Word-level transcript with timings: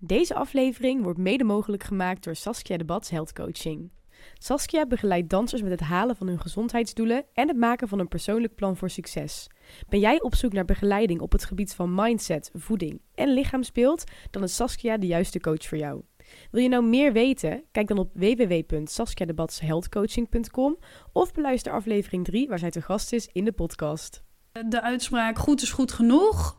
Deze 0.00 0.34
aflevering 0.34 1.02
wordt 1.02 1.18
mede 1.18 1.44
mogelijk 1.44 1.82
gemaakt 1.82 2.24
door 2.24 2.36
Saskia 2.36 2.76
de 2.76 2.84
Bats 2.84 3.10
Health 3.10 3.32
Coaching. 3.32 3.90
Saskia 4.34 4.86
begeleidt 4.86 5.30
dansers 5.30 5.62
met 5.62 5.70
het 5.70 5.80
halen 5.80 6.16
van 6.16 6.26
hun 6.26 6.40
gezondheidsdoelen 6.40 7.24
en 7.32 7.48
het 7.48 7.56
maken 7.56 7.88
van 7.88 7.98
een 7.98 8.08
persoonlijk 8.08 8.54
plan 8.54 8.76
voor 8.76 8.90
succes. 8.90 9.46
Ben 9.88 10.00
jij 10.00 10.20
op 10.20 10.34
zoek 10.34 10.52
naar 10.52 10.64
begeleiding 10.64 11.20
op 11.20 11.32
het 11.32 11.44
gebied 11.44 11.74
van 11.74 11.94
mindset, 11.94 12.50
voeding 12.54 13.00
en 13.14 13.28
lichaamsbeeld? 13.28 14.04
Dan 14.30 14.42
is 14.42 14.54
Saskia 14.54 14.98
de 14.98 15.06
juiste 15.06 15.40
coach 15.40 15.66
voor 15.66 15.78
jou. 15.78 16.02
Wil 16.50 16.62
je 16.62 16.68
nou 16.68 16.84
meer 16.84 17.12
weten? 17.12 17.64
Kijk 17.72 17.88
dan 17.88 17.98
op 17.98 18.10
www.saskiadebatshealthcoaching.com 18.14 20.78
of 21.12 21.32
beluister 21.32 21.72
aflevering 21.72 22.24
3 22.24 22.48
waar 22.48 22.58
zij 22.58 22.70
te 22.70 22.82
gast 22.82 23.12
is 23.12 23.28
in 23.32 23.44
de 23.44 23.52
podcast. 23.52 24.22
De 24.66 24.82
uitspraak 24.82 25.38
goed 25.38 25.62
is 25.62 25.70
goed 25.70 25.92
genoeg, 25.92 26.56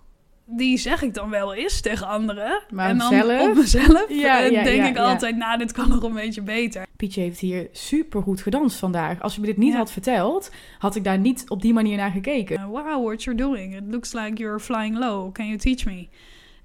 die 0.50 0.78
zeg 0.78 1.02
ik 1.02 1.14
dan 1.14 1.30
wel 1.30 1.54
eens 1.54 1.82
tegen 1.82 2.08
anderen. 2.08 2.62
Maar 2.70 2.90
en 2.90 2.98
dan 2.98 3.10
zelf? 3.10 3.50
op 3.50 3.56
mezelf 3.56 4.06
Ja, 4.10 4.44
eh, 4.44 4.52
ja, 4.52 4.64
denk 4.64 4.82
ja, 4.82 4.88
ik 4.88 4.98
altijd, 4.98 5.36
nou, 5.36 5.58
dit 5.58 5.72
kan 5.72 5.90
nog 5.90 6.04
een 6.04 6.14
beetje 6.14 6.42
beter. 6.42 6.86
Pietje 6.96 7.22
heeft 7.22 7.40
hier 7.40 7.68
super 7.72 8.22
goed 8.22 8.42
gedanst 8.42 8.78
vandaag. 8.78 9.22
Als 9.22 9.36
je 9.36 9.42
me 9.42 9.48
dit 9.48 9.58
niet 9.58 9.74
had 9.74 9.92
verteld, 9.92 10.52
had 10.80 10.96
ik 10.96 11.04
daar 11.04 11.20
niet 11.20 11.50
op 11.50 11.62
die 11.62 11.74
manier 11.74 11.98
naar 11.98 12.12
gekeken. 12.12 12.60
Uh, 12.60 12.66
wow, 12.66 13.06
what 13.06 13.24
you're 13.24 13.42
doing. 13.42 13.76
It 13.76 13.84
looks 13.88 14.14
like 14.14 14.34
you're 14.34 14.60
flying 14.60 14.98
low. 14.98 15.32
Can 15.34 15.46
you 15.46 15.58
teach 15.58 15.86
me? 15.86 16.08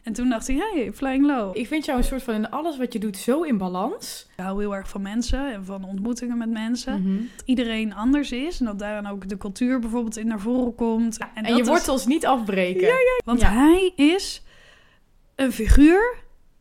En 0.05 0.13
toen 0.13 0.29
dacht 0.29 0.49
ik, 0.49 0.57
hey, 0.73 0.93
flying 0.95 1.27
low. 1.27 1.57
Ik 1.57 1.67
vind 1.67 1.85
jou 1.85 1.99
een 1.99 2.05
soort 2.05 2.23
van 2.23 2.35
in 2.35 2.51
alles 2.51 2.77
wat 2.79 2.93
je 2.93 2.99
doet 2.99 3.17
zo 3.17 3.43
in 3.43 3.59
balans. 3.59 4.27
Ik 4.37 4.45
hou 4.45 4.61
heel 4.61 4.75
erg 4.75 4.89
van 4.89 5.03
mensen 5.03 5.53
en 5.53 5.65
van 5.65 5.85
ontmoetingen 5.85 6.39
met 6.39 6.51
mensen. 6.51 7.03
Mhm. 7.03 7.17
Dat 7.37 7.43
iedereen 7.47 7.95
anders 7.95 8.33
is 8.33 8.61
en 8.61 8.67
dat 8.67 8.79
daarin 8.79 9.07
ook 9.11 9.29
de 9.29 9.37
cultuur 9.37 9.79
bijvoorbeeld 9.79 10.17
in 10.17 10.27
naar 10.27 10.41
voren 10.41 10.75
komt. 10.75 11.19
En, 11.35 11.55
je 11.55 11.61
is- 11.61 11.67
wortels 11.69 12.07
niet 12.07 12.27
afbreken. 12.27 12.89
Want 13.25 13.41
Ja. 13.41 13.51
hij 13.53 13.93
is 13.97 14.43
een 15.35 15.53
figuur, 15.53 16.17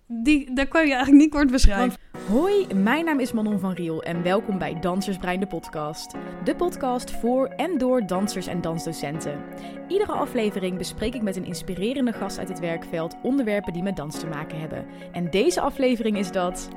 die, 0.08 0.54
daar 0.54 0.68
kan 0.68 0.82
je 0.88 0.94
eigenlijk 0.94 1.22
niet 1.24 1.32
kort 1.32 1.52
beschrijven. 1.52 2.00
Hoi, 2.28 2.68
mijn 2.76 3.06
naam 3.06 3.20
is 3.20 3.32
Manon 3.32 3.60
van 3.60 3.74
Riel 3.74 4.04
en 4.04 4.24
welkom 4.24 4.58
bij 4.58 4.80
Dansersbrein 4.80 5.40
de 5.40 5.48
podcast. 5.48 6.16
De 6.44 6.56
podcast 6.56 7.12
voor 7.12 7.48
en 7.48 7.78
door 7.78 8.06
dansers 8.08 8.48
en 8.48 8.62
dansdocenten. 8.62 9.44
Iedere 9.88 10.12
aflevering 10.12 10.78
bespreek 10.78 11.16
ik 11.16 11.22
met 11.22 11.36
een 11.36 11.46
inspirerende 11.46 12.14
gast 12.14 12.40
uit 12.40 12.48
het 12.48 12.60
werkveld 12.60 13.16
onderwerpen 13.24 13.74
die 13.74 13.84
met 13.84 13.96
dans 13.96 14.20
te 14.20 14.28
maken 14.28 14.60
hebben. 14.60 14.86
En 15.12 15.30
deze 15.30 15.62
aflevering 15.62 16.18
is 16.18 16.32
dat... 16.32 16.70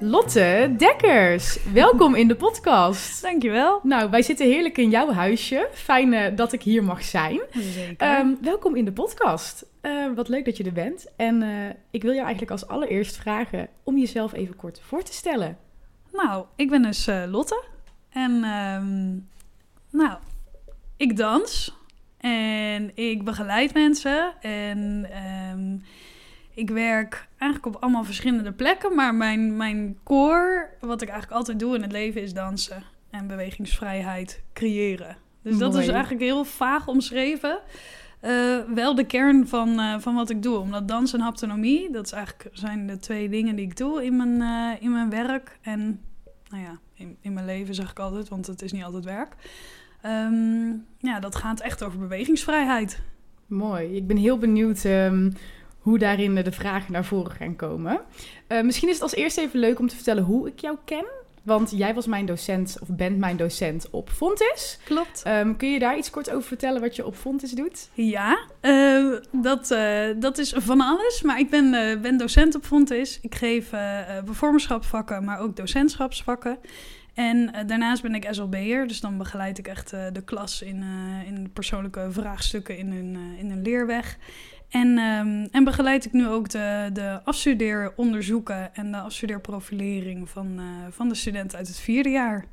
Lotte 0.00 0.74
Dekkers, 0.76 1.72
welkom 1.72 2.14
in 2.14 2.28
de 2.28 2.36
podcast. 2.36 3.22
Dankjewel. 3.22 3.80
Nou, 3.82 4.10
wij 4.10 4.22
zitten 4.22 4.46
heerlijk 4.46 4.78
in 4.78 4.90
jouw 4.90 5.10
huisje. 5.10 5.68
Fijn 5.72 6.12
eh, 6.12 6.36
dat 6.36 6.52
ik 6.52 6.62
hier 6.62 6.84
mag 6.84 7.02
zijn. 7.02 7.40
Zeker. 7.50 7.96
Ehm, 7.96 8.28
welkom 8.40 8.76
in 8.76 8.84
de 8.84 8.92
podcast. 8.92 9.71
Eh, 9.82 10.14
wat 10.14 10.28
leuk 10.28 10.44
dat 10.44 10.56
je 10.56 10.64
er 10.64 10.72
bent. 10.72 11.06
En 11.16 11.42
eh, 11.42 11.74
ik 11.90 12.02
wil 12.02 12.12
jou 12.12 12.22
eigenlijk 12.22 12.50
als 12.50 12.66
allereerst 12.66 13.16
vragen 13.16 13.68
om 13.82 13.98
jezelf 13.98 14.32
even 14.32 14.56
kort 14.56 14.80
voor 14.80 15.02
te 15.02 15.12
stellen. 15.12 15.58
Nou, 16.12 16.46
ik 16.56 16.70
ben 16.70 16.82
dus 16.82 17.06
eh, 17.06 17.24
Lotte. 17.28 17.64
En 18.08 18.44
ehm, 18.44 19.10
nou, 19.90 20.18
ik 20.96 21.16
dans. 21.16 21.76
En 22.18 22.96
ik 22.96 23.24
begeleid 23.24 23.74
mensen. 23.74 24.34
En 24.40 25.08
ehm, 25.10 25.76
ik 26.54 26.70
werk 26.70 27.28
eigenlijk 27.38 27.76
op 27.76 27.82
allemaal 27.82 28.04
verschillende 28.04 28.52
plekken. 28.52 28.94
Maar 28.94 29.14
mijn, 29.14 29.56
mijn 29.56 29.98
core, 30.02 30.68
wat 30.80 31.02
ik 31.02 31.08
eigenlijk 31.08 31.38
altijd 31.38 31.58
doe 31.58 31.74
in 31.74 31.82
het 31.82 31.92
leven, 31.92 32.22
is 32.22 32.34
dansen. 32.34 32.82
En 33.10 33.26
bewegingsvrijheid 33.26 34.42
creëren. 34.52 35.16
Dus 35.42 35.58
dat 35.58 35.74
is 35.74 35.88
eigenlijk 35.88 36.22
heel 36.22 36.44
vaag 36.44 36.88
omschreven. 36.88 37.58
Eh, 38.22 38.58
wel 38.74 38.94
de 38.94 39.04
kern 39.04 39.48
van, 39.48 39.78
eh, 39.80 39.98
van 39.98 40.14
wat 40.14 40.30
ik 40.30 40.42
doe. 40.42 40.58
Omdat 40.58 40.88
dans 40.88 41.12
en 41.12 41.20
haptonomie, 41.20 41.90
dat 41.90 42.04
is 42.04 42.12
eigenlijk, 42.12 42.48
zijn 42.52 42.86
de 42.86 42.98
twee 42.98 43.28
dingen 43.28 43.56
die 43.56 43.64
ik 43.64 43.76
doe 43.76 44.04
in 44.04 44.16
mijn, 44.16 44.40
eh, 44.42 44.82
in 44.82 44.92
mijn 44.92 45.10
werk. 45.10 45.58
En 45.62 46.00
nou 46.48 46.62
ja, 46.62 46.78
in, 46.94 47.16
in 47.20 47.32
mijn 47.32 47.46
leven 47.46 47.74
zeg 47.74 47.90
ik 47.90 47.98
altijd, 47.98 48.28
want 48.28 48.46
het 48.46 48.62
is 48.62 48.72
niet 48.72 48.84
altijd 48.84 49.04
werk. 49.04 49.34
Ehm, 50.02 50.70
ja, 50.98 51.20
dat 51.20 51.34
gaat 51.34 51.60
echt 51.60 51.82
over 51.82 51.98
bewegingsvrijheid. 51.98 53.02
Mooi. 53.46 53.96
Ik 53.96 54.06
ben 54.06 54.16
heel 54.16 54.38
benieuwd 54.38 54.84
ehm, 54.84 55.30
hoe 55.78 55.98
daarin 55.98 56.34
de 56.34 56.52
vragen 56.52 56.92
naar 56.92 57.04
voren 57.04 57.32
gaan 57.32 57.56
komen. 57.56 58.00
Misschien 58.62 58.88
is 58.88 58.94
het 58.94 59.02
als 59.02 59.14
eerste 59.14 59.40
even 59.40 59.60
leuk 59.60 59.78
om 59.78 59.88
te 59.88 59.94
vertellen 59.94 60.24
hoe 60.24 60.48
ik 60.48 60.60
jou 60.60 60.76
ken. 60.84 61.04
Want 61.42 61.70
jij 61.70 61.94
was 61.94 62.06
mijn 62.06 62.26
docent, 62.26 62.76
of 62.80 62.88
bent 62.88 63.18
mijn 63.18 63.36
docent 63.36 63.90
op 63.90 64.10
Fontis. 64.10 64.78
Klopt. 64.84 65.22
Ehm, 65.22 65.56
kun 65.56 65.72
je 65.72 65.78
daar 65.78 65.96
iets 65.96 66.10
kort 66.10 66.30
over 66.30 66.48
vertellen 66.48 66.80
wat 66.80 66.96
je 66.96 67.06
op 67.06 67.14
Fontis 67.14 67.50
doet? 67.50 67.88
Ja, 67.92 68.38
eh, 68.60 69.12
dat, 69.32 69.70
eh, 69.70 70.04
dat 70.16 70.38
is 70.38 70.54
van 70.56 70.80
alles. 70.80 71.22
Maar 71.22 71.38
ik 71.38 71.50
ben, 71.50 71.74
eh, 71.74 72.00
ben 72.00 72.16
docent 72.16 72.54
op 72.54 72.64
Fontis. 72.64 73.18
Ik 73.20 73.34
geef 73.34 73.70
bevormerschapsvakken, 74.24 75.24
maar 75.24 75.38
ook 75.38 75.56
docentschapsvakken. 75.56 76.58
En 77.14 77.66
daarnaast 77.66 78.02
ben 78.02 78.14
ik 78.14 78.26
SLB'er, 78.30 78.86
dus 78.86 79.00
dan 79.00 79.18
begeleid 79.18 79.58
ik 79.58 79.68
echt 79.68 79.90
de 79.90 80.22
klas 80.24 80.62
in, 80.62 80.84
in 81.26 81.50
persoonlijke 81.52 82.08
vraagstukken 82.10 82.78
in 82.78 82.92
hun, 82.92 83.18
in 83.38 83.50
hun 83.50 83.62
leerweg. 83.62 84.18
En, 84.72 84.98
ehm, 84.98 85.46
en 85.50 85.64
begeleid 85.64 86.04
ik 86.04 86.12
nu 86.12 86.28
ook 86.28 86.48
de, 86.48 86.90
de 86.92 87.20
afstudeeronderzoeken 87.24 88.74
en 88.74 88.90
de 88.90 88.98
afstudeerprofilering 88.98 90.28
van, 90.28 90.58
eh, 90.58 90.64
van 90.90 91.08
de 91.08 91.14
studenten 91.14 91.58
uit 91.58 91.68
het 91.68 91.78
vierde 91.78 92.08
jaar. 92.08 92.44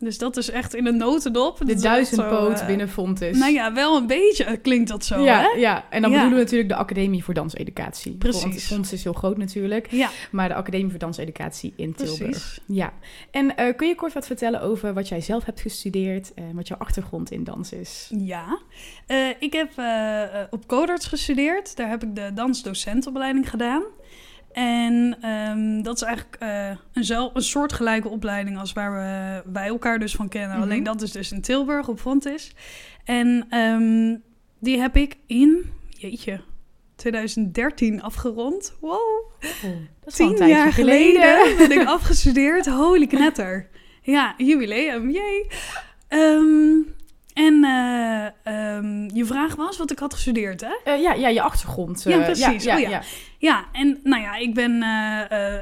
Dus 0.00 0.18
dat 0.18 0.36
is 0.36 0.50
echt 0.50 0.74
in 0.74 0.86
een 0.86 0.96
notendop. 0.96 1.58
De 1.66 1.74
duizendpoot 1.74 2.60
eh, 2.60 2.66
binnen 2.66 2.88
Fontis. 2.88 3.38
Nou 3.38 3.52
ja, 3.52 3.72
wel 3.72 3.96
een 3.96 4.06
beetje 4.06 4.56
klinkt 4.56 4.88
dat 4.88 5.04
zo, 5.04 5.20
ja, 5.22 5.40
hè? 5.40 5.48
ja, 5.60 5.84
en 5.90 6.02
dan 6.02 6.10
Ja. 6.10 6.16
bedoelen 6.16 6.38
we 6.38 6.44
natuurlijk 6.44 6.68
de 6.70 6.76
Academie 6.76 7.24
voor 7.24 7.34
Danseducatie. 7.34 8.12
Precies. 8.16 8.42
Want 8.42 8.62
Fontis 8.62 8.92
is 8.92 9.04
heel 9.04 9.12
groot 9.12 9.36
natuurlijk. 9.36 9.90
Ja, 9.90 10.10
Maar 10.30 10.48
de 10.48 10.54
Academie 10.54 10.90
voor 10.90 10.98
Danseducatie 10.98 11.72
in 11.76 11.94
Tilburg. 11.94 12.18
precies. 12.30 12.60
Ja. 12.66 12.92
En 13.30 13.56
eh, 13.56 13.76
kun 13.76 13.88
je 13.88 13.94
kort 13.94 14.12
wat 14.12 14.26
vertellen 14.26 14.60
over 14.60 14.94
wat 14.94 15.08
jij 15.08 15.20
zelf 15.20 15.44
hebt 15.44 15.60
gestudeerd 15.60 16.34
en 16.34 16.54
wat 16.54 16.68
jouw 16.68 16.78
achtergrond 16.78 17.30
in 17.30 17.44
dans 17.44 17.72
is? 17.72 18.10
Ja, 18.18 18.58
Eh, 19.06 19.16
ik 19.38 19.52
heb 19.52 19.70
eh, 19.76 20.22
eh, 20.22 20.46
op 20.50 20.66
Codarts 20.66 21.06
gestudeerd. 21.06 21.76
Daar 21.76 21.88
heb 21.88 22.02
ik 22.02 22.14
de 22.14 22.30
dansdocentopleiding 22.34 23.50
gedaan. 23.50 23.82
En 24.52 25.16
ehm, 25.20 25.82
dat 25.82 25.96
is 25.96 26.02
eigenlijk 26.02 26.36
eh, 26.40 26.68
een, 26.92 27.30
een 27.32 27.42
soortgelijke 27.42 28.08
opleiding 28.08 28.58
als 28.58 28.72
waar 28.72 28.92
we, 28.92 29.42
wij 29.52 29.66
elkaar 29.66 29.98
dus 29.98 30.14
van 30.14 30.28
kennen. 30.28 30.56
Mhm. 30.56 30.62
Alleen 30.62 30.82
dat 30.82 31.02
is 31.02 31.12
dus 31.12 31.32
in 31.32 31.40
Tilburg 31.40 31.88
op 31.88 32.00
Fontis. 32.00 32.54
En 33.04 33.46
ehm, 33.48 34.16
die 34.58 34.80
heb 34.80 34.96
ik 34.96 35.16
in, 35.26 35.72
jeetje, 35.88 36.40
2013 36.96 38.02
afgerond. 38.02 38.76
Wow, 38.80 39.30
dat 40.04 40.12
is 40.12 40.20
al 40.20 40.28
een 40.28 40.34
tien 40.34 40.48
jaar 40.48 40.72
geleden 40.72 41.38
ben 41.68 41.80
ik 41.80 41.86
afgestudeerd. 41.86 42.66
Holy 42.66 43.06
knetter. 43.06 43.68
Ja, 44.02 44.34
jubileum, 44.36 45.10
jee. 45.10 45.46
Ehm, 46.08 46.76
en 47.38 47.64
eh, 47.64 48.26
ehm, 48.42 49.16
je 49.16 49.24
vraag 49.24 49.54
was 49.54 49.78
wat 49.78 49.90
ik 49.90 49.98
had 49.98 50.14
gestudeerd, 50.14 50.60
hè? 50.60 50.92
Eh, 50.92 51.02
ja, 51.02 51.12
ja, 51.12 51.28
je 51.28 51.42
achtergrond. 51.42 52.02
Ja, 52.02 52.18
eh, 52.18 52.24
precies. 52.24 52.64
Ja, 52.64 52.74
Oh, 52.74 52.80
ja, 52.80 52.88
ja. 52.88 53.02
Ja, 53.38 53.64
en 53.72 54.00
nou 54.02 54.22
ja, 54.22 54.36
ik 54.36 54.54
ben 54.54 54.82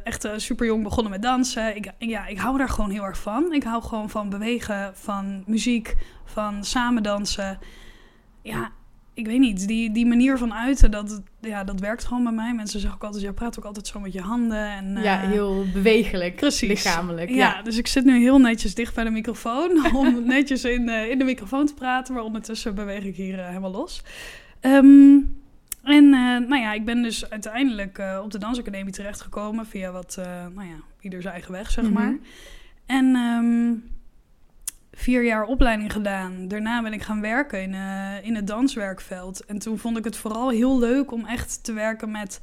echt 0.05 0.29
super 0.37 0.67
jong 0.67 0.83
begonnen 0.83 1.13
met 1.13 1.23
dansen. 1.23 1.77
Ik, 1.77 1.93
ja, 1.99 2.27
ik 2.27 2.39
hou 2.39 2.59
daar 2.59 2.69
gewoon 2.69 2.91
heel 2.91 3.05
erg 3.05 3.19
van. 3.19 3.53
Ik 3.53 3.63
hou 3.63 3.83
gewoon 3.83 4.11
van 4.11 4.29
bewegen, 4.29 4.93
van 4.95 5.43
muziek, 5.47 5.95
van 6.25 6.65
samen 6.65 7.03
dansen. 7.03 7.59
Ja, 8.43 8.71
ik 9.17 9.27
weet 9.27 9.39
niet, 9.39 9.69
die, 9.69 9.93
die 9.93 10.07
manier 10.07 10.39
van 10.39 10.55
uiten, 10.55 10.91
dat, 10.91 11.23
ja, 11.41 11.65
dat 11.65 11.81
werkt 11.81 12.05
gewoon 12.05 12.23
bij 12.25 12.33
mij. 12.33 12.55
Mensen 12.55 12.81
zeggen 12.81 12.99
ook 12.99 13.05
altijd, 13.05 13.23
jij 13.23 13.33
praat 13.33 13.59
ook 13.59 13.65
altijd 13.65 13.87
zo 13.87 14.01
met 14.01 14.13
je 14.13 14.21
handen. 14.21 14.67
En, 14.69 15.03
Ja, 15.03 15.23
eh, 15.23 15.29
heel 15.29 15.65
bewegelijk, 15.73 16.37
Precies. 16.37 16.69
lichamelijk. 16.69 17.29
ja, 17.31 17.35
Ja. 17.37 17.63
dus 17.63 17.77
ik 17.79 17.87
zit 17.87 18.05
nu 18.05 18.19
heel 18.19 18.39
netjes 18.39 18.75
dicht 18.75 18.95
bij 18.95 19.05
de 19.05 19.11
microfoon 19.11 19.87
om 19.97 20.27
netjes 20.27 20.65
in, 20.65 20.89
eh, 20.89 21.11
in 21.11 21.19
de 21.19 21.25
microfoon 21.25 21.67
te 21.67 21.75
praten, 21.75 22.15
maar 22.15 22.23
ondertussen 22.23 22.75
beweeg 22.75 23.05
ik 23.05 23.17
hier 23.17 23.39
eh, 23.39 23.47
helemaal 23.47 23.71
los. 23.71 24.03
Ehm, 24.61 25.19
en 25.83 26.11
nou 26.49 26.57
ja, 26.57 26.73
ik 26.73 26.85
ben 26.85 27.03
dus 27.03 27.31
uiteindelijk 27.31 28.01
op 28.25 28.31
de 28.31 28.39
dansacademie 28.39 28.93
terechtgekomen 28.93 29.67
via 29.67 29.91
wat, 29.93 30.17
nou 30.55 30.67
ja, 30.69 30.77
ieder 31.01 31.21
zijn 31.23 31.35
eigen 31.35 31.53
weg, 31.53 31.71
zeg 31.71 31.85
Mhm. 31.85 31.93
maar. 31.93 32.17
En 32.87 33.15
ehm, 33.15 33.73
vier 34.97 35.25
jaar 35.25 35.45
opleiding 35.45 35.93
gedaan. 35.93 36.49
Daarna 36.49 36.83
ben 36.83 36.93
ik 36.93 37.03
gaan 37.03 37.21
werken 37.21 37.63
in, 37.63 37.75
eh, 37.75 38.15
in 38.23 38.35
het 38.35 38.47
danswerkveld. 38.47 39.45
En 39.45 39.59
toen 39.59 39.79
vond 39.79 39.99
ik 39.99 40.05
het 40.05 40.17
vooral 40.17 40.49
heel 40.49 40.79
leuk 40.79 41.13
om 41.13 41.27
echt 41.27 41.65
te 41.65 41.73
werken 41.73 42.11
met 42.11 42.41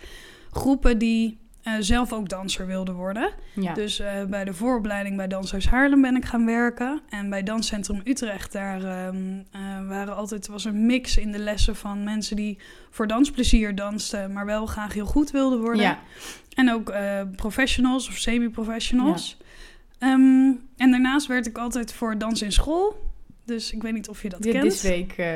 groepen 0.52 0.98
die 0.98 1.42
eh, 1.64 1.74
zelf 1.80 2.14
ook 2.14 2.30
danser 2.30 2.68
wilden 2.68 2.96
worden. 2.96 3.32
Ja. 3.54 3.74
Dus 3.74 4.00
eh, 4.00 4.24
bij 4.26 4.44
de 4.44 4.54
vooropleiding 4.54 5.18
bij 5.18 5.28
Danshuis 5.28 5.68
Haarlem 5.68 6.02
ben 6.02 6.16
ik 6.16 6.26
gaan 6.26 6.46
werken. 6.46 7.02
En 7.10 7.30
bij 7.30 7.44
Danscentrum 7.44 8.02
Utrecht, 8.04 8.52
daar 8.52 8.84
ehm, 8.84 9.16
eh, 9.52 9.88
waren 9.88 10.16
altijd, 10.16 10.48
was 10.48 10.66
een 10.66 10.86
mix 10.86 11.18
in 11.18 11.32
de 11.32 11.40
lessen 11.40 11.76
van 11.76 12.04
mensen 12.04 12.36
die 12.36 12.58
voor 12.90 13.08
dansplezier 13.08 13.76
dansten, 13.76 14.34
maar 14.34 14.46
wel 14.46 14.66
graag 14.66 14.94
heel 14.94 15.06
goed 15.06 15.32
wilden 15.32 15.60
worden. 15.60 15.82
ja. 15.82 16.00
En 16.56 16.72
ook 16.72 16.94
professionals 17.36 18.08
of 18.08 18.18
semi-professionals. 18.18 19.38
Ehm, 20.00 20.52
en 20.78 20.92
daarnaast 20.92 21.28
werd 21.28 21.46
ik 21.48 21.58
altijd 21.58 21.94
voor 21.94 22.18
dans 22.18 22.42
in 22.42 22.52
school 22.52 23.12
Dus 23.46 23.72
ik 23.72 23.82
weet 23.82 23.94
niet 23.94 24.10
of 24.10 24.22
je 24.22 24.30
dat 24.30 24.44
Ja, 24.44 24.52
kent. 24.52 24.70
This 24.70 24.82
week. 24.82 25.12
eh, 25.18 25.28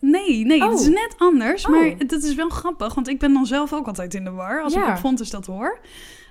Nee, 0.00 0.44
nee, 0.44 0.62
Oh. 0.64 0.70
het 0.70 0.80
is 0.80 0.86
net 0.88 1.14
anders. 1.18 1.66
Oh. 1.66 1.70
Maar 1.70 2.06
dat 2.06 2.22
is 2.22 2.34
wel 2.34 2.48
grappig, 2.48 2.94
want 2.94 3.08
ik 3.08 3.18
ben 3.18 3.32
dan 3.32 3.46
zelf 3.46 3.72
ook 3.72 3.86
altijd 3.86 4.14
in 4.14 4.24
de 4.24 4.30
war 4.30 4.62
als 4.62 4.72
Ja. 4.74 4.82
ik 4.88 4.88
op 4.94 4.96
Fontes 5.00 5.30
dat 5.30 5.46
hoor. 5.46 5.78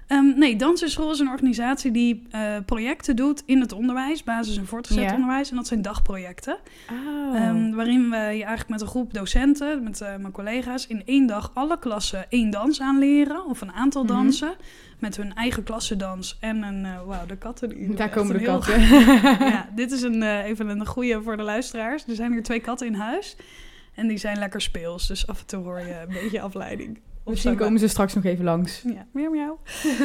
Ehm, 0.08 0.38
nee, 0.38 0.56
Dansenschool 0.56 1.12
is 1.12 1.20
een 1.20 1.30
organisatie 1.30 1.92
die 1.92 2.28
eh, 2.32 2.56
projecten 2.66 3.16
doet 3.16 3.44
in 3.46 3.60
het 3.60 3.72
onderwijs, 3.72 4.24
basis- 4.24 4.58
en 4.58 4.66
voortgezet 4.66 5.04
onderwijs. 5.14 5.50
En 5.50 5.56
dat 5.56 5.68
zijn 5.68 5.82
dagprojecten. 5.82 6.58
Oh. 6.92 7.36
Ehm, 7.36 7.72
waarin 7.72 8.10
we 8.10 8.16
je 8.18 8.22
eigenlijk 8.24 8.70
met 8.70 8.82
een 8.82 8.88
groep 8.88 9.14
docenten, 9.14 9.84
met 9.84 10.02
eh, 10.02 10.16
mijn 10.16 10.32
collega's, 10.32 10.88
in 10.88 11.02
één 11.06 11.28
dag 11.28 11.52
alle 11.54 11.80
klassen 11.80 12.26
één 12.30 12.50
dans 12.50 12.82
aanleren. 12.82 13.46
Of 13.46 13.62
een 13.62 13.72
aantal 13.72 14.04
Mhm. 14.04 14.14
dansen. 14.14 14.54
Met 15.00 15.18
hun 15.18 15.34
eigen 15.34 15.64
klassendans 15.64 16.38
en 16.40 16.64
een... 16.64 16.86
eh 16.86 17.02
Wauw, 17.06 17.26
de 17.26 17.38
katten. 17.38 17.96
Daar 17.96 18.10
komen 18.10 18.38
de 18.38 18.44
katten. 18.44 18.82
ja, 19.40 19.70
dit 19.76 19.92
is 19.92 20.02
een, 20.02 20.24
even 20.24 20.70
een 20.70 20.86
goede 20.86 21.22
voor 21.24 21.38
de 21.38 21.44
luisteraars. 21.44 22.08
Er 22.08 22.16
zijn 22.16 22.32
hier 22.32 22.44
twee 22.44 22.60
katten 22.60 22.88
in 22.88 22.94
huis. 22.94 23.36
En 23.96 24.08
die 24.08 24.18
zijn 24.18 24.38
lekker 24.40 24.62
speels. 24.62 25.08
Dus 25.08 25.28
af 25.28 25.40
en 25.40 25.46
toe 25.46 25.64
hoor 25.64 25.80
je 25.80 26.00
een 26.08 26.14
beetje 26.14 26.42
afleiding. 26.42 27.00
Of 27.26 27.32
Misschien 27.32 27.56
komen 27.56 27.80
ze 27.80 27.88
straks 27.88 28.14
nog 28.14 28.24
even 28.24 28.46
langs. 28.46 28.82
Ja, 28.82 29.06
miauw, 29.12 29.32
miauw. 29.32 29.60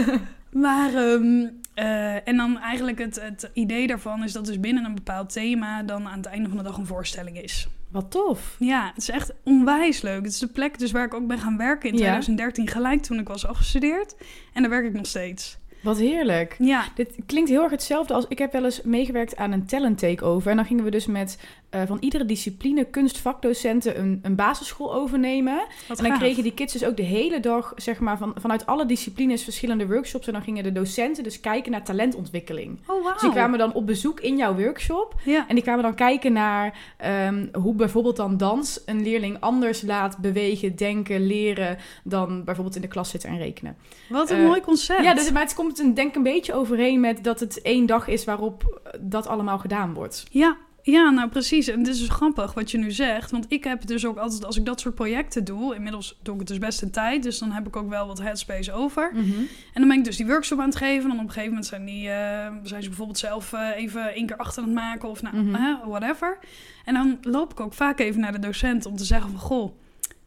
maar, 0.65 0.95
ehm, 0.95 1.47
eh, 1.75 2.29
en 2.29 2.37
dan 2.37 2.59
eigenlijk 2.59 2.99
het, 2.99 3.21
het 3.21 3.51
idee 3.53 3.87
daarvan 3.87 4.25
is 4.25 4.33
dat 4.33 4.47
dus 4.47 4.61
binnen 4.61 4.85
een 4.85 4.95
bepaald 4.95 5.33
thema... 5.33 5.83
dan 5.83 6.09
aan 6.09 6.17
het 6.17 6.27
einde 6.27 6.49
van 6.49 6.59
de 6.59 6.65
dag 6.65 6.77
een 6.77 6.87
voorstelling 6.87 7.43
is. 7.43 7.69
Wat 7.91 8.11
tof. 8.11 8.57
Ja, 8.59 8.87
het 8.95 8.97
is 9.03 9.11
echt 9.11 9.33
onwijs 9.45 10.01
leuk. 10.03 10.23
Het 10.25 10.33
is 10.33 10.39
de 10.39 10.47
plek 10.47 10.79
dus 10.79 10.91
waar 10.91 11.05
ik 11.05 11.15
ook 11.15 11.27
ben 11.27 11.39
gaan 11.39 11.57
werken 11.57 11.89
in 11.89 11.95
Ja. 11.95 12.01
2013, 12.01 12.69
gelijk 12.69 13.03
toen 13.03 13.19
ik 13.19 13.29
was 13.29 13.47
afgestudeerd. 13.47 14.15
En 14.53 14.63
daar 14.63 14.71
werk 14.71 14.85
ik 14.87 14.93
nog 14.93 15.07
steeds. 15.07 15.59
Wat 15.83 15.99
heerlijk. 15.99 16.57
Ja, 16.59 16.85
Dit 16.95 17.15
klinkt 17.27 17.51
heel 17.51 17.63
erg 17.63 17.71
hetzelfde 17.71 18.15
als 18.15 18.27
ik 18.29 18.39
heb 18.39 18.53
wel 18.53 18.65
eens 18.65 18.83
meegewerkt 18.83 19.37
aan 19.37 19.53
een 19.53 19.67
talent 19.67 19.99
takeover. 19.99 20.51
En 20.51 20.57
dan 20.57 20.67
gingen 20.67 20.85
we 20.85 20.91
dus 20.91 21.07
met 21.07 21.39
eh, 21.71 21.83
van 21.87 21.97
iedere 22.01 22.25
discipline 22.25 22.85
kunstvakdocenten 22.85 23.99
een, 23.99 24.19
een 24.23 24.35
basisschool 24.35 24.95
overnemen. 24.95 25.55
wat 25.89 25.99
en 25.99 26.05
dan 26.05 26.13
gaaf. 26.13 26.19
kregen 26.19 26.43
die 26.43 26.55
kids 26.55 26.73
dus 26.73 26.85
ook 26.85 26.97
de 26.97 27.03
hele 27.03 27.41
dag, 27.41 27.73
zeg 27.77 28.01
maar, 28.01 28.19
van, 28.19 28.35
vanuit 28.39 28.67
alle 28.67 28.87
disciplines 28.87 29.45
verschillende 29.45 29.87
workshops. 29.87 30.27
En 30.27 30.33
dan 30.33 30.43
gingen 30.43 30.63
de 30.63 30.73
docenten 30.73 31.25
dus 31.25 31.41
kijken 31.41 31.73
naar 31.73 31.85
talentontwikkeling. 31.85 32.81
Oh, 32.87 33.03
wauw. 33.03 33.13
Dus 33.13 33.23
die 33.23 33.31
kwamen 33.31 33.59
dan 33.59 33.73
op 33.73 33.87
bezoek 33.87 34.21
in 34.21 34.37
jouw 34.37 34.55
workshop. 34.55 35.15
Ja, 35.25 35.49
En 35.49 35.55
die 35.55 35.65
kwamen 35.65 35.83
dan 35.83 35.95
kijken 35.95 36.33
naar 36.33 36.79
ehm, 36.97 37.47
hoe 37.53 37.75
bijvoorbeeld 37.75 38.17
dan 38.17 38.37
dans 38.37 38.83
een 38.87 39.03
leerling 39.03 39.41
anders 39.41 39.83
laat 39.83 40.19
bewegen, 40.19 40.77
denken, 40.77 41.27
leren 41.27 41.79
dan 42.05 42.45
bijvoorbeeld 42.45 42.77
in 42.77 42.83
de 42.83 42.89
klas 42.89 43.11
zitten 43.11 43.31
en 43.31 43.39
rekenen. 43.39 43.77
wat 44.09 44.31
een 44.31 44.39
eh, 44.39 44.47
mooi 44.47 44.61
concept. 44.61 45.03
Ja, 45.03 45.15
dus, 45.15 45.31
maar 45.31 45.43
het 45.43 45.55
komt 45.55 45.79
een, 45.79 45.95
denk 45.95 46.09
ik 46.09 46.17
een 46.17 46.23
beetje 46.23 46.55
overeen 46.55 47.01
met 47.01 47.25
dat 47.25 47.41
het 47.41 47.63
één 47.63 47.87
dag 47.87 48.09
is 48.09 48.25
waarop 48.25 48.81
dat 49.01 49.27
allemaal 49.27 49.59
gedaan 49.59 49.95
wordt. 49.95 50.27
Ja, 50.31 50.57
ja, 50.83 51.11
nou 51.11 51.29
precies. 51.29 51.69
En 51.69 51.79
het 51.79 51.89
is 51.89 51.99
dus 51.99 52.09
grappig 52.09 52.55
wat 52.55 52.71
je 52.71 52.79
nu 52.79 52.91
zegt. 52.91 53.31
Want 53.31 53.47
ik 53.49 53.65
heb 53.65 53.87
dus 53.87 54.07
ook 54.07 54.17
altijd, 54.17 54.45
als 54.45 54.57
ik 54.57 54.65
dat 54.65 54.81
soort 54.81 54.95
projecten 54.95 55.45
doe... 55.45 55.75
Inmiddels 55.75 56.19
doe 56.23 56.33
ik 56.35 56.41
het 56.41 56.49
dus 56.49 56.59
best 56.59 56.83
een 56.83 56.91
tijd. 56.91 57.23
Dus 57.23 57.39
dan 57.39 57.51
heb 57.51 57.67
ik 57.67 57.77
ook 57.77 57.89
wel 57.89 58.07
wat 58.07 58.19
headspace 58.21 58.73
over. 58.73 59.11
En 59.15 59.49
dan 59.73 59.89
ben 59.89 59.99
ik 59.99 60.05
dus 60.05 60.17
die 60.17 60.27
workshop 60.27 60.59
aan 60.59 60.69
het 60.69 60.77
geven. 60.77 61.03
En 61.03 61.09
dan 61.09 61.19
op 61.19 61.23
een 61.25 61.29
gegeven 61.29 61.49
moment 61.49 61.67
zijn, 61.67 61.85
die, 61.85 62.09
eh, 62.09 62.53
zijn 62.63 62.83
ze 62.83 62.89
bijvoorbeeld 62.89 63.19
zelf 63.19 63.53
eh, 63.53 63.69
even 63.77 64.15
één 64.15 64.27
keer 64.27 64.37
achter 64.37 64.63
aan 64.63 64.69
het 64.69 64.79
maken. 64.79 65.09
Of 65.09 65.23
nou, 65.23 65.37
Mhm. 65.37 65.89
whatever. 65.89 66.39
En 66.85 66.95
dan 66.95 67.19
loop 67.23 67.51
ik 67.53 67.61
ook 67.61 67.75
vaak 67.75 67.99
even 67.99 68.21
naar 68.21 68.33
de 68.33 68.39
docent 68.39 68.87
om 68.87 68.97
te 68.97 69.05
zeggen 69.05 69.31
van... 69.31 69.41
Goh, 69.41 69.73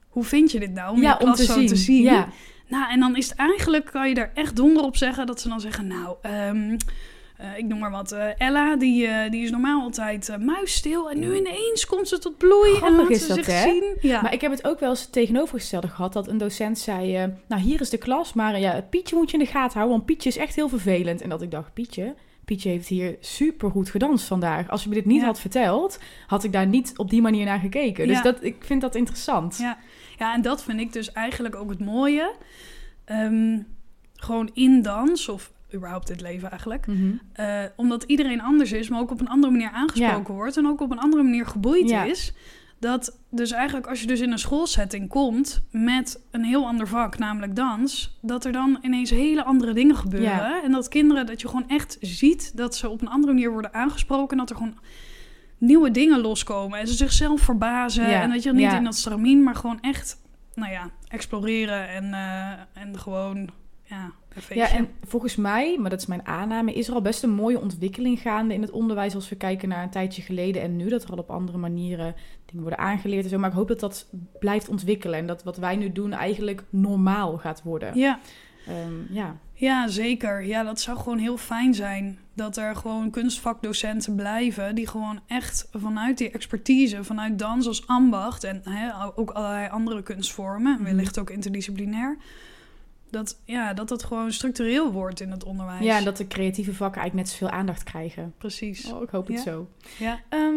hoe 0.07 0.23
vind 0.23 0.51
je 0.51 0.59
dit 0.59 0.73
nou? 0.73 0.91
Om 0.95 1.01
je 1.01 1.17
klas 1.17 1.45
zo 1.45 1.65
te 1.65 1.75
zien. 1.75 2.03
Ja. 2.03 2.27
Nou, 2.67 2.91
en 2.91 2.99
dan 2.99 3.15
is 3.15 3.29
het 3.29 3.37
eigenlijk, 3.37 3.85
kan 3.91 4.07
je 4.09 4.13
daar 4.15 4.31
echt 4.33 4.55
donder 4.55 4.83
op 4.83 4.97
zeggen, 4.97 5.25
dat 5.25 5.41
ze 5.41 5.47
dan 5.49 5.61
zeggen, 5.61 5.87
nou, 5.87 6.15
ehm, 6.21 6.77
eh, 7.43 7.57
ik 7.57 7.65
noem 7.65 7.79
maar 7.79 7.91
wat, 7.91 8.11
eh, 8.11 8.27
Ella, 8.37 8.75
die, 8.75 9.07
eh, 9.07 9.31
die 9.31 9.43
is 9.43 9.51
normaal 9.51 9.81
altijd 9.81 10.37
muisstil 10.39 11.11
en 11.11 11.19
nu 11.19 11.35
ineens 11.35 11.85
komt 11.85 12.07
ze 12.07 12.19
tot 12.19 12.37
bloei 12.37 12.79
en 12.83 12.95
laat 12.95 13.09
is 13.09 13.21
ze 13.21 13.27
dat, 13.27 13.35
zich 13.45 13.47
hè? 13.47 13.61
zien. 13.61 13.97
Ja. 14.01 14.21
Maar 14.21 14.33
ik 14.33 14.41
heb 14.41 14.51
het 14.51 14.67
ook 14.67 14.79
wel 14.79 14.89
eens 14.89 15.01
het 15.01 15.11
tegenovergestelde 15.11 15.87
gehad. 15.87 16.13
Dat 16.13 16.27
een 16.27 16.37
docent 16.37 16.79
zei, 16.79 17.33
nou 17.47 17.61
hier 17.61 17.81
is 17.81 17.89
de 17.89 17.97
klas, 17.97 18.33
maar 18.33 18.59
ja, 18.59 18.81
Pietje 18.89 19.15
moet 19.15 19.31
je 19.31 19.37
in 19.37 19.43
de 19.43 19.49
gaten 19.51 19.73
houden. 19.73 19.95
Want 19.95 20.05
Pietje 20.05 20.29
is 20.29 20.37
echt 20.37 20.55
heel 20.55 20.69
vervelend. 20.69 21.21
En 21.21 21.29
dat 21.29 21.41
ik 21.41 21.51
dacht, 21.51 21.73
Pietje, 21.73 22.15
Pietje 22.45 22.69
heeft 22.69 22.87
hier 22.87 23.17
super 23.19 23.69
goed 23.71 23.89
gedanst 23.89 24.25
vandaag. 24.25 24.69
Als 24.69 24.83
je 24.83 24.89
me 24.89 24.95
dit 24.95 25.05
niet 25.05 25.19
Ja. 25.21 25.25
had 25.25 25.39
verteld, 25.39 25.99
had 26.27 26.43
ik 26.43 26.51
daar 26.51 26.67
niet 26.67 26.93
op 26.97 27.09
die 27.09 27.21
manier 27.21 27.45
naar 27.45 27.59
gekeken. 27.59 28.07
Dus 28.07 28.17
Ja. 28.17 28.23
dat, 28.23 28.43
ik 28.43 28.55
vind 28.59 28.81
dat 28.81 28.95
interessant. 28.95 29.57
Ja. 29.57 29.77
ja, 30.17 30.33
en 30.33 30.41
dat 30.41 30.63
vind 30.63 30.79
ik 30.79 30.93
dus 30.93 31.11
eigenlijk 31.11 31.55
ook 31.55 31.69
het 31.69 31.79
mooie. 31.79 32.33
Ehm, 33.05 33.59
gewoon 34.15 34.49
in 34.53 34.81
dans, 34.81 35.29
of 35.29 35.51
überhaupt 35.73 36.07
dit 36.07 36.21
leven 36.21 36.49
eigenlijk. 36.49 36.87
Mhm. 36.87 37.11
Eh, 37.33 37.63
omdat 37.75 38.03
iedereen 38.03 38.41
anders 38.41 38.71
is, 38.71 38.89
maar 38.89 38.99
ook 38.99 39.11
op 39.11 39.19
een 39.19 39.29
andere 39.29 39.51
manier 39.51 39.69
aangesproken 39.69 40.33
wordt. 40.33 40.57
En 40.57 40.67
ook 40.67 40.81
op 40.81 40.91
een 40.91 40.99
andere 40.99 41.23
manier 41.23 41.45
geboeid 41.45 41.89
Ja. 41.89 42.03
is. 42.03 42.33
Dat 42.79 43.19
dus 43.29 43.51
eigenlijk 43.51 43.87
als 43.87 44.01
je 44.01 44.07
dus 44.07 44.19
in 44.19 44.31
een 44.31 44.39
schoolsetting 44.39 45.09
komt 45.09 45.63
met 45.71 46.23
een 46.31 46.43
heel 46.43 46.67
ander 46.67 46.87
vak, 46.87 47.17
namelijk 47.17 47.55
dans, 47.55 48.17
dat 48.21 48.45
er 48.45 48.51
dan 48.51 48.77
ineens 48.81 49.09
hele 49.09 49.43
andere 49.43 49.73
dingen 49.73 49.95
gebeuren. 49.95 50.29
Ja. 50.29 50.63
En 50.63 50.71
dat 50.71 50.87
kinderen, 50.87 51.25
dat 51.25 51.41
je 51.41 51.47
gewoon 51.47 51.69
echt 51.69 51.97
ziet 52.01 52.57
dat 52.57 52.75
ze 52.75 52.89
op 52.89 53.01
een 53.01 53.09
andere 53.09 53.33
manier 53.33 53.51
worden 53.51 53.73
aangesproken. 53.73 54.31
En 54.31 54.37
dat 54.37 54.49
er 54.49 54.55
gewoon 54.55 54.77
nieuwe 55.57 55.91
dingen 55.91 56.19
loskomen. 56.21 56.79
En 56.79 56.87
ze 56.87 56.93
zichzelf 56.93 57.41
verbazen. 57.41 58.05
En 58.21 58.29
dat 58.29 58.43
je 58.43 58.53
niet 58.53 58.73
in 58.73 58.83
dat 58.83 58.95
stramien, 58.95 59.43
maar 59.43 59.55
gewoon 59.55 59.81
echt, 59.81 60.21
nou 60.55 60.71
ja, 60.71 60.89
exploreren 61.07 61.89
en, 61.89 62.13
eh, 62.13 62.81
en 62.83 62.99
gewoon, 62.99 63.49
ja. 63.83 64.11
Ja, 64.49 64.69
en 64.69 64.87
volgens 65.03 65.35
mij, 65.35 65.77
maar 65.79 65.89
dat 65.89 65.99
is 65.99 66.05
mijn 66.05 66.25
aanname, 66.25 66.73
is 66.73 66.87
er 66.87 66.93
al 66.93 67.01
best 67.01 67.23
een 67.23 67.33
mooie 67.33 67.59
ontwikkeling 67.59 68.19
gaande 68.19 68.53
in 68.53 68.61
het 68.61 68.71
onderwijs 68.71 69.15
als 69.15 69.29
we 69.29 69.35
kijken 69.35 69.69
naar 69.69 69.83
een 69.83 69.89
tijdje 69.89 70.21
geleden 70.21 70.61
en 70.61 70.75
nu. 70.75 70.89
Dat 70.89 71.03
er 71.03 71.11
al 71.11 71.17
op 71.17 71.29
andere 71.29 71.57
manieren 71.57 72.15
dingen 72.45 72.61
worden 72.61 72.85
aangeleerd 72.85 73.23
en 73.23 73.29
zo. 73.29 73.37
Maar 73.37 73.49
ik 73.49 73.55
hoop 73.55 73.67
dat 73.67 73.79
dat 73.79 74.07
blijft 74.39 74.69
ontwikkelen 74.69 75.19
en 75.19 75.27
dat 75.27 75.43
wat 75.43 75.57
wij 75.57 75.75
nu 75.75 75.91
doen 75.91 76.13
eigenlijk 76.13 76.63
normaal 76.69 77.37
gaat 77.37 77.63
worden. 77.63 77.97
ja. 77.97 78.19
Ehm, 78.67 79.13
ja. 79.13 79.35
Ja, 79.53 79.87
zeker. 79.87 80.45
Ja, 80.45 80.63
dat 80.63 80.81
zou 80.81 80.97
gewoon 80.97 81.17
heel 81.17 81.37
fijn 81.37 81.73
zijn. 81.73 82.19
Dat 82.33 82.57
er 82.57 82.75
gewoon 82.75 83.09
kunstvakdocenten 83.09 84.15
blijven. 84.15 84.75
Die 84.75 84.87
gewoon 84.87 85.19
echt 85.27 85.67
vanuit 85.71 86.17
die 86.17 86.31
expertise, 86.31 87.03
vanuit 87.03 87.39
dans 87.39 87.67
als 87.67 87.87
ambacht. 87.87 88.43
En 88.43 88.61
hè, 88.63 88.89
ook 89.15 89.31
allerlei 89.31 89.69
andere 89.69 90.03
kunstvormen. 90.03 90.73
Mhm. 90.73 90.83
Wellicht 90.83 91.19
ook 91.19 91.29
interdisciplinair. 91.29 92.17
Dat, 93.13 93.37
ja, 93.45 93.73
dat 93.73 93.87
dat 93.89 94.03
gewoon 94.03 94.31
structureel 94.31 94.91
wordt 94.91 95.19
in 95.19 95.31
het 95.31 95.43
onderwijs. 95.43 95.83
ja, 95.83 95.97
en 95.97 96.03
dat 96.03 96.17
de 96.17 96.27
creatieve 96.27 96.73
vakken 96.73 97.01
eigenlijk 97.01 97.29
net 97.29 97.37
zoveel 97.39 97.57
aandacht 97.57 97.83
krijgen. 97.83 98.33
Precies. 98.37 98.91
Oh, 98.91 99.01
ik 99.01 99.09
hoop 99.09 99.27
het 99.27 99.35
Ja. 99.35 99.41
zo. 99.43 99.67
Ja. 99.97 100.19
Ehm, 100.29 100.53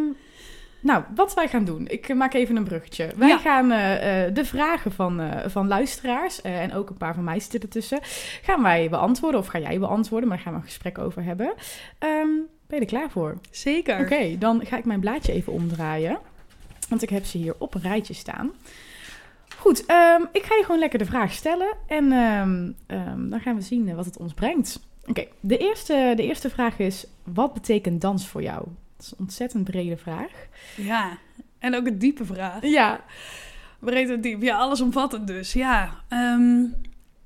nou, 0.81 1.05
wat 1.15 1.35
wij 1.35 1.49
gaan 1.49 1.65
doen. 1.65 1.89
Ik 1.89 2.09
eh, 2.09 2.17
maak 2.17 2.35
even 2.35 2.57
een 2.57 2.65
bruggetje. 2.65 3.11
Wij 3.17 3.29
Ja. 3.29 3.39
gaan 3.39 3.71
eh, 3.71 4.27
eh, 4.27 4.35
de 4.35 4.45
vragen 4.45 4.93
van, 4.93 5.23
van 5.47 5.69
luisteraars, 5.69 6.43
en 6.43 6.75
ook 6.75 6.91
een 6.91 6.97
paar 6.97 7.15
van 7.15 7.25
mij 7.25 7.41
zitten 7.41 7.61
ertussen, 7.61 7.99
gaan 8.43 8.63
wij 8.63 8.89
beantwoorden. 8.91 9.41
Of 9.41 9.47
ga 9.47 9.59
jij 9.59 9.79
beantwoorden, 9.79 10.29
maar 10.29 10.37
daar 10.37 10.47
gaan 10.47 10.55
we 10.55 10.61
een 10.61 10.67
gesprek 10.73 10.99
over 10.99 11.23
hebben. 11.25 11.55
Ehm, 11.99 12.29
ben 12.67 12.79
je 12.79 12.81
er 12.81 12.87
klaar 12.87 13.11
voor? 13.11 13.39
Zeker. 13.51 14.01
Oké, 14.01 14.39
dan 14.39 14.67
ga 14.67 14.77
ik 14.77 14.85
mijn 14.85 15.01
blaadje 15.01 15.33
even 15.33 15.53
omdraaien. 15.53 16.19
Want 16.89 17.03
ik 17.03 17.09
heb 17.11 17.25
ze 17.25 17.39
hier 17.39 17.55
op 17.59 17.75
een 17.75 17.81
rijtje 17.81 18.15
staan. 18.15 18.53
Goed, 19.67 19.87
ehm, 19.87 20.23
ik 20.33 20.43
ga 20.43 20.55
je 20.55 20.63
gewoon 20.65 20.79
lekker 20.79 20.99
de 20.99 21.05
vraag 21.05 21.33
stellen. 21.33 21.77
En 21.87 22.13
ehm, 22.13 22.73
ehm, 22.87 23.29
dan 23.29 23.41
gaan 23.41 23.55
we 23.55 23.61
zien 23.61 23.89
eh, 23.89 23.95
wat 23.95 24.05
het 24.05 24.17
ons 24.17 24.35
brengt. 24.35 24.81
Oké, 25.07 25.27
de, 25.41 25.59
eerste, 25.59 26.13
de 26.17 26.23
eerste 26.23 26.51
vraag 26.51 26.79
is: 26.79 27.07
wat 27.25 27.55
betekent 27.55 28.01
dans 28.01 28.29
voor 28.29 28.43
jou? 28.43 28.65
Dat 28.97 29.07
is 29.07 29.13
een 29.13 29.19
ontzettend 29.19 29.65
brede 29.65 29.97
vraag. 29.97 30.31
Ja. 30.77 31.19
En 31.59 31.77
ook 31.77 31.87
een 31.87 31.99
diepe 31.99 32.25
vraag. 32.25 32.63
Ja. 32.63 33.01
Breed 33.79 34.11
en 34.11 34.21
diep. 34.21 34.43
Ja, 34.43 34.57
allesomvattend 34.57 35.27
dus. 35.27 35.53
Ja, 35.53 36.03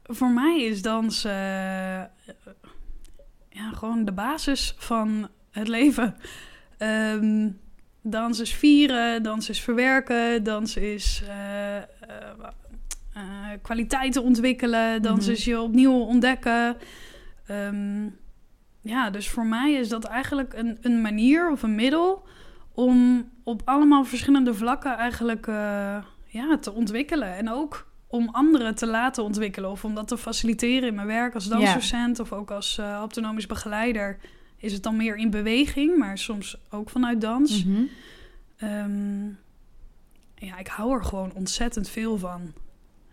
voor 0.02 0.30
mij 0.30 0.62
is 0.62 0.82
dans 0.82 1.24
eh, 1.24 1.32
ja, 3.48 3.70
gewoon 3.72 4.04
de 4.04 4.12
basis 4.12 4.74
van 4.78 5.28
het 5.50 5.68
leven. 5.68 6.16
Dans 8.02 8.40
is 8.40 8.54
vieren, 8.54 9.22
dans 9.22 9.48
is 9.48 9.60
verwerken, 9.60 10.42
dans 10.42 10.76
is 10.76 11.22
eh, 11.28 11.76
eh, 11.76 11.84
eh, 13.12 13.22
kwaliteiten 13.62 14.22
ontwikkelen, 14.22 15.02
dans 15.02 15.24
Mhm. 15.24 15.34
is 15.34 15.44
je 15.44 15.60
opnieuw 15.60 15.92
ontdekken. 15.92 16.76
Ehm, 17.46 18.08
ja, 18.80 19.10
dus 19.10 19.28
voor 19.28 19.46
mij 19.46 19.72
is 19.72 19.88
dat 19.88 20.04
eigenlijk 20.04 20.52
een, 20.54 20.78
een 20.80 21.00
manier 21.00 21.50
of 21.50 21.62
een 21.62 21.74
middel 21.74 22.22
om 22.74 23.28
op 23.44 23.62
allemaal 23.64 24.04
verschillende 24.04 24.54
vlakken 24.54 24.96
eigenlijk 24.96 25.46
ja, 26.26 26.58
te 26.60 26.72
ontwikkelen. 26.72 27.36
En 27.36 27.50
ook 27.50 27.86
om 28.06 28.28
anderen 28.28 28.74
te 28.74 28.86
laten 28.86 29.24
ontwikkelen. 29.24 29.70
Of 29.70 29.84
om 29.84 29.94
dat 29.94 30.08
te 30.08 30.18
faciliteren 30.18 30.88
in 30.88 30.94
mijn 30.94 31.06
werk 31.06 31.34
als 31.34 31.48
dansdocent 31.48 32.20
of 32.20 32.32
ook 32.32 32.50
als 32.50 32.78
autonomisch 32.78 33.46
begeleider. 33.46 34.18
Is 34.60 34.72
het 34.72 34.82
dan 34.82 34.96
meer 34.96 35.16
in 35.16 35.30
beweging, 35.30 35.96
maar 35.98 36.18
soms 36.18 36.58
ook 36.70 36.90
vanuit 36.90 37.20
dans. 37.20 37.64
Mhm. 37.64 37.82
Ehm, 38.56 39.26
ja, 40.34 40.58
ik 40.58 40.66
hou 40.66 40.94
er 40.94 41.04
gewoon 41.04 41.32
ontzettend 41.34 41.88
veel 41.88 42.18
van. 42.18 42.52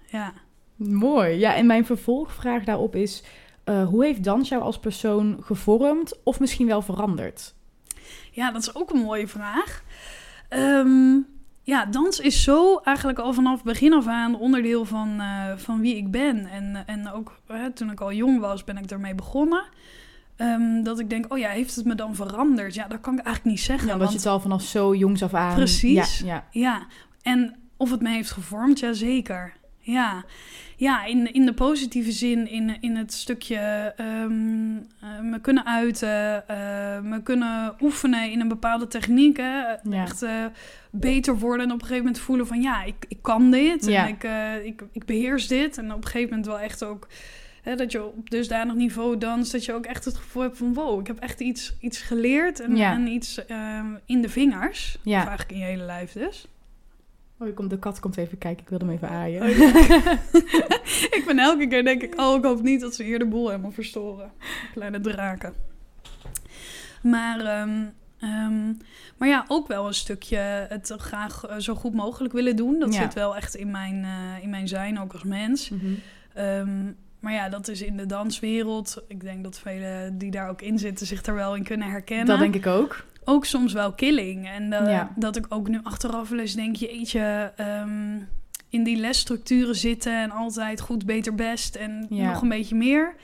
Ja. 0.05 0.33
Mooi. 0.75 1.37
Ja, 1.37 1.55
en 1.55 1.65
mijn 1.65 1.85
vervolgvraag 1.85 2.63
daarop 2.63 2.95
is: 2.95 3.23
eh, 3.63 3.87
hoe 3.87 4.05
heeft 4.05 4.23
dans 4.23 4.49
jou 4.49 4.61
als 4.61 4.79
persoon 4.79 5.37
gevormd 5.41 6.23
of 6.23 6.39
misschien 6.39 6.67
wel 6.67 6.81
veranderd? 6.81 7.55
Ja, 8.31 8.51
dat 8.51 8.61
is 8.61 8.75
ook 8.75 8.91
een 8.91 9.01
mooie 9.01 9.27
vraag. 9.27 9.83
Ehm, 10.49 11.17
ja, 11.63 11.85
dans 11.85 12.19
is 12.19 12.43
zo 12.43 12.77
eigenlijk 12.77 13.19
al 13.19 13.33
vanaf 13.33 13.63
begin 13.63 13.93
af 13.93 14.07
aan 14.07 14.39
onderdeel 14.39 14.85
van, 14.85 15.19
eh, 15.19 15.57
van 15.57 15.81
wie 15.81 15.95
ik 15.95 16.11
ben. 16.11 16.45
En, 16.45 16.83
en 16.85 17.11
ook 17.11 17.39
toen 17.73 17.91
ik 17.91 18.01
al 18.01 18.13
jong 18.13 18.39
was, 18.39 18.63
ben 18.63 18.77
ik 18.77 18.91
ermee 18.91 19.15
begonnen. 19.15 19.63
Ehm, 20.37 20.83
dat 20.83 20.99
ik 20.99 21.09
denk, 21.09 21.33
oh 21.33 21.37
ja, 21.37 21.49
heeft 21.49 21.75
het 21.75 21.85
me 21.85 21.95
dan 21.95 22.15
veranderd? 22.15 22.73
Ja, 22.73 22.87
dat 22.87 23.01
kan 23.01 23.13
ik 23.13 23.25
eigenlijk 23.25 23.55
niet 23.55 23.65
zeggen. 23.65 23.87
Ja, 23.87 23.97
want, 23.97 24.11
je 24.11 24.17
het 24.17 24.25
al 24.25 24.39
vanaf 24.39 24.61
zo 24.61 24.95
jongs 24.95 25.23
af 25.23 25.33
aan... 25.33 25.55
Precies. 25.55 26.19
Ja, 26.19 26.25
ja. 26.25 26.43
ja. 26.51 26.87
En 27.21 27.55
of 27.77 27.91
het 27.91 28.01
me 28.01 28.09
heeft 28.09 28.31
gevormd, 28.31 28.79
ja 28.79 28.93
zeker. 28.93 29.53
Ja, 29.79 30.25
ja 30.75 31.05
in, 31.05 31.33
in 31.33 31.45
de 31.45 31.53
positieve 31.53 32.11
zin, 32.11 32.49
in, 32.49 32.77
in 32.81 32.95
het 32.95 33.13
stukje 33.13 33.93
um, 33.99 34.87
me 35.21 35.39
kunnen 35.41 35.65
uiten, 35.65 36.43
uh, 36.51 36.99
me 36.99 37.21
kunnen 37.23 37.75
oefenen 37.81 38.31
in 38.31 38.39
een 38.39 38.47
bepaalde 38.47 38.87
techniek. 38.87 39.37
Hè? 39.37 39.61
Echt 39.91 40.23
uh, 40.23 40.45
beter 40.91 41.37
worden 41.37 41.65
en 41.65 41.71
op 41.71 41.79
een 41.79 41.85
gegeven 41.85 42.05
moment 42.05 42.23
voelen 42.23 42.47
van 42.47 42.61
ja, 42.61 42.83
ik, 42.83 43.05
ik 43.07 43.21
kan 43.21 43.51
dit 43.51 43.85
ja. 43.85 44.07
en 44.07 44.09
ik, 44.09 44.23
ik, 44.65 44.83
ik 44.91 45.05
beheers 45.05 45.47
dit. 45.47 45.77
En 45.77 45.91
op 45.91 45.97
een 45.97 46.09
gegeven 46.09 46.29
moment 46.29 46.45
wel 46.45 46.59
echt 46.59 46.83
ook 46.83 47.07
hè, 47.67 47.75
dat 47.75 47.91
je 47.91 48.05
op 48.05 48.29
dusdanig 48.29 48.75
niveau 48.75 49.17
danst, 49.17 49.51
dat 49.51 49.65
je 49.65 49.73
ook 49.73 49.85
echt 49.85 50.05
het 50.05 50.17
gevoel 50.17 50.41
hebt 50.41 50.57
van 50.57 50.73
wow, 50.73 50.99
ik 50.99 51.07
heb 51.07 51.19
echt 51.19 51.39
iets, 51.39 51.75
iets 51.79 52.01
geleerd 52.01 52.59
en, 52.59 52.75
ja. 52.75 52.93
en 52.93 53.07
iets 53.07 53.45
ehm, 53.45 53.85
in 54.05 54.21
de 54.21 54.29
vingers. 54.29 54.97
Ja. 55.03 55.21
Of 55.21 55.27
eigenlijk 55.27 55.51
in 55.51 55.57
je 55.57 55.71
hele 55.71 55.83
lijf 55.83 56.11
dus. 56.11 56.47
Oh, 57.39 57.55
komt, 57.55 57.69
de 57.69 57.79
kat 57.79 57.99
komt 57.99 58.17
even 58.17 58.37
kijken. 58.37 58.63
Ik 58.63 58.69
wil 58.69 58.79
hem 58.79 58.89
even 58.89 59.09
aaien. 59.09 59.41
Oh, 59.41 59.49
ik 61.17 61.23
ben 61.25 61.39
elke 61.39 61.67
keer 61.67 61.83
denk 61.83 62.01
ik... 62.01 62.19
Oh, 62.19 62.37
ik 62.37 62.43
hoop 62.43 62.61
niet 62.61 62.81
dat 62.81 62.95
ze 62.95 63.03
hier 63.03 63.19
de 63.19 63.25
boel 63.25 63.49
helemaal 63.49 63.71
verstoren. 63.71 64.31
Kleine 64.73 64.99
draken. 64.99 65.53
Maar, 67.01 67.61
um, 67.61 67.93
um, 68.21 68.77
maar 69.17 69.27
ja, 69.27 69.45
ook 69.47 69.67
wel 69.67 69.87
een 69.87 69.93
stukje 69.93 70.37
het 70.69 70.93
graag 70.97 71.49
uh, 71.49 71.57
zo 71.57 71.75
goed 71.75 71.93
mogelijk 71.93 72.33
willen 72.33 72.55
doen. 72.55 72.79
Dat 72.79 72.93
ja. 72.93 73.01
zit 73.01 73.13
wel 73.13 73.35
echt 73.35 73.55
in 73.55 73.71
mijn, 73.71 73.95
uh, 74.03 74.43
in 74.43 74.49
mijn 74.49 74.67
zijn, 74.67 74.99
ook 74.99 75.13
als 75.13 75.23
mens. 75.23 75.69
Mm 75.69 75.79
-hmm. 75.79 75.97
um, 76.43 76.97
maar 77.19 77.33
ja, 77.33 77.49
dat 77.49 77.67
is 77.67 77.81
in 77.81 77.97
de 77.97 78.05
danswereld. 78.05 79.03
Ik 79.07 79.21
denk 79.21 79.43
dat 79.43 79.59
velen 79.59 80.17
die 80.17 80.31
daar 80.31 80.49
ook 80.49 80.61
in 80.61 80.79
zitten 80.79 81.05
zich 81.05 81.21
daar 81.21 81.35
wel 81.35 81.55
in 81.55 81.63
kunnen 81.63 81.89
herkennen. 81.89 82.25
Dat 82.25 82.39
denk 82.39 82.55
ik 82.55 82.67
ook 82.67 83.05
ook 83.27 83.45
soms 83.45 83.73
wel 83.73 83.93
killing. 83.93 84.47
En 84.47 84.63
uh, 84.63 84.69
ja. 84.69 85.11
dat 85.15 85.35
ik 85.35 85.45
ook 85.49 85.67
nu 85.67 85.79
achteraf 85.83 86.29
wel 86.29 86.39
eens 86.39 86.53
denk, 86.53 86.75
jeetje, 86.75 87.53
um, 87.59 88.27
in 88.69 88.83
die 88.83 88.97
lesstructuren 88.97 89.75
zitten 89.75 90.21
en 90.21 90.31
altijd 90.31 90.81
goed, 90.81 91.05
beter, 91.05 91.35
best 91.35 91.75
en 91.75 92.07
ja. 92.09 92.31
nog 92.31 92.41
een 92.41 92.49
beetje 92.49 92.75
meer. 92.75 93.15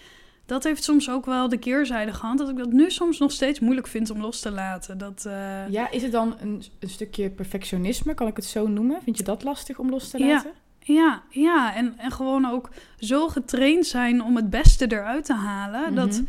Dat 0.45 0.63
heeft 0.63 0.83
soms 0.83 1.09
ook 1.09 1.25
wel 1.25 1.49
de 1.49 1.57
keerzijde 1.57 2.13
gehad. 2.13 2.37
Dat 2.37 2.49
ik 2.49 2.57
dat 2.57 2.71
nu 2.71 2.91
soms 2.91 3.19
nog 3.19 3.31
steeds 3.31 3.59
moeilijk 3.59 3.87
vind 3.87 4.09
om 4.09 4.21
los 4.21 4.39
te 4.39 4.51
laten. 4.51 4.97
Dat, 4.97 5.23
uh... 5.27 5.69
Ja, 5.69 5.91
is 5.91 6.01
het 6.01 6.11
dan 6.11 6.35
een, 6.39 6.63
een, 6.79 6.89
stukje 6.89 7.29
perfectionisme, 7.29 8.13
kan 8.13 8.27
ik 8.27 8.35
het 8.35 8.45
zo 8.45 8.67
noemen? 8.67 9.01
Vind 9.03 9.17
je 9.17 9.23
dat 9.23 9.43
lastig 9.43 9.79
om 9.79 9.89
los 9.89 10.09
te 10.09 10.19
laten? 10.19 10.49
Ja, 10.49 10.55
ja, 10.83 11.21
ja. 11.29 11.75
En, 11.75 11.93
en 11.97 12.11
gewoon 12.11 12.45
ook 12.45 12.69
zo 12.97 13.27
getraind 13.27 13.85
zijn 13.85 14.23
om 14.23 14.35
het 14.35 14.49
beste 14.49 14.91
eruit 14.91 15.25
te 15.25 15.33
halen. 15.33 15.79
Mm 15.79 15.85
-hmm. 15.85 15.95
Dat 15.95 16.21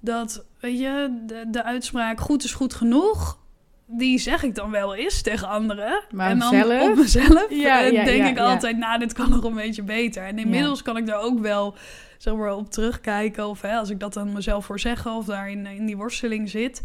dat, 0.00 0.44
weet 0.60 0.78
je, 0.78 1.22
de, 1.26 1.44
de 1.48 1.62
uitspraak 1.62 2.20
goed 2.20 2.44
is 2.44 2.52
goed 2.52 2.74
genoeg, 2.74 3.38
die 3.86 4.18
zeg 4.18 4.42
ik 4.42 4.54
dan 4.54 4.70
wel 4.70 4.94
eens 4.94 5.22
tegen 5.22 5.48
anderen. 5.48 6.02
Maar 6.10 6.30
en 6.30 6.38
dan 6.38 6.50
zelf? 6.50 6.88
op 6.90 6.96
mezelf 6.96 7.46
ja, 7.48 7.78
ja, 7.78 8.04
denk 8.04 8.22
ja, 8.22 8.28
ik 8.28 8.38
altijd, 8.38 8.76
nou, 8.76 8.98
dit 8.98 9.12
kan 9.12 9.30
nog 9.30 9.44
een 9.44 9.54
beetje 9.54 9.82
beter. 9.82 10.22
En 10.22 10.38
inmiddels 10.38 10.82
kan 10.82 10.96
ik 10.96 11.06
daar 11.06 11.20
ook 11.20 11.38
wel 11.38 11.74
zeg 12.18 12.34
maar, 12.34 12.54
op 12.54 12.70
terugkijken. 12.70 13.48
Of 13.48 13.60
hè, 13.60 13.76
als 13.76 13.90
ik 13.90 14.00
dat 14.00 14.12
dan 14.12 14.32
mezelf 14.32 14.64
voor 14.64 14.80
zeggen 14.80 15.12
of 15.12 15.24
daar 15.24 15.50
in, 15.50 15.66
in 15.66 15.86
die 15.86 15.96
worsteling 15.96 16.50
zit... 16.50 16.82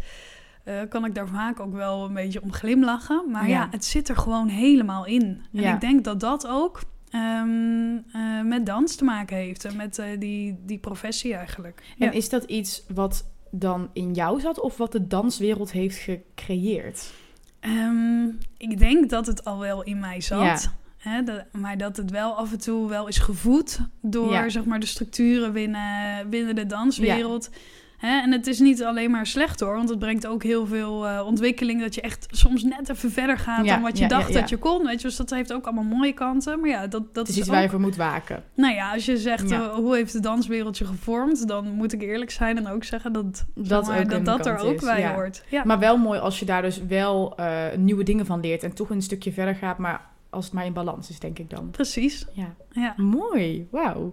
Uh, 0.64 0.74
kan 0.88 1.04
ik 1.04 1.14
daar 1.14 1.28
vaak 1.28 1.60
ook 1.60 1.72
wel 1.72 2.04
een 2.04 2.14
beetje 2.14 2.42
om 2.42 2.52
glimlachen. 2.52 3.24
Maar 3.30 3.48
ja, 3.48 3.68
het 3.70 3.84
zit 3.84 4.08
er 4.08 4.16
gewoon 4.16 4.48
helemaal 4.48 5.04
in. 5.04 5.44
En 5.54 5.74
ik 5.74 5.80
denk 5.80 6.04
dat 6.04 6.20
dat 6.20 6.46
ook 6.46 6.80
Um, 7.14 8.04
uh, 8.14 8.42
met 8.42 8.66
dans 8.66 8.96
te 8.96 9.04
maken 9.04 9.36
heeft. 9.36 9.74
Met 9.76 9.98
uh, 9.98 10.06
die, 10.18 10.58
die 10.66 10.78
professie 10.78 11.34
eigenlijk. 11.34 11.82
En 11.98 12.06
ja. 12.06 12.12
is 12.12 12.28
dat 12.28 12.44
iets 12.44 12.82
wat 12.94 13.26
dan 13.50 13.90
in 13.92 14.12
jou 14.12 14.40
zat 14.40 14.60
of 14.60 14.76
wat 14.76 14.92
de 14.92 15.06
danswereld 15.06 15.72
heeft 15.72 15.96
gecreëerd? 15.96 17.12
Um, 17.60 18.38
ik 18.56 18.78
denk 18.78 19.10
dat 19.10 19.26
het 19.26 19.44
al 19.44 19.58
wel 19.58 19.82
in 19.82 19.98
mij 19.98 20.20
zat. 20.20 20.40
Ja. 20.40 20.58
Hè, 20.96 21.22
de, 21.22 21.44
maar 21.52 21.78
dat 21.78 21.96
het 21.96 22.10
wel 22.10 22.34
af 22.34 22.52
en 22.52 22.58
toe 22.58 22.88
wel 22.88 23.08
is 23.08 23.18
gevoed 23.18 23.78
door 24.00 24.32
ja. 24.32 24.48
zeg 24.48 24.64
maar, 24.64 24.80
de 24.80 24.86
structuren 24.86 25.52
binnen, 25.52 26.30
binnen 26.30 26.54
de 26.54 26.66
danswereld. 26.66 27.50
Hè? 27.96 28.20
En 28.20 28.32
het 28.32 28.46
is 28.46 28.58
niet 28.58 28.84
alleen 28.84 29.10
maar 29.10 29.26
slecht 29.26 29.60
hoor, 29.60 29.76
want 29.76 29.88
het 29.88 29.98
brengt 29.98 30.26
ook 30.26 30.42
heel 30.42 30.66
veel 30.66 31.06
uh, 31.06 31.22
ontwikkeling. 31.26 31.80
Dat 31.80 31.94
je 31.94 32.00
echt 32.00 32.26
soms 32.30 32.62
net 32.62 32.88
even 32.88 33.10
verder 33.10 33.38
gaat 33.38 33.64
ja, 33.64 33.74
dan 33.74 33.82
wat 33.82 33.96
je 33.96 34.02
ja, 34.02 34.08
dacht 34.08 34.32
ja, 34.32 34.40
dat 34.40 34.48
je 34.48 34.56
kon. 34.56 34.84
Weet 34.84 35.00
je, 35.00 35.06
dus 35.06 35.16
dat 35.16 35.30
heeft 35.30 35.52
ook 35.52 35.64
allemaal 35.64 35.96
mooie 35.96 36.12
kanten. 36.12 36.60
Maar 36.60 36.68
ja, 36.68 36.86
dat, 36.86 37.14
dat 37.14 37.26
het 37.26 37.28
is 37.28 37.36
iets 37.36 37.46
ook... 37.46 37.54
waar 37.54 37.62
je 37.62 37.68
voor 37.68 37.80
moet 37.80 37.96
waken. 37.96 38.42
Nou 38.54 38.74
ja, 38.74 38.92
als 38.92 39.06
je 39.06 39.16
zegt 39.16 39.50
uh, 39.50 39.74
hoe 39.74 39.94
heeft 39.94 40.12
de 40.12 40.20
danswereldje 40.20 40.84
gevormd, 40.84 41.48
dan 41.48 41.70
moet 41.70 41.92
ik 41.92 42.02
eerlijk 42.02 42.30
zijn 42.30 42.56
en 42.56 42.68
ook 42.68 42.84
zeggen 42.84 43.12
dat 43.12 43.44
dat, 43.54 43.86
maar, 43.86 44.08
dat, 44.08 44.24
dat 44.24 44.46
er 44.46 44.58
ook 44.58 44.80
bij 44.80 45.12
hoort. 45.14 45.44
Maar 45.64 45.78
wel 45.78 45.96
mooi 45.96 46.20
als 46.20 46.38
je 46.38 46.44
daar 46.44 46.62
dus 46.62 46.84
wel 46.86 47.34
uh, 47.40 47.64
nieuwe 47.76 48.02
dingen 48.02 48.26
van 48.26 48.40
leert 48.40 48.62
en 48.62 48.74
toch 48.74 48.90
een 48.90 49.02
stukje 49.02 49.32
verder 49.32 49.54
gaat, 49.54 49.78
maar 49.78 50.00
als 50.30 50.44
het 50.44 50.54
maar 50.54 50.66
in 50.66 50.72
balans 50.72 51.10
is, 51.10 51.18
denk 51.18 51.38
ik 51.38 51.50
dan. 51.50 51.70
Precies. 51.70 52.26
Ja. 52.32 52.54
ja. 52.70 52.94
Mooi, 52.96 53.68
wauw. 53.70 54.10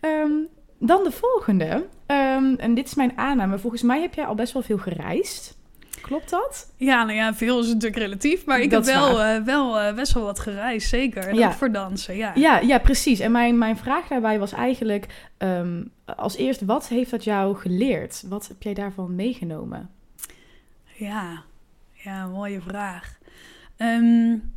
Um, 0.00 0.48
dan 0.78 1.04
de 1.04 1.10
volgende. 1.10 1.86
Um, 2.06 2.54
en 2.56 2.74
dit 2.74 2.86
is 2.86 2.94
mijn 2.94 3.18
aanname. 3.18 3.58
Volgens 3.58 3.82
mij 3.82 4.00
heb 4.00 4.14
jij 4.14 4.26
al 4.26 4.34
best 4.34 4.52
wel 4.52 4.62
veel 4.62 4.78
gereisd. 4.78 5.56
Klopt 6.00 6.30
dat? 6.30 6.72
Ja, 6.76 7.04
nou 7.04 7.16
ja, 7.16 7.34
veel 7.34 7.60
is 7.60 7.66
natuurlijk 7.66 7.96
relatief. 7.96 8.44
Maar 8.44 8.60
ik 8.60 8.70
dat 8.70 8.86
heb 8.86 8.94
wel, 8.94 9.20
uh, 9.20 9.42
wel 9.44 9.80
uh, 9.80 9.94
best 9.94 10.12
wel 10.12 10.24
wat 10.24 10.38
gereisd, 10.38 10.88
zeker. 10.88 11.34
Ja. 11.34 11.46
ook 11.46 11.52
voor 11.52 11.72
dansen, 11.72 12.16
ja. 12.16 12.32
Ja, 12.34 12.58
ja 12.58 12.78
precies. 12.78 13.20
En 13.20 13.32
mijn, 13.32 13.58
mijn 13.58 13.76
vraag 13.76 14.08
daarbij 14.08 14.38
was 14.38 14.52
eigenlijk... 14.52 15.06
Um, 15.38 15.90
als 16.16 16.36
eerst, 16.36 16.64
wat 16.64 16.88
heeft 16.88 17.10
dat 17.10 17.24
jou 17.24 17.56
geleerd? 17.56 18.24
Wat 18.28 18.48
heb 18.48 18.62
jij 18.62 18.74
daarvan 18.74 19.14
meegenomen? 19.14 19.90
Ja, 20.94 21.42
ja 21.92 22.26
mooie 22.26 22.60
vraag. 22.60 23.18
Um, 23.76 24.56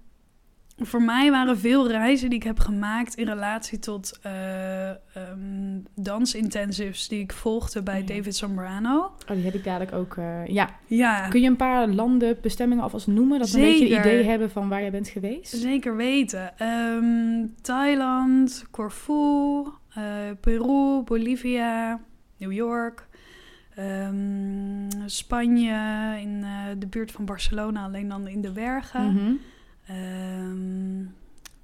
voor 0.85 1.01
mij 1.01 1.31
waren 1.31 1.57
veel 1.57 1.88
reizen 1.88 2.29
die 2.29 2.39
ik 2.39 2.45
heb 2.45 2.59
gemaakt 2.59 3.15
in 3.15 3.25
relatie 3.25 3.79
tot 3.79 4.19
uh, 4.25 4.89
um, 4.89 5.85
dansintensives 5.95 7.07
die 7.07 7.19
ik 7.19 7.33
volgde 7.33 7.83
bij 7.83 8.00
ja. 8.00 8.05
David 8.05 8.35
Zambrano. 8.35 9.00
Oh, 9.00 9.35
die 9.35 9.43
heb 9.43 9.53
ik 9.53 9.63
dadelijk 9.63 9.93
ook. 9.93 10.15
Uh, 10.15 10.45
ja. 10.45 10.69
ja. 10.85 11.27
Kun 11.27 11.41
je 11.41 11.47
een 11.47 11.55
paar 11.55 11.88
landen, 11.88 12.38
bestemmingen 12.41 12.83
alvast 12.83 13.07
noemen? 13.07 13.39
Dat 13.39 13.50
we 13.50 13.57
een 13.57 13.63
beetje 13.63 13.95
een 13.95 14.00
idee 14.00 14.23
hebben 14.23 14.51
van 14.51 14.69
waar 14.69 14.81
jij 14.81 14.91
bent 14.91 15.07
geweest? 15.07 15.55
Zeker 15.55 15.95
weten. 15.95 16.53
Um, 16.61 17.55
Thailand, 17.61 18.65
Corfu, 18.71 19.13
uh, 19.13 20.03
Peru, 20.41 21.01
Bolivia, 21.05 22.00
New 22.38 22.51
York. 22.51 23.09
Um, 23.79 24.88
Spanje, 25.05 26.17
in 26.21 26.45
de 26.77 26.88
buurt 26.88 27.11
van 27.11 27.25
Barcelona, 27.25 27.83
alleen 27.83 28.07
dan 28.07 28.27
in 28.27 28.41
de 28.41 28.51
bergen. 28.51 29.03
Mm 29.03 29.17
-hmm. 29.17 29.39
Um, 29.91 31.15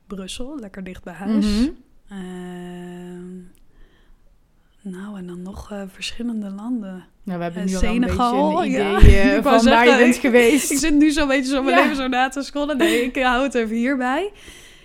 Brussel, 0.08 0.60
lekker 0.60 0.84
dicht 0.84 1.04
bij 1.04 1.14
huis. 1.14 1.46
Mm 1.46 1.76
-hmm. 2.08 2.18
uh, 2.18 3.46
nou, 4.82 5.18
en 5.18 5.28
dan 5.28 5.42
nog 5.42 5.72
uh, 5.72 5.82
verschillende 5.88 6.50
landen. 6.50 7.06
Nou, 7.24 7.38
we 7.38 7.44
hebben 7.44 7.66
nu 7.66 7.72
uh, 7.72 7.78
Senegal, 7.78 8.34
al 8.34 8.50
een 8.50 8.72
beetje 8.72 8.84
een 8.84 9.00
idee 9.02 9.26
ja. 9.36 9.42
van 9.42 9.64
waar 9.64 9.88
je 9.88 9.98
bent 9.98 10.16
geweest. 10.16 10.72
Ik 10.72 10.78
zit 10.78 10.94
nu 10.94 11.12
zo'n 11.12 11.28
beetje 11.28 11.52
zo 11.52 11.64
mijn 11.64 11.76
ja. 11.76 11.82
leven 11.82 11.96
zo 11.96 12.08
na 12.08 12.30
te 12.30 12.42
scrollen. 12.42 12.78
Nee, 12.78 13.04
ik 13.04 13.16
hou 13.24 13.44
het 13.44 13.54
even 13.54 13.76
hierbij. 13.76 14.32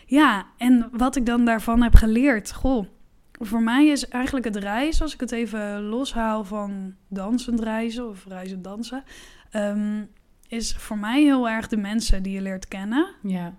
Ja, 0.07 0.47
en 0.57 0.89
wat 0.93 1.17
ik 1.17 1.27
dan 1.27 1.45
daarvan 1.45 1.83
heb 1.83 1.95
geleerd. 1.95 2.53
Goh, 2.53 2.87
voor 3.33 3.63
mij 3.63 3.87
is 3.87 4.09
eigenlijk 4.09 4.45
het 4.45 4.57
reizen, 4.57 5.03
als 5.03 5.15
ik 5.15 5.21
het 5.21 5.33
even 5.33 5.83
loshaal 5.83 6.45
van 6.45 6.95
dansend 7.09 7.61
reizen 7.61 8.09
of 8.09 8.25
reizen 8.29 8.63
dansen... 8.63 9.05
Um, 9.53 10.09
is 10.53 10.75
voor 10.75 10.99
mij 10.99 11.23
heel 11.23 11.49
erg 11.49 11.69
de 11.69 11.77
mensen 11.77 12.23
die 12.23 12.33
je 12.33 12.41
leert 12.41 12.69
kennen. 12.69 13.15
Ja. 13.23 13.55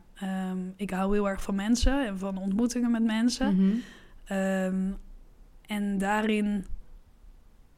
Um, 0.51 0.73
ik 0.75 0.89
hou 0.89 1.13
heel 1.13 1.29
erg 1.29 1.41
van 1.41 1.55
mensen 1.55 2.05
en 2.05 2.19
van 2.19 2.37
ontmoetingen 2.37 2.91
met 2.91 3.03
mensen. 3.03 3.55
Mm 3.55 3.59
-hmm. 3.59 4.37
um, 4.37 4.97
en 5.65 5.97
daarin, 5.97 6.65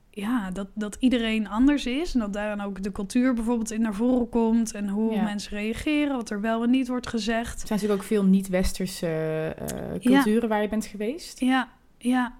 ja, 0.10 0.52
dat, 0.52 0.68
dat 0.74 0.98
iedereen 1.00 1.48
anders 1.48 1.86
is. 1.86 2.14
En 2.14 2.20
dat 2.20 2.34
daarin 2.34 2.62
ook 2.62 2.84
de 2.84 2.92
cultuur 2.92 3.34
bijvoorbeeld 3.34 3.72
in 3.72 3.82
naar 3.82 3.94
voren 3.94 4.30
komt. 4.30 4.74
En 4.74 4.90
hoe 4.90 5.14
ja. 5.14 5.24
mensen 5.24 5.58
reageren, 5.58 6.16
wat 6.16 6.30
er 6.30 6.42
wel 6.42 6.64
en 6.64 6.70
niet 6.70 6.88
wordt 6.88 7.08
gezegd. 7.08 7.62
Er 7.62 7.68
zijn 7.68 7.80
natuurlijk 7.80 8.02
ook 8.02 8.08
veel 8.08 8.24
niet-westerse 8.24 9.56
uh, 9.62 10.00
culturen 10.00 10.42
ja. 10.42 10.48
waar 10.48 10.62
je 10.62 10.70
bent 10.70 10.86
geweest. 10.86 11.40
Ja, 11.40 11.70
ja, 11.98 12.34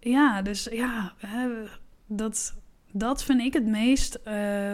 ja. 0.00 0.42
Dus 0.42 0.68
ja, 0.70 1.12
dat 2.06 2.54
dat 2.92 3.24
vind 3.24 3.40
ik 3.40 3.52
het 3.52 3.66
meest, 3.66 4.18
uh, 4.18 4.24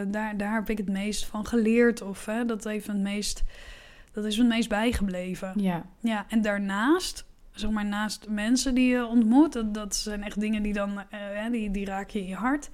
daar, 0.09 0.37
daar 0.37 0.55
heb 0.55 0.71
ik 0.71 0.79
het 0.79 0.89
meest 0.89 1.27
van 1.27 1.47
geleerd. 1.47 2.03
Of 2.03 2.25
hè, 2.27 2.45
dat, 2.45 2.65
heeft 2.65 2.87
het 2.87 2.97
meest, 2.99 3.43
dat 4.13 4.25
is 4.25 4.37
het 4.37 4.47
meest 4.47 4.69
bijgebleven. 4.69 5.53
Ja. 5.57 5.85
ja. 6.01 6.27
En 6.29 6.43
daarnaast, 6.43 7.25
zeg 7.51 7.71
maar 7.71 7.87
naast 7.87 8.27
mensen 8.29 8.75
die 8.75 8.89
je 8.89 9.07
ontmoet, 9.07 9.53
dat, 9.53 9.75
dat 9.75 9.97
zijn 9.97 10.23
echt 10.23 10.41
dingen 10.41 10.63
die 10.63 10.73
dan, 10.73 10.91
uh, 11.15 11.51
die, 11.51 11.71
die 11.71 11.85
raak 11.85 12.11
je 12.11 12.19
in 12.21 12.27
je 12.29 12.35
hart. 12.35 12.71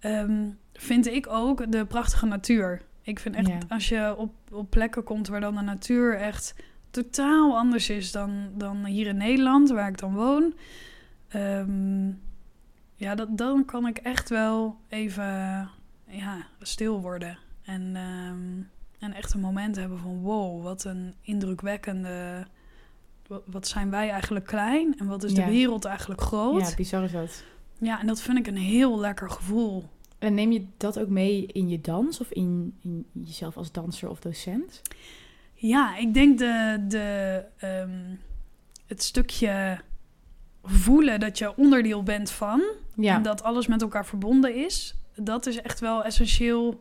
ehm, 0.00 0.46
vind 0.72 1.06
ik 1.06 1.26
ook 1.28 1.72
de 1.72 1.84
prachtige 1.86 2.26
natuur. 2.26 2.82
Ik 3.02 3.18
vind 3.18 3.34
echt, 3.34 3.46
Ja. 3.48 3.58
als 3.68 3.88
je 3.88 4.14
op, 4.16 4.32
op 4.52 4.70
plekken 4.70 5.04
komt 5.04 5.28
waar 5.28 5.40
dan 5.40 5.54
de 5.54 5.60
natuur 5.62 6.16
echt 6.16 6.54
totaal 6.90 7.56
anders 7.56 7.90
is 7.90 8.12
dan, 8.12 8.48
dan 8.54 8.84
hier 8.84 9.06
in 9.06 9.16
Nederland, 9.16 9.70
waar 9.70 9.88
ik 9.88 9.98
dan 9.98 10.14
woon. 10.14 10.54
ehm, 11.28 12.10
ja, 12.98 13.14
dat, 13.14 13.38
dan 13.38 13.64
kan 13.64 13.86
ik 13.86 13.98
echt 13.98 14.28
wel 14.28 14.76
even 14.88 15.24
ja, 16.06 16.46
stil 16.60 17.00
worden. 17.00 17.38
En, 17.62 17.96
ehm, 17.96 18.62
en 18.98 19.12
echt 19.14 19.34
een 19.34 19.40
moment 19.40 19.76
hebben 19.76 19.98
van 19.98 20.20
wow, 20.20 20.62
wat 20.62 20.84
een 20.84 21.14
indrukwekkende... 21.20 22.46
Wat, 23.44 23.68
zijn 23.68 23.90
wij 23.90 24.10
eigenlijk 24.10 24.46
klein 24.46 24.98
en 24.98 25.06
wat 25.06 25.22
is 25.22 25.32
Ja. 25.32 25.44
de 25.44 25.50
wereld 25.50 25.84
eigenlijk 25.84 26.20
groot. 26.20 26.68
Ja, 26.68 26.74
bizar 26.76 27.04
is 27.04 27.12
dat. 27.12 27.44
Ja, 27.78 28.00
en 28.00 28.06
dat 28.06 28.20
vind 28.20 28.38
ik 28.38 28.46
een 28.46 28.56
heel 28.56 28.98
lekker 28.98 29.30
gevoel. 29.30 29.84
En 30.18 30.34
neem 30.34 30.52
je 30.52 30.66
dat 30.76 30.98
ook 30.98 31.08
mee 31.08 31.46
in 31.46 31.68
je 31.68 31.80
dans 31.80 32.20
of 32.20 32.30
in, 32.30 32.76
in 32.82 33.06
jezelf 33.12 33.56
als 33.56 33.72
danser 33.72 34.08
of 34.08 34.20
docent? 34.20 34.82
Ja, 35.54 35.96
ik 35.96 36.14
denk 36.14 36.38
de, 36.38 36.84
de, 36.88 37.44
ehm, 37.56 38.14
het 38.86 39.02
stukje 39.02 39.80
voelen 40.62 41.20
dat 41.20 41.38
je 41.38 41.56
onderdeel 41.56 42.02
bent 42.02 42.30
van 42.30 42.62
Ja, 43.00 43.14
en 43.14 43.22
dat 43.22 43.42
alles 43.42 43.66
met 43.66 43.82
elkaar 43.82 44.06
verbonden 44.06 44.54
is, 44.54 44.94
dat 45.16 45.46
is 45.46 45.60
echt 45.60 45.80
wel 45.80 46.04
essentieel, 46.04 46.80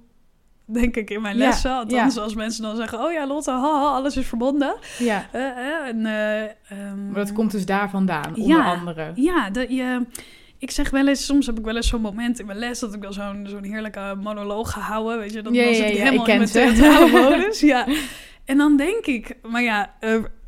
denk 0.65 0.95
ik, 0.95 1.09
in 1.09 1.21
mijn 1.21 1.37
Ja, 1.37 1.45
lessen. 1.45 1.71
Althans, 1.71 2.15
ja. 2.15 2.21
als 2.21 2.35
mensen 2.35 2.63
dan 2.63 2.75
zeggen, 2.75 2.99
oh 2.99 3.11
ja, 3.11 3.27
Lotte, 3.27 3.51
haha, 3.51 3.95
alles 3.95 4.17
is 4.17 4.27
verbonden. 4.27 4.75
ja. 4.99 5.25
Eh, 5.31 5.41
eh, 5.47 5.87
en, 5.87 6.05
eh, 6.05 6.43
ehm, 6.43 7.05
Maar 7.05 7.25
dat 7.25 7.31
komt 7.33 7.51
dus 7.51 7.65
daar 7.65 7.89
vandaan, 7.89 8.35
onder 8.35 8.63
andere. 8.63 9.11
Ja, 9.15 9.49
dat 9.49 9.69
je... 9.69 10.05
Ik 10.59 10.71
zeg 10.71 10.89
wel 10.89 11.07
eens, 11.07 11.25
soms 11.25 11.45
heb 11.45 11.59
ik 11.59 11.65
wel 11.65 11.75
eens 11.75 11.87
zo'n 11.87 12.01
moment 12.01 12.39
in 12.39 12.45
mijn 12.45 12.57
les 12.59 12.79
dat 12.79 12.93
ik 12.93 13.01
dan 13.01 13.13
zo'n 13.13 13.45
zo'n 13.49 13.63
heerlijke 13.63 14.15
monoloog 14.21 14.71
ga 14.71 14.79
houden, 14.79 15.17
weet 15.17 15.33
je, 15.33 15.41
dan, 15.41 15.53
Ja, 15.53 15.63
dan 15.63 15.73
zit 15.73 15.89
ik 15.89 15.95
ja, 15.95 16.03
helemaal 16.03 16.25
ik 16.25 16.31
in 16.31 16.37
mijn 16.37 16.47
ze. 16.49 16.53
theatrale 16.53 17.11
modus. 17.21 17.59
Ja. 17.59 17.87
En 18.45 18.57
dan 18.57 18.77
denk 18.77 19.05
ik, 19.05 19.37
maar 19.49 19.61
ja, 19.61 19.93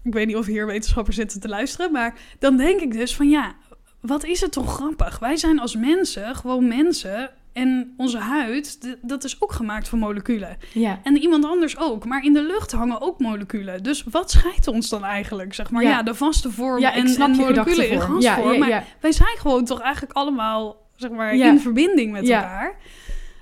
ik 0.03 0.13
weet 0.13 0.27
niet 0.27 0.35
of 0.35 0.45
hier 0.45 0.65
wetenschappers 0.65 1.15
zitten 1.15 1.39
te 1.39 1.47
luisteren, 1.47 1.91
maar 1.91 2.13
dan 2.39 2.57
denk 2.57 2.81
ik 2.81 2.91
dus 2.93 3.15
van 3.15 3.29
ja, 3.29 3.55
wat 4.01 4.23
is 4.23 4.41
het 4.41 4.51
toch 4.51 4.73
grappig? 4.73 5.19
Wij 5.19 5.37
zijn 5.37 5.59
als 5.59 5.75
mensen 5.75 6.35
gewoon 6.35 6.67
mensen 6.67 7.29
en 7.53 7.93
onze 7.97 8.17
huid, 8.17 8.95
dat 9.01 9.23
is 9.23 9.35
ook 9.41 9.51
gemaakt 9.51 9.89
van 9.89 9.99
moleculen. 9.99 10.57
Ja, 10.73 10.99
En 11.03 11.17
iemand 11.17 11.45
anders 11.45 11.77
ook. 11.77 12.05
Maar 12.05 12.23
in 12.23 12.33
de 12.33 12.43
lucht 12.43 12.71
hangen 12.71 13.01
ook 13.01 13.19
moleculen. 13.19 13.83
Dus 13.83 14.03
wat 14.11 14.31
scheidt 14.31 14.67
ons 14.67 14.89
dan 14.89 15.03
eigenlijk? 15.03 15.53
Zeg 15.53 15.71
maar 15.71 15.83
Ja. 15.83 15.89
ja, 15.89 16.03
de 16.03 16.15
vaste 16.15 16.51
vorm 16.51 16.79
ja 16.79 16.93
en, 16.93 17.15
en 17.15 17.31
moleculen 17.31 17.89
in 17.89 18.01
gasvorm. 18.01 18.53
ja, 18.53 18.57
Maar 18.59 18.83
wij 18.99 19.11
zijn 19.11 19.37
gewoon 19.37 19.65
toch 19.65 19.81
eigenlijk 19.81 20.13
allemaal 20.13 20.77
zeg 20.95 21.11
maar, 21.11 21.33
in 21.33 21.59
verbinding 21.59 22.11
met 22.11 22.27
Ja. 22.27 22.41
elkaar. 22.41 22.75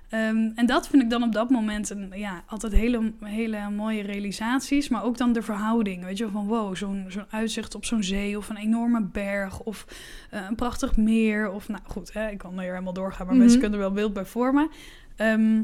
Ehm, 0.09 0.49
en 0.55 0.65
dat 0.65 0.87
vind 0.87 1.03
ik 1.03 1.09
dan 1.09 1.23
op 1.23 1.31
dat 1.33 1.49
moment 1.49 1.89
een, 1.89 2.11
ja, 2.15 2.43
altijd 2.47 2.73
hele, 2.73 3.13
hele 3.21 3.69
mooie 3.69 4.01
realisaties. 4.01 4.89
Maar 4.89 5.03
ook 5.03 5.17
dan 5.17 5.33
de 5.33 5.41
verhouding. 5.41 6.03
Weet 6.03 6.17
je, 6.17 6.27
van 6.29 6.47
wow, 6.47 6.75
zo'n 6.75 7.05
zo'n 7.07 7.25
uitzicht 7.29 7.75
op 7.75 7.85
zo'n 7.85 8.03
zee 8.03 8.37
of 8.37 8.49
een 8.49 8.57
enorme 8.57 9.01
berg 9.01 9.59
of 9.59 9.85
eh, 10.31 10.41
een 10.49 10.55
prachtig 10.55 10.97
meer. 10.97 11.49
Of 11.51 11.67
nou 11.67 11.81
goed, 11.85 12.13
hè, 12.13 12.29
ik 12.29 12.37
kan 12.37 12.59
er 12.59 12.69
helemaal 12.71 12.93
doorgaan, 12.93 13.25
maar 13.25 13.35
Mhm. 13.35 13.43
mensen 13.43 13.59
kunnen 13.61 13.79
er 13.79 13.85
wel 13.85 13.93
beeld 13.95 14.13
bij 14.13 14.25
vormen. 14.25 14.69
Ehm, 15.15 15.61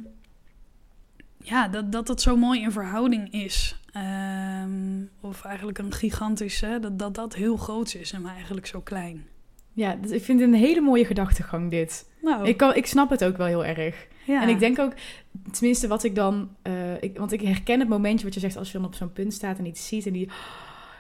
ja, 1.38 1.68
dat, 1.68 1.92
dat 1.92 2.08
het 2.08 2.22
zo 2.22 2.36
mooi 2.38 2.62
in 2.62 2.72
verhouding 2.72 3.32
is. 3.34 3.80
Ehm, 3.94 5.02
of 5.22 5.44
eigenlijk 5.44 5.78
een 5.78 5.92
gigantische, 5.94 6.78
dat, 6.82 7.00
dat 7.00 7.16
dat 7.16 7.36
heel 7.36 7.58
groot 7.58 7.94
is 7.94 8.12
en 8.12 8.22
maar 8.22 8.34
eigenlijk 8.36 8.66
zo 8.66 8.80
klein. 8.82 9.26
ja 9.74 9.96
dus 9.96 10.12
ik 10.12 10.24
vind 10.24 10.40
het 10.40 10.50
een 10.50 10.56
hele 10.56 10.82
mooie 10.82 11.06
gedachtegang 11.06 11.72
dit. 11.72 12.10
Nou, 12.22 12.48
Ik, 12.48 12.58
kan, 12.58 12.76
ik 12.76 12.86
snap 12.86 13.10
het 13.10 13.24
ook 13.24 13.38
wel 13.38 13.48
heel 13.48 13.66
erg. 13.66 14.08
Ja. 14.26 14.42
En 14.42 14.50
ik 14.50 14.60
denk 14.60 14.80
ook, 14.80 14.94
tenminste 15.52 15.88
wat 15.88 16.04
ik 16.04 16.16
dan... 16.16 16.50
eh, 16.62 17.02
ik, 17.02 17.18
want 17.18 17.32
ik 17.32 17.42
herken 17.42 17.80
het 17.80 17.90
momentje 17.90 18.26
wat 18.26 18.34
je 18.34 18.40
zegt 18.40 18.58
als 18.58 18.72
je 18.72 18.78
dan 18.78 18.88
op 18.88 18.96
zo'n 18.96 19.14
punt 19.14 19.34
staat 19.34 19.58
en 19.58 19.66
iets 19.66 19.88
ziet 19.88 20.06
en 20.06 20.14
die... 20.14 20.30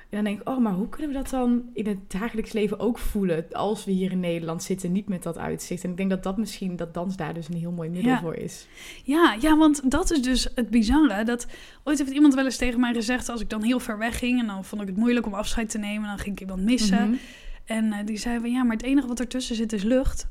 En 0.10 0.24
dan 0.24 0.27
denk 0.27 0.42
ik, 0.42 0.50
oh, 0.50 0.58
maar 0.63 0.74
hoe 0.74 0.89
kunnen 0.89 1.12
we 1.12 1.18
dat 1.18 1.30
dan 1.30 1.63
in 1.74 1.88
het 1.88 2.12
dagelijks 2.12 2.51
leven 2.51 2.80
ook 2.80 2.98
voelen 2.98 3.46
als 3.51 3.86
we 3.86 3.92
hier 3.92 4.12
in 4.12 4.20
Nederland 4.20 4.63
zitten, 4.63 4.92
niet 4.92 5.08
met 5.08 5.24
dat 5.24 5.38
uitzicht? 5.38 5.84
En 5.84 5.89
ik 5.89 5.98
denk 5.98 6.10
dat 6.10 6.24
dat 6.24 6.38
misschien, 6.38 6.75
dat 6.75 6.94
dans 6.94 7.15
daar 7.18 7.34
dus 7.34 7.48
een 7.48 7.58
heel 7.58 7.72
mooi 7.72 7.89
middel 7.89 8.12
Ja. 8.12 8.20
voor 8.20 8.36
is. 8.36 8.68
Ja, 9.04 9.38
ja, 9.39 9.58
want 9.58 9.91
dat 9.91 10.12
is 10.12 10.21
dus 10.21 10.48
het 10.56 10.69
bizarre. 10.69 11.24
Dat, 11.24 11.48
ooit 11.84 11.98
heeft 11.98 12.12
iemand 12.12 12.34
wel 12.34 12.45
eens 12.45 12.58
tegen 12.58 12.80
mij 12.80 12.93
gezegd... 12.93 13.30
als 13.30 13.41
ik 13.41 13.50
dan 13.50 13.63
heel 13.63 13.80
ver 13.80 13.98
weg 13.98 14.17
ging... 14.17 14.39
en 14.39 14.48
dan 14.48 14.65
vond 14.65 14.82
ik 14.82 14.88
het 14.88 14.98
moeilijk 14.98 15.26
om 15.26 15.34
afscheid 15.34 15.69
te 15.69 15.78
nemen... 15.78 16.08
dan 16.08 16.17
ging 16.17 16.36
ik 16.36 16.41
iemand 16.41 16.63
missen. 16.63 17.10
Mhm. 17.10 17.17
En 17.65 17.93
eh, 17.93 18.06
die 18.06 18.17
zei 18.17 18.39
van... 18.39 18.52
ja, 18.52 18.63
maar 18.63 18.76
het 18.76 18.86
enige 18.86 19.08
wat 19.08 19.19
ertussen 19.19 19.56
zit 19.56 19.74
is 19.74 19.84
lucht. 19.84 20.28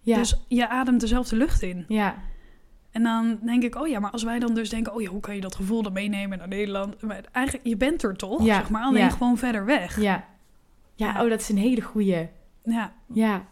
Ja, 0.00 0.16
Dus 0.16 0.36
je 0.48 0.68
ademt 0.68 1.00
dezelfde 1.00 1.36
lucht 1.36 1.62
in. 1.62 1.84
ja, 1.88 2.14
En 2.90 3.02
dan 3.02 3.38
denk 3.42 3.62
ik, 3.62 3.74
oh 3.74 3.88
ja, 3.88 4.00
maar 4.00 4.10
als 4.10 4.22
wij 4.22 4.38
dan 4.38 4.54
dus 4.54 4.70
denken... 4.70 4.94
oh 4.94 5.02
ja, 5.02 5.08
hoe 5.08 5.20
kan 5.20 5.34
je 5.34 5.40
dat 5.40 5.54
gevoel 5.54 5.82
dan 5.82 5.92
meenemen 5.92 6.38
naar 6.38 6.48
Nederland? 6.48 7.02
Maar 7.02 7.20
eigenlijk, 7.32 7.66
je 7.66 7.76
bent 7.76 8.02
er 8.02 8.16
toch, 8.16 8.44
Ja, 8.44 8.54
zeg 8.54 8.70
maar. 8.70 8.82
Alleen 8.82 9.02
ja. 9.02 9.10
gewoon 9.10 9.38
verder 9.38 9.64
weg. 9.64 10.00
ja. 10.00 10.24
Ja, 10.94 11.22
oh, 11.24 11.30
dat 11.30 11.40
is 11.40 11.48
een 11.48 11.58
hele 11.58 11.80
goeie. 11.80 12.28
Ja, 12.64 12.92
Ja. 13.12 13.44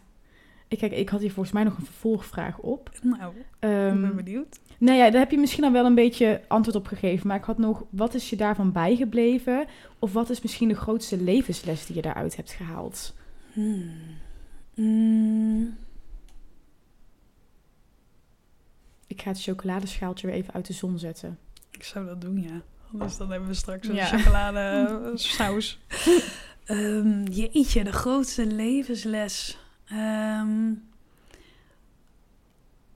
Ik, 0.68 0.78
kijk, 0.78 0.92
ik 0.92 1.08
had 1.08 1.20
hier 1.20 1.32
volgens 1.32 1.54
mij 1.54 1.64
nog 1.64 1.76
een 1.78 1.84
vervolgvraag 1.84 2.58
op. 2.58 2.90
nou, 3.02 3.36
ik 3.36 3.44
Ehm, 3.58 4.00
ben 4.00 4.16
benieuwd. 4.16 4.60
nou 4.78 4.98
ja, 4.98 5.10
daar 5.10 5.20
heb 5.20 5.30
je 5.30 5.38
misschien 5.38 5.64
al 5.64 5.72
wel 5.72 5.84
een 5.86 5.94
beetje 5.94 6.40
antwoord 6.48 6.76
op 6.76 6.86
gegeven. 6.86 7.26
Maar 7.26 7.36
ik 7.36 7.44
had 7.44 7.58
nog, 7.58 7.84
wat 7.90 8.14
is 8.14 8.30
je 8.30 8.36
daarvan 8.36 8.72
bijgebleven? 8.72 9.66
Of 9.98 10.12
wat 10.12 10.30
is 10.30 10.42
misschien 10.42 10.68
de 10.68 10.74
grootste 10.74 11.22
levensles 11.22 11.86
die 11.86 11.96
je 11.96 12.02
daaruit 12.02 12.36
hebt 12.36 12.50
gehaald? 12.52 13.14
Hmm. 13.52 13.90
Mm. 14.74 15.15
Ga 19.26 19.32
het 19.32 19.42
chocoladeschaaltje 19.42 20.26
weer 20.26 20.36
even 20.36 20.54
uit 20.54 20.66
de 20.66 20.72
zon 20.72 20.98
zetten. 20.98 21.38
Ik 21.70 21.82
zou 21.84 22.06
dat 22.06 22.20
doen, 22.20 22.40
ja. 22.42 22.60
Anders 22.92 23.16
dan 23.16 23.30
hebben 23.30 23.48
we 23.48 23.54
straks 23.54 23.88
een 23.88 23.94
Ja. 23.94 24.04
chocolade 24.06 24.58
eh, 25.08 25.10
saus. 25.14 25.78
Ehm, 26.64 27.22
jeetje, 27.24 27.84
de 27.84 27.92
grootste 27.92 28.46
levensles. 28.46 29.58
Ehm, 29.86 30.72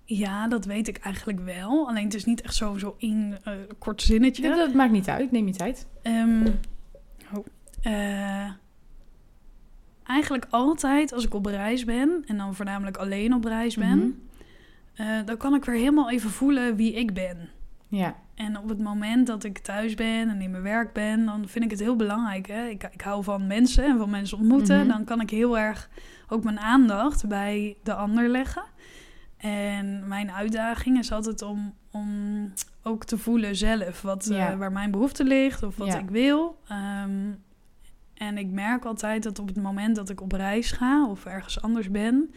ja, 0.04 0.48
dat 0.48 0.64
weet 0.64 0.88
ik 0.88 0.96
eigenlijk 0.96 1.40
wel. 1.40 1.88
Alleen 1.88 2.04
het 2.04 2.14
is 2.14 2.24
niet 2.24 2.40
echt 2.40 2.54
zo, 2.54 2.78
zo 2.78 2.94
in 2.98 3.36
eh 3.44 3.52
kort 3.78 4.02
zinnetje. 4.02 4.42
Dat, 4.42 4.56
dat 4.56 4.74
maakt 4.74 4.92
niet 4.92 5.08
uit, 5.08 5.30
neem 5.30 5.46
je 5.46 5.52
tijd. 5.54 5.86
Ehm, 6.02 6.46
oh, 7.34 7.46
eh, 7.82 8.50
eigenlijk 10.04 10.46
altijd 10.50 11.12
als 11.12 11.24
ik 11.24 11.34
op 11.34 11.46
reis 11.46 11.84
ben, 11.84 12.24
en 12.26 12.36
dan 12.36 12.54
voornamelijk 12.54 12.96
alleen 12.96 13.34
op 13.34 13.44
reis 13.44 13.76
ben, 13.76 13.98
Mhm. 13.98 14.08
Eh, 15.00 15.06
dan 15.24 15.36
kan 15.36 15.54
ik 15.54 15.64
weer 15.64 15.74
helemaal 15.76 16.10
even 16.10 16.30
voelen 16.30 16.76
wie 16.76 16.92
ik 16.92 17.14
ben. 17.14 17.48
Ja, 17.88 18.14
En 18.34 18.58
op 18.58 18.68
het 18.68 18.78
moment 18.78 19.26
dat 19.26 19.44
ik 19.44 19.58
thuis 19.58 19.94
ben 19.94 20.28
en 20.28 20.40
in 20.40 20.50
mijn 20.50 20.62
werk 20.62 20.92
ben, 20.92 21.24
dan 21.24 21.48
vind 21.48 21.64
ik 21.64 21.70
het 21.70 21.80
heel 21.80 21.96
belangrijk. 21.96 22.46
Hè? 22.46 22.66
Ik, 22.66 22.88
ik 22.92 23.00
hou 23.00 23.24
van 23.24 23.46
mensen 23.46 23.84
en 23.84 23.98
van 23.98 24.10
mensen 24.10 24.38
ontmoeten. 24.38 24.78
Mhm. 24.78 24.88
Dan 24.88 25.04
kan 25.04 25.20
ik 25.20 25.30
heel 25.30 25.58
erg 25.58 25.88
ook 26.28 26.44
mijn 26.44 26.60
aandacht 26.60 27.28
bij 27.28 27.76
de 27.82 27.94
ander 27.94 28.28
leggen. 28.28 28.62
En 29.36 30.08
mijn 30.08 30.30
uitdaging 30.32 30.98
is 30.98 31.12
altijd 31.12 31.42
om, 31.42 31.74
om 31.90 32.08
ook 32.82 33.04
te 33.04 33.18
voelen 33.18 33.56
zelf 33.56 34.02
wat, 34.02 34.26
eh, 34.26 34.54
waar 34.58 34.72
mijn 34.72 34.90
behoefte 34.90 35.24
ligt 35.24 35.62
of 35.62 35.76
wat 35.76 35.86
Ja. 35.86 35.98
ik 35.98 36.10
wil. 36.10 36.58
Ehm, 36.68 37.32
en 38.14 38.38
ik 38.38 38.50
merk 38.50 38.84
altijd 38.84 39.22
dat 39.22 39.38
op 39.38 39.46
het 39.48 39.56
moment 39.62 39.96
dat 39.96 40.10
ik 40.10 40.20
op 40.20 40.32
reis 40.32 40.72
ga 40.72 41.06
of 41.06 41.24
ergens 41.24 41.62
anders 41.62 41.90
ben, 41.90 42.34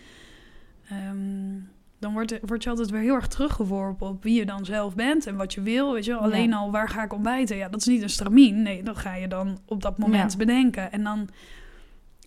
ehm, 0.89 1.55
dan 2.03 2.13
wordt, 2.13 2.39
word 2.41 2.63
je 2.63 2.69
altijd 2.69 2.89
weer 2.89 3.01
heel 3.01 3.15
erg 3.15 3.27
teruggeworpen 3.27 4.07
op 4.07 4.23
wie 4.23 4.35
je 4.39 4.45
dan 4.45 4.65
zelf 4.65 4.95
bent 4.95 5.27
en 5.27 5.35
wat 5.35 5.53
je 5.53 5.61
wil. 5.61 5.93
Weet 5.93 6.05
je, 6.05 6.15
alleen 6.15 6.49
Ja. 6.49 6.55
al 6.55 6.71
waar 6.71 6.89
ga 6.89 7.03
ik 7.03 7.13
ontbijten? 7.13 7.57
Ja, 7.57 7.69
dat 7.69 7.79
is 7.79 7.85
niet 7.87 8.01
een 8.01 8.09
stramien. 8.09 8.61
Nee, 8.61 8.83
dat 8.83 8.97
ga 8.97 9.15
je 9.15 9.27
dan 9.27 9.57
op 9.65 9.81
dat 9.81 9.97
moment 9.97 10.31
Ja. 10.31 10.37
bedenken. 10.37 10.91
En 10.91 11.03
dan, 11.03 11.29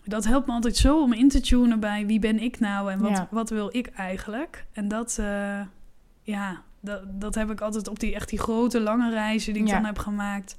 dat 0.03 0.25
helpt 0.25 0.47
me 0.47 0.53
altijd 0.53 0.77
zo 0.77 1.01
om 1.01 1.13
in 1.13 1.29
te 1.29 1.39
tunen 1.41 1.79
bij 1.79 2.05
wie 2.05 2.19
ben 2.19 2.39
ik 2.39 2.59
nou 2.59 2.91
en 2.91 2.99
wat, 2.99 3.11
Ja. 3.11 3.27
wat 3.31 3.49
wil 3.49 3.69
ik 3.71 3.87
eigenlijk. 3.87 4.65
En 4.73 4.87
dat, 4.87 5.17
eh, 5.19 5.59
ja, 6.21 6.61
dat, 6.79 7.01
dat 7.21 7.35
heb 7.35 7.51
ik 7.51 7.61
altijd 7.61 7.87
op 7.87 7.99
die 7.99 8.15
echt 8.15 8.29
die 8.29 8.39
grote 8.39 8.79
lange 8.79 9.09
reizen 9.09 9.53
die 9.53 9.63
ik 9.63 9.69
dan 9.69 9.85
heb 9.85 9.97
gemaakt 9.99 10.55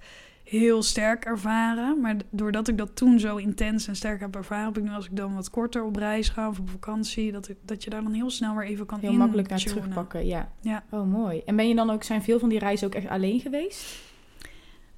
heel 0.48 0.82
sterk 0.82 1.24
ervaren. 1.24 2.00
Maar 2.00 2.16
doordat 2.30 2.68
ik 2.68 2.78
dat 2.78 2.96
toen 2.96 3.18
zo 3.20 3.36
intens 3.36 3.88
en 3.88 3.96
sterk 3.96 4.20
heb 4.20 4.36
ervaren, 4.36 4.64
heb 4.64 4.76
ik 4.78 4.82
nu 4.82 4.90
als 4.90 5.06
ik 5.06 5.16
dan 5.16 5.34
wat 5.34 5.50
korter 5.50 5.84
op 5.84 5.96
reis 5.96 6.28
ga 6.28 6.48
of 6.48 6.58
op 6.58 6.70
vakantie, 6.70 7.32
dat, 7.32 7.48
ik, 7.48 7.56
dat 7.62 7.84
je 7.84 7.90
daar 7.90 8.02
dan 8.02 8.12
heel 8.12 8.30
snel 8.30 8.54
weer 8.56 8.66
even 8.66 8.86
kan 8.86 8.98
heel 9.00 9.12
makkelijk 9.12 9.48
naar 9.48 9.58
terugpakken, 9.58 10.26
ja. 10.26 10.48
Ja. 10.60 10.82
Oh, 10.90 11.06
mooi. 11.06 11.42
En 11.46 11.56
ben 11.56 11.68
je 11.68 11.74
dan 11.74 11.90
ook, 11.90 12.02
zijn 12.02 12.22
veel 12.22 12.38
van 12.38 12.48
die 12.48 12.58
reizen 12.58 12.86
ook 12.86 12.94
echt 12.94 13.08
alleen 13.08 13.40
geweest? 13.40 13.98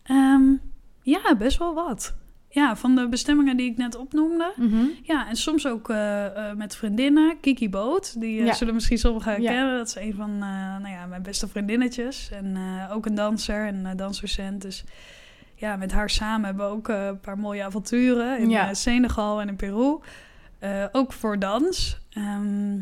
Ehm, 0.02 0.42
ja, 1.02 1.36
best 1.38 1.58
wel 1.58 1.74
wat. 1.74 2.14
Ja, 2.48 2.76
van 2.76 2.94
de 2.96 3.08
bestemmingen 3.08 3.56
die 3.56 3.70
ik 3.70 3.76
net 3.76 3.96
opnoemde. 3.96 4.52
Mhm. 4.56 4.84
Ja, 5.02 5.28
en 5.28 5.36
soms 5.36 5.66
ook 5.66 5.90
eh, 5.90 6.26
eh, 6.50 6.56
met 6.56 6.76
vriendinnen. 6.76 7.40
Kiki 7.40 7.70
Boot, 7.70 8.20
die 8.20 8.40
eh, 8.40 8.46
Ja. 8.46 8.52
zullen 8.52 8.74
misschien 8.74 8.98
sommigen 8.98 9.42
Ja. 9.42 9.50
kennen. 9.52 9.76
Dat 9.76 9.86
is 9.86 9.94
een 9.96 10.14
van 10.14 10.38
nou 10.38 10.88
ja, 10.88 11.06
mijn 11.06 11.22
beste 11.22 11.48
vriendinnetjes. 11.48 12.30
En 12.32 12.56
ook 12.92 13.06
een 13.06 13.14
danser 13.14 13.66
en 13.66 13.96
dansdocent. 13.96 14.62
Dus 14.62 14.84
ja, 15.60 15.76
met 15.76 15.92
haar 15.92 16.10
samen 16.10 16.46
hebben 16.46 16.66
we 16.66 16.72
ook 16.72 16.88
eh, 16.88 17.06
een 17.06 17.20
paar 17.20 17.38
mooie 17.38 17.64
avonturen 17.64 18.38
in 18.38 18.50
Ja. 18.50 18.68
eh, 18.68 18.74
Senegal 18.74 19.40
en 19.40 19.48
in 19.48 19.56
Peru. 19.56 19.98
Eh, 20.58 20.84
ook 20.92 21.12
voor 21.12 21.38
dans. 21.38 22.00
Ehm, 22.10 22.78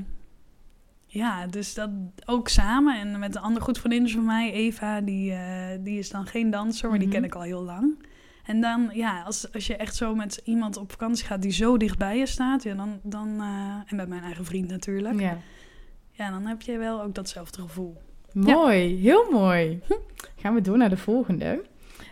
ja, 1.06 1.46
dus 1.46 1.74
dat 1.74 1.90
ook 2.26 2.48
samen. 2.48 2.98
En 3.00 3.18
met 3.18 3.34
een 3.36 3.42
andere 3.42 3.64
goed 3.64 3.78
vriendin 3.78 4.08
van 4.08 4.24
mij, 4.24 4.52
Eva, 4.52 5.00
die, 5.00 5.34
die 5.80 5.98
is 5.98 6.10
dan 6.10 6.26
geen 6.26 6.50
danser, 6.50 6.88
maar 6.90 6.98
die 6.98 7.08
Mhm. 7.08 7.16
ken 7.16 7.24
ik 7.24 7.34
al 7.34 7.42
heel 7.42 7.62
lang. 7.62 8.06
En 8.44 8.60
dan, 8.60 8.90
ja, 8.92 9.22
als, 9.22 9.52
als 9.52 9.66
je 9.66 9.76
echt 9.76 9.94
zo 9.96 10.14
met 10.14 10.40
iemand 10.44 10.76
op 10.76 10.90
vakantie 10.90 11.26
gaat 11.26 11.42
die 11.42 11.50
zo 11.50 11.76
dichtbij 11.76 12.18
je 12.18 12.26
staat, 12.26 12.62
ja, 12.62 12.74
dan, 12.74 13.00
dan 13.02 13.42
en 13.86 13.96
met 13.96 14.08
mijn 14.08 14.22
eigen 14.22 14.44
vriend 14.44 14.68
natuurlijk, 14.68 15.20
ja. 15.20 15.38
Ja. 16.10 16.30
dan 16.30 16.46
heb 16.46 16.62
je 16.62 16.78
wel 16.78 17.02
ook 17.02 17.14
datzelfde 17.14 17.60
gevoel. 17.60 17.96
Mooi, 18.32 18.96
heel 19.00 19.30
mooi. 19.30 19.80
Gaan 20.36 20.54
we 20.54 20.60
door 20.60 20.76
naar 20.78 20.88
de 20.88 20.96
volgende. 20.96 21.64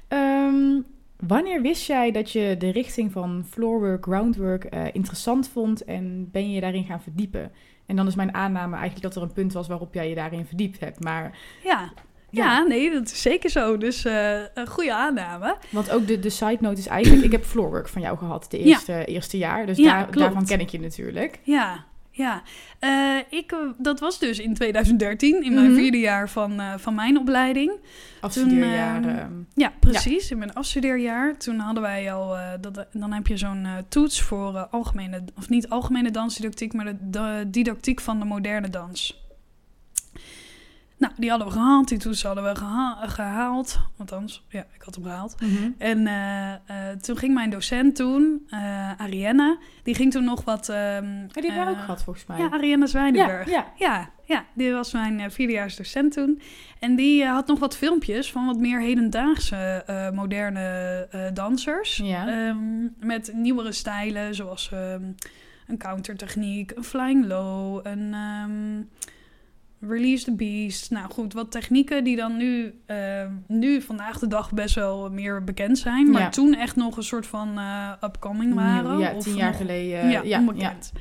Ehm, 0.09 0.81
wanneer 1.27 1.63
wist 1.63 1.87
jij 1.87 2.11
dat 2.11 2.31
je 2.31 2.55
de 2.59 2.71
richting 2.71 3.13
van 3.13 3.45
floorwork, 3.51 4.05
groundwork 4.05 4.65
eh, 4.65 4.85
interessant 4.93 5.49
vond 5.49 5.85
en 5.85 6.29
ben 6.31 6.49
je 6.49 6.55
je 6.55 6.61
daarin 6.61 6.85
gaan 6.85 7.03
verdiepen? 7.03 7.53
En 7.87 7.97
dan 7.97 8.07
is 8.07 8.15
mijn 8.15 8.35
aanname 8.35 8.75
eigenlijk 8.77 9.03
dat 9.03 9.17
er 9.17 9.23
een 9.23 9.33
punt 9.35 9.53
was 9.53 9.69
waarop 9.69 9.95
jij 9.95 10.09
je 10.09 10.15
daarin 10.15 10.47
verdiept 10.47 10.81
hebt. 10.81 11.05
Maar, 11.05 11.39
Ja, 11.65 11.93
ja, 12.31 12.63
nee, 12.63 12.91
dat 12.91 13.05
is 13.11 13.23
zeker 13.23 13.51
zo. 13.51 13.77
Dus 13.79 14.05
eh, 14.05 14.41
een 14.55 14.67
goede 14.67 14.95
aanname. 14.95 15.57
want 15.71 15.91
ook 15.91 16.07
de, 16.07 16.19
de 16.19 16.31
side 16.31 16.57
note 16.61 16.79
is 16.81 16.87
eigenlijk, 16.87 17.25
ik 17.25 17.33
heb 17.33 17.45
floorwork 17.45 17.89
van 17.89 18.03
jou 18.03 18.19
gehad 18.19 18.47
de 18.51 18.59
Ja. 18.59 18.65
eerste, 18.65 19.05
eerste 19.05 19.39
jaar. 19.39 19.67
Dus 19.67 19.77
Ja, 19.77 19.85
daar, 20.03 20.13
daarvan 20.13 20.45
ken 20.47 20.61
ik 20.61 20.69
je 20.69 20.81
natuurlijk. 20.81 21.41
Ja, 21.43 21.85
ja. 22.17 22.43
Eh, 22.79 23.17
ik, 23.31 23.53
eh, 23.53 23.59
dat 23.79 24.01
was 24.01 24.19
dus 24.19 24.39
in 24.39 24.55
2013, 24.55 25.45
in 25.45 25.55
mijn 25.55 25.67
Mhm. 25.67 25.75
vierde 25.81 25.99
jaar 25.99 26.29
van, 26.29 26.61
eh, 26.61 26.75
van 26.77 26.95
mijn 26.95 27.19
opleiding. 27.19 27.73
Afstudeerjaar. 28.21 29.01
Toen, 29.03 29.11
ehm, 29.11 29.33
Ja, 29.55 29.73
precies. 29.81 30.31
In 30.31 30.39
mijn 30.39 30.53
afstudeerjaar. 30.55 31.37
Toen 31.37 31.59
hadden 31.59 31.83
wij 31.83 32.13
al... 32.13 32.37
dat, 32.61 32.87
dan 32.93 33.13
heb 33.13 33.27
je 33.27 33.37
zo'n 33.37 33.67
toets 33.89 34.23
voor 34.23 34.59
algemene... 34.59 35.25
Of 35.37 35.49
niet 35.49 35.69
algemene 35.69 36.11
dansdidactiek, 36.11 36.73
maar 36.73 36.85
de, 36.85 36.97
de 37.01 37.45
didactiek 37.47 38.01
van 38.01 38.19
de 38.19 38.25
moderne 38.25 38.69
dans. 38.71 39.26
Nou, 40.99 41.13
die 41.17 41.31
hadden 41.31 41.49
we 41.49 41.53
gehaald. 41.53 41.89
Die 41.89 41.99
toets 41.99 42.23
hadden 42.23 42.45
we 42.45 42.55
geha- 42.57 43.07
gehaald. 43.07 43.79
Althans, 43.99 44.45
ja, 44.49 44.61
ik 44.75 44.83
had 44.83 44.95
hem 44.95 45.05
gehaald. 45.05 45.37
mhm. 45.41 45.71
En 45.79 46.07
eh, 46.07 46.53
eh, 46.53 46.99
toen 46.99 47.17
ging 47.17 47.35
mijn 47.35 47.51
docent 47.51 47.97
toen, 47.97 48.47
Arienne, 48.97 49.59
die 49.83 49.95
ging 49.95 50.13
toen 50.13 50.25
nog 50.25 50.45
wat... 50.45 50.67
Ja, 50.67 51.01
die 51.33 51.53
hebben 51.53 51.75
ook 51.75 51.81
gehad 51.81 52.03
volgens 52.03 52.27
mij. 52.27 52.39
Ja, 52.39 52.51
Arienne 52.51 52.87
Zwijnenberg. 52.87 53.49
ja, 53.51 53.55
ja. 53.55 53.67
Ja, 53.87 54.11
ja, 54.25 54.45
die 54.55 54.73
was 54.73 54.93
mijn 54.93 55.31
vierdejaars 55.31 55.77
docent 55.77 56.13
toen. 56.13 56.41
En 56.79 56.97
die 56.97 57.25
had 57.27 57.47
nog 57.47 57.59
wat 57.59 57.77
filmpjes 57.77 58.33
van 58.33 58.47
wat 58.47 58.57
meer 58.59 58.81
hedendaagse 58.81 59.85
moderne 60.15 61.31
dansers. 61.35 61.97
Ja. 61.97 62.29
Ehm, 62.29 62.83
met 63.01 63.31
nieuwere 63.35 63.73
stijlen, 63.73 64.35
zoals 64.35 64.71
ehm, 64.73 65.03
een 65.67 65.79
countertechniek, 65.79 66.71
een 66.77 66.85
flying 66.85 67.27
low, 67.27 67.81
een 67.87 68.15
release 69.89 70.25
the 70.25 70.35
beast. 70.35 70.91
Nou 70.91 71.11
goed, 71.11 71.33
wat 71.33 71.51
technieken 71.51 72.05
die 72.05 72.17
dan 72.17 72.37
nu, 72.37 72.75
ehm, 72.87 73.31
nu 73.47 73.81
vandaag 73.83 74.19
de 74.19 74.27
dag 74.27 74.53
best 74.53 74.75
wel 74.75 75.11
meer 75.11 75.45
bekend 75.45 75.79
zijn. 75.79 76.11
Maar 76.11 76.21
Ja. 76.23 76.29
toen 76.29 76.55
echt 76.55 76.77
nog 76.77 76.97
een 76.97 77.03
soort 77.03 77.27
van 77.27 77.59
eh, 77.59 77.93
upcoming 78.05 78.55
waren. 78.55 78.99
Ja, 78.99 79.13
of 79.15 79.23
tien 79.25 79.35
jaar 79.37 79.49
nog- 79.49 79.57
geleden. 79.57 79.89
ja, 79.89 80.09
ja, 80.11 80.21
ja, 80.23 80.39
onbekend. 80.39 80.93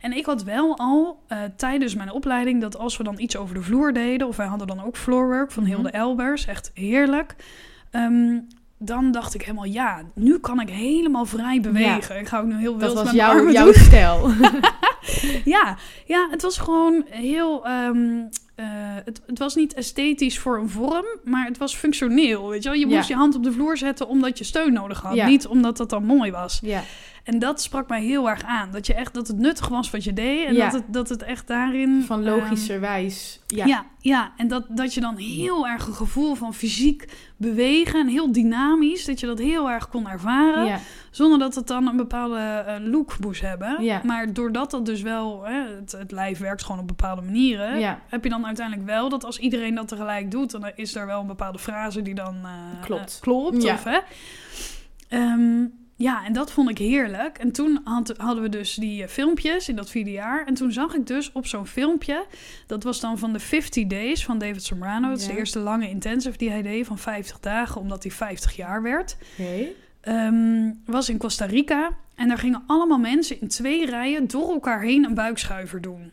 En 0.00 0.12
ik 0.16 0.26
had 0.26 0.42
wel 0.44 0.78
al 0.78 1.22
eh, 1.28 1.38
tijdens 1.56 1.94
mijn 1.94 2.10
opleiding 2.12 2.60
dat 2.60 2.78
als 2.78 2.96
we 2.96 3.04
dan 3.04 3.18
iets 3.18 3.36
over 3.36 3.54
de 3.54 3.62
vloer 3.62 3.92
deden, 3.92 4.26
of 4.28 4.36
wij 4.36 4.46
hadden 4.46 4.66
dan 4.66 4.82
ook 4.84 4.96
floorwork 4.96 5.50
van 5.52 5.62
Mhm. 5.62 5.72
Hilde 5.72 5.90
Elbers, 5.90 6.46
echt 6.46 6.70
heerlijk. 6.74 7.36
ehm, 7.90 8.38
dan 8.78 9.12
dacht 9.12 9.34
ik 9.34 9.42
helemaal, 9.42 9.64
ja, 9.64 10.02
nu 10.14 10.38
kan 10.38 10.60
ik 10.60 10.68
helemaal 10.68 11.24
vrij 11.26 11.60
bewegen. 11.60 12.18
Ik 12.18 12.26
ga 12.28 12.38
ook 12.38 12.46
nu 12.46 12.58
heel 12.58 12.72
Dat 12.72 12.80
wild 12.80 12.94
was 12.94 13.04
met 13.04 13.14
mijn 13.14 13.52
jouw, 13.52 13.72
stijl. 13.72 14.30
Ja, 15.44 15.76
ja, 16.06 16.28
het 16.30 16.42
was 16.42 16.58
gewoon 16.58 17.04
heel. 17.10 17.66
ehm, 17.66 18.18
eh, 18.54 18.66
het, 19.04 19.22
het 19.26 19.38
was 19.38 19.54
niet 19.54 19.74
esthetisch 19.74 20.38
voor 20.38 20.58
een 20.58 20.68
vorm, 20.68 21.04
maar 21.24 21.46
het 21.46 21.58
was 21.58 21.76
functioneel. 21.76 22.48
Weet 22.48 22.62
je, 22.62 22.68
wel? 22.68 22.78
je 22.78 22.88
Ja. 22.88 22.96
moest 22.96 23.08
je 23.08 23.14
hand 23.14 23.34
op 23.34 23.42
de 23.42 23.52
vloer 23.52 23.76
zetten 23.76 24.08
omdat 24.08 24.38
je 24.38 24.44
steun 24.44 24.72
nodig 24.72 25.00
had, 25.00 25.14
Ja. 25.14 25.26
niet 25.26 25.46
omdat 25.46 25.76
dat 25.76 25.90
dan 25.90 26.04
mooi 26.04 26.30
was. 26.30 26.58
ja. 26.62 26.82
En 27.26 27.38
dat 27.38 27.62
sprak 27.62 27.88
mij 27.88 28.02
heel 28.02 28.28
erg 28.28 28.42
aan. 28.42 28.70
Dat 28.70 28.86
je 28.86 28.94
echt 28.94 29.14
dat 29.14 29.28
het 29.28 29.38
nuttig 29.38 29.68
was 29.68 29.90
wat 29.90 30.04
je 30.04 30.12
deed 30.12 30.46
en 30.46 30.54
Ja. 30.54 30.64
dat, 30.64 30.72
het, 30.72 30.84
dat 30.92 31.08
het 31.08 31.22
echt 31.22 31.46
daarin 31.46 32.02
Van 32.06 32.26
ehm, 32.26 32.36
logischerwijs. 32.38 33.40
ja. 33.46 33.64
ja. 33.64 33.86
ja, 34.00 34.32
en 34.36 34.48
dat, 34.48 34.64
dat 34.68 34.94
je 34.94 35.00
dan 35.00 35.16
heel 35.16 35.66
erg 35.68 35.86
een 35.86 35.94
gevoel 35.94 36.34
van 36.34 36.54
fysiek 36.54 37.04
bewegen 37.36 38.00
en 38.00 38.06
heel 38.08 38.32
dynamisch, 38.32 39.04
dat 39.04 39.20
je 39.20 39.26
dat 39.26 39.38
heel 39.38 39.70
erg 39.70 39.88
kon 39.88 40.08
ervaren. 40.08 40.64
ja. 40.66 40.78
Zonder 41.10 41.38
dat 41.38 41.54
het 41.54 41.66
dan 41.66 41.86
een 41.88 41.96
bepaalde 41.96 42.38
eh, 42.38 42.74
look 42.80 43.18
moest 43.20 43.40
hebben. 43.40 43.84
Maar 44.04 44.32
doordat 44.32 44.70
dat 44.70 44.86
dus 44.86 45.02
wel, 45.02 45.42
hè, 45.44 45.74
het, 45.76 45.92
het 45.92 46.12
lijf 46.12 46.38
werkt 46.38 46.64
gewoon 46.64 46.80
op 46.80 46.88
bepaalde 46.88 47.22
manieren. 47.22 47.98
Heb 48.08 48.24
je 48.24 48.30
dan 48.30 48.46
uiteindelijk 48.46 48.86
wel 48.86 49.08
dat 49.08 49.24
als 49.24 49.38
iedereen 49.38 49.74
dat 49.74 49.88
tegelijk 49.88 50.30
doet, 50.30 50.50
dan 50.50 50.70
is 50.74 50.94
er 50.94 51.06
wel 51.06 51.20
een 51.20 51.26
bepaalde 51.26 51.58
frase 51.58 52.02
die 52.02 52.14
dan 52.14 52.36
eh, 52.44 52.84
Klopt. 52.84 53.14
eh, 53.16 53.20
klopt. 53.20 53.62
Ja. 53.62 53.74
Of, 53.74 53.84
hè? 53.84 53.98
Ehm, 55.08 55.64
ja, 55.96 56.24
en 56.24 56.32
dat 56.32 56.52
vond 56.52 56.70
ik 56.70 56.78
heerlijk. 56.78 57.38
En 57.38 57.52
toen 57.52 57.80
had- 57.84 58.14
hadden 58.16 58.42
we 58.42 58.48
dus 58.48 58.74
die 58.74 59.02
eh, 59.02 59.08
filmpjes 59.08 59.68
in 59.68 59.76
dat 59.76 59.90
vierde 59.90 60.10
jaar. 60.10 60.46
En 60.46 60.54
toen 60.54 60.72
zag 60.72 60.94
ik 60.94 61.06
dus 61.06 61.32
op 61.32 61.46
zo'n 61.46 61.66
filmpje, 61.66 62.24
dat 62.66 62.82
was 62.82 63.00
dan 63.00 63.18
van 63.18 63.32
de 63.32 63.38
50 63.38 63.86
Days 63.86 64.24
van 64.24 64.38
David 64.38 64.62
Sombrano. 64.62 65.08
Dat 65.08 65.18
is 65.18 65.26
Ja. 65.26 65.32
de 65.32 65.38
eerste 65.38 65.58
lange 65.58 65.88
intensive 65.88 66.36
die 66.38 66.50
hij 66.50 66.62
deed 66.62 66.86
van 66.86 66.98
50 66.98 67.40
dagen, 67.40 67.80
omdat 67.80 68.02
hij 68.02 68.12
50 68.12 68.56
jaar 68.56 68.82
werd 68.82 69.16
Oké. 69.38 69.66
ehm, 70.00 70.70
was 70.86 71.08
in 71.08 71.18
Costa 71.18 71.44
Rica. 71.44 71.90
En 72.14 72.28
daar 72.28 72.38
gingen 72.38 72.62
allemaal 72.66 72.98
mensen 72.98 73.40
in 73.40 73.48
twee 73.48 73.86
rijen 73.86 74.26
door 74.28 74.50
elkaar 74.52 74.82
heen 74.82 75.04
een 75.04 75.14
buikschuiver 75.14 75.80
doen. 75.80 76.12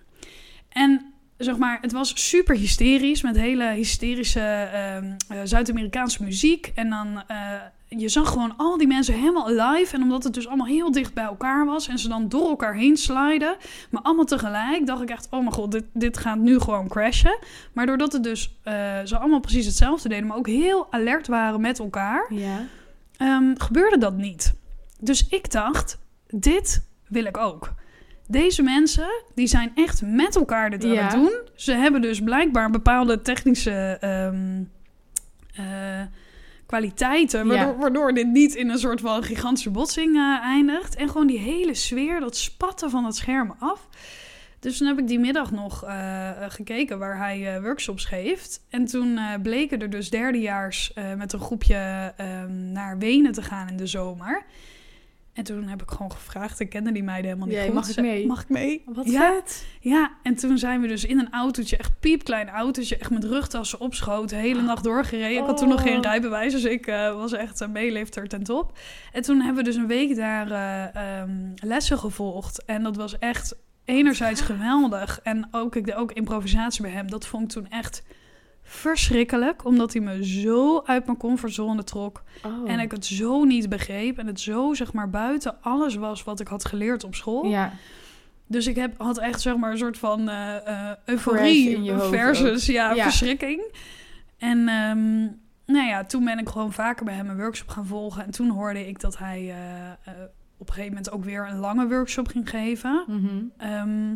En 0.70 1.14
zeg 1.38 1.58
maar, 1.58 1.78
het 1.82 1.92
was 1.92 2.28
super 2.30 2.56
hysterisch 2.56 3.22
met 3.22 3.36
hele 3.38 3.66
hysterische 3.72 4.40
ehm, 4.74 5.12
eh, 5.28 5.40
Zuid-Amerikaanse 5.44 6.24
muziek. 6.24 6.72
En 6.76 6.90
dan, 6.90 7.24
eh, 7.28 7.52
je 8.00 8.10
zag 8.10 8.30
gewoon 8.30 8.54
al 8.58 8.78
die 8.78 8.88
mensen 8.88 9.14
helemaal 9.14 9.50
live. 9.50 9.96
En 9.96 10.02
omdat 10.02 10.24
het 10.24 10.34
dus 10.34 10.48
allemaal 10.48 10.68
heel 10.68 10.92
dicht 10.92 11.14
bij 11.14 11.24
elkaar 11.24 11.66
was 11.66 11.88
en 11.88 12.00
ze 12.00 12.08
dan 12.10 12.30
door 12.30 12.50
elkaar 12.50 12.76
heen 12.76 12.98
sliden, 12.98 13.56
maar 13.92 14.02
allemaal 14.02 14.26
tegelijk, 14.26 14.86
dacht 14.86 15.02
ik 15.02 15.10
echt, 15.10 15.28
oh 15.30 15.40
mijn 15.40 15.52
god, 15.54 15.72
dit, 15.72 15.84
dit 15.94 16.18
gaat 16.18 16.38
nu 16.38 16.60
gewoon 16.60 16.88
crashen. 16.88 17.38
Maar 17.74 17.86
doordat 17.86 18.14
het 18.14 18.24
dus 18.24 18.56
eh, 18.64 18.74
ze 19.04 19.18
allemaal 19.18 19.40
precies 19.40 19.66
hetzelfde 19.66 20.10
deden, 20.10 20.28
maar 20.28 20.38
ook 20.38 20.48
heel 20.48 20.88
alert 20.90 21.28
waren 21.28 21.62
met 21.62 21.80
elkaar, 21.80 22.34
Ja. 22.34 22.66
ehm, 23.18 23.54
gebeurde 23.58 23.98
dat 23.98 24.14
niet. 24.18 24.54
Dus 25.00 25.28
ik 25.28 25.52
dacht, 25.52 25.98
dit 26.28 26.84
wil 27.08 27.26
ik 27.26 27.38
ook. 27.38 27.74
Deze 28.28 28.64
mensen, 28.64 29.08
die 29.36 29.48
zijn 29.48 29.72
echt 29.76 30.02
met 30.06 30.36
elkaar 30.36 30.70
dit 30.70 30.84
aan 30.84 30.90
Ja. 30.92 31.04
het 31.04 31.12
doen. 31.12 31.32
Ze 31.56 31.72
hebben 31.74 32.02
dus 32.02 32.20
blijkbaar 32.22 32.70
bepaalde 32.70 33.22
technische 33.22 33.98
ehm, 34.00 34.64
eh, 35.56 36.02
kwaliteiten... 36.74 37.48
Waardoor, 37.48 37.74
Ja. 37.74 37.80
waardoor 37.80 38.14
dit 38.14 38.28
niet 38.28 38.56
in 38.56 38.70
een 38.70 38.78
soort 38.78 39.02
van 39.02 39.24
gigantische 39.24 39.70
botsing 39.70 40.16
eh, 40.16 40.40
eindigt. 40.42 40.96
En 40.96 41.08
gewoon 41.08 41.28
die 41.28 41.40
hele 41.40 41.74
sfeer, 41.74 42.20
dat 42.20 42.38
spatten 42.38 42.90
van 42.90 43.06
het 43.06 43.16
scherm 43.16 43.56
af. 43.60 43.88
Dus 44.60 44.78
toen 44.78 44.88
heb 44.88 45.00
ik 45.00 45.08
die 45.08 45.20
middag 45.20 45.52
nog 45.52 45.84
eh, 45.84 46.30
eh, 46.30 46.52
gekeken 46.52 47.00
waar 47.00 47.18
hij 47.18 47.62
workshops 47.62 48.06
geeft. 48.06 48.66
En 48.70 48.86
toen 48.86 49.20
bleken 49.42 49.82
er 49.82 49.90
dus 49.90 50.10
derdejaars 50.10 50.94
met 51.18 51.34
een 51.34 51.40
groepje 51.40 52.14
ehm, 52.18 52.72
naar 52.72 52.98
Wenen 52.98 53.32
te 53.32 53.42
gaan 53.42 53.68
in 53.68 53.78
de 53.78 53.88
zomer. 53.88 54.46
En 55.34 55.44
toen 55.44 55.68
heb 55.68 55.82
ik 55.82 55.90
gewoon 55.90 56.12
gevraagd, 56.12 56.60
ik 56.60 56.70
kende 56.70 56.92
die 56.92 57.04
meiden 57.04 57.26
helemaal 57.26 57.48
niet 57.48 57.58
Ja, 57.58 57.64
goed. 57.64 57.74
mag 57.74 57.88
ik 57.88 57.94
Ze- 57.94 58.02
mee? 58.02 58.28
Mag 58.28 58.42
ik 58.42 58.50
mee? 58.50 58.82
Wat 58.86 59.10
ja, 59.12 59.34
vet. 59.34 59.66
ja, 59.80 60.12
en 60.24 60.36
toen 60.36 60.58
zijn 60.58 60.82
we 60.82 60.88
dus 60.88 61.06
in 61.06 61.20
een 61.20 61.32
autootje, 61.32 61.78
echt 61.78 62.00
piepklein 62.00 62.50
autootje, 62.50 62.98
echt 62.98 63.10
met 63.10 63.24
rugtassen 63.24 63.80
opschoten, 63.80 64.28
de 64.38 64.44
hele 64.44 64.62
nacht 64.62 64.84
doorgereden. 64.84 65.38
Ik 65.42 65.46
had 65.46 65.58
toen 65.58 65.68
nog 65.68 65.78
Oh. 65.80 65.84
geen 65.86 66.02
rijbewijs, 66.02 66.52
dus 66.52 66.64
ik 66.64 66.88
eh, 66.88 67.16
was 67.16 67.32
echt 67.32 67.60
een 67.60 67.72
meelifter 67.72 68.28
ten 68.28 68.44
top. 68.44 68.78
En 69.12 69.22
toen 69.22 69.38
hebben 69.42 69.64
we 69.64 69.70
dus 69.70 69.76
een 69.80 69.88
week 69.88 70.16
daar 70.16 70.52
eh, 70.52 71.20
ehm, 71.22 71.32
lessen 71.56 72.00
gevolgd. 72.00 72.66
En 72.66 72.84
dat 72.84 72.96
was 72.96 73.18
echt 73.20 73.56
enerzijds 73.86 74.42
geweldig. 74.42 75.20
En 75.24 75.48
ook, 75.52 75.76
ik 75.76 75.86
deed 75.86 75.96
ook 75.96 76.12
improvisatie 76.12 76.82
bij 76.82 76.92
hem. 76.92 77.10
Dat 77.10 77.26
vond 77.28 77.44
ik 77.44 77.50
toen 77.50 77.70
echt 77.70 78.04
verschrikkelijk, 78.74 79.66
omdat 79.66 79.94
hij 79.94 80.02
me 80.02 80.26
zo 80.26 80.82
uit 80.86 81.06
mijn 81.06 81.18
comfortzone 81.18 81.84
trok. 81.84 82.24
Oh. 82.46 82.70
En 82.72 82.80
ik 82.80 82.92
het 82.92 83.06
zo 83.06 83.44
niet 83.44 83.70
begreep. 83.70 84.18
En 84.18 84.28
het 84.28 84.40
zo, 84.40 84.74
zeg 84.74 84.94
maar, 84.94 85.10
buiten 85.10 85.56
alles 85.62 85.96
was 85.96 86.24
wat 86.24 86.40
ik 86.40 86.48
had 86.48 86.66
geleerd 86.66 87.04
op 87.04 87.16
school. 87.16 87.46
Ja. 87.46 87.74
Dus 88.48 88.68
ik 88.68 88.76
heb, 88.76 88.94
had 88.98 89.18
echt 89.18 89.42
zeg 89.42 89.56
maar 89.56 89.72
een 89.72 89.78
soort 89.78 89.98
van 89.98 90.30
eh 90.30 90.68
eh, 90.68 90.96
euforie 91.06 91.92
versus 91.98 92.66
ja, 92.66 92.94
Ja. 92.94 93.04
verschrikking. 93.04 93.62
En 94.38 94.68
ehm, 94.68 95.22
nou 95.66 95.88
ja, 95.88 96.04
toen 96.04 96.24
ben 96.24 96.40
ik 96.40 96.50
gewoon 96.50 96.74
vaker 96.74 97.06
bij 97.06 97.14
hem 97.14 97.30
een 97.30 97.38
workshop 97.38 97.68
gaan 97.68 97.86
volgen. 97.86 98.24
En 98.26 98.32
toen 98.32 98.50
hoorde 98.50 98.88
ik 98.88 99.00
dat 99.00 99.18
hij 99.18 99.50
eh, 99.50 100.12
op 100.58 100.68
een 100.68 100.74
gegeven 100.74 100.96
moment 100.96 101.12
ook 101.12 101.24
weer 101.24 101.48
een 101.50 101.60
lange 101.60 101.88
workshop 101.88 102.28
ging 102.28 102.50
geven. 102.50 103.04
Mhm. 103.08 103.44
Ehm, 103.58 104.16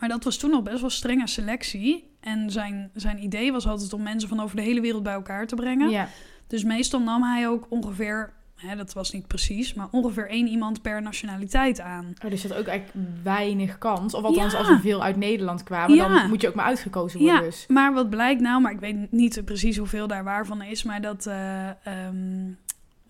maar 0.00 0.08
dat 0.08 0.24
was 0.24 0.36
toen 0.36 0.50
nog 0.50 0.62
best 0.62 0.80
wel 0.80 0.90
strenge 0.90 1.26
selectie. 1.26 2.14
En 2.20 2.50
zijn, 2.50 2.90
zijn 2.94 3.22
idee 3.22 3.52
was 3.52 3.66
altijd 3.66 3.92
om 3.92 4.02
mensen 4.02 4.28
van 4.28 4.40
over 4.40 4.56
de 4.56 4.62
hele 4.62 4.80
wereld 4.80 5.02
bij 5.02 5.12
elkaar 5.12 5.46
te 5.46 5.54
brengen. 5.54 5.90
Ja. 5.90 6.08
Dus 6.46 6.64
meestal 6.64 7.00
nam 7.00 7.22
hij 7.22 7.48
ook 7.48 7.66
ongeveer 7.68 8.32
hè, 8.56 8.76
dat 8.76 8.92
was 8.92 9.10
niet 9.12 9.26
precies, 9.26 9.74
maar 9.74 9.88
ongeveer 9.90 10.28
één 10.28 10.46
iemand 10.48 10.82
per 10.82 11.02
nationaliteit 11.02 11.80
aan. 11.80 12.14
Oh, 12.24 12.30
dus 12.30 12.42
had 12.42 12.54
ook 12.54 12.66
eigenlijk 12.66 13.06
weinig 13.22 13.78
kans. 13.78 14.14
Of 14.14 14.24
althans, 14.24 14.52
Ja. 14.52 14.58
als 14.58 14.68
er 14.68 14.80
veel 14.80 15.02
uit 15.02 15.16
Nederland 15.16 15.62
kwamen, 15.62 15.96
Ja. 15.96 16.08
dan 16.08 16.28
moet 16.28 16.40
je 16.40 16.48
ook 16.48 16.54
maar 16.54 16.64
uitgekozen 16.64 17.18
worden. 17.20 17.36
Ja, 17.36 17.42
Dus. 17.42 17.64
maar 17.68 17.92
wat 17.92 18.10
blijkt 18.10 18.40
nou, 18.40 18.60
maar 18.62 18.72
ik 18.72 18.80
weet 18.80 19.12
niet 19.12 19.42
precies 19.44 19.76
hoeveel 19.76 20.06
daar 20.06 20.24
waarvan 20.24 20.62
is, 20.62 20.82
maar 20.82 21.00
dat, 21.00 21.26
eh, 21.26 21.68
ehm, 21.68 22.50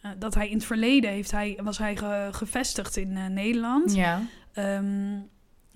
eh, 0.00 0.10
dat 0.18 0.34
hij 0.34 0.48
in 0.48 0.56
het 0.56 0.64
verleden 0.66 1.10
heeft 1.10 1.30
hij, 1.30 1.58
was 1.62 1.78
hij 1.78 1.96
ge- 1.96 2.28
gevestigd 2.32 2.96
in 2.96 3.16
eh, 3.16 3.26
Nederland. 3.26 3.94
Ja. 3.94 4.20
Ehm, 4.52 5.18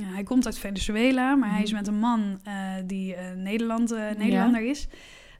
ja, 0.00 0.06
hij 0.14 0.22
komt 0.22 0.46
uit 0.46 0.58
Venezuela, 0.58 1.34
maar 1.34 1.50
hij 1.50 1.62
is 1.62 1.68
Mhm. 1.70 1.78
met 1.78 1.86
een 1.88 1.98
man 1.98 2.40
eh, 2.44 2.54
die 2.84 3.14
eh, 3.14 3.36
Nederland, 3.36 3.92
eh, 3.92 3.98
Nederlander 4.18 4.62
is. 4.68 4.88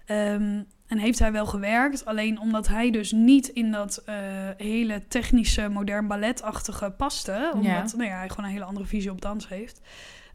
Ehm, 0.06 0.62
en 0.86 0.98
heeft 0.98 1.18
hij 1.18 1.32
wel 1.32 1.46
gewerkt, 1.46 2.04
alleen 2.04 2.40
omdat 2.40 2.68
hij 2.68 2.90
dus 2.90 3.12
niet 3.12 3.48
in 3.48 3.70
dat 3.70 4.02
hele 4.56 5.02
technische, 5.08 5.68
modern 5.68 6.06
balletachtige 6.06 6.90
paste. 6.90 7.50
Omdat 7.54 7.90
Ja. 7.90 7.96
nou 7.96 8.08
ja, 8.08 8.16
hij 8.18 8.28
gewoon 8.28 8.44
een 8.44 8.50
hele 8.52 8.64
andere 8.64 8.86
visie 8.86 9.10
op 9.10 9.20
dans 9.20 9.48
heeft. 9.48 9.80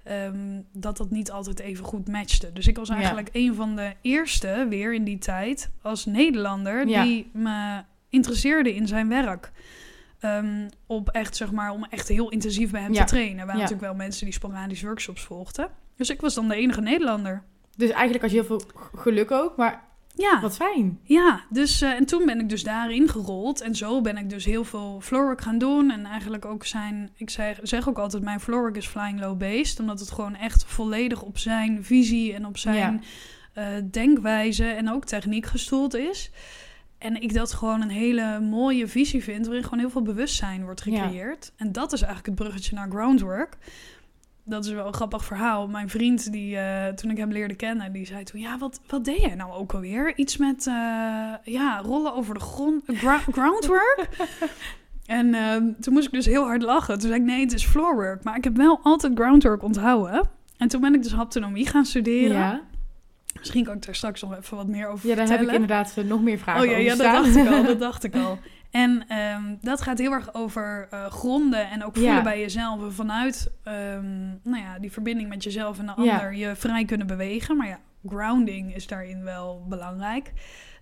ehm, 0.04 0.62
dat 0.74 0.98
dat 0.98 1.10
niet 1.12 1.32
altijd 1.32 1.60
even 1.60 1.86
goed 1.86 2.08
matchte. 2.08 2.54
Dus 2.54 2.68
ik 2.68 2.78
was 2.78 2.90
eigenlijk 2.90 3.30
een 3.32 3.56
van 3.56 3.76
de 3.76 3.94
eerste 4.02 4.66
weer 4.70 4.94
in 4.94 5.04
die 5.04 5.18
tijd 5.18 5.72
als 5.82 6.06
Nederlander 6.06 6.86
die 7.04 7.30
me 7.34 7.84
interesseerde 8.10 8.76
in 8.76 8.88
zijn 8.88 9.08
werk. 9.10 9.52
Ehm, 10.26 10.68
op 10.88 11.10
echt, 11.10 11.36
zeg 11.36 11.52
maar, 11.52 11.72
om 11.72 11.86
echt 11.90 12.08
heel 12.08 12.30
intensief 12.30 12.72
bij 12.72 12.82
hem 12.82 12.94
Ja. 12.94 13.04
te 13.04 13.12
trainen. 13.12 13.40
Er 13.40 13.46
waren 13.46 13.62
natuurlijk 13.62 13.88
wel 13.88 13.96
mensen 13.96 14.26
die 14.26 14.34
sporadisch 14.34 14.82
workshops 14.82 15.24
volgden. 15.24 15.70
Dus 15.96 16.10
ik 16.10 16.22
was 16.22 16.34
dan 16.34 16.48
de 16.48 16.56
enige 16.56 16.82
Nederlander. 16.82 17.44
Dus 17.78 17.90
eigenlijk 17.90 18.22
had 18.22 18.32
je 18.32 18.38
heel 18.38 18.46
veel 18.46 18.62
geluk 18.96 19.32
ook, 19.32 19.58
maar 19.58 19.84
Ja, 20.18 20.40
wat 20.42 20.56
fijn. 20.56 21.00
ja 21.04 21.42
dus, 21.50 21.82
eh, 21.82 21.90
en 21.92 22.06
toen 22.06 22.26
ben 22.26 22.40
ik 22.40 22.50
dus 22.50 22.64
daarin 22.64 23.10
gerold. 23.10 23.62
En 23.62 23.76
zo 23.76 24.02
ben 24.02 24.18
ik 24.18 24.30
dus 24.30 24.46
heel 24.46 24.64
veel 24.64 25.00
floorwork 25.02 25.42
gaan 25.42 25.58
doen. 25.58 25.92
En 25.92 26.06
eigenlijk 26.06 26.46
ook 26.46 26.66
zijn, 26.66 27.10
ik 27.16 27.30
zeg, 27.30 27.60
zeg 27.64 27.90
ook 27.90 27.98
altijd, 28.00 28.24
mijn 28.24 28.40
floorwork 28.40 28.78
is 28.78 28.88
flying 28.88 29.20
low 29.20 29.38
based. 29.38 29.80
Omdat 29.80 30.00
het 30.00 30.12
gewoon 30.12 30.36
echt 30.36 30.64
volledig 30.66 31.22
op 31.22 31.38
zijn 31.38 31.84
visie 31.84 32.34
en 32.34 32.46
op 32.46 32.58
zijn 32.58 33.04
eh, 33.54 33.66
denkwijze 33.92 34.66
en 34.66 34.92
ook 34.92 35.06
techniek 35.06 35.46
gestoeld 35.46 35.96
is. 35.96 36.32
En 36.98 37.22
ik 37.22 37.34
dat 37.34 37.54
gewoon 37.54 37.82
een 37.82 37.90
hele 37.90 38.40
mooie 38.40 38.88
visie 38.88 39.24
vind, 39.24 39.46
waarin 39.46 39.64
gewoon 39.64 39.80
heel 39.80 39.90
veel 39.90 40.02
bewustzijn 40.02 40.64
wordt 40.64 40.84
Ja. 40.86 41.02
gecreëerd. 41.04 41.52
En 41.58 41.72
dat 41.72 41.94
is 41.94 42.02
eigenlijk 42.02 42.26
het 42.40 42.48
bruggetje 42.48 42.76
naar 42.76 42.90
groundwork. 42.90 43.58
Dat 44.44 44.66
is 44.66 44.72
wel 44.72 44.88
een 44.88 44.94
grappig 44.94 45.26
verhaal. 45.26 45.68
Mijn 45.68 45.90
vriend, 45.90 46.32
die, 46.32 46.58
eh, 46.58 46.94
toen 46.94 47.12
ik 47.12 47.18
hem 47.18 47.32
leerde 47.32 47.56
kennen, 47.56 47.92
die 47.92 48.06
zei 48.06 48.24
toen... 48.24 48.40
Ja, 48.42 48.58
wat, 48.58 48.82
wat 48.88 49.06
deed 49.06 49.22
jij 49.22 49.36
nou 49.36 49.52
ook 49.52 49.74
alweer? 49.74 50.18
Iets 50.18 50.38
met, 50.38 50.68
eh, 50.68 50.74
ja, 51.44 51.82
rollen 51.84 52.14
over 52.14 52.34
de 52.34 52.40
grond. 52.40 52.84
gra- 52.88 53.18
groundwork? 53.32 54.08
en 55.06 55.34
ehm, 55.34 55.64
toen 55.80 55.94
moest 55.94 56.06
ik 56.06 56.12
dus 56.14 56.26
heel 56.26 56.44
hard 56.44 56.62
lachen. 56.62 57.00
Toen 57.00 57.08
zei 57.10 57.22
ik, 57.22 57.26
nee, 57.26 57.40
het 57.42 57.54
is 57.54 57.66
floorwork. 57.66 58.24
Maar 58.24 58.36
ik 58.38 58.44
heb 58.44 58.58
wel 58.58 58.80
altijd 58.84 59.14
groundwork 59.16 59.64
onthouden. 59.64 60.30
En 60.58 60.68
toen 60.68 60.82
ben 60.82 60.94
ik 60.94 61.04
dus 61.04 61.14
haptonomie 61.14 61.68
gaan 61.68 61.86
studeren. 61.86 62.38
Ja. 62.38 62.62
Misschien 63.40 63.64
kan 63.64 63.76
ik 63.76 63.86
daar 63.86 63.96
straks 63.96 64.22
nog 64.22 64.38
even 64.38 64.58
wat 64.58 64.68
meer 64.68 64.88
over 64.88 65.10
ja, 65.10 65.16
daar 65.16 65.28
heb 65.28 65.38
vertellen. 65.38 65.62
ik 65.62 65.62
inderdaad 65.62 65.98
eh, 65.98 66.04
nog 66.04 66.22
meer 66.22 66.38
vragen 66.40 66.62
Oh 66.62 66.68
ja, 66.68 66.72
over 66.74 66.84
ja 66.84 66.96
dat 66.96 67.06
dacht 67.14 67.36
ik 67.36 67.48
al. 67.48 67.64
Dat 67.64 67.80
dacht 67.90 68.04
ik 68.04 68.16
al. 68.16 68.40
En 68.72 69.06
ehm, 69.08 69.56
dat 69.62 69.82
gaat 69.82 69.98
heel 69.98 70.12
erg 70.12 70.34
over 70.34 70.88
eh, 70.90 71.06
gronden 71.06 71.70
en 71.70 71.84
ook 71.84 71.96
voelen 71.96 72.14
Ja. 72.14 72.22
bij 72.22 72.40
jezelf. 72.40 72.82
En 72.84 72.94
vanuit 72.94 73.52
ehm, 73.64 74.28
nou 74.44 74.58
ja, 74.64 74.80
die 74.80 74.92
verbinding 74.92 75.30
met 75.30 75.44
jezelf 75.44 75.80
en 75.80 75.86
de 75.86 75.94
Ja. 76.04 76.12
ander 76.18 76.36
je 76.36 76.56
vrij 76.56 76.86
kunnen 76.86 77.08
bewegen. 77.08 77.58
Maar 77.58 77.68
ja, 77.68 77.80
grounding 78.08 78.76
is 78.76 78.88
daarin 78.88 79.24
wel 79.24 79.66
belangrijk. 79.70 80.32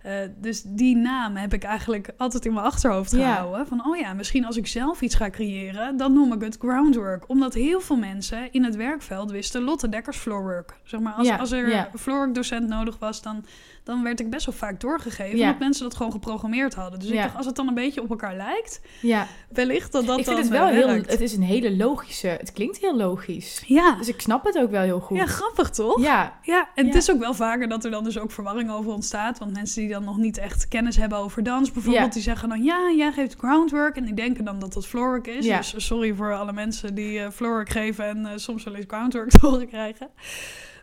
Eh, 0.04 0.12
dus 0.36 0.62
die 0.66 0.96
naam 0.96 1.36
heb 1.36 1.52
ik 1.52 1.62
eigenlijk 1.64 2.10
altijd 2.16 2.44
in 2.44 2.52
mijn 2.52 2.66
achterhoofd 2.66 3.10
Ja. 3.10 3.34
gehouden. 3.34 3.66
Van, 3.66 3.86
oh 3.86 3.96
ja, 3.96 4.12
misschien 4.12 4.44
als 4.44 4.56
ik 4.56 4.66
zelf 4.66 5.00
iets 5.00 5.14
ga 5.14 5.30
creëren, 5.30 5.96
dan 5.96 6.12
noem 6.12 6.32
ik 6.32 6.40
het 6.42 6.56
groundwork. 6.58 7.28
Omdat 7.28 7.54
heel 7.54 7.80
veel 7.80 7.96
mensen 7.96 8.52
in 8.52 8.64
het 8.64 8.76
werkveld 8.76 9.30
wisten 9.30 9.62
Lotte 9.62 9.88
Dekkers 9.88 10.16
floorwork. 10.16 10.74
Zeg 10.82 11.00
maar, 11.00 11.12
als, 11.12 11.26
Ja, 11.26 11.36
als 11.36 11.50
er 11.50 11.68
ja. 11.68 11.90
floorwork 11.98 12.34
docent 12.34 12.68
nodig 12.68 12.98
was, 12.98 13.22
dan, 13.22 13.44
dan 13.84 14.02
werd 14.02 14.20
ik 14.20 14.30
best 14.30 14.46
wel 14.46 14.54
vaak 14.54 14.80
doorgegeven. 14.80 15.40
Omdat 15.40 15.58
mensen 15.58 15.82
dat 15.84 15.96
gewoon 15.96 16.12
geprogrammeerd 16.12 16.74
hadden. 16.74 16.98
Dus 17.00 17.08
ik 17.08 17.16
dacht, 17.16 17.36
als 17.36 17.46
het 17.46 17.56
dan 17.56 17.68
een 17.68 17.74
beetje 17.74 18.02
op 18.02 18.10
elkaar 18.10 18.36
lijkt, 18.36 18.80
Ja, 19.00 19.26
wellicht 19.48 19.92
dat 19.92 20.06
dat 20.06 20.18
ik 20.18 20.24
vind 20.24 20.36
dan 20.36 20.44
het 20.46 20.54
wel 20.54 20.68
eh, 20.68 20.74
heel... 20.74 20.86
werkt. 20.86 21.10
Het 21.10 21.20
is 21.20 21.32
een 21.36 21.42
hele 21.42 21.76
logische... 21.76 22.28
Het 22.28 22.52
klinkt 22.52 22.78
heel 22.78 22.96
logisch. 22.96 23.62
Ja. 23.66 23.94
Dus 23.98 24.08
ik 24.08 24.20
snap 24.20 24.44
het 24.44 24.58
ook 24.58 24.70
wel 24.70 24.82
heel 24.82 25.00
goed. 25.00 25.16
ja, 25.16 25.26
grappig 25.26 25.70
toch? 25.70 26.00
Ja, 26.00 26.38
Ja, 26.42 26.68
en 26.74 26.86
het 26.86 26.94
is 26.94 27.10
ook 27.10 27.18
wel 27.18 27.34
vaker 27.34 27.68
dat 27.68 27.84
er 27.84 27.90
dan 27.90 28.04
dus 28.04 28.18
ook 28.18 28.30
verwarring 28.30 28.70
over 28.70 28.92
ontstaat. 28.92 29.38
Want 29.38 29.52
mensen 29.52 29.80
die 29.80 29.93
dan 29.94 30.04
nog 30.04 30.16
niet 30.16 30.38
echt 30.38 30.68
kennis 30.68 30.96
hebben 30.96 31.18
over 31.18 31.42
dans 31.42 31.72
bijvoorbeeld, 31.72 32.04
Ja. 32.06 32.10
die 32.12 32.22
zeggen 32.22 32.48
dan 32.48 32.62
ja, 32.62 32.92
jij 32.96 33.12
geeft 33.12 33.34
groundwork. 33.34 33.96
En 33.96 34.04
die 34.04 34.14
denken 34.14 34.44
dan 34.44 34.58
dat 34.58 34.72
dat 34.72 34.86
floorwork 34.86 35.26
is. 35.26 35.44
Ja. 35.46 35.56
Dus 35.58 35.74
sorry 35.76 36.14
voor 36.14 36.34
alle 36.34 36.52
mensen 36.52 36.94
die 36.94 37.20
eh 37.20 37.30
floorwork 37.30 37.68
geven 37.68 38.04
en 38.04 38.26
eh, 38.26 38.32
soms 38.36 38.64
wel 38.64 38.74
eens 38.74 38.84
groundwork 38.88 39.30
te 39.38 39.46
horen 39.46 39.68
krijgen. 39.68 40.08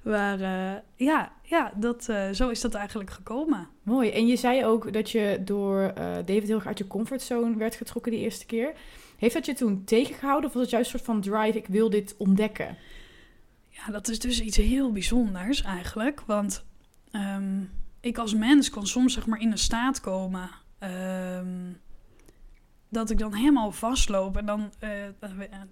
Maar 0.04 0.40
eh, 0.42 0.80
ja, 0.96 1.32
ja 1.44 1.72
dat, 1.76 2.10
eh, 2.10 2.30
zo 2.32 2.50
is 2.50 2.62
dat 2.62 2.74
eigenlijk 2.74 3.10
gekomen. 3.10 3.68
mooi. 3.84 4.10
En 4.10 4.28
je 4.28 4.36
zei 4.36 4.66
ook 4.66 4.94
dat 4.94 5.10
je 5.10 5.42
door 5.46 5.80
eh, 5.82 6.14
David 6.14 6.44
heel 6.48 6.56
erg 6.56 6.68
uit 6.68 6.78
je 6.78 6.88
comfortzone 6.88 7.58
werd 7.58 7.76
getrokken 7.76 8.12
die 8.12 8.22
eerste 8.22 8.46
keer. 8.46 8.74
Heeft 9.18 9.34
dat 9.34 9.46
je 9.46 9.54
toen 9.54 9.84
tegengehouden 9.84 10.48
of 10.50 10.54
was 10.54 10.62
het 10.62 10.72
juist 10.72 10.94
een 10.94 11.00
soort 11.00 11.12
van 11.12 11.22
drive, 11.22 11.58
ik 11.58 11.68
wil 11.68 11.90
dit 11.90 12.16
ontdekken? 12.18 12.78
Ja, 13.70 13.92
dat 13.92 14.08
is 14.10 14.20
dus 14.20 14.42
iets 14.42 14.58
heel 14.58 14.92
bijzonders 14.92 15.62
eigenlijk. 15.62 16.22
Want 16.26 16.66
ehm, 17.12 17.60
ik 18.02 18.18
als 18.18 18.34
mens 18.34 18.70
kan 18.70 18.88
soms 18.88 19.14
zeg 19.14 19.26
maar 19.26 19.40
in 19.40 19.52
een 19.52 19.58
staat 19.58 20.02
komen 20.02 20.50
ehm, 20.80 21.72
dat 22.90 23.10
ik 23.10 23.18
dan 23.18 23.34
helemaal 23.34 23.72
vastloop. 23.72 24.38
En 24.38 24.46
dan, 24.46 24.72
eh, 24.80 24.90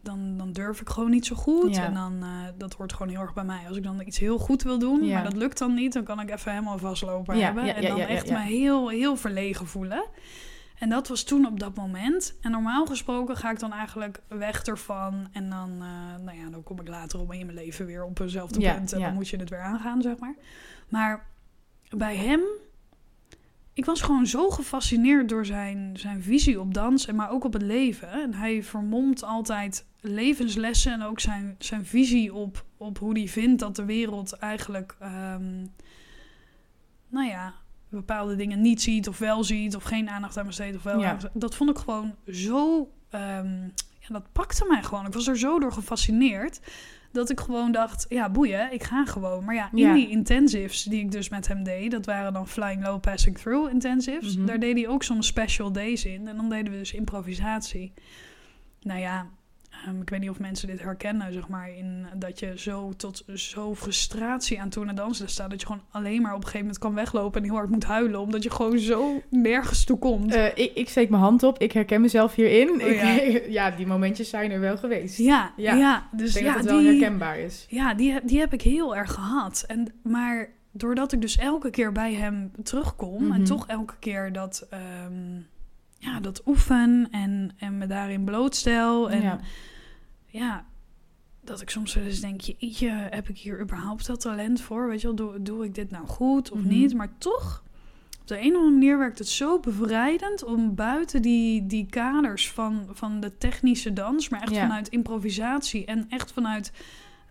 dan, 0.04 0.38
dan 0.38 0.52
durf 0.52 0.82
ik 0.82 0.89
gewoon 0.89 1.10
niet 1.10 1.26
zo 1.26 1.36
goed. 1.36 1.76
Ja. 1.76 1.86
En 1.86 1.94
dan, 1.94 2.24
eh, 2.24 2.30
dat 2.58 2.74
hoort 2.74 2.94
gewoon 2.94 3.10
heel 3.12 3.22
erg 3.22 3.34
bij 3.34 3.44
mij. 3.44 3.68
Als 3.68 3.78
ik 3.78 3.84
dan 3.84 4.02
iets 4.06 4.20
heel 4.20 4.38
goed 4.38 4.63
wil 4.63 4.80
doen, 4.80 5.04
Ja. 5.04 5.13
maar 5.13 5.24
dat 5.24 5.36
lukt 5.36 5.58
dan 5.58 5.74
niet, 5.74 5.94
dan 5.94 6.04
kan 6.04 6.20
ik 6.20 6.30
even 6.30 6.52
helemaal 6.52 6.78
vastlopen 6.78 7.38
Ja, 7.38 7.46
hebben. 7.46 7.76
en 7.76 7.82
dan 7.88 8.00
echt 8.00 8.30
me 8.30 8.39
heel, 8.39 8.89
heel 8.89 9.15
verlegen 9.15 9.68
voelen. 9.68 10.04
En 10.80 10.89
dat 10.89 11.08
was 11.08 11.24
toen 11.24 11.46
op 11.46 11.60
dat 11.60 11.76
moment. 11.76 12.38
En 12.42 12.52
normaal 12.52 12.86
gesproken 12.86 13.38
ga 13.38 13.52
ik 13.52 13.60
dan 13.60 13.74
eigenlijk 13.74 14.22
weg 14.28 14.63
ervan. 14.63 15.28
En 15.32 15.50
dan, 15.50 15.72
eh, 15.72 16.24
nou 16.24 16.38
ja, 16.38 16.50
dan 16.50 16.63
kom 16.63 16.80
ik 16.80 16.88
later 16.88 17.20
op 17.20 17.34
in 17.34 17.46
mijn 17.46 17.58
leven 17.58 17.86
weer 17.86 18.04
op 18.04 18.20
eenzelfde 18.20 18.60
punt. 18.74 18.94
En 18.94 19.02
dan 19.02 19.13
moet 19.13 19.30
je 19.30 19.38
het 19.38 19.50
weer 19.50 19.62
aangaan, 19.62 20.02
zeg 20.02 20.18
maar. 20.18 20.36
Maar 20.89 21.26
bij 21.89 22.15
hem, 22.15 22.41
ik 23.73 23.86
was 23.86 24.02
gewoon 24.02 24.28
zo 24.28 24.49
gefascineerd 24.49 25.30
door 25.30 25.45
zijn, 25.45 25.97
zijn 25.97 26.23
visie 26.23 26.60
op 26.60 26.73
dans, 26.73 27.06
en 27.06 27.15
maar 27.15 27.32
ook 27.32 27.43
op 27.43 27.54
het 27.54 27.62
leven. 27.62 28.12
En 28.12 28.34
hij 28.34 28.63
vermomt 28.63 29.23
altijd 29.23 29.86
levenslessen 30.02 30.93
en 30.93 31.04
ook 31.04 31.19
zijn, 31.19 31.56
zijn 31.60 31.86
visie 31.86 32.34
op, 32.34 32.65
op 32.78 32.97
hoe 32.97 33.17
hij 33.17 33.28
vindt 33.28 33.60
dat 33.60 33.75
de 33.75 33.86
wereld 33.86 34.34
eigenlijk, 34.34 34.95
ehm, 34.99 35.65
nou 37.08 37.28
ja, 37.28 37.54
bepaalde 37.89 38.36
dingen 38.36 38.62
niet 38.62 38.82
ziet 38.82 39.08
of 39.08 39.17
wel 39.17 39.43
ziet, 39.43 39.75
of 39.75 39.84
geen 39.84 40.10
aandacht 40.10 40.38
aan 40.38 40.45
besteedt 40.45 40.75
of 40.75 40.84
wel. 40.84 40.99
Ja. 40.99 41.17
Dat 41.34 41.56
vond 41.56 41.69
ik 41.69 41.78
gewoon 41.78 42.15
zo, 42.28 42.91
ehm, 43.10 43.63
ja, 43.99 44.08
dat 44.08 44.32
pakte 44.32 44.65
mij 44.67 44.84
gewoon. 44.84 45.06
Ik 45.06 45.13
was 45.13 45.28
er 45.28 45.38
zo 45.38 45.60
door 45.60 45.73
gefascineerd. 45.73 46.60
Dat 47.12 47.30
ik 47.30 47.39
gewoon 47.39 47.72
dacht, 47.72 48.06
ja, 48.10 48.30
boeien, 48.30 48.74
ik 48.74 48.84
ga 48.84 49.06
gewoon. 49.06 49.45
Maar 49.45 49.56
ja, 49.56 49.69
in 49.72 49.78
Ja. 49.78 49.93
die 49.93 50.10
intensives 50.10 50.84
die 50.84 51.00
ik 51.04 51.12
dus 51.12 51.30
met 51.30 51.48
hem 51.48 51.63
deed, 51.63 51.91
dat 51.91 52.06
waren 52.06 52.34
dan 52.34 52.48
Flying 52.48 52.84
Low 52.84 53.00
Passing 53.00 53.38
Through 53.38 53.72
intensives. 53.72 54.36
Mhm. 54.38 54.45
Daar 54.45 54.60
deed 54.60 54.76
hij 54.76 54.88
ook 54.88 55.04
soms 55.04 55.28
special 55.28 55.72
days 55.72 56.06
in. 56.06 56.28
En 56.28 56.36
dan 56.36 56.50
deden 56.50 56.72
we 56.72 56.78
dus 56.78 56.93
improvisatie. 56.93 57.93
Nou 58.82 59.00
ja, 59.00 59.28
ehm, 59.88 60.02
ik 60.02 60.10
weet 60.10 60.20
niet 60.20 60.30
of 60.30 60.39
mensen 60.39 60.68
dit 60.68 60.82
herkennen, 60.82 61.34
zeg 61.34 61.48
maar, 61.48 61.70
in 61.76 62.06
dat 62.15 62.39
je 62.39 62.54
zo 62.60 62.94
tot 62.98 63.24
zo 63.34 63.76
frustratie 63.76 64.62
aan 64.62 64.70
toe 64.70 64.86
naar 64.86 64.96
dansen 64.96 65.30
staat. 65.30 65.50
Dat 65.50 65.60
je 65.62 65.68
gewoon 65.68 65.82
alleen 65.92 66.22
maar 66.22 66.32
op 66.32 66.38
een 66.38 66.44
gegeven 66.44 66.60
moment 66.65 66.78
kan 66.84 66.94
weglopen 66.94 67.42
en 67.42 67.48
heel 67.48 67.56
hard 67.58 67.70
moet 67.70 67.84
huilen, 67.84 68.20
omdat 68.20 68.44
je 68.44 68.50
gewoon 68.52 68.80
zo 68.80 69.22
nergens 69.30 69.84
toe 69.84 69.98
komt. 69.98 70.34
Eh, 70.36 70.46
ik, 70.46 70.72
ik 70.74 70.89
steek 70.89 71.10
mijn 71.10 71.22
hand 71.22 71.44
op, 71.44 71.58
ik 71.60 71.72
herken 71.72 72.02
mezelf 72.02 72.36
hierin. 72.36 72.70
Oh, 72.70 72.82
Ik- 72.88 73.02
ja. 73.02 73.39
ja, 73.70 73.76
die 73.76 73.88
momentjes 73.88 74.30
zijn 74.30 74.52
er 74.52 74.60
wel 74.60 74.78
geweest. 74.78 75.18
ja, 75.18 75.54
ja. 75.58 75.74
ja. 75.74 76.08
ik 76.12 76.18
dus 76.18 76.34
denk 76.34 76.46
ja, 76.46 76.52
dat 76.52 76.62
het 76.62 76.72
wel 76.72 76.80
die, 76.80 76.89
herkenbaar 76.89 77.39
is. 77.39 77.65
Ja, 77.70 77.94
die, 77.94 78.12
heb- 78.12 78.28
die 78.28 78.39
heb 78.39 78.54
ik 78.54 78.62
heel 78.62 78.96
erg 78.96 79.13
gehad. 79.13 79.63
En, 79.68 79.94
maar 80.04 80.50
doordat 80.72 81.12
ik 81.12 81.22
dus 81.22 81.38
elke 81.38 81.70
keer 81.70 81.92
bij 81.92 82.13
hem 82.13 82.52
terugkom 82.63 83.24
Mhm. 83.24 83.32
en 83.34 83.44
toch 83.44 83.68
elke 83.68 83.94
keer 84.00 84.32
dat, 84.34 84.68
ehm, 84.70 85.39
ja, 86.00 86.20
dat 86.20 86.42
oefen 86.46 87.08
en, 87.12 87.52
en 87.58 87.78
me 87.78 87.88
daarin 87.88 88.24
blootstel. 88.24 89.10
En 89.12 89.22
ja. 89.22 89.40
ja. 90.28 90.66
dat 91.44 91.62
ik 91.62 91.70
soms 91.70 91.94
wel 91.94 92.04
eens 92.04 92.20
denk, 92.20 92.42
jeetje, 92.42 92.90
heb 92.90 93.30
ik 93.30 93.38
hier 93.38 93.62
überhaupt 93.62 94.06
dat 94.06 94.22
talent 94.22 94.62
voor? 94.62 94.88
Weet 94.88 95.02
je 95.02 95.08
wel, 95.08 95.16
doe, 95.16 95.42
doe 95.42 95.66
ik 95.66 95.76
dit 95.76 95.92
nou 95.92 96.08
goed 96.08 96.52
of 96.52 96.60
Mhm. 96.60 96.68
niet? 96.68 96.94
Maar 96.94 97.18
toch, 97.18 97.64
op 98.22 98.28
de 98.28 98.36
een 98.40 98.48
of 98.50 98.54
andere 98.56 98.72
manier 98.72 98.98
werkt 98.98 99.18
het 99.20 99.28
zo 99.28 99.60
bevrijdend 99.60 100.44
om 100.44 100.76
buiten 100.76 101.22
die, 101.22 101.66
die 101.66 101.86
kaders 101.86 102.52
van, 102.52 102.88
van 102.92 103.20
de 103.20 103.38
technische 103.38 103.94
dans, 103.94 104.30
maar 104.30 104.42
echt 104.42 104.54
Ja. 104.56 104.62
vanuit 104.62 104.88
improvisatie 104.88 105.86
en 105.86 106.06
echt 106.10 106.32
vanuit 106.32 106.72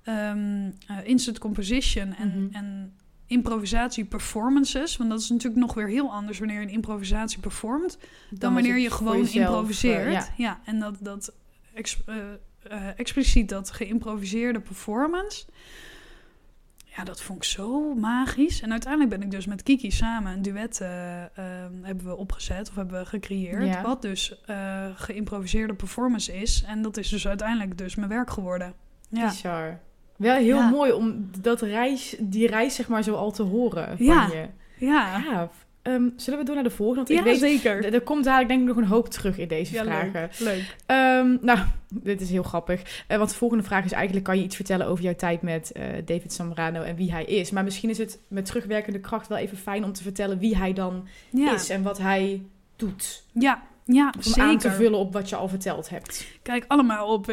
ehm, 0.03 0.71
eh, 0.87 0.97
instant 1.05 1.39
composition 1.39 2.15
en, 2.15 2.29
Mhm. 2.29 2.55
en 2.55 2.93
improvisatie 3.29 4.05
performances. 4.05 4.97
Want 4.97 5.11
dat 5.11 5.21
is 5.21 5.29
natuurlijk 5.29 5.61
nog 5.61 5.75
weer 5.75 5.88
heel 5.88 6.12
anders 6.12 6.38
wanneer 6.38 6.61
je 6.61 6.67
een 6.67 6.73
improvisatie 6.73 7.41
performt. 7.41 7.99
Dan, 8.31 8.55
wanneer 8.55 8.79
je 8.79 8.91
gewoon 8.91 9.19
jezelf, 9.19 9.47
improviseert. 9.47 10.07
eh, 10.07 10.12
ja. 10.12 10.27
ja. 10.37 10.61
en 10.64 10.79
dat, 10.79 10.97
dat 11.01 11.33
ex- 11.75 12.03
eh, 12.07 12.17
eh, 12.62 12.87
expliciet 12.97 13.49
dat 13.49 13.71
geïmproviseerde 13.71 14.61
performance. 14.61 15.45
Ja, 16.97 17.05
dat 17.05 17.23
vond 17.23 17.38
ik 17.38 17.45
zo 17.45 17.95
magisch. 17.95 18.61
En 18.61 18.71
uiteindelijk 18.71 19.11
ben 19.11 19.23
ik 19.23 19.31
dus 19.31 19.47
met 19.47 19.62
Kiki 19.62 19.91
samen 19.91 20.33
een 20.33 20.43
duet 20.43 20.81
eh, 20.81 21.23
eh, 21.23 21.31
hebben 21.83 22.07
we 22.07 22.17
opgezet 22.17 22.69
of 22.69 22.75
hebben 22.75 22.99
we 23.01 23.07
gecreëerd. 23.07 23.67
Ja. 23.67 23.83
Wat 23.83 24.03
dus 24.03 24.41
eh, 24.47 24.87
geïmproviseerde 24.95 25.75
performance 25.75 26.41
is. 26.41 26.62
En 26.67 26.83
dat 26.83 26.97
is 26.97 27.09
dus 27.09 27.29
uiteindelijk 27.29 27.79
dus 27.79 27.95
mijn 27.95 28.09
werk 28.09 28.31
geworden. 28.31 28.75
Ja, 29.11 29.29
Bizar. 29.29 29.81
Wel 30.19 30.37
heel 30.37 30.57
Ja. 30.57 30.69
mooi 30.69 30.93
om 30.93 31.31
dat 31.41 31.61
reis, 31.61 32.17
die 32.19 32.47
reis 32.47 32.75
zeg 32.75 32.89
maar 32.89 33.03
zo 33.03 33.15
al 33.15 33.31
te 33.33 33.43
horen 33.43 33.87
van 33.97 34.07
Ja. 34.07 34.29
je. 34.33 34.47
ja. 34.87 35.21
Gaaf. 35.21 35.67
Ehm, 35.83 36.09
zullen 36.17 36.39
we 36.39 36.45
door 36.45 36.55
naar 36.55 36.65
de 36.65 36.71
volgende? 36.71 36.97
Want 37.05 37.09
ja 37.09 37.33
ik 37.33 37.41
weet, 37.41 37.51
zeker. 37.63 37.95
er 37.95 38.01
komt 38.01 38.25
dadelijk 38.25 38.49
denk 38.49 38.61
ik 38.61 38.67
nog 38.67 38.77
een 38.77 38.85
hoop 38.85 39.09
terug 39.09 39.39
in 39.39 39.49
deze 39.49 39.75
Ja, 39.75 39.83
vragen. 39.85 40.13
leuk. 40.21 40.39
leuk. 40.39 40.77
Ehm, 40.87 41.37
nou, 41.41 41.59
dit 41.89 42.21
is 42.21 42.31
heel 42.31 42.43
grappig. 42.43 43.05
Eh, 43.07 43.17
want 43.19 43.31
de 43.31 43.37
volgende 43.37 43.65
vraag 43.65 43.85
is 43.85 43.93
eigenlijk... 43.93 44.25
kan 44.25 44.37
je 44.39 44.43
iets 44.45 44.57
vertellen 44.57 44.87
over 44.87 45.05
jouw 45.05 45.15
tijd 45.15 45.43
met 45.43 45.73
eh, 45.73 45.85
David 46.05 46.33
Zambrano 46.33 46.83
en 46.83 46.97
wie 46.97 47.13
hij 47.13 47.25
is? 47.25 47.51
Maar 47.51 47.65
misschien 47.65 47.91
is 47.91 47.99
het 47.99 48.19
met 48.29 48.45
terugwerkende 48.47 49.01
kracht 49.01 49.29
wel 49.29 49.39
even 49.39 49.57
fijn 49.57 49.85
om 49.85 49.93
te 49.93 50.03
vertellen... 50.03 50.39
wie 50.39 50.57
hij 50.57 50.73
dan 50.73 51.07
Ja, 51.31 51.55
is 51.55 51.69
en 51.71 51.83
wat 51.83 51.99
hij 51.99 52.43
doet. 52.77 53.25
ja, 53.33 53.63
ja 53.90 54.12
Om 54.16 54.22
zeker. 54.22 54.42
aan 54.42 54.59
te 54.59 54.70
vullen 54.70 54.98
op 54.98 55.12
wat 55.12 55.29
je 55.29 55.37
al 55.37 55.48
verteld 55.48 55.88
hebt. 55.88 56.27
Kijk 56.42 56.64
allemaal 56.68 57.07
op 57.09 57.27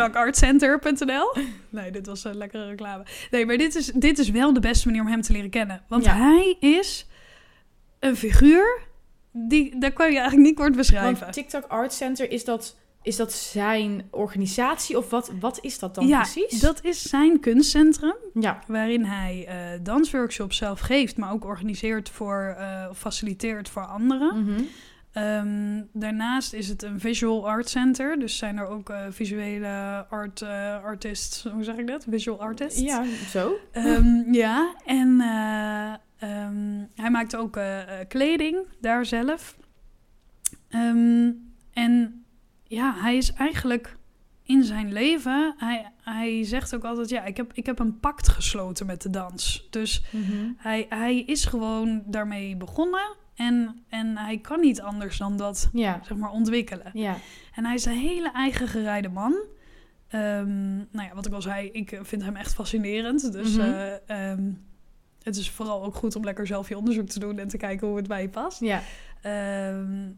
www.tiktokartcenter.nl. 0.00 1.34
Nee, 1.68 1.90
dit 1.90 2.06
was 2.06 2.24
een 2.24 2.36
lekkere 2.36 2.66
reclame. 2.66 3.04
Nee, 3.30 3.46
maar 3.46 3.56
dit 3.56 3.74
is, 3.74 3.86
dit 3.94 4.18
is 4.18 4.30
wel 4.30 4.52
de 4.52 4.60
beste 4.60 4.86
manier 4.86 5.02
om 5.02 5.08
hem 5.08 5.20
te 5.22 5.32
leren 5.32 5.50
kennen. 5.50 5.82
Want 5.88 6.04
Ja. 6.04 6.14
hij 6.16 6.56
is 6.60 7.06
een 7.98 8.16
figuur 8.16 8.80
die, 9.32 9.78
dat 9.78 9.92
kan 9.92 10.06
je 10.12 10.18
eigenlijk 10.18 10.46
niet 10.48 10.56
kort 10.58 10.76
beschrijven. 10.76 11.20
Want 11.20 11.32
TikTok 11.32 11.64
Art 11.68 11.92
Center, 11.92 12.30
is 12.30 12.44
dat, 12.44 12.76
is 13.02 13.16
dat 13.16 13.32
zijn 13.32 14.08
organisatie? 14.10 14.98
Of 14.98 15.10
wat, 15.10 15.32
wat 15.40 15.58
is 15.62 15.78
dat 15.78 15.94
dan 15.94 16.06
ja, 16.06 16.20
precies? 16.20 16.60
dat 16.60 16.84
is 16.84 17.02
zijn 17.02 17.40
kunstcentrum. 17.40 18.14
Ja, 18.34 18.58
Waarin 18.66 19.04
hij 19.04 19.44
eh, 19.48 19.56
dansworkshops 19.82 20.56
zelf 20.56 20.80
geeft, 20.80 21.16
maar 21.16 21.32
ook 21.32 21.44
organiseert 21.44 22.08
voor, 22.08 22.54
eh, 22.58 22.86
of 22.90 22.98
faciliteert 22.98 23.68
voor 23.68 23.86
anderen. 23.86 24.44
Mhm. 24.44 24.62
Ehm, 25.12 25.82
daarnaast 25.92 26.52
is 26.52 26.68
het 26.68 26.82
een 26.82 27.00
visual 27.00 27.48
art 27.48 27.68
center. 27.68 28.18
Dus 28.18 28.36
zijn 28.36 28.56
er 28.58 28.66
ook 28.66 28.90
eh, 28.90 29.04
visuele 29.10 30.06
art, 30.10 30.42
eh, 30.42 30.82
artists, 30.84 31.44
hoe 31.44 31.64
zeg 31.64 31.76
ik 31.76 31.86
dat? 31.86 32.06
Visual 32.08 32.40
artists. 32.40 32.80
ja 32.80 33.04
zo. 33.28 33.52
Ehm, 33.72 34.32
ja, 34.32 34.74
en 34.84 35.20
eh, 35.20 35.92
ehm, 36.30 36.84
hij 36.94 37.10
maakt 37.10 37.36
ook 37.36 37.60
kleding 38.08 38.58
daar 38.80 39.06
zelf. 39.06 39.56
En 41.72 42.24
ja, 42.64 42.94
hij 42.96 43.16
is 43.16 43.32
eigenlijk 43.32 43.96
in 44.42 44.64
zijn 44.64 44.92
leven, 44.92 45.54
hij, 45.56 45.92
hij 46.02 46.44
zegt 46.44 46.74
ook 46.74 46.84
altijd, 46.84 47.08
ja, 47.08 47.24
ik 47.24 47.36
heb, 47.36 47.50
ik 47.54 47.66
heb 47.66 47.78
een 47.78 47.98
pact 48.00 48.28
gesloten 48.28 48.86
met 48.86 49.02
de 49.02 49.10
dans. 49.10 49.66
Dus 49.70 50.02
Mhm. 50.12 50.50
hij, 50.56 50.86
hij 50.88 51.20
is 51.20 51.44
gewoon 51.44 52.02
daarmee 52.06 52.56
begonnen 52.56 53.16
en, 53.46 53.82
en 53.88 54.16
hij 54.16 54.38
kan 54.38 54.60
niet 54.60 54.80
anders 54.80 55.18
dan 55.18 55.36
dat, 55.36 55.68
Ja, 55.72 56.00
zeg 56.02 56.16
maar, 56.16 56.30
ontwikkelen. 56.30 56.90
ja. 56.92 57.16
En 57.54 57.64
hij 57.64 57.74
is 57.74 57.84
een 57.84 57.92
hele 57.98 58.30
eigen 58.32 58.68
gerijde 58.68 59.08
man. 59.08 59.34
Ehm, 60.08 60.76
nou 60.76 61.08
ja, 61.08 61.14
wat 61.14 61.26
ik 61.26 61.32
al 61.32 61.42
zei, 61.42 61.68
ik 61.70 61.98
vind 62.02 62.22
hem 62.22 62.36
echt 62.36 62.54
fascinerend. 62.54 63.32
Dus 63.32 63.56
Mhm. 63.56 63.60
eh, 63.66 64.30
ehm, 64.30 64.52
het 65.22 65.36
is 65.36 65.50
vooral 65.50 65.84
ook 65.84 65.94
goed 65.94 66.16
om 66.16 66.24
lekker 66.24 66.46
zelf 66.46 66.68
je 66.68 66.76
onderzoek 66.78 67.08
te 67.08 67.18
doen 67.18 67.38
en 67.38 67.48
te 67.48 67.56
kijken 67.56 67.86
hoe 67.86 67.96
het 67.96 68.08
bij 68.08 68.22
je 68.22 68.28
past. 68.28 68.60
ja. 68.60 68.80
Ehm, 69.22 70.08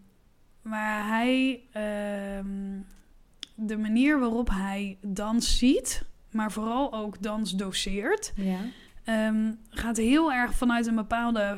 maar 0.62 1.06
hij, 1.06 1.60
de 3.54 3.76
manier 3.76 4.18
waarop 4.20 4.48
hij 4.50 4.98
dans 5.00 5.58
ziet, 5.58 6.04
maar 6.30 6.52
vooral 6.52 6.92
ook 6.94 7.22
dans 7.22 7.52
doseert, 7.52 8.32
ja. 8.36 8.58
gaat 9.70 9.96
heel 9.96 10.32
erg 10.32 10.54
vanuit 10.54 10.86
een 10.86 10.94
bepaalde. 10.94 11.56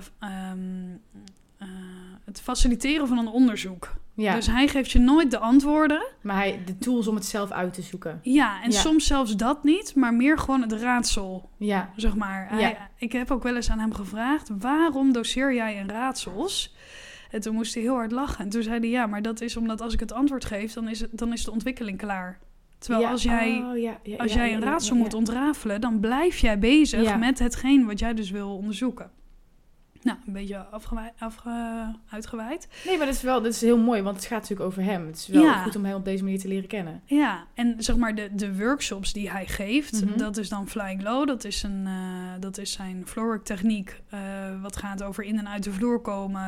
Het 2.34 2.42
faciliteren 2.42 3.06
van 3.08 3.18
een 3.18 3.28
onderzoek. 3.28 3.92
ja. 4.14 4.34
Dus 4.34 4.46
hij 4.46 4.68
geeft 4.68 4.90
je 4.90 4.98
nooit 4.98 5.30
de 5.30 5.38
antwoorden. 5.38 6.06
Maar 6.20 6.36
hij, 6.36 6.60
de 6.64 6.78
tools 6.78 7.06
om 7.08 7.14
het 7.14 7.24
zelf 7.24 7.50
uit 7.50 7.74
te 7.74 7.82
zoeken. 7.82 8.20
Ja, 8.22 8.62
en 8.62 8.70
Ja. 8.70 8.78
soms 8.80 9.06
zelfs 9.06 9.36
dat 9.36 9.64
niet, 9.64 9.94
maar 9.94 10.14
meer 10.14 10.38
gewoon 10.38 10.62
het 10.62 10.72
raadsel, 10.72 11.50
Ja, 11.58 11.90
zeg 11.96 12.14
maar. 12.16 12.46
Hij, 12.48 12.60
Ja. 12.60 12.88
Ik 12.96 13.12
heb 13.12 13.30
ook 13.30 13.42
wel 13.42 13.56
eens 13.56 13.70
aan 13.70 13.78
hem 13.78 13.94
gevraagd, 13.94 14.50
waarom 14.58 15.12
doseer 15.12 15.54
jij 15.54 15.74
in 15.74 15.88
raadsels? 15.88 16.74
En 17.30 17.40
toen 17.40 17.54
moest 17.54 17.74
hij 17.74 17.82
heel 17.82 17.94
hard 17.94 18.12
lachen. 18.12 18.44
En 18.44 18.50
toen 18.50 18.62
zei 18.62 18.78
hij, 18.78 18.88
ja, 18.88 19.06
maar 19.06 19.22
dat 19.22 19.40
is 19.40 19.56
omdat 19.56 19.80
als 19.80 19.92
ik 19.94 20.00
het 20.00 20.12
antwoord 20.12 20.44
geef, 20.44 20.72
dan 20.72 20.88
is, 20.88 21.00
het, 21.00 21.10
dan 21.12 21.32
is 21.32 21.44
de 21.44 21.50
ontwikkeling 21.50 21.98
klaar. 21.98 22.38
Terwijl 22.78 23.06
als 23.06 23.22
jij, 23.22 23.58
oh, 23.58 24.20
als 24.20 24.32
jij 24.32 24.54
een 24.54 24.60
raadsel 24.60 24.96
moet 24.96 25.14
ontrafelen, 25.14 25.80
dan 25.80 26.00
blijf 26.00 26.38
jij 26.38 26.58
bezig 26.58 27.18
met 27.18 27.38
hetgeen 27.38 27.86
wat 27.86 27.98
jij 27.98 28.14
dus 28.14 28.30
wil 28.30 28.56
onderzoeken. 28.56 29.10
Nou, 30.04 30.18
een 30.26 30.32
beetje 30.32 30.56
afgewi- 30.56 31.12
afge- 31.18 31.94
uitgeweid. 32.10 32.68
Nee, 32.86 32.96
maar 32.96 33.06
dat 33.06 33.14
is 33.14 33.22
wel 33.22 33.42
dat 33.42 33.52
is 33.52 33.60
heel 33.60 33.78
mooi, 33.78 34.02
want 34.02 34.16
het 34.16 34.24
gaat 34.24 34.40
natuurlijk 34.40 34.68
over 34.70 34.82
hem. 34.82 35.06
Het 35.06 35.16
is 35.16 35.26
wel 35.26 35.42
Ja. 35.42 35.62
goed 35.62 35.76
om 35.76 35.84
hem 35.84 35.94
op 35.94 36.04
deze 36.04 36.22
manier 36.22 36.38
te 36.38 36.48
leren 36.48 36.68
kennen. 36.68 37.00
Ja, 37.04 37.44
en 37.54 37.74
zeg 37.78 37.96
maar 37.96 38.14
de, 38.14 38.28
de 38.34 38.56
workshops 38.56 39.12
die 39.12 39.30
hij 39.30 39.46
geeft, 39.46 40.04
Mhm. 40.04 40.18
dat 40.18 40.36
is 40.36 40.48
dan 40.48 40.68
Flying 40.68 41.02
Low. 41.02 41.26
Dat 41.26 41.44
is, 41.44 41.62
een, 41.62 41.82
eh, 41.86 41.92
dat 42.40 42.58
is 42.58 42.72
zijn 42.72 43.02
floorwork 43.06 43.44
techniek, 43.44 44.02
eh, 44.08 44.20
wat 44.62 44.76
gaat 44.76 45.02
over 45.02 45.24
in 45.24 45.38
en 45.38 45.48
uit 45.48 45.62
de 45.64 45.72
vloer 45.72 46.00
komen 46.00 46.42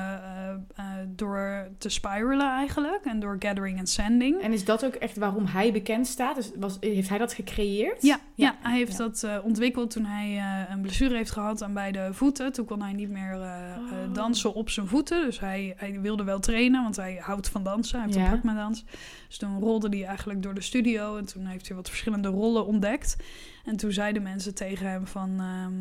eh, 0.77 0.85
door 1.09 1.69
te 1.79 1.89
spiralen 1.89 2.51
eigenlijk. 2.51 3.05
En 3.05 3.21
door 3.21 3.37
gathering 3.39 3.79
en 3.79 3.87
sanding. 3.87 4.41
En 4.43 4.53
is 4.53 4.65
dat 4.65 4.85
ook 4.85 4.95
echt 4.95 5.17
waarom 5.17 5.47
hij 5.47 5.73
bekend 5.73 6.07
staat? 6.07 6.35
Dus 6.37 6.51
was, 6.57 6.77
heeft 6.81 7.09
hij 7.09 7.19
dat 7.19 7.33
gecreëerd? 7.33 8.03
Ja, 8.03 8.19
ja, 8.35 8.55
hij 8.61 8.77
heeft 8.77 8.93
ja. 8.97 8.99
dat 8.99 9.43
ontwikkeld 9.43 9.91
toen 9.91 10.05
hij 10.05 10.43
een 10.71 10.81
blessure 10.81 11.17
heeft 11.17 11.31
gehad 11.31 11.63
aan 11.63 11.73
beide 11.75 12.09
voeten. 12.13 12.53
Toen 12.53 12.65
kon 12.67 12.83
hij 12.83 12.93
niet 12.93 13.11
meer 13.11 13.39
Oh. 13.79 14.15
dansen 14.15 14.55
op 14.55 14.71
zijn 14.71 14.87
voeten. 14.87 15.25
Dus 15.25 15.41
hij, 15.41 15.75
hij 15.77 16.01
wilde 16.01 16.25
wel 16.25 16.41
trainen, 16.41 16.83
want 16.83 16.97
hij 16.97 17.17
houdt 17.21 17.49
van 17.49 17.63
dansen. 17.63 17.97
Hij 17.99 18.07
heeft 18.07 18.19
Ja. 18.19 18.25
een 18.25 18.31
pak 18.31 18.43
met 18.43 18.57
dans. 18.57 18.85
Dus 19.29 19.39
toen 19.39 19.61
rolde 19.61 19.89
hij 19.89 20.05
eigenlijk 20.07 20.43
door 20.43 20.55
de 20.55 20.61
studio. 20.61 21.17
En 21.17 21.27
toen 21.27 21.47
heeft 21.47 21.67
hij 21.67 21.77
wat 21.77 21.89
verschillende 21.89 22.29
rollen 22.29 22.67
ontdekt. 22.67 23.17
En 23.65 23.77
toen 23.77 23.93
zeiden 23.93 24.23
mensen 24.23 24.55
tegen 24.55 24.91
hem 24.91 25.07
van... 25.07 25.31
ehm, 25.41 25.75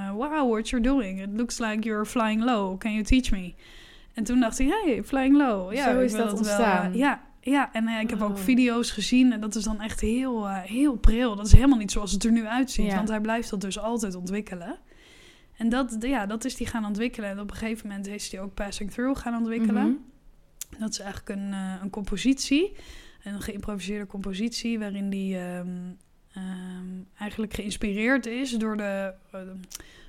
eh, 0.00 0.10
wow, 0.10 0.50
what 0.50 0.68
you're 0.68 0.86
doing. 0.88 1.22
It 1.22 1.28
looks 1.32 1.58
like 1.58 1.78
you're 1.80 2.06
flying 2.06 2.44
low. 2.44 2.78
Can 2.78 2.92
you 2.92 3.04
teach 3.04 3.30
me? 3.30 3.54
En 4.14 4.24
toen 4.24 4.40
dacht 4.40 4.58
hij, 4.58 4.66
hey, 4.66 5.04
flying 5.04 5.36
low. 5.36 5.72
Ja, 5.72 5.90
Zo 5.92 6.00
is 6.00 6.12
dat 6.12 6.32
ontstaan. 6.32 6.94
ja, 6.96 7.20
ja, 7.40 7.72
en 7.72 7.88
ik 7.88 8.10
heb 8.10 8.22
ook 8.22 8.30
Oh. 8.36 8.42
video's 8.42 8.90
gezien 8.90 9.32
en 9.32 9.40
dat 9.40 9.54
is 9.54 9.64
dan 9.64 9.80
echt 9.80 10.00
heel, 10.00 10.48
heel 10.48 10.96
pril. 10.96 11.36
Dat 11.36 11.46
is 11.46 11.52
helemaal 11.52 11.78
niet 11.78 11.92
zoals 11.92 12.12
het 12.12 12.24
er 12.24 12.32
nu 12.32 12.46
uitziet, 12.46 12.86
Ja. 12.86 12.94
want 12.94 13.08
hij 13.08 13.20
blijft 13.20 13.50
dat 13.50 13.60
dus 13.60 13.78
altijd 13.78 14.14
ontwikkelen. 14.14 14.76
En 15.58 15.68
dat, 15.68 15.96
ja, 16.00 16.26
dat 16.26 16.44
is 16.44 16.58
hij 16.58 16.66
gaan 16.66 16.84
ontwikkelen. 16.84 17.30
En 17.30 17.40
op 17.40 17.50
een 17.50 17.56
gegeven 17.56 17.88
moment 17.88 18.06
is 18.06 18.30
hij 18.30 18.40
ook 18.40 18.54
Passing 18.54 18.90
Through 18.90 19.20
gaan 19.20 19.36
ontwikkelen. 19.36 19.82
Mhm. 19.82 20.80
Dat 20.80 20.90
is 20.90 20.98
eigenlijk 20.98 21.40
een, 21.40 21.52
eh, 21.52 21.74
een 21.82 21.90
compositie, 21.90 22.72
een 23.24 23.40
geïmproviseerde 23.40 24.06
compositie, 24.06 24.78
waarin 24.78 25.10
die 25.10 25.38
ehm, 25.38 25.68
ehm, 26.32 26.86
eigenlijk 27.18 27.54
geïnspireerd 27.54 28.26
is 28.26 28.50
door 28.50 28.76
de, 28.76 29.12
eh, 29.32 29.40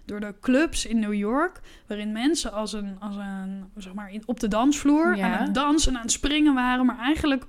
door 0.06 0.20
de 0.20 0.34
clubs 0.42 0.86
in 0.86 1.00
New 1.00 1.14
York, 1.14 1.62
waarin 1.88 2.12
mensen 2.12 2.52
als 2.54 2.74
een, 2.74 3.00
als 3.00 3.16
een 3.16 3.66
zeg 3.76 3.94
maar, 3.94 4.12
in, 4.12 4.24
op 4.26 4.40
de 4.40 4.48
dansvloer 4.48 5.16
Ja. 5.16 5.38
aan 5.38 5.46
het 5.46 5.54
dansen 5.54 5.92
en 5.92 5.98
aan 5.98 6.04
het 6.04 6.12
springen 6.12 6.54
waren, 6.54 6.86
maar 6.86 6.98
eigenlijk 7.00 7.46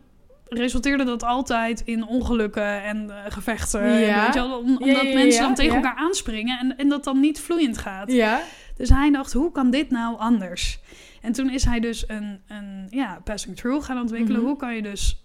resulteerde 0.51 1.05
dat 1.05 1.23
altijd 1.25 1.81
in 1.85 2.07
ongelukken 2.07 2.83
en 2.83 3.11
eh, 3.11 3.17
gevechten. 3.33 3.81
En 3.83 4.01
Ja. 4.01 4.25
weet 4.25 4.35
je 4.35 4.41
wel, 4.41 4.59
om- 4.59 4.69
Ja, 4.71 4.77
omdat 4.79 5.03
ja, 5.03 5.15
mensen 5.15 5.43
dan 5.43 5.55
tegen 5.55 5.75
elkaar 5.75 5.95
aanspringen 5.97 6.59
en, 6.59 6.77
en 6.77 6.89
dat 6.89 7.05
dan 7.05 7.21
niet 7.21 7.41
vloeiend 7.41 7.79
gaat. 7.79 8.13
Ja. 8.13 8.41
Dus 8.77 8.89
hij 8.89 9.11
dacht, 9.11 9.33
hoe 9.33 9.53
kan 9.53 9.71
dit 9.71 9.91
nou 9.91 10.19
anders? 10.19 10.79
En 11.23 11.33
toen 11.33 11.51
is 11.51 11.65
hij 11.65 11.81
dus 11.81 12.05
een, 12.09 12.41
een 12.49 12.87
ja, 12.91 13.21
passing 13.25 13.57
through 13.57 13.85
gaan 13.87 14.01
ontwikkelen. 14.01 14.39
Mhm. 14.41 14.49
Hoe 14.49 14.57
kan 14.59 14.75
je 14.75 14.83
dus 14.83 15.25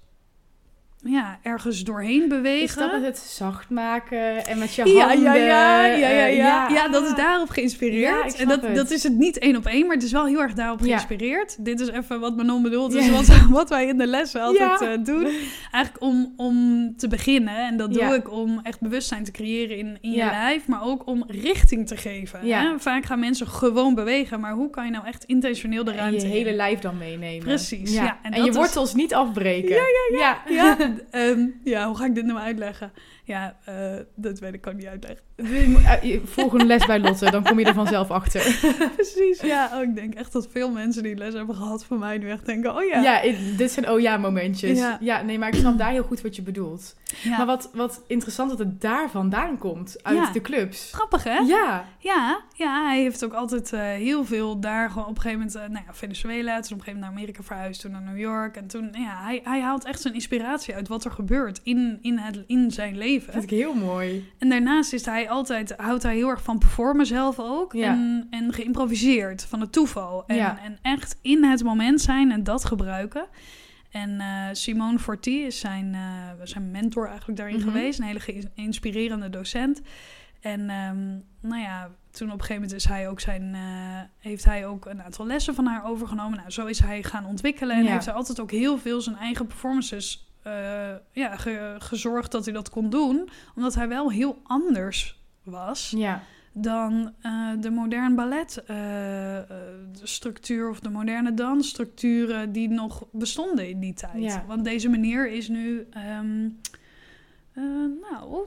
ja, 1.08 1.40
ergens 1.42 1.84
doorheen 1.84 2.28
bewegen? 2.28 2.64
Is 2.64 2.76
dat 2.76 2.92
met 2.92 3.04
het 3.04 3.18
zacht 3.18 3.70
maken 3.70 4.46
en 4.46 4.58
met 4.58 4.76
je 4.76 4.86
ja, 4.94 5.08
handen? 5.08 5.24
ja, 5.24 5.34
ja, 5.36 5.86
ja, 5.86 6.08
ja, 6.10 6.28
eh, 6.28 6.38
ja. 6.38 6.70
Ja, 6.70 6.88
dat 6.88 7.04
is 7.06 7.16
daarop 7.16 7.50
geïnspireerd. 7.50 8.34
Ja, 8.34 8.40
en 8.40 8.48
dat, 8.48 8.62
het. 8.62 8.76
dat 8.76 8.92
is 8.92 9.04
het 9.04 9.14
niet 9.18 9.38
één 9.38 9.56
op 9.56 9.66
één, 9.66 9.86
maar 9.86 9.96
het 9.96 10.06
is 10.06 10.12
wel 10.12 10.26
heel 10.26 10.42
erg 10.42 10.54
daarop 10.54 10.80
Ja. 10.80 10.86
geïnspireerd. 10.86 11.66
Dit 11.66 11.80
is 11.80 11.88
even 11.90 12.20
wat 12.20 12.36
Manon 12.36 12.62
bedoelt, 12.62 12.92
dus 12.92 13.06
Ja. 13.06 13.12
wat, 13.12 13.28
wat 13.60 13.70
wij 13.70 13.86
in 13.86 13.98
de 13.98 14.08
lessen 14.08 14.42
altijd 14.42 14.80
Ja. 14.80 14.92
eh, 14.92 14.98
doen. 15.04 15.28
Eigenlijk 15.72 16.04
om, 16.04 16.34
om 16.38 16.94
te 16.98 17.08
beginnen, 17.08 17.56
en 17.68 17.78
dat 17.78 17.94
doe 17.94 18.02
Ja. 18.04 18.14
ik 18.14 18.32
om 18.32 18.60
echt 18.64 18.80
bewustzijn 18.82 19.24
te 19.24 19.32
creëren 19.32 19.78
in, 19.78 19.98
in 20.02 20.12
je 20.12 20.18
Ja. 20.18 20.30
lijf, 20.32 20.68
maar 20.68 20.84
ook 20.84 21.08
om 21.08 21.24
richting 21.28 21.88
te 21.88 21.98
geven. 21.98 22.46
Ja. 22.48 22.62
Hè? 22.62 22.80
Vaak 22.80 23.06
gaan 23.06 23.20
mensen 23.20 23.48
gewoon 23.48 23.96
bewegen, 23.96 24.40
maar 24.40 24.54
hoe 24.54 24.70
kan 24.70 24.86
je 24.86 24.92
nou 24.92 25.06
echt 25.06 25.24
intentioneel 25.24 25.84
de 25.84 25.92
En 25.92 25.98
ruimte 25.98 26.26
je 26.28 26.32
hele 26.34 26.54
lijf 26.54 26.80
dan 26.80 26.98
meenemen. 26.98 27.46
Precies, 27.46 27.94
ja. 27.94 28.18
En 28.24 28.32
En, 28.32 28.44
je 28.44 28.50
is- 28.50 28.56
wortels 28.56 28.94
niet 28.94 29.14
afbreken. 29.14 29.70
Ja, 29.76 29.82
ja, 30.18 30.38
ja. 30.50 30.78
Ehm, 31.12 31.48
ja, 31.64 31.88
hoe 31.88 31.98
ga 31.98 32.06
ik 32.06 32.16
dit 32.16 32.26
nou 32.26 32.40
uitleggen? 32.40 32.92
Ja, 33.26 33.56
eh, 33.66 33.76
dat 34.16 34.40
weet 34.40 34.54
ik 34.54 34.68
ook 34.68 34.74
niet 34.74 34.86
uitleggen. 34.86 35.24
Eh, 35.36 36.20
volg 36.24 36.54
een 36.54 36.66
les 36.66 36.86
bij 36.86 37.00
Lotte, 37.00 37.32
dan 37.32 37.44
kom 37.44 37.60
je 37.60 37.66
er 37.66 37.74
vanzelf 37.74 38.12
achter. 38.12 38.42
Precies, 38.96 39.42
ja. 39.42 39.70
Oh, 39.74 39.82
ik 39.82 39.96
denk 39.96 40.14
echt 40.14 40.32
dat 40.34 40.48
veel 40.52 40.72
mensen 40.72 41.04
die 41.04 41.16
les 41.16 41.34
hebben 41.34 41.56
gehad 41.56 41.86
van 41.86 42.00
mij 42.00 42.18
nu 42.18 42.30
echt 42.30 42.46
denken, 42.46 42.76
oh 42.76 42.84
ja. 42.84 43.02
Ja, 43.02 43.34
dit 43.58 43.72
zijn 43.72 43.90
oh 43.90 44.00
ja 44.00 44.18
momentjes. 44.18 44.78
Ja. 44.80 44.98
Ja. 45.02 45.22
nee, 45.22 45.40
maar 45.40 45.48
ik 45.50 45.56
snap 45.56 45.78
daar 45.78 45.92
heel 45.92 46.04
goed 46.04 46.22
wat 46.22 46.36
je 46.36 46.42
bedoelt. 46.42 46.96
Ja. 47.24 47.38
Maar 47.38 47.46
wat, 47.46 47.70
wat 47.74 48.04
interessant 48.08 48.50
dat 48.50 48.60
het 48.60 48.82
daar 48.82 49.10
vandaan 49.10 49.58
komt, 49.58 50.04
uit 50.04 50.18
Ja. 50.18 50.32
de 50.32 50.42
clubs. 50.42 50.90
Grappig, 50.94 51.24
hè? 51.24 51.38
Ja, 51.38 51.86
Ja, 52.00 52.42
ja, 52.56 52.86
hij 52.88 53.02
heeft 53.02 53.26
ook 53.26 53.34
altijd 53.34 53.74
eh, 53.74 53.82
heel 53.82 54.26
veel 54.26 54.60
daar 54.60 54.90
gewoon 54.90 55.08
op 55.08 55.16
een 55.16 55.22
gegeven 55.22 55.46
moment, 55.46 55.72
nou 55.74 55.86
ja, 55.88 55.94
Venezuela, 55.94 56.54
toen 56.54 56.56
op 56.56 56.62
een 56.62 56.70
gegeven 56.70 56.94
moment 56.94 57.00
naar 57.02 57.10
Amerika 57.12 57.44
verhuisd, 57.44 57.82
toen 57.82 57.92
naar 57.92 58.02
New 58.02 58.20
York. 58.20 58.56
En 58.56 58.68
toen, 58.68 58.90
ja, 58.92 59.24
hij, 59.24 59.42
hij 59.44 59.62
haalt 59.62 59.86
echt 59.86 60.02
zijn 60.02 60.14
inspiratie 60.14 60.76
uit 60.76 60.88
wat 60.88 61.06
er 61.06 61.12
gebeurt 61.12 61.60
in, 61.64 61.98
in, 62.02 62.18
het, 62.18 62.44
in 62.48 62.72
zijn 62.72 62.98
leven. 62.98 63.14
Vind 63.22 63.44
ik 63.44 63.50
heel 63.50 63.74
mooi. 63.74 64.32
En 64.38 64.50
daarnaast 64.50 64.94
is 64.94 65.06
hij 65.06 65.30
altijd, 65.30 65.74
houdt 65.78 66.04
hij 66.04 66.16
heel 66.16 66.30
erg 66.30 66.42
van 66.44 66.58
performen 66.58 67.06
zelf 67.06 67.40
ook. 67.40 67.74
Ja. 67.74 67.92
En, 67.94 68.28
en 68.30 68.54
geïmproviseerd 68.54 69.44
van 69.46 69.60
het 69.62 69.72
toeval. 69.72 70.24
En, 70.28 70.36
Ja. 70.36 70.60
en 70.64 70.78
echt 70.82 71.18
in 71.22 71.44
het 71.44 71.64
moment 71.64 72.02
zijn 72.02 72.32
en 72.32 72.44
dat 72.44 72.66
gebruiken. 72.66 73.26
En 73.92 74.20
eh, 74.20 74.28
Simone 74.52 75.00
Forti 75.00 75.44
is 75.46 75.60
zijn, 75.60 75.94
eh, 75.94 76.02
zijn 76.44 76.72
mentor 76.72 77.08
eigenlijk 77.08 77.38
daarin 77.38 77.56
Mhm. 77.60 77.66
geweest. 77.68 78.00
Een 78.00 78.06
hele 78.06 78.20
geïnspirerende 78.56 79.30
docent. 79.30 79.82
En 80.42 80.70
ehm, 80.70 81.08
nou 81.50 81.62
ja, 81.62 81.90
toen 82.12 82.28
op 82.28 82.34
een 82.34 82.40
gegeven 82.46 82.62
moment 82.62 82.74
is 82.74 82.86
hij 82.88 83.10
ook 83.10 83.20
zijn, 83.20 83.54
eh, 83.54 83.62
heeft 84.20 84.46
hij 84.46 84.66
ook 84.68 84.86
een 84.86 85.04
aantal 85.04 85.26
lessen 85.26 85.56
van 85.56 85.66
haar 85.66 85.86
overgenomen. 85.86 86.38
Nou, 86.38 86.50
zo 86.50 86.66
is 86.66 86.80
hij 86.80 87.04
gaan 87.04 87.26
ontwikkelen. 87.26 87.76
En 87.76 87.84
Ja. 87.84 87.92
heeft 87.92 88.06
hij 88.06 88.14
altijd 88.14 88.40
ook 88.40 88.52
heel 88.52 88.78
veel 88.78 89.02
zijn 89.02 89.16
eigen 89.16 89.48
performances 89.48 90.30
ja, 91.12 91.36
ge- 91.38 91.76
gezorgd 91.80 92.32
dat 92.32 92.46
hij 92.46 92.54
dat 92.54 92.70
kon 92.70 92.90
doen. 92.90 93.30
Omdat 93.56 93.76
hij 93.76 93.88
wel 93.88 94.12
heel 94.12 94.40
anders 94.44 95.20
was 95.44 95.94
Ja, 95.98 96.22
dan 96.54 97.14
eh, 97.22 97.50
de 97.60 97.70
modern 97.70 98.16
ballet 98.16 98.64
eh, 98.66 99.38
eh, 99.38 99.46
structuur 99.94 100.70
of 100.70 100.80
de 100.80 100.90
moderne 100.90 101.34
dansstructuren 101.34 102.52
die 102.52 102.70
nog 102.70 103.06
bestonden 103.12 103.70
in 103.70 103.80
die 103.80 103.94
tijd. 103.94 104.24
Ja. 104.24 104.44
Want 104.48 104.64
deze 104.64 104.90
meneer 104.90 105.32
is 105.32 105.48
nu, 105.48 105.88
ehm, 105.92 106.50
eh, 107.54 107.64
nou, 108.12 108.46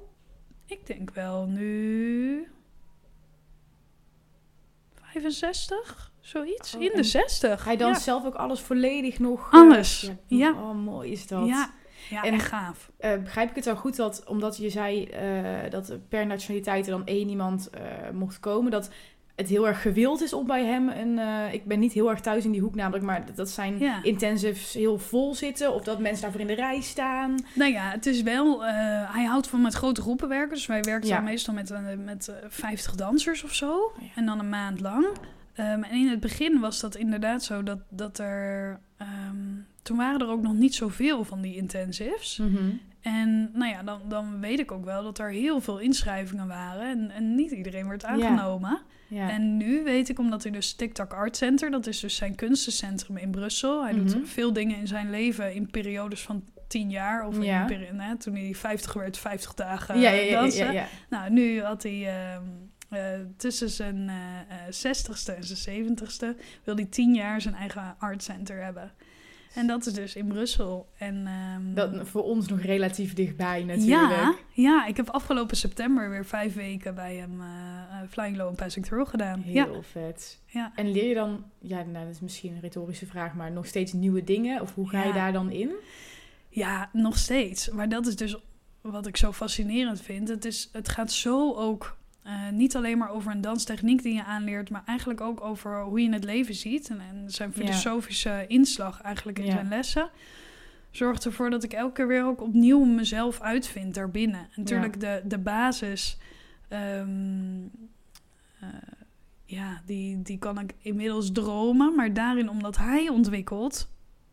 ik 0.66 0.86
denk 0.86 1.11
wel 1.14 1.46
nu 1.46 2.49
65, 4.94 6.12
zoiets, 6.20 6.74
Oh, 6.74 6.82
in 6.82 6.88
de 6.88 6.94
en 6.96 7.05
60. 7.05 7.64
hij 7.64 7.76
danst 7.76 7.99
ja. 7.99 8.05
zelf 8.05 8.24
ook 8.24 8.34
alles 8.34 8.61
volledig 8.61 9.18
nog. 9.18 9.49
Alles, 9.53 10.03
eh, 10.09 10.38
ja. 10.38 10.51
Oh, 10.53 10.74
mooi 10.74 11.11
is 11.11 11.26
dat. 11.26 11.46
Ja, 11.46 11.70
ja 12.11 12.22
En- 12.22 12.32
echt 12.32 12.46
gaaf. 12.46 12.90
Eh, 12.98 13.11
begrijp 13.22 13.48
ik 13.48 13.54
het 13.54 13.64
zo 13.64 13.74
goed 13.74 13.96
dat, 13.96 14.22
omdat 14.26 14.56
je 14.56 14.70
zei 14.70 15.04
eh, 15.04 15.70
dat 15.70 15.88
er 15.88 15.98
per 15.98 16.26
nationaliteit 16.26 16.84
er 16.86 16.90
dan 16.92 17.06
één 17.06 17.28
iemand 17.28 17.70
eh, 17.70 17.80
mocht 18.12 18.40
komen, 18.40 18.70
dat 18.70 18.90
het 19.34 19.48
heel 19.48 19.66
erg 19.68 19.82
gewild 19.82 20.22
is 20.22 20.32
om 20.32 20.46
bij 20.46 20.64
hem 20.64 20.88
een... 20.88 21.18
eh, 21.18 21.52
ik 21.52 21.64
ben 21.64 21.78
niet 21.78 21.92
heel 21.92 22.11
erg 22.11 22.20
thuis 22.20 22.44
in 22.44 22.50
die 22.52 22.61
hoek 22.61 22.74
namelijk, 22.74 23.04
maar 23.04 23.26
dat- 23.26 23.36
dat 23.36 23.48
zijn 23.50 23.78
Ja. 23.78 24.02
intensives 24.02 24.72
heel 24.74 24.98
vol 24.98 25.34
zitten 25.34 25.74
of 25.74 25.82
dat 25.84 25.98
mensen 25.98 26.22
daarvoor 26.22 26.40
in 26.40 26.46
de 26.46 26.54
rij 26.54 26.80
staan. 26.80 27.34
Nou 27.54 27.72
ja, 27.72 27.90
het 27.90 28.06
is 28.06 28.22
wel. 28.22 28.64
hij 29.12 29.24
houdt 29.24 29.48
van 29.48 29.62
met 29.62 29.74
grote 29.74 30.00
groepen 30.00 30.28
werken. 30.28 30.54
Dus 30.54 30.66
wij 30.66 30.80
werken 30.82 31.09
Ja. 31.09 31.14
dan 31.14 31.24
meestal 31.24 31.54
met, 31.54 31.72
met 32.04 32.28
eh, 32.28 32.34
50 32.48 32.94
dansers 32.94 33.44
of 33.44 33.54
zo. 33.54 33.92
ja. 34.00 34.06
En 34.14 34.26
dan 34.26 34.38
een 34.38 34.48
maand 34.48 34.80
lang. 34.80 35.06
Ehm, 35.54 35.82
en 35.82 35.90
in 35.90 36.09
het 36.09 36.20
begin 36.20 36.61
was 36.61 36.80
dat 36.80 36.94
inderdaad 36.96 37.42
zo 37.44 37.62
dat, 37.62 37.78
dat 37.88 38.18
er. 38.18 38.80
ehm, 38.96 39.36
toen 39.89 39.97
waren 39.97 40.20
er 40.20 40.28
ook 40.28 40.43
nog 40.43 40.55
niet 40.55 40.74
zoveel 40.74 41.24
van 41.24 41.41
die 41.41 41.57
intensives. 41.57 42.39
En 43.01 43.51
nou 43.55 43.70
ja, 43.72 43.82
dan, 43.82 44.01
dan 44.09 44.41
weet 44.41 44.59
ik 44.59 44.72
ook 44.72 44.84
wel 44.84 45.03
dat 45.03 45.18
er 45.18 45.30
heel 45.30 45.61
veel 45.61 45.78
inschrijvingen 45.78 46.47
waren. 46.47 46.91
En, 46.91 47.11
en 47.11 47.34
niet 47.34 47.51
iedereen 47.51 47.89
werd 47.89 48.05
aangenomen. 48.05 48.78
En 49.28 49.57
nu 49.57 49.84
weet 49.84 50.09
ik, 50.09 50.18
omdat 50.18 50.43
hij 50.43 50.53
dus 50.53 50.72
TikTok 50.72 51.12
Art 51.12 51.36
Center, 51.36 51.70
dat 51.70 51.86
is 51.86 52.01
dus 52.01 52.16
zijn 52.16 52.34
kunstencentrum 52.34 53.16
in 53.16 53.30
Brussel. 53.30 53.82
Hij 53.84 53.93
Mhm. 53.93 54.07
doet 54.07 54.28
veel 54.28 54.53
dingen 54.53 54.76
in 54.78 54.86
zijn 54.86 55.11
leven 55.11 55.55
in 55.55 55.70
periodes 55.70 56.20
van 56.22 56.45
tien 56.66 56.91
jaar. 56.91 57.26
Of 57.26 57.43
Ja. 57.43 57.68
nou, 57.93 58.16
toen 58.16 58.34
hij 58.34 58.55
50 58.55 58.93
werd, 58.93 59.18
50 59.18 59.55
dagen 59.55 60.01
ja, 60.01 60.11
ja, 60.11 60.20
ja, 60.22 60.41
dansen. 60.41 60.86
Nou, 61.11 61.30
nu 61.30 61.62
had 61.62 61.82
hij 61.82 62.07
ehm, 62.09 62.43
eh, 62.89 63.01
tussen 63.36 63.70
zijn 63.70 64.09
eh, 64.09 64.14
eh, 64.66 64.72
60ste 64.72 65.32
en 65.32 65.45
zijn 65.45 65.59
70ste, 65.59 66.36
wil 66.64 66.74
hij 66.74 66.84
10 66.84 67.14
jaar 67.14 67.41
zijn 67.41 67.55
eigen 67.55 67.95
art 67.99 68.22
center 68.22 68.64
hebben. 68.64 68.93
En 69.55 69.66
dat 69.66 69.86
is 69.86 69.92
dus 69.92 70.14
in 70.16 70.26
Brussel. 70.26 70.88
En, 70.99 71.26
ehm, 71.26 71.74
Dat 71.74 72.09
voor 72.09 72.22
ons 72.22 72.49
nog 72.49 72.61
relatief 72.61 73.14
dichtbij 73.14 73.61
ja, 73.61 73.66
natuurlijk. 73.66 74.44
ja, 74.53 74.86
ik 74.86 74.96
heb 74.96 75.09
afgelopen 75.11 75.57
september 75.57 76.11
weer 76.11 76.24
vijf 76.24 76.55
weken 76.55 76.94
bij 76.94 77.16
hem 77.16 77.40
eh, 77.40 77.46
eh, 77.46 78.09
Flying 78.09 78.36
Low 78.36 78.49
en 78.49 78.55
Passing 78.55 78.86
Through 78.86 79.11
gedaan. 79.11 79.42
Ja, 79.44 79.64
Heel 79.64 79.82
vet. 79.82 80.40
ja. 80.46 80.72
En 80.74 80.90
leer 80.92 81.09
je 81.09 81.14
dan, 81.14 81.44
ja, 81.59 81.82
nou, 81.82 82.05
dat 82.05 82.14
is 82.14 82.20
misschien 82.20 82.55
een 82.55 82.61
retorische 82.61 83.07
vraag, 83.07 83.34
maar 83.34 83.53
nog 83.53 83.66
steeds 83.66 83.92
nieuwe 83.92 84.24
dingen? 84.24 84.61
Of 84.61 84.74
hoe 84.74 84.88
ga 84.88 85.01
je 85.03 85.09
Ja. 85.09 85.14
daar 85.14 85.32
dan 85.32 85.51
in? 85.51 85.70
Ja, 86.49 86.90
nog 86.92 87.18
steeds. 87.18 87.68
Maar 87.70 87.88
dat 87.88 88.07
is 88.07 88.16
dus 88.16 88.36
wat 88.80 89.07
ik 89.07 89.16
zo 89.16 89.32
fascinerend 89.32 90.01
vind. 90.01 90.28
Het, 90.28 90.44
is, 90.44 90.68
het 90.72 90.88
gaat 90.88 91.12
zo 91.12 91.55
ook 91.55 91.96
eh, 92.28 92.48
niet 92.52 92.76
alleen 92.76 92.98
maar 92.98 93.10
over 93.10 93.32
een 93.32 93.40
danstechniek 93.40 94.02
die 94.02 94.14
je 94.14 94.24
aanleert, 94.24 94.70
maar 94.70 94.82
eigenlijk 94.86 95.20
ook 95.20 95.40
over 95.40 95.82
hoe 95.82 96.02
je 96.02 96.12
het 96.12 96.24
leven 96.24 96.54
ziet. 96.54 96.88
En, 96.88 97.00
en 97.10 97.24
zijn 97.30 97.52
Ja. 97.54 97.60
filosofische 97.64 98.44
inslag 98.48 99.00
eigenlijk 99.00 99.38
in 99.38 99.44
Ja. 99.44 99.50
zijn 99.52 99.68
lessen. 99.68 100.10
Zorgt 100.90 101.24
ervoor 101.24 101.50
dat 101.50 101.62
ik 101.62 101.72
elke 101.72 101.92
keer 101.92 102.06
weer 102.06 102.24
ook 102.24 102.40
opnieuw 102.42 102.84
mezelf 102.84 103.40
uitvind 103.40 103.94
daarbinnen. 103.94 104.40
En 104.40 104.48
natuurlijk 104.56 105.00
de, 105.00 105.22
de 105.24 105.38
basis. 105.38 106.18
ehm, 106.68 107.08
eh, 108.60 108.68
ja, 109.44 109.82
die, 109.86 110.22
die 110.22 110.38
kan 110.38 110.58
ik 110.58 110.74
inmiddels 110.78 111.32
dromen. 111.32 111.94
Maar 111.94 112.12
daarin, 112.12 112.48
omdat 112.50 112.76
hij 112.76 113.08
ontwikkelt, 113.08 113.88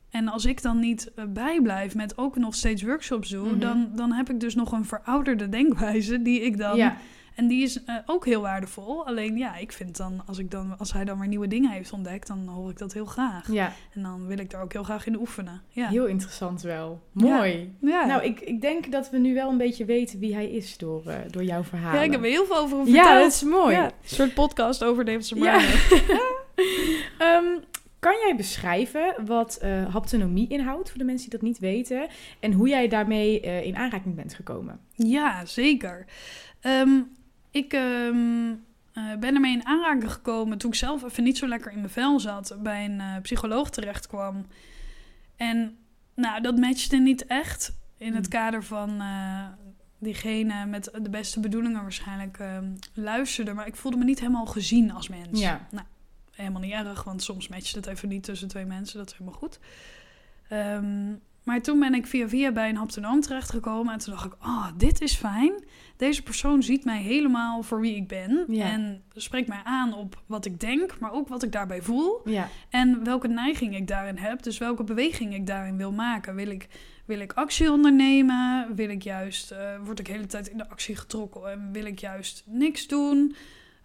en 0.09 0.27
als 0.27 0.45
ik 0.45 0.61
dan 0.61 0.79
niet 0.79 1.11
eh, 1.15 1.25
bijblijf 1.25 1.95
met 1.95 2.17
ook 2.17 2.35
nog 2.37 2.55
steeds 2.55 2.83
workshops 2.83 3.29
doe, 3.29 3.47
Mhm. 3.49 3.59
dan, 3.59 3.89
dan 3.95 4.11
heb 4.11 4.29
ik 4.29 4.39
dus 4.39 4.55
nog 4.55 4.71
een 4.71 4.85
verouderde 4.85 5.49
denkwijze 5.49 6.21
die 6.21 6.41
ik 6.41 6.57
dan. 6.57 6.77
Ja, 6.77 6.97
En 7.36 7.47
die 7.47 7.63
is 7.63 7.83
eh, 7.83 7.95
ook 8.05 8.25
heel 8.25 8.41
waardevol. 8.41 9.05
Alleen 9.05 9.38
ja, 9.38 9.55
ik 9.55 9.71
vind 9.71 9.97
dan 9.97 10.21
als, 10.25 10.38
ik 10.39 10.51
dan, 10.51 10.77
als 10.77 10.93
hij 10.93 11.05
dan 11.05 11.19
weer 11.19 11.27
nieuwe 11.27 11.47
dingen 11.47 11.71
heeft 11.71 11.93
ontdekt, 11.93 12.27
dan 12.27 12.47
hoor 12.47 12.69
ik 12.69 12.77
dat 12.77 12.93
heel 12.93 13.05
graag. 13.05 13.51
ja, 13.51 13.73
En 13.93 14.01
dan 14.01 14.27
wil 14.27 14.38
ik 14.38 14.49
daar 14.49 14.61
ook 14.61 14.73
heel 14.73 14.83
graag 14.83 15.07
in 15.07 15.19
oefenen. 15.19 15.61
Ja. 15.69 15.88
heel 15.88 16.05
interessant 16.05 16.61
wel. 16.61 17.01
Mooi. 17.11 17.75
ja. 17.81 18.05
Nou, 18.05 18.23
ik, 18.23 18.39
ik 18.39 18.61
denk 18.61 18.91
dat 18.91 19.09
we 19.09 19.17
nu 19.17 19.33
wel 19.33 19.49
een 19.49 19.57
beetje 19.57 19.86
weten 19.86 20.19
wie 20.19 20.33
hij 20.33 20.49
is 20.49 20.77
door, 20.77 21.05
eh, 21.07 21.15
door 21.31 21.43
jouw 21.43 21.63
verhalen. 21.63 21.99
ja, 21.99 22.05
ik 22.05 22.11
heb 22.11 22.23
er 22.23 22.29
heel 22.29 22.45
veel 22.45 22.57
over 22.57 22.77
hem 22.77 22.88
Ja, 22.88 22.93
verteld. 22.93 23.23
dat 23.23 23.31
is 23.31 23.43
mooi. 23.43 23.75
Ja, 23.75 23.86
een 23.86 23.91
soort 24.03 24.33
podcast 24.33 24.83
over 24.83 25.05
David 25.05 25.29
Ja. 25.29 25.59
Ehm, 27.17 27.59
kan 27.99 28.13
jij 28.25 28.33
beschrijven 28.38 29.15
wat 29.25 29.55
eh, 29.55 29.93
haptonomie 29.93 30.47
inhoudt, 30.47 30.89
voor 30.89 30.97
de 30.97 31.03
mensen 31.03 31.29
die 31.29 31.39
dat 31.39 31.47
niet 31.47 31.59
weten, 31.59 32.07
en 32.39 32.51
hoe 32.51 32.67
jij 32.67 32.88
daarmee 32.88 33.39
in 33.39 33.75
aanraking 33.75 34.15
bent 34.15 34.33
gekomen? 34.33 34.79
Ja, 34.93 35.45
zeker. 35.45 36.05
Ehm, 36.61 36.99
ik 37.56 37.74
ehm, 37.74 38.53
eh, 38.93 39.16
ben 39.20 39.36
ermee 39.36 39.53
in 39.53 39.66
aanraking 39.66 40.12
gekomen 40.12 40.58
toen 40.58 40.70
ik 40.70 40.76
zelf 40.78 41.03
even 41.03 41.24
niet 41.24 41.38
zo 41.38 41.47
lekker 41.47 41.72
in 41.72 41.78
mijn 41.78 41.89
vel 41.89 42.20
zat. 42.20 42.56
Bij 42.60 42.86
een 42.86 42.99
eh, 42.99 43.22
psycholoog 43.22 43.70
terecht 43.70 44.08
kwam. 44.08 44.45
En 45.36 45.78
nou, 46.16 46.41
dat 46.41 46.58
matchte 46.58 46.97
niet 46.97 47.26
echt 47.26 47.78
in 47.97 48.14
het 48.14 48.32
Hmm. 48.32 48.41
kader 48.41 48.64
van 48.64 49.01
eh, 49.01 49.45
diegene 49.99 50.66
met 50.66 50.89
de 51.01 51.10
beste 51.10 51.39
bedoelingen 51.39 51.82
waarschijnlijk 51.82 52.39
ehm, 52.39 52.72
luisterde. 52.93 53.53
Maar 53.53 53.68
ik 53.68 53.76
voelde 53.76 53.97
me 53.97 54.03
niet 54.03 54.20
helemaal 54.20 54.45
gezien 54.45 54.91
als 54.91 55.10
mens. 55.10 55.39
Ja. 55.39 55.68
Nou, 55.72 55.86
helemaal 56.32 56.62
niet 56.62 56.72
erg, 56.74 57.03
want 57.03 57.24
soms 57.24 57.47
matcht 57.47 57.76
het 57.76 57.86
even 57.86 58.10
niet 58.10 58.24
tussen 58.24 58.47
twee 58.47 58.66
mensen. 58.66 58.97
Dat 58.97 59.08
is 59.08 59.18
helemaal 59.18 59.39
goed. 59.39 59.60
Ehm, 60.47 61.14
maar 61.45 61.61
toen 61.61 61.79
ben 61.79 61.93
ik 61.93 62.07
via 62.07 62.27
via 62.29 62.51
bij 62.51 62.69
een 62.69 62.75
haptonoom 62.75 63.21
terechtgekomen. 63.21 63.93
En 63.93 63.99
toen 63.99 64.13
dacht 64.13 64.25
ik, 64.25 64.33
oh, 64.43 64.67
dit 64.77 65.01
is 65.01 65.15
fijn. 65.15 65.63
Deze 65.97 66.23
persoon 66.23 66.63
ziet 66.63 66.85
mij 66.85 67.01
helemaal 67.01 67.63
voor 67.63 67.79
wie 67.79 67.95
ik 67.95 68.07
ben. 68.07 68.45
Ja. 68.47 68.69
En 68.71 69.03
spreekt 69.13 69.47
mij 69.47 69.61
aan 69.63 69.93
op 69.93 70.21
wat 70.25 70.45
ik 70.45 70.59
denk, 70.59 70.99
maar 70.99 71.11
ook 71.11 71.27
wat 71.27 71.43
ik 71.43 71.51
daarbij 71.51 71.81
voel. 71.81 72.21
Ja, 72.25 72.47
En 72.69 73.03
welke 73.03 73.27
neiging 73.27 73.75
ik 73.75 73.87
daarin 73.87 74.17
heb. 74.17 74.43
Dus 74.43 74.57
welke 74.57 74.83
beweging 74.83 75.33
ik 75.33 75.47
daarin 75.47 75.77
wil 75.77 75.91
maken. 75.91 76.35
Wil 76.35 76.49
ik, 76.49 76.67
wil 77.05 77.19
ik 77.19 77.33
actie 77.33 77.71
ondernemen? 77.71 78.75
Wil 78.75 78.89
ik 78.89 79.01
juist, 79.03 79.51
eh, 79.51 79.79
word 79.83 79.99
ik 79.99 80.05
de 80.05 80.11
hele 80.11 80.25
tijd 80.25 80.47
in 80.47 80.57
de 80.57 80.69
actie 80.69 80.95
getrokken? 80.95 81.51
En 81.51 81.71
wil 81.71 81.85
ik 81.85 81.99
juist 81.99 82.43
niks 82.45 82.87
doen? 82.87 83.35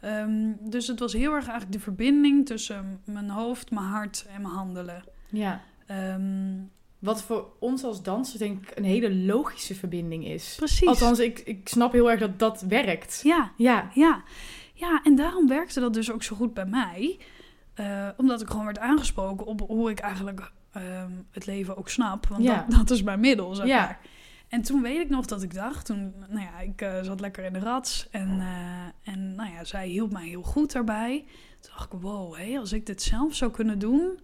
Ehm, 0.01 0.53
dus 0.61 0.87
het 0.87 0.99
was 0.99 1.13
heel 1.13 1.33
erg 1.35 1.45
eigenlijk 1.45 1.73
de 1.73 1.81
verbinding 1.81 2.47
tussen 2.47 3.01
mijn 3.05 3.31
hoofd, 3.31 3.71
mijn 3.71 3.87
hart 3.87 4.27
en 4.35 4.43
mijn 4.43 4.55
handelen. 4.55 5.05
ja. 5.31 5.61
Ehm, 5.87 6.53
Wat 7.01 7.23
voor 7.23 7.47
ons 7.59 7.85
als 7.85 8.03
dansers 8.03 8.39
denk 8.39 8.63
ik 8.71 8.77
een 8.79 8.85
hele 8.85 9.15
logische 9.15 9.75
verbinding 9.75 10.27
is. 10.27 10.55
precies. 10.57 10.89
Althans, 10.89 11.19
ik, 11.19 11.39
ik 11.39 11.69
snap 11.69 11.93
heel 11.93 12.11
erg 12.11 12.21
dat 12.21 12.39
dat 12.39 12.61
werkt. 12.61 13.21
Ja, 13.25 13.53
Ja, 13.57 13.91
ja. 13.95 14.23
Ja, 14.75 15.01
en 15.05 15.15
daarom 15.15 15.49
werkte 15.49 15.81
dat 15.81 15.95
dus 15.95 16.11
ook 16.13 16.23
zo 16.23 16.37
goed 16.37 16.55
bij 16.55 16.67
mij. 16.67 17.19
Eh, 17.75 18.09
omdat 18.17 18.41
ik 18.41 18.49
gewoon 18.51 18.65
werd 18.65 18.79
aangesproken 18.79 19.47
op 19.47 19.61
hoe 19.61 19.91
ik 19.91 19.99
eigenlijk 19.99 20.53
ehm, 20.73 21.11
het 21.31 21.47
leven 21.47 21.77
ook 21.77 21.89
snap. 21.89 22.27
Want 22.27 22.43
Ja. 22.45 22.67
dat, 22.69 22.79
dat 22.79 22.91
is 22.91 23.03
mijn 23.03 23.21
middel, 23.21 23.55
zeg 23.55 23.67
Ja. 23.67 23.77
maar. 23.81 24.01
En 24.49 24.63
toen 24.63 24.83
weet 24.83 24.99
ik 25.01 25.09
nog 25.09 25.27
dat 25.27 25.43
ik 25.43 25.55
dacht, 25.55 25.87
toen, 25.87 26.15
nou 26.29 26.41
ja, 26.41 26.59
ik 26.61 26.81
eh, 26.81 27.03
zat 27.03 27.21
lekker 27.21 27.45
in 27.45 27.53
de 27.53 27.59
rats 27.59 28.09
en, 28.11 28.41
eh, 28.41 29.13
en 29.13 29.35
nou 29.35 29.53
ja, 29.53 29.65
zij 29.65 29.89
hielp 29.89 30.13
mij 30.13 30.27
heel 30.29 30.43
goed 30.43 30.73
daarbij. 30.73 31.25
Toen 31.61 31.71
dacht 31.77 31.93
ik, 31.93 32.01
wow, 32.01 32.35
hé, 32.37 32.59
als 32.59 32.73
ik 32.73 32.87
dit 32.87 33.03
zelf 33.03 33.35
zou 33.35 33.51
kunnen 33.51 33.79
doen, 33.79 34.21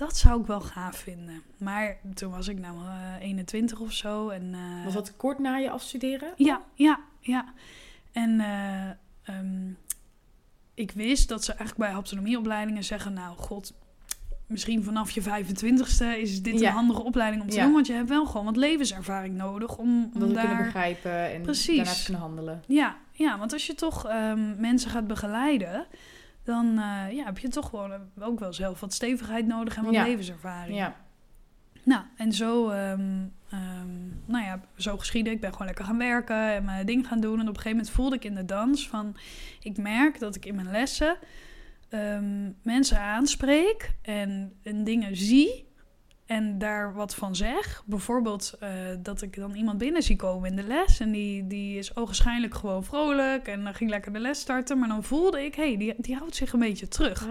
dat 0.00 0.16
zou 0.16 0.40
ik 0.40 0.46
wel 0.46 0.60
gaaf 0.60 0.96
vinden. 0.96 1.42
Maar 1.58 1.96
toen 2.14 2.30
was 2.30 2.48
ik 2.48 2.58
nou 2.58 2.76
eh 2.86 3.14
21 3.20 3.80
of 3.80 3.92
zo 3.92 4.28
en... 4.28 4.54
eh, 4.54 4.84
Was 4.84 4.94
dat 4.94 5.16
kort 5.16 5.38
na 5.38 5.56
je 5.56 5.70
afstuderen? 5.70 6.32
ja, 6.36 6.62
ja, 6.74 7.00
ja. 7.20 7.44
En 8.12 8.40
eh, 8.40 8.88
ehm, 9.36 9.70
ik 10.74 10.90
wist 10.90 11.28
dat 11.28 11.44
ze 11.44 11.52
eigenlijk 11.52 11.80
bij 11.80 11.90
haptonomieopleidingen 11.90 12.84
zeggen... 12.84 13.12
nou, 13.12 13.36
god, 13.36 13.72
misschien 14.46 14.84
vanaf 14.84 15.10
je 15.10 15.22
25ste 15.22 16.18
is 16.18 16.42
dit 16.42 16.60
Ja. 16.60 16.68
een 16.68 16.74
handige 16.74 17.02
opleiding 17.02 17.42
om 17.42 17.48
te 17.48 17.56
Ja. 17.56 17.64
doen. 17.64 17.72
Want 17.72 17.86
je 17.86 17.92
hebt 17.92 18.08
wel 18.08 18.26
gewoon 18.26 18.44
wat 18.44 18.56
levenservaring 18.56 19.36
nodig 19.36 19.76
om, 19.78 20.00
dat 20.02 20.12
te 20.12 20.18
kunnen 20.18 20.34
daar... 20.34 20.64
begrijpen 20.64 21.32
en 21.32 21.42
Precies. 21.42 21.76
daarna 21.76 21.92
te 21.92 22.04
kunnen 22.04 22.22
handelen. 22.22 22.62
Ja, 22.66 22.96
ja, 23.12 23.38
want 23.38 23.52
als 23.52 23.66
je 23.66 23.74
toch 23.74 24.06
ehm, 24.06 24.60
mensen 24.60 24.90
gaat 24.90 25.06
begeleiden... 25.06 25.86
dan 26.44 26.66
eh, 26.78 27.12
ja, 27.16 27.24
heb 27.24 27.38
je 27.38 27.48
toch 27.48 27.68
gewoon 27.68 27.92
eh, 27.92 27.98
ook 28.20 28.38
wel 28.38 28.52
zelf 28.52 28.80
wat 28.80 28.92
stevigheid 28.92 29.46
nodig 29.46 29.76
en 29.76 29.84
wat 29.84 29.94
Ja. 29.94 30.04
levenservaring. 30.04 30.76
Ja. 30.76 30.96
Nou, 31.84 32.02
en 32.16 32.32
zo, 32.32 32.68
ehm, 32.68 33.24
ehm, 33.50 34.08
nou 34.26 34.44
ja, 34.44 34.60
zo 34.76 34.98
geschieden. 34.98 35.32
Ik 35.32 35.40
ben 35.40 35.50
gewoon 35.52 35.66
lekker 35.66 35.84
gaan 35.84 35.98
werken 35.98 36.52
en 36.54 36.64
mijn 36.64 36.86
ding 36.86 37.06
gaan 37.06 37.20
doen. 37.20 37.34
En 37.34 37.40
op 37.40 37.48
een 37.48 37.54
gegeven 37.54 37.70
moment 37.76 37.90
voelde 37.90 38.16
ik 38.16 38.24
in 38.24 38.34
de 38.34 38.44
dans 38.44 38.88
van... 38.88 39.16
Ik 39.62 39.76
merk 39.76 40.18
dat 40.18 40.34
ik 40.36 40.46
in 40.46 40.54
mijn 40.54 40.70
lessen 40.70 41.16
ehm, 41.88 42.50
mensen 42.62 43.00
aanspreek 43.00 43.94
en, 44.02 44.52
en 44.62 44.84
dingen 44.84 45.16
zie... 45.16 45.68
En 46.30 46.58
daar 46.58 46.94
wat 46.94 47.14
van 47.14 47.36
zeg. 47.36 47.82
Bijvoorbeeld 47.86 48.54
eh, 48.60 48.70
dat 48.98 49.22
ik 49.22 49.36
dan 49.36 49.54
iemand 49.54 49.78
binnen 49.78 50.02
zie 50.02 50.16
komen 50.16 50.50
in 50.50 50.56
de 50.56 50.62
les. 50.62 51.00
En 51.00 51.10
die, 51.10 51.46
die 51.46 51.78
is 51.78 51.96
ogenschijnlijk 51.96 52.54
gewoon 52.54 52.84
vrolijk. 52.84 53.48
En 53.48 53.64
dan 53.64 53.74
ging 53.74 53.90
lekker 53.90 54.12
de 54.12 54.18
les 54.18 54.40
starten. 54.40 54.78
Maar 54.78 54.88
dan 54.88 55.04
voelde 55.04 55.44
ik, 55.44 55.54
hé, 55.54 55.66
hey, 55.66 55.76
die, 55.76 55.94
die 55.96 56.16
houdt 56.16 56.36
zich 56.36 56.52
een 56.52 56.58
beetje 56.58 56.88
terug. 56.88 57.26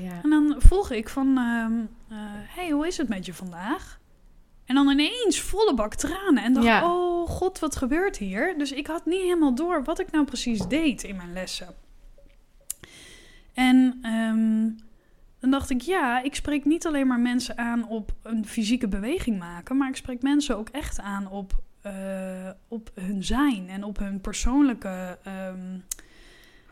Ja. 0.00 0.20
En 0.22 0.30
dan 0.30 0.54
vroeg 0.58 0.90
ik 0.90 1.08
van, 1.08 1.26
ehm 1.38 1.72
eh, 2.08 2.16
hey, 2.28 2.70
hoe 2.70 2.86
is 2.86 2.96
het 2.96 3.08
met 3.08 3.26
je 3.26 3.34
vandaag? 3.34 4.00
En 4.64 4.74
dan 4.74 4.88
ineens 4.88 5.40
volle 5.40 5.74
bak 5.74 5.94
tranen. 5.94 6.42
En 6.42 6.52
dacht, 6.52 6.66
Ja. 6.66 6.92
oh 6.92 7.28
god, 7.28 7.58
wat 7.58 7.76
gebeurt 7.76 8.16
hier? 8.16 8.58
Dus 8.58 8.72
ik 8.72 8.86
had 8.86 9.06
niet 9.06 9.22
helemaal 9.22 9.54
door 9.54 9.84
wat 9.84 10.00
ik 10.00 10.10
nou 10.10 10.24
precies 10.24 10.66
deed 10.66 11.02
in 11.02 11.16
mijn 11.16 11.32
lessen. 11.32 11.74
En 13.54 13.98
ehm, 14.02 14.85
dan 15.40 15.50
dacht 15.50 15.70
ik, 15.70 15.80
ja, 15.80 16.22
ik 16.22 16.34
spreek 16.34 16.64
niet 16.64 16.86
alleen 16.86 17.06
maar 17.06 17.20
mensen 17.20 17.58
aan 17.58 17.88
op 17.88 18.12
een 18.22 18.46
fysieke 18.46 18.88
beweging 18.88 19.38
maken, 19.38 19.76
maar 19.76 19.88
ik 19.88 19.96
spreek 19.96 20.22
mensen 20.22 20.56
ook 20.56 20.68
echt 20.68 21.00
aan 21.00 21.28
op, 21.30 21.52
eh, 21.80 21.92
op 22.68 22.90
hun 22.94 23.24
zijn 23.24 23.68
en 23.68 23.84
op 23.84 23.98
hun 23.98 24.20
persoonlijke 24.20 25.18
ehm, 25.22 25.78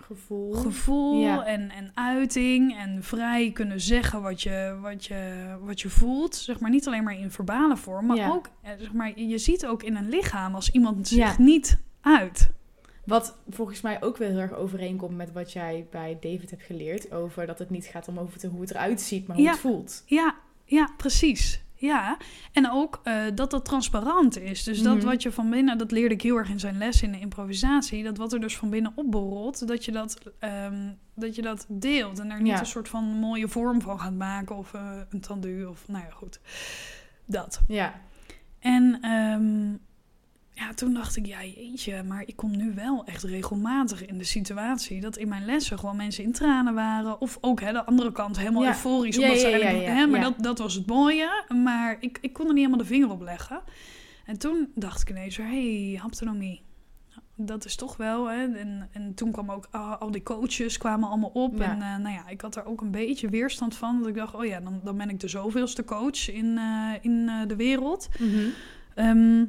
Gevoel. 0.01 0.53
gevoel 0.53 1.21
Ja. 1.21 1.45
en, 1.45 1.71
en 1.71 1.91
uiting 1.95 2.77
en 2.77 3.03
vrij 3.03 3.51
kunnen 3.53 3.81
zeggen 3.81 4.23
wat 4.23 4.43
je, 4.43 4.79
wat, 4.83 5.05
je, 5.05 5.45
wat 5.61 5.81
je 5.81 5.89
voelt. 5.89 6.35
Zeg 6.37 6.61
maar 6.61 6.71
niet 6.71 6.87
alleen 6.87 7.05
maar 7.05 7.19
in 7.19 7.31
verbale 7.31 7.77
vorm, 7.77 8.07
maar 8.07 8.17
Ja. 8.17 8.29
ook, 8.29 8.49
eh, 8.63 8.71
zeg 8.79 8.93
maar, 8.93 9.19
je 9.21 9.39
ziet 9.39 9.67
ook 9.67 9.83
in 9.83 9.97
een 9.97 10.09
lichaam 10.09 10.55
als 10.55 10.71
iemand 10.71 11.09
zich 11.09 11.19
Ja. 11.19 11.35
niet 11.43 11.79
uit. 12.01 12.51
Wat 13.07 13.37
volgens 13.49 13.81
mij 13.81 14.03
ook 14.03 14.17
wel 14.17 14.29
heel 14.29 14.39
erg 14.39 14.53
overeenkomt 14.53 15.17
met 15.17 15.33
wat 15.33 15.53
jij 15.53 15.87
bij 15.91 16.17
David 16.21 16.51
hebt 16.51 16.63
geleerd. 16.63 17.13
Over 17.13 17.47
dat 17.47 17.59
het 17.59 17.71
niet 17.71 17.85
gaat 17.87 18.09
om 18.09 18.19
over 18.19 18.39
te, 18.39 18.47
hoe 18.47 18.61
het 18.61 18.71
eruit 18.71 19.01
ziet, 19.01 19.27
maar 19.27 19.37
hoe 19.37 19.45
Ja. 19.45 19.51
het 19.51 19.61
voelt. 19.61 20.03
Ja, 20.07 20.35
ja, 20.65 20.89
precies. 20.97 21.63
Ja, 21.77 22.17
en 22.53 22.71
ook 22.71 23.01
eh, 23.03 23.23
dat 23.35 23.51
dat 23.51 23.65
transparant 23.65 24.39
is. 24.39 24.63
Dus 24.63 24.83
dat 24.83 24.97
Mhm. 24.97 25.05
wat 25.07 25.23
je 25.23 25.33
van 25.33 25.51
binnen, 25.51 25.79
dat 25.79 25.91
leerde 25.91 26.15
ik 26.15 26.23
heel 26.23 26.37
erg 26.37 26.49
in 26.49 26.61
zijn 26.61 26.79
les 26.79 27.03
in 27.03 27.13
de 27.13 27.21
improvisatie, 27.21 28.03
dat 28.05 28.17
wat 28.17 28.33
er 28.33 28.41
dus 28.41 28.57
van 28.57 28.71
binnen 28.71 28.93
opborrelt, 28.95 29.69
dat 29.69 29.85
je 29.85 29.93
dat, 29.93 30.19
ehm, 30.39 30.91
dat, 31.15 31.35
je 31.35 31.43
dat 31.43 31.67
deelt 31.69 32.19
en 32.19 32.31
er 32.31 32.39
niet 32.43 32.53
Ja. 32.53 32.59
een 32.61 32.67
soort 32.67 32.89
van 32.89 33.05
mooie 33.05 33.49
vorm 33.49 33.81
van 33.81 34.01
gaat 34.01 34.15
maken 34.15 34.57
of 34.57 34.75
eh, 34.75 34.99
een 35.11 35.21
tendu 35.21 35.65
of 35.65 35.89
nou 35.89 36.05
ja, 36.05 36.11
goed. 36.11 36.41
Dat. 37.27 37.61
Ja. 37.69 38.01
En 38.59 38.99
ehm, 39.01 39.77
ja, 40.55 40.75
toen 40.75 40.95
dacht 40.95 41.17
ik, 41.17 41.27
ja 41.27 41.45
jeetje, 41.45 42.03
maar 42.03 42.23
ik 42.27 42.37
kom 42.37 42.57
nu 42.57 42.73
wel 42.75 43.05
echt 43.05 43.23
regelmatig 43.23 44.07
in 44.07 44.19
de 44.19 44.25
situatie 44.25 45.01
dat 45.01 45.17
in 45.17 45.29
mijn 45.29 45.45
lessen 45.45 45.79
gewoon 45.79 45.97
mensen 45.97 46.25
in 46.25 46.33
tranen 46.33 46.75
waren. 46.75 47.21
Of 47.21 47.39
ook 47.41 47.61
hè, 47.61 47.73
de 47.73 47.85
andere 47.85 48.13
kant 48.13 48.39
helemaal 48.39 48.63
Ja. 48.63 48.69
euforisch. 48.69 49.17
Ja, 49.17 49.23
Omdat 49.23 49.39
ze 49.41 49.49
ja, 49.49 49.57
ja, 49.57 49.63
eigenlijk, 49.63 49.95
hè, 49.99 50.07
maar 50.07 50.21
dat, 50.21 50.35
dat 50.39 50.59
was 50.59 50.75
het 50.75 50.87
mooie. 50.87 51.45
Maar 51.63 51.97
ik, 52.01 52.19
ik 52.21 52.33
kon 52.33 52.47
er 52.47 52.53
niet 52.53 52.65
helemaal 52.65 52.85
de 52.87 52.93
vinger 52.93 53.11
op 53.11 53.21
leggen. 53.23 53.61
En 54.25 54.39
toen 54.39 54.69
dacht 54.75 55.01
ik 55.03 55.11
ineens, 55.11 55.37
hé, 55.37 55.45
hey, 55.91 55.99
haptonomie. 56.01 56.63
Dat 57.37 57.65
is 57.65 57.77
toch 57.77 57.97
wel, 57.97 58.27
hè. 58.27 58.43
En, 58.57 58.89
en 58.93 59.15
toen 59.15 59.33
kwam 59.33 59.51
ook 59.51 59.69
al 59.99 60.11
die 60.11 60.23
coaches 60.23 60.79
kwamen 60.79 61.09
allemaal 61.09 61.31
op. 61.31 61.59
Ja. 61.59 61.65
En 61.65 61.83
eh, 61.83 61.97
nou 61.97 62.15
ja, 62.15 62.29
ik 62.29 62.41
had 62.41 62.57
er 62.57 62.65
ook 62.67 62.81
een 62.81 62.91
beetje 62.91 63.29
weerstand 63.29 63.77
van. 63.77 63.99
Dat 63.99 64.09
ik 64.09 64.15
dacht, 64.15 64.35
oh 64.35 64.45
ja, 64.45 64.61
dan, 64.61 64.81
dan 64.85 64.97
ben 64.97 65.09
ik 65.11 65.21
de 65.21 65.29
zoveelste 65.29 65.85
coach 65.85 66.31
in, 66.31 66.59
eh, 66.59 66.91
in 67.01 67.29
eh, 67.29 67.49
de 67.49 67.57
wereld. 67.57 68.09
Ehm, 68.95 69.45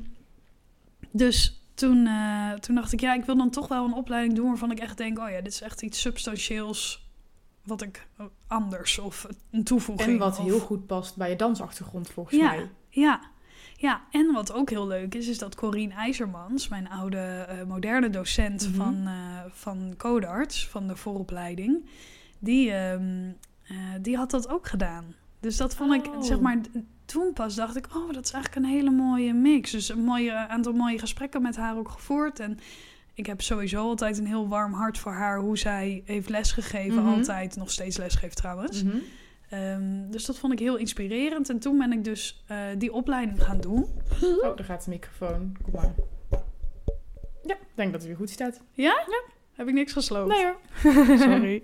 dus 1.18 1.62
toen, 1.74 2.08
eh, 2.08 2.52
toen 2.52 2.76
dacht 2.76 2.94
ik, 2.94 3.00
ja, 3.00 3.14
ik 3.14 3.26
wil 3.26 3.38
dan 3.38 3.50
toch 3.50 3.68
wel 3.68 3.86
een 3.86 3.94
opleiding 3.94 4.36
doen 4.36 4.48
waarvan 4.48 4.72
ik 4.72 4.80
echt 4.80 4.98
denk, 4.98 5.20
oh 5.20 5.30
ja, 5.30 5.36
dit 5.42 5.52
is 5.54 5.62
echt 5.62 5.82
iets 5.82 6.02
substantieels 6.02 7.10
wat 7.64 7.82
ik 7.82 8.08
eh, 8.18 8.26
anders 8.48 9.00
of 9.00 9.28
een 9.52 9.64
toevoeging. 9.64 10.10
En 10.12 10.18
wat 10.18 10.40
of- 10.40 10.46
heel 10.46 10.60
goed 10.60 10.86
past 10.88 11.16
bij 11.16 11.30
je 11.30 11.36
dansachtergrond 11.36 12.10
volgens 12.10 12.36
Ja. 12.40 12.52
mij. 12.52 12.70
Ja, 12.90 13.20
ja, 13.78 14.02
en 14.12 14.32
wat 14.34 14.54
ook 14.54 14.70
heel 14.70 14.88
leuk 14.88 15.16
is, 15.16 15.28
is 15.28 15.38
dat 15.38 15.56
Corine 15.56 15.94
IJzermans, 15.94 16.68
mijn 16.68 16.90
oude 16.90 17.18
eh, 17.18 17.64
moderne 17.68 18.10
docent 18.10 18.68
Mhm. 18.68 18.76
van, 18.76 19.08
eh 19.08 19.40
van 19.50 19.94
Codarts, 19.98 20.68
van 20.68 20.88
de 20.88 20.96
vooropleiding, 20.96 21.86
die, 22.40 22.72
ehm, 22.72 23.30
eh, 23.64 23.76
die 24.02 24.18
had 24.18 24.32
dat 24.32 24.50
ook 24.50 24.68
gedaan. 24.68 25.16
Dus 25.40 25.58
dat 25.58 25.76
vond 25.76 25.94
ik, 25.94 26.08
Oh. 26.14 26.22
zeg 26.24 26.40
maar, 26.40 26.58
toen 27.06 27.34
pas 27.34 27.56
dacht 27.56 27.76
ik, 27.76 27.88
oh, 27.96 28.14
dat 28.14 28.26
is 28.26 28.32
eigenlijk 28.32 28.66
een 28.66 28.72
hele 28.72 28.92
mooie 28.92 29.34
mix. 29.34 29.72
Dus 29.72 29.90
een 29.90 30.04
mooie, 30.04 30.34
aantal 30.34 30.74
mooie 30.74 31.00
gesprekken 31.00 31.42
met 31.42 31.56
haar 31.56 31.78
ook 31.78 31.90
gevoerd. 31.90 32.40
En 32.40 32.60
ik 33.14 33.26
heb 33.26 33.42
sowieso 33.42 33.82
altijd 33.82 34.18
een 34.18 34.26
heel 34.28 34.48
warm 34.48 34.74
hart 34.74 34.98
voor 34.98 35.12
haar, 35.12 35.40
hoe 35.40 35.58
zij 35.58 36.02
heeft 36.06 36.30
lesgegeven, 36.30 37.04
Mhm. 37.04 37.14
altijd 37.14 37.56
nog 37.56 37.72
steeds 37.72 37.98
lesgeeft 37.98 38.38
trouwens. 38.38 38.84
Mhm. 38.84 38.98
Ehm, 39.50 40.10
dus 40.10 40.26
dat 40.26 40.38
vond 40.38 40.54
ik 40.54 40.60
heel 40.60 40.76
inspirerend. 40.78 41.50
En 41.50 41.60
toen 41.60 41.78
ben 41.78 41.92
ik 41.92 42.04
dus 42.04 42.44
eh, 42.48 42.58
die 42.78 42.94
opleiding 42.94 43.44
gaan 43.44 43.62
doen. 43.62 43.86
Oh, 44.22 44.56
daar 44.56 44.66
gaat 44.66 44.84
de 44.86 44.90
microfoon. 44.90 45.58
Kom 45.64 45.74
maar. 45.74 45.94
Ja, 47.44 47.54
ik 47.54 47.68
denk 47.76 47.92
dat 47.92 48.00
het 48.02 48.10
weer 48.10 48.16
goed 48.20 48.30
staat. 48.30 48.62
Heb 49.54 49.68
ik 49.68 49.74
niks 49.74 49.94
gesloopt? 49.94 50.30
Nee 50.32 50.44
hoor. 50.46 51.18
Sorry. 51.20 51.64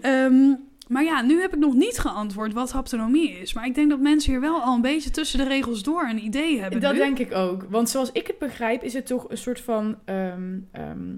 Ehm, 0.00 0.54
maar 0.90 1.04
ja, 1.04 1.22
nu 1.22 1.40
heb 1.40 1.52
ik 1.52 1.58
nog 1.58 1.74
niet 1.74 1.98
geantwoord 1.98 2.52
wat 2.52 2.70
haptonomie 2.72 3.30
is. 3.30 3.52
Maar 3.52 3.66
ik 3.66 3.74
denk 3.74 3.90
dat 3.90 4.00
mensen 4.00 4.30
hier 4.32 4.40
wel 4.40 4.60
al 4.60 4.74
een 4.74 4.80
beetje 4.80 5.10
tussen 5.10 5.38
de 5.38 5.44
regels 5.44 5.82
door 5.82 6.02
een 6.02 6.24
idee 6.24 6.60
hebben. 6.60 6.80
Dat 6.80 6.92
nu. 6.92 6.98
denk 6.98 7.18
ik 7.18 7.34
ook. 7.34 7.66
Want 7.68 7.88
zoals 7.88 8.12
ik 8.12 8.26
het 8.26 8.38
begrijp, 8.38 8.82
is 8.82 8.92
het 8.92 9.06
toch 9.06 9.30
een 9.30 9.38
soort 9.38 9.60
van 9.60 9.96
ehm, 10.04 10.58
ehm, 10.72 11.14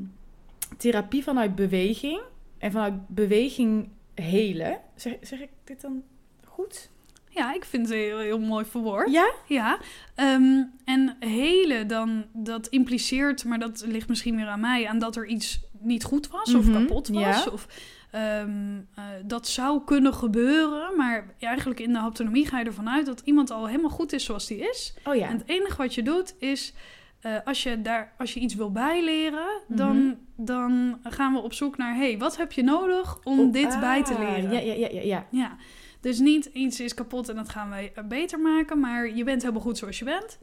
therapie 0.78 1.22
vanuit 1.22 1.54
beweging. 1.54 2.20
En 2.58 2.72
vanuit 2.72 2.94
beweging 3.08 3.88
helen. 4.14 4.80
Zeg, 4.94 5.14
zeg 5.20 5.40
ik 5.40 5.48
dit 5.64 5.80
dan 5.80 6.02
goed? 6.44 6.90
Ja, 7.28 7.54
ik 7.54 7.64
vind 7.64 7.88
het 7.88 7.96
heel, 7.96 8.18
heel 8.18 8.38
mooi 8.40 8.64
verwoord. 8.64 9.10
Ja? 9.12 9.32
Ja, 9.46 9.78
ehm, 10.14 10.62
en 10.84 11.16
hele 11.20 11.86
dan, 11.86 12.24
dat 12.32 12.66
impliceert, 12.66 13.44
maar 13.44 13.58
dat 13.58 13.84
ligt 13.86 14.08
misschien 14.08 14.36
weer 14.36 14.46
aan 14.46 14.60
mij, 14.60 14.88
aan 14.88 14.98
dat 14.98 15.16
er 15.16 15.26
iets 15.26 15.60
niet 15.80 16.04
goed 16.04 16.28
was 16.28 16.54
of 16.54 16.64
Mhm, 16.66 16.72
kapot 16.72 17.08
was. 17.08 17.44
ja. 17.44 17.50
Of 17.52 17.66
ehm, 18.12 18.76
eh, 18.94 19.04
dat 19.24 19.48
zou 19.48 19.84
kunnen 19.84 20.14
gebeuren, 20.14 20.96
maar 20.96 21.34
eigenlijk 21.38 21.80
in 21.80 21.92
de 21.92 21.98
haptonomie 21.98 22.46
ga 22.46 22.58
je 22.58 22.64
ervan 22.64 22.88
uit 22.90 23.06
dat 23.06 23.22
iemand 23.24 23.50
al 23.50 23.66
helemaal 23.66 23.90
goed 23.90 24.12
is 24.12 24.24
zoals 24.24 24.46
die 24.46 24.58
is. 24.58 24.94
Oh 25.04 25.14
ja. 25.14 25.28
En 25.28 25.38
het 25.38 25.48
enige 25.48 25.76
wat 25.76 25.94
je 25.94 26.02
doet 26.02 26.34
is, 26.38 26.74
eh, 27.20 27.36
als, 27.44 27.62
je 27.62 27.82
daar, 27.82 28.12
als 28.18 28.34
je 28.34 28.40
iets 28.40 28.54
wil 28.54 28.72
bijleren, 28.72 29.46
dan, 29.68 29.96
Mhm. 30.06 30.14
dan 30.36 30.98
gaan 31.02 31.32
we 31.32 31.38
op 31.38 31.52
zoek 31.52 31.76
naar, 31.76 31.94
hey, 31.96 32.18
wat 32.18 32.36
heb 32.36 32.52
je 32.52 32.62
nodig 32.62 33.18
om 33.24 33.40
Oh, 33.40 33.52
dit 33.52 33.80
bij 33.80 34.02
te 34.04 34.12
ah, 34.14 34.18
leren? 34.18 34.52
Ja, 34.52 34.58
ja, 34.60 34.74
ja, 34.74 34.88
ja. 34.90 35.00
ja. 35.02 35.26
Ja, 35.30 35.56
dus 36.00 36.18
niet 36.18 36.44
iets 36.44 36.80
is 36.80 36.94
kapot 36.94 37.28
en 37.28 37.36
dat 37.36 37.48
gaan 37.48 37.68
wij 37.68 37.92
eh, 37.94 38.04
beter 38.04 38.40
maken, 38.40 38.80
maar 38.80 39.14
je 39.14 39.24
bent 39.24 39.42
helemaal 39.42 39.62
goed 39.62 39.78
zoals 39.78 39.98
je 39.98 40.04
bent. 40.04 40.38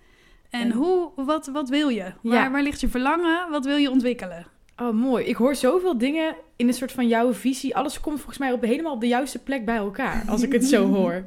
En, 0.50 0.62
En- 0.62 0.72
hoe, 0.72 1.12
wat, 1.16 1.48
wat 1.48 1.70
wil 1.70 1.90
je? 1.90 2.14
Waar, 2.22 2.52
waar 2.52 2.64
ligt 2.64 2.82
je 2.82 2.90
verlangen? 2.90 3.50
Wat 3.50 3.66
wil 3.66 3.76
je 3.78 3.92
ontwikkelen? 3.92 4.46
Oh, 4.82 4.94
mooi. 4.94 5.26
Ik 5.26 5.36
hoor 5.36 5.56
zoveel 5.56 5.98
dingen 5.98 6.36
in 6.56 6.68
een 6.68 6.74
soort 6.74 6.92
van 6.92 7.08
jouw 7.08 7.34
visie. 7.34 7.76
Alles 7.76 8.00
komt 8.00 8.18
volgens 8.18 8.38
mij 8.38 8.52
op, 8.52 8.62
helemaal 8.62 8.94
op 8.94 9.02
de 9.02 9.08
juiste 9.08 9.40
plek 9.40 9.66
bij 9.66 9.76
elkaar. 9.76 10.24
Als 10.28 10.42
ik 10.42 10.52
het 10.52 10.66
zo 10.66 10.88
hoor. 10.96 11.26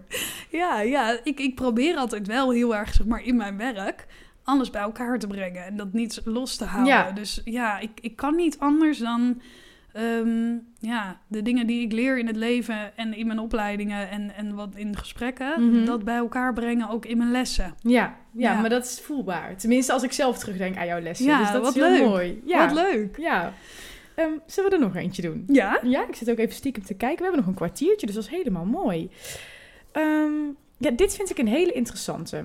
Ja, 0.51 0.81
ja 0.81 1.21
ik, 1.25 1.41
ik 1.41 1.55
probeer 1.55 1.97
altijd 1.97 2.27
wel 2.27 2.51
heel 2.51 2.77
erg, 2.77 2.95
zeg 2.95 3.07
maar, 3.07 3.25
in 3.25 3.37
mijn 3.37 3.57
werk 3.57 4.07
alles 4.45 4.71
bij 4.71 4.83
elkaar 4.83 5.19
te 5.19 5.27
brengen 5.27 5.65
en 5.65 5.77
dat 5.77 5.93
niet 5.93 6.21
los 6.25 6.57
te 6.57 6.65
houden. 6.65 6.93
Ja. 6.93 7.11
Dus 7.13 7.41
ja, 7.45 7.79
ik, 7.79 7.91
ik 8.01 8.17
kan 8.17 8.37
niet 8.37 8.59
anders 8.59 8.99
dan 8.99 9.41
ehm, 9.93 10.55
ja, 10.79 11.21
de 11.27 11.43
dingen 11.43 11.67
die 11.67 11.85
ik 11.85 11.93
leer 11.93 12.19
in 12.19 12.27
het 12.27 12.37
leven 12.37 12.97
en 12.97 13.15
in 13.17 13.27
mijn 13.27 13.39
opleidingen 13.39 14.11
en, 14.11 14.35
en 14.35 14.55
wat 14.55 14.75
in 14.77 14.97
gesprekken, 14.97 15.69
Mhm. 15.71 15.85
dat 15.85 16.05
bij 16.05 16.17
elkaar 16.17 16.53
brengen 16.53 16.89
ook 16.89 17.07
in 17.07 17.17
mijn 17.19 17.31
lessen. 17.31 17.75
Ja, 17.81 18.17
ja, 18.33 18.53
Ja. 18.53 18.61
maar 18.61 18.71
dat 18.71 18.85
is 18.85 19.01
voelbaar. 19.01 19.57
Tenminste, 19.57 19.93
als 19.93 20.03
ik 20.03 20.13
zelf 20.13 20.39
terugdenk 20.39 20.77
aan 20.77 20.87
jouw 20.87 21.01
lessen. 21.01 21.27
Ja, 21.27 21.39
dus 21.39 21.51
dat 21.53 21.63
wat 21.63 21.77
is 21.77 21.83
heel 21.83 21.91
leuk. 21.91 22.05
mooi. 22.09 22.43
Ja. 22.45 22.67
Wat 22.67 22.75
leuk. 22.77 23.17
Ja. 23.19 23.53
Ehm, 24.15 24.31
zullen 24.47 24.71
we 24.71 24.77
er 24.77 24.83
nog 24.83 24.97
eentje 24.97 25.23
doen? 25.23 25.45
Ja? 25.47 25.79
Ja, 25.83 26.09
ik 26.09 26.15
zit 26.15 26.31
ook 26.31 26.39
even 26.39 26.55
stiekem 26.55 26.85
te 26.85 26.95
kijken. 26.95 27.17
We 27.19 27.23
hebben 27.23 27.41
nog 27.41 27.49
een 27.49 27.55
kwartiertje, 27.57 28.07
dus 28.07 28.15
dat 28.15 28.25
is 28.25 28.31
helemaal 28.31 28.65
mooi. 28.65 29.11
Ehm, 29.93 30.33
ja, 30.79 30.91
dit 30.91 31.15
vind 31.17 31.31
ik 31.31 31.39
een 31.39 31.49
hele 31.49 31.73
interessante. 31.73 32.45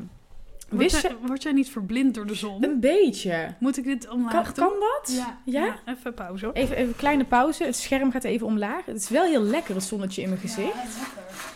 Word 0.69 0.81
Wist 0.81 1.01
jij, 1.01 1.11
je... 1.21 1.27
word 1.27 1.43
jij 1.43 1.51
niet 1.51 1.69
verblind 1.69 2.13
door 2.15 2.25
de 2.27 2.33
zon? 2.35 2.63
Een 2.63 2.79
beetje. 2.79 3.53
Moet 3.59 3.77
ik 3.77 3.83
dit 3.83 4.09
omlaag 4.09 4.31
Kan, 4.31 4.43
doen? 4.53 4.53
kan 4.79 4.79
dat? 4.79 5.15
Ja, 5.15 5.39
Ja? 5.45 5.65
ja? 5.85 5.93
even 5.93 6.13
pauze 6.13 6.45
hoor. 6.45 6.53
Even, 6.53 6.75
even 6.75 6.87
een 6.87 6.95
kleine 6.95 7.25
pauze. 7.25 7.63
Het 7.63 7.75
scherm 7.75 8.11
gaat 8.11 8.23
even 8.23 8.47
omlaag. 8.47 8.85
Het 8.85 8.95
is 8.95 9.09
wel 9.09 9.23
heel 9.25 9.41
lekker, 9.41 9.75
het 9.75 9.83
zonnetje 9.83 10.21
in 10.21 10.29
mijn 10.29 10.41
gezicht. 10.41 10.75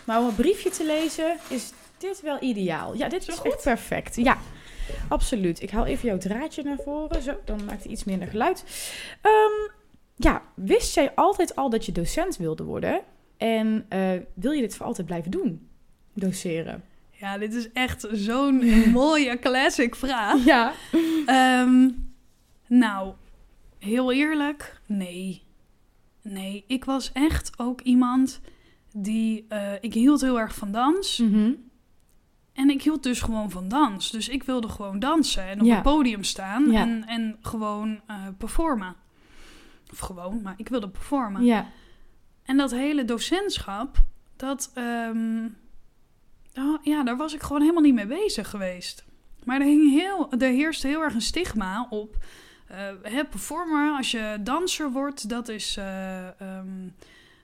Maar 0.04 0.20
om 0.20 0.28
een 0.28 0.36
briefje 0.36 0.70
te 0.70 0.86
lezen 0.86 1.38
is 1.50 1.72
dit 1.98 2.22
wel 2.22 2.38
ideaal. 2.44 2.94
Ja, 2.96 3.10
dit 3.10 3.24
Zo 3.24 3.32
is 3.32 3.38
goed? 3.38 3.52
echt 3.54 3.64
perfect. 3.64 4.16
Ja, 4.16 4.38
absoluut. 5.08 5.62
Ik 5.62 5.70
haal 5.70 5.86
even 5.86 6.08
jouw 6.08 6.18
draadje 6.18 6.64
naar 6.64 6.78
voren. 6.84 7.22
Zo, 7.22 7.40
dan 7.46 7.66
maakt 7.66 7.84
het 7.84 7.92
iets 7.92 8.04
minder 8.04 8.28
geluid. 8.28 8.64
Ehm, 9.22 9.72
ja, 10.16 10.42
wist 10.56 10.96
jij 10.96 11.12
altijd 11.16 11.56
al 11.56 11.70
dat 11.70 11.86
je 11.86 11.92
docent 11.92 12.38
wilde 12.38 12.64
worden? 12.64 13.02
En 13.38 13.86
eh, 13.90 14.10
wil 14.34 14.52
je 14.52 14.62
dit 14.62 14.76
voor 14.76 14.86
altijd 14.86 15.08
blijven 15.08 15.32
doen? 15.32 15.68
Doseren. 16.14 16.84
Ja, 17.22 17.38
dit 17.38 17.54
is 17.54 17.72
echt 17.72 18.08
zo'n 18.12 18.64
mooie 18.92 19.40
classic 19.40 19.96
vraag. 19.96 20.44
Ja. 20.46 20.74
Ehm, 21.26 21.90
nou, 22.68 23.14
heel 23.80 24.12
eerlijk, 24.12 24.82
nee. 24.88 25.44
Nee, 26.22 26.64
ik 26.68 26.86
was 26.86 27.12
echt 27.12 27.52
ook 27.60 27.82
iemand 27.82 28.42
die... 28.96 29.46
eh, 29.50 29.74
ik 29.82 29.94
hield 29.94 30.22
heel 30.22 30.40
erg 30.40 30.56
van 30.56 30.72
dans. 30.72 31.18
Mhm. 31.18 31.52
En 32.54 32.70
ik 32.70 32.82
hield 32.84 33.04
dus 33.04 33.22
gewoon 33.22 33.50
van 33.52 33.68
dans. 33.68 34.12
Dus 34.12 34.30
ik 34.30 34.44
wilde 34.44 34.70
gewoon 34.70 35.00
dansen 35.00 35.44
en 35.48 35.60
op 35.60 35.66
Ja. 35.66 35.74
het 35.74 35.84
podium 35.84 36.24
staan 36.24 36.72
Ja. 36.72 36.82
en, 36.82 37.06
en 37.08 37.38
gewoon 37.42 38.02
eh, 38.08 38.16
performen. 38.38 38.96
Of 39.92 40.00
gewoon, 40.00 40.42
maar 40.42 40.54
ik 40.58 40.68
wilde 40.68 40.90
performen. 40.90 41.44
Ja. 41.44 41.68
En 42.44 42.58
dat 42.58 42.72
hele 42.72 43.06
docentschap, 43.06 44.04
dat, 44.36 44.72
ehm, 44.74 45.48
oh, 46.56 46.84
ja, 46.84 47.04
daar 47.04 47.18
was 47.18 47.34
ik 47.34 47.42
gewoon 47.42 47.62
helemaal 47.62 47.82
niet 47.84 47.94
mee 47.94 48.06
bezig 48.08 48.50
geweest. 48.50 49.06
Maar 49.44 49.60
er, 49.60 49.66
hing 49.66 49.92
heel, 49.92 50.32
er 50.32 50.50
heerste 50.50 50.88
heel 50.88 51.02
erg 51.02 51.14
een 51.14 51.22
stigma 51.22 51.88
op. 51.90 52.18
hè, 53.02 53.26
performer, 53.26 53.92
als 53.98 54.12
je 54.12 54.38
danser 54.42 54.92
wordt, 54.92 55.30
dat 55.30 55.50
is. 55.50 55.78
eh, 55.78 56.28
ehm, 56.42 56.88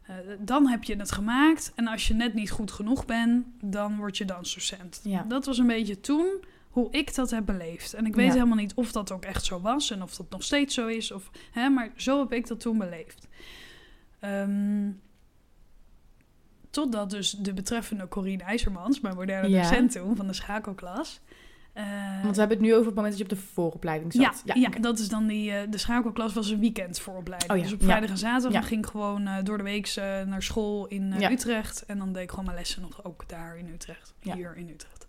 eh, 0.03 0.15
dan 0.39 0.67
heb 0.67 0.83
je 0.83 0.95
het 0.95 1.11
gemaakt. 1.11 1.71
En 1.75 1.87
als 1.87 2.07
je 2.07 2.13
net 2.13 2.33
niet 2.33 2.51
goed 2.51 2.71
genoeg 2.71 3.05
bent, 3.05 3.45
dan 3.61 3.97
word 3.97 4.17
je 4.17 4.25
dansdocent. 4.25 4.99
Ja. 5.03 5.23
Dat 5.27 5.45
was 5.45 5.57
een 5.57 5.67
beetje 5.67 5.99
toen 5.99 6.43
hoe 6.69 6.87
ik 6.91 7.15
dat 7.15 7.29
heb 7.31 7.45
beleefd. 7.45 7.93
En 7.93 8.05
ik 8.05 8.15
weet 8.15 8.25
Ja. 8.27 8.33
helemaal 8.33 8.57
niet 8.57 8.73
of 8.73 8.91
dat 8.91 9.11
ook 9.11 9.25
echt 9.25 9.45
zo 9.45 9.61
was 9.61 9.91
en 9.91 10.01
of 10.01 10.15
dat 10.15 10.29
nog 10.29 10.43
steeds 10.43 10.73
zo 10.73 10.87
is. 10.87 11.11
Of, 11.11 11.29
hè, 11.51 11.69
maar 11.69 11.91
zo 11.95 12.19
heb 12.19 12.33
ik 12.33 12.47
dat 12.47 12.59
toen 12.59 12.77
beleefd. 12.77 13.27
Ehm, 14.19 14.89
totdat 16.69 17.09
dus 17.09 17.31
de 17.31 17.53
betreffende 17.53 18.07
Corine 18.07 18.43
IJzermans, 18.43 18.99
mijn 18.99 19.15
moderne 19.15 19.49
Ja. 19.49 19.61
docent 19.61 19.91
toen 19.91 20.15
van 20.15 20.27
de 20.27 20.33
schakelklas. 20.33 21.21
eh, 21.73 21.83
Want 22.23 22.33
we 22.33 22.39
hebben 22.39 22.57
het 22.57 22.65
nu 22.67 22.73
over 22.73 22.85
het 22.85 22.95
moment 22.95 23.17
dat 23.17 23.27
je 23.27 23.33
op 23.33 23.39
de 23.39 23.45
vooropleiding 23.53 24.13
zat. 24.13 24.41
ja, 24.45 24.55
ja, 24.55 24.69
dat 24.69 24.99
is 24.99 25.09
dan 25.09 25.27
die. 25.27 25.51
eh, 25.51 25.71
de 25.71 25.77
schakelklas 25.77 26.33
was 26.33 26.49
een 26.49 26.59
weekend 26.59 26.99
vooropleiding. 26.99 27.51
Oh 27.51 27.57
ja, 27.57 27.63
Dus 27.63 27.73
op 27.73 27.83
vrijdag 27.83 28.09
en 28.09 28.17
zaterdag 28.17 28.67
ging 28.67 28.83
ik 28.85 28.91
gewoon 28.91 29.27
eh, 29.27 29.43
door 29.43 29.57
de 29.57 29.63
week 29.63 29.93
naar 30.25 30.43
school 30.43 30.87
in. 30.87 31.13
Utrecht. 31.31 31.85
En 31.85 31.97
dan 31.97 32.13
deed 32.13 32.23
ik 32.23 32.29
gewoon 32.29 32.45
mijn 32.45 32.57
lessen 32.57 32.81
nog 32.81 33.03
ook 33.05 33.23
daar 33.29 33.57
in 33.57 33.67
Utrecht. 33.73 34.13
Hier 34.19 34.55
in 34.57 34.69
Utrecht. 34.69 35.07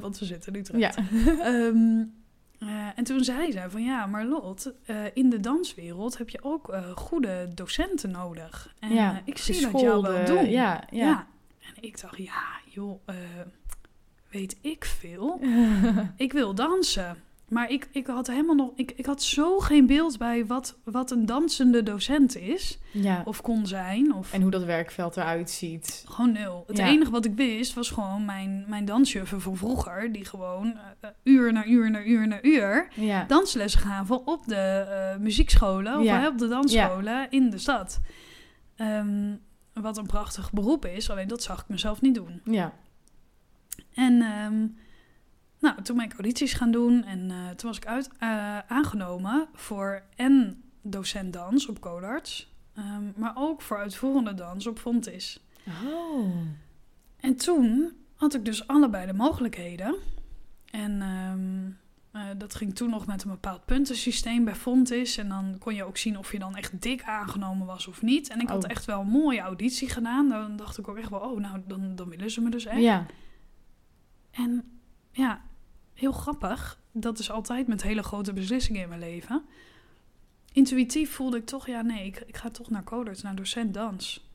Want 0.00 0.18
we 0.18 0.24
zitten 0.24 0.52
in 0.52 0.60
Utrecht. 0.60 0.96
Ja. 0.96 1.02
Eh, 2.58 2.68
en 2.94 3.04
toen 3.04 3.24
zei 3.24 3.52
zij 3.52 3.70
van 3.70 3.82
ja, 3.82 4.06
maar 4.06 4.24
Lot, 4.24 4.72
eh, 4.84 4.96
in 5.12 5.30
de 5.30 5.40
danswereld 5.40 6.18
heb 6.18 6.28
je 6.28 6.38
ook 6.42 6.68
eh, 6.68 6.90
goede 6.96 7.48
docenten 7.54 8.10
nodig. 8.10 8.74
En 8.78 8.94
Ja, 8.94 9.22
ik 9.24 9.38
zie 9.38 9.70
dat 9.70 9.80
jou 9.80 10.02
wel 10.02 10.24
doen. 10.24 10.50
Ja, 10.50 10.82
ja. 10.90 11.06
Ja. 11.06 11.26
En 11.60 11.82
ik 11.82 12.00
dacht, 12.00 12.16
ja, 12.16 12.42
joh, 12.64 13.00
weet 14.28 14.56
ik 14.60 14.84
veel. 14.84 15.40
Ik 16.16 16.32
wil 16.32 16.54
dansen. 16.54 17.16
Maar 17.48 17.70
ik, 17.70 17.88
ik 17.92 18.06
had 18.06 18.26
helemaal 18.26 18.54
nog. 18.54 18.70
Ik, 18.74 18.92
ik 18.96 19.06
had 19.06 19.22
zo 19.22 19.58
geen 19.58 19.86
beeld 19.86 20.18
bij 20.18 20.46
wat, 20.46 20.78
wat 20.84 21.10
een 21.10 21.26
dansende 21.26 21.82
docent 21.82 22.36
is. 22.36 22.78
ja. 22.92 23.22
Of 23.24 23.40
kon 23.40 23.66
zijn. 23.66 24.14
Of 24.14 24.32
En 24.32 24.42
hoe 24.42 24.50
dat 24.50 24.64
werkveld 24.64 25.16
eruit 25.16 25.50
ziet. 25.50 26.04
gewoon 26.08 26.32
nul. 26.32 26.64
Het 26.66 26.76
Ja. 26.76 26.86
enige 26.86 27.10
wat 27.10 27.24
ik 27.24 27.34
wist 27.34 27.74
was 27.74 27.90
gewoon 27.90 28.24
mijn, 28.24 28.64
mijn 28.68 28.84
dansjuffen 28.84 29.40
van 29.40 29.56
vroeger. 29.56 30.12
Die 30.12 30.24
gewoon 30.24 30.78
eh, 31.00 31.10
uur 31.24 31.52
na 31.52 31.66
uur 31.66 31.90
na 31.90 32.04
uur 32.04 32.28
na 32.28 32.38
uur 32.42 32.88
Ja. 32.94 33.24
danslessen 33.24 33.80
gaven 33.80 34.26
op 34.26 34.46
de 34.46 34.56
eh, 34.56 35.18
muziekscholen. 35.20 35.98
Of 35.98 36.04
Ja. 36.04 36.26
op 36.28 36.38
de 36.38 36.48
dansscholen 36.48 37.26
in 37.30 37.50
de 37.50 37.58
stad. 37.58 38.00
Ehm, 38.76 39.34
wat 39.72 39.96
een 39.96 40.06
prachtig 40.06 40.52
beroep 40.52 40.86
is. 40.86 41.10
Alleen 41.10 41.28
dat 41.28 41.42
zag 41.42 41.60
ik 41.60 41.68
mezelf 41.68 42.00
niet 42.00 42.14
doen. 42.14 42.40
Ja. 42.44 42.72
En 43.94 44.22
ehm, 44.22 44.66
nou, 45.60 45.82
toen 45.82 45.96
ben 45.96 46.04
ik 46.04 46.12
audities 46.12 46.52
gaan 46.52 46.70
doen. 46.70 47.04
En 47.04 47.30
eh, 47.30 47.48
toen 47.48 47.68
was 47.68 47.76
ik 47.76 47.86
uit, 47.86 48.10
eh, 48.18 48.58
aangenomen 48.58 49.48
voor 49.52 50.02
en 50.16 50.62
docent 50.82 51.32
dans 51.32 51.66
op 51.68 51.80
Codarts. 51.80 52.52
ehm, 52.74 53.02
maar 53.16 53.32
ook 53.34 53.62
voor 53.62 53.78
uitvoerende 53.78 54.34
dans 54.34 54.66
op 54.66 54.78
Fontis. 54.78 55.40
Oh. 55.86 56.30
En 57.20 57.36
toen 57.36 57.92
had 58.14 58.34
ik 58.34 58.44
dus 58.44 58.66
allebei 58.66 59.06
de 59.06 59.12
mogelijkheden. 59.12 59.94
En 60.70 61.02
ehm, 61.02 61.70
eh, 62.22 62.30
dat 62.38 62.54
ging 62.54 62.74
toen 62.74 62.90
nog 62.90 63.06
met 63.06 63.22
een 63.24 63.30
bepaald 63.30 63.64
puntensysteem 63.64 64.44
bij 64.44 64.54
Fontis. 64.54 65.16
En 65.16 65.28
dan 65.28 65.56
kon 65.58 65.74
je 65.74 65.84
ook 65.84 65.96
zien 65.96 66.18
of 66.18 66.32
je 66.32 66.38
dan 66.38 66.56
echt 66.56 66.82
dik 66.82 67.02
aangenomen 67.02 67.66
was 67.66 67.86
of 67.86 68.02
niet. 68.02 68.28
En 68.28 68.40
ik 68.40 68.48
had 68.48 68.64
Oh. 68.64 68.70
echt 68.70 68.84
wel 68.84 69.00
een 69.00 69.06
mooie 69.08 69.40
auditie 69.40 69.88
gedaan. 69.88 70.28
Dan 70.28 70.56
dacht 70.56 70.78
ik 70.78 70.88
ook 70.88 70.96
echt 70.96 71.10
wel, 71.10 71.20
oh, 71.20 71.40
nou, 71.40 71.60
dan, 71.66 71.96
dan 71.96 72.08
willen 72.08 72.30
ze 72.30 72.40
me 72.40 72.50
dus 72.50 72.64
echt. 72.64 72.80
Ja. 72.80 73.06
En 74.30 74.80
ja, 75.12 75.40
heel 75.98 76.12
grappig. 76.12 76.80
Dat 76.92 77.18
is 77.18 77.30
altijd 77.30 77.66
met 77.66 77.82
hele 77.82 78.02
grote 78.02 78.32
beslissingen 78.32 78.82
in 78.82 78.88
mijn 78.88 79.00
leven. 79.00 79.42
Intuïtief 80.52 81.12
voelde 81.12 81.36
ik 81.36 81.46
toch, 81.46 81.66
ja 81.66 81.82
nee, 81.82 82.06
ik, 82.06 82.22
ik 82.26 82.36
ga 82.36 82.50
toch 82.50 82.70
naar 82.70 82.84
Codarts, 82.84 83.22
naar 83.22 83.34
docent 83.34 83.74
dans. 83.74 84.28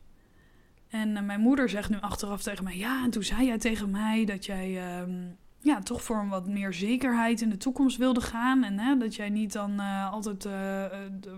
En 0.90 1.18
eh, 1.18 1.24
mijn 1.24 1.40
moeder 1.40 1.70
zegt 1.70 1.90
nu 1.90 1.98
achteraf 2.00 2.42
tegen 2.42 2.64
mij, 2.64 2.78
ja, 2.78 3.04
en 3.04 3.10
toen 3.10 3.24
zei 3.24 3.46
jij 3.46 3.58
tegen 3.58 3.90
mij 3.90 4.26
dat 4.26 4.46
jij 4.46 4.98
ehm, 4.98 5.12
ja, 5.60 5.82
toch 5.82 6.04
voor 6.04 6.18
een 6.18 6.30
wat 6.30 6.48
meer 6.48 6.74
zekerheid 6.74 7.42
in 7.42 7.50
de 7.50 7.58
toekomst 7.58 7.98
wilde 7.98 8.22
gaan. 8.22 8.64
En 8.64 8.80
hè, 8.80 8.98
dat 8.98 9.16
jij 9.16 9.30
niet 9.30 9.54
dan 9.54 9.80
eh, 9.80 10.12
altijd 10.12 10.46
eh, 10.46 10.86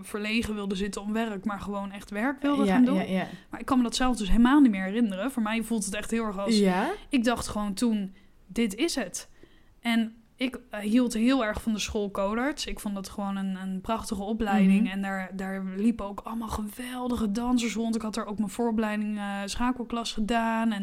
verlegen 0.02 0.54
wilde 0.54 0.74
zitten 0.74 1.02
om 1.02 1.12
werk, 1.12 1.44
maar 1.44 1.60
gewoon 1.60 1.92
echt 1.92 2.10
werk 2.10 2.42
wilde 2.42 2.64
ja, 2.64 2.74
gaan 2.74 2.84
doen. 2.84 2.96
Ja, 2.96 3.02
ja. 3.02 3.26
Maar 3.50 3.60
ik 3.60 3.66
kan 3.66 3.76
me 3.76 3.82
dat 3.82 3.96
zelf 3.96 4.16
dus 4.16 4.28
helemaal 4.28 4.60
niet 4.60 4.70
meer 4.70 4.84
herinneren. 4.84 5.30
Voor 5.30 5.42
mij 5.42 5.62
voelt 5.62 5.84
het 5.84 5.94
echt 5.94 6.10
heel 6.10 6.24
erg 6.24 6.38
als 6.38 6.60
ik 7.08 7.24
dacht 7.24 7.48
gewoon 7.48 7.74
toen, 7.74 8.14
dit 8.46 8.74
is 8.74 8.94
het. 8.94 9.28
En 9.86 10.14
ik 10.36 10.58
eh, 10.70 10.80
hield 10.80 11.14
heel 11.14 11.44
erg 11.44 11.62
van 11.62 11.72
de 11.72 11.78
school 11.78 12.10
Codarts. 12.10 12.66
Ik 12.66 12.80
vond 12.80 12.94
dat 12.94 13.08
gewoon 13.08 13.36
een, 13.36 13.56
een 13.56 13.80
prachtige 13.80 14.22
opleiding. 14.22 14.82
Mhm. 14.82 14.92
En 14.92 15.02
daar, 15.02 15.30
daar 15.36 15.64
liepen 15.76 16.06
ook 16.06 16.20
allemaal 16.24 16.48
geweldige 16.48 17.32
dansers 17.32 17.74
rond. 17.74 17.94
Ik 17.94 18.02
had 18.02 18.16
er 18.16 18.26
ook 18.26 18.38
mijn 18.38 18.50
vooropleiding 18.50 19.18
eh, 19.18 19.40
schakelklas 19.44 20.12
gedaan. 20.12 20.72
En 20.72 20.82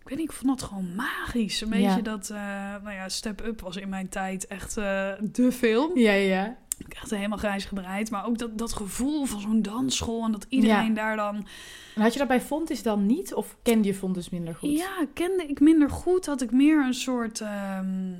ik 0.00 0.08
weet 0.08 0.18
niet, 0.18 0.30
ik 0.30 0.36
vond 0.36 0.58
dat 0.58 0.68
gewoon 0.68 0.94
magisch. 0.94 1.60
Een 1.60 1.68
beetje 1.68 1.84
Ja. 1.86 2.00
dat, 2.00 2.30
eh, 2.30 2.38
nou 2.82 2.92
ja, 2.92 3.08
Step 3.08 3.44
Up 3.44 3.60
was 3.60 3.76
in 3.76 3.88
mijn 3.88 4.08
tijd 4.08 4.46
echt 4.46 4.74
de 4.74 5.52
film. 5.52 5.98
Ja, 5.98 6.12
ja. 6.12 6.56
Ik 6.86 6.94
echt 6.94 7.10
helemaal 7.10 7.38
grijs 7.38 7.64
gedraaid. 7.64 8.10
Maar 8.10 8.26
ook 8.26 8.38
dat, 8.38 8.58
dat 8.58 8.72
gevoel 8.72 9.24
van 9.24 9.40
zo'n 9.40 9.62
dansschool 9.62 10.24
en 10.24 10.32
dat 10.32 10.46
iedereen 10.48 10.94
daar 10.94 11.16
dan 11.16 11.46
En 11.94 12.02
had 12.02 12.12
je 12.12 12.18
dat 12.18 12.28
bij 12.28 12.40
Fontis 12.40 12.82
dan 12.82 13.06
niet? 13.06 13.34
Of 13.34 13.56
kende 13.62 13.88
je 13.88 13.94
Fontis 13.94 14.30
minder 14.30 14.54
goed? 14.54 14.70
Ja, 14.78 15.06
kende 15.14 15.46
ik 15.46 15.60
minder 15.60 15.90
goed. 15.90 16.26
Had 16.26 16.40
ik 16.42 16.50
meer 16.50 16.84
een 16.86 16.94
soort, 16.94 17.40
ehm, 17.40 18.10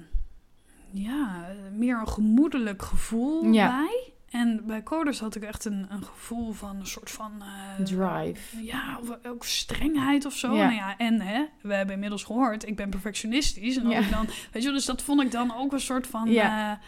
ja, 0.90 1.46
meer 1.76 1.98
een 2.00 2.08
gemoedelijk 2.08 2.82
gevoel 2.82 3.44
Ja. 3.52 3.68
bij. 3.68 4.12
En 4.30 4.62
bij 4.66 4.82
coders 4.82 5.20
had 5.20 5.34
ik 5.34 5.42
echt 5.42 5.64
een, 5.64 5.86
een 5.88 6.04
gevoel 6.04 6.52
van 6.52 6.76
een 6.76 6.86
soort 6.86 7.10
van... 7.10 7.32
eh, 7.78 7.84
Drive. 7.84 8.62
Ja, 8.64 8.98
of 9.00 9.18
ook 9.26 9.44
strengheid 9.44 10.24
of 10.26 10.32
zo. 10.36 10.54
Ja. 10.54 10.62
Nou 10.64 10.74
ja, 10.74 10.96
en 10.96 11.20
hè, 11.20 11.44
we 11.62 11.74
hebben 11.74 11.94
inmiddels 11.94 12.24
gehoord, 12.24 12.66
ik 12.66 12.76
ben 12.76 12.90
perfectionistisch. 12.90 13.76
En 13.76 13.88
Ja. 13.88 13.98
ik 13.98 14.10
dan, 14.10 14.26
weet 14.52 14.62
je, 14.62 14.72
dus 14.72 14.84
dat 14.84 15.02
vond 15.02 15.20
ik 15.22 15.30
dan 15.30 15.54
ook 15.56 15.72
een 15.72 15.80
soort 15.80 16.06
van 16.06 16.30
Ja. 16.30 16.72
eh, 16.72 16.78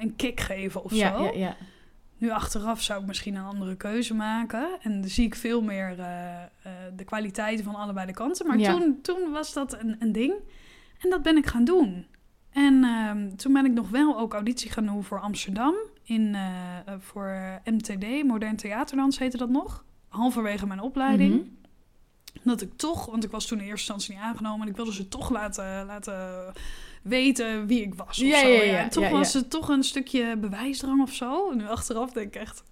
een 0.00 0.16
kick 0.16 0.40
geven 0.40 0.84
of 0.84 0.94
Ja, 0.94 1.16
zo. 1.16 1.24
ja, 1.24 1.30
ja. 1.32 1.56
Nu 2.18 2.30
achteraf 2.30 2.82
zou 2.82 3.00
ik 3.00 3.06
misschien 3.06 3.34
een 3.34 3.44
andere 3.44 3.76
keuze 3.76 4.14
maken. 4.14 4.68
En 4.82 5.00
dan 5.00 5.10
zie 5.10 5.26
ik 5.26 5.34
veel 5.34 5.62
meer 5.62 5.98
eh, 5.98 6.42
eh, 6.42 6.48
de 6.96 7.04
kwaliteiten 7.04 7.64
van 7.64 7.74
allebei 7.74 8.06
de 8.06 8.12
kanten. 8.12 8.46
Maar 8.46 8.58
toen, 8.58 8.98
toen 9.02 9.30
was 9.30 9.52
dat 9.52 9.80
een, 9.80 9.96
een 9.98 10.12
ding. 10.12 10.34
En 10.98 11.10
dat 11.10 11.22
ben 11.22 11.36
ik 11.36 11.46
gaan 11.46 11.64
doen. 11.64 12.06
En 12.50 12.84
ehm, 12.84 13.36
toen 13.36 13.52
ben 13.52 13.64
ik 13.64 13.72
nog 13.72 13.90
wel 13.90 14.18
ook 14.18 14.32
auditie 14.32 14.70
gaan 14.70 14.86
doen 14.86 15.04
voor 15.04 15.20
Amsterdam 15.20 15.74
in, 16.02 16.34
eh, 16.34 16.94
voor 16.98 17.60
MTD, 17.64 18.24
Modern 18.24 18.56
Theaterdans 18.56 19.18
heette 19.18 19.36
dat 19.36 19.50
nog. 19.50 19.84
Halverwege 20.08 20.66
mijn 20.66 20.80
opleiding. 20.80 21.34
Mhm. 21.34 21.48
Dat 22.42 22.60
ik 22.60 22.76
toch, 22.76 23.06
want 23.06 23.24
ik 23.24 23.30
was 23.30 23.46
toen 23.46 23.58
in 23.58 23.64
eerste 23.64 23.92
instantie 23.92 24.14
niet 24.14 24.22
aangenomen... 24.22 24.60
en 24.60 24.68
ik 24.68 24.76
wilde 24.76 24.92
ze 24.92 25.08
toch 25.08 25.30
laten, 25.30 25.86
laten 25.86 26.52
weten 27.08 27.66
wie 27.66 27.82
ik 27.82 27.94
was 27.94 28.08
of 28.22 28.28
Ja, 28.28 28.38
zo. 28.40 28.48
ja, 28.48 28.62
ja, 28.62 28.78
En 28.78 28.88
toch 28.90 29.08
was 29.08 29.32
het 29.32 29.50
toch 29.50 29.68
een 29.68 29.82
stukje 29.82 30.36
bewijsdrang 30.36 31.02
of 31.02 31.12
zo. 31.12 31.50
En 31.50 31.56
nu 31.56 31.68
achteraf 31.68 32.12
denk 32.12 32.26
ik 32.34 32.40
echt... 32.40 32.62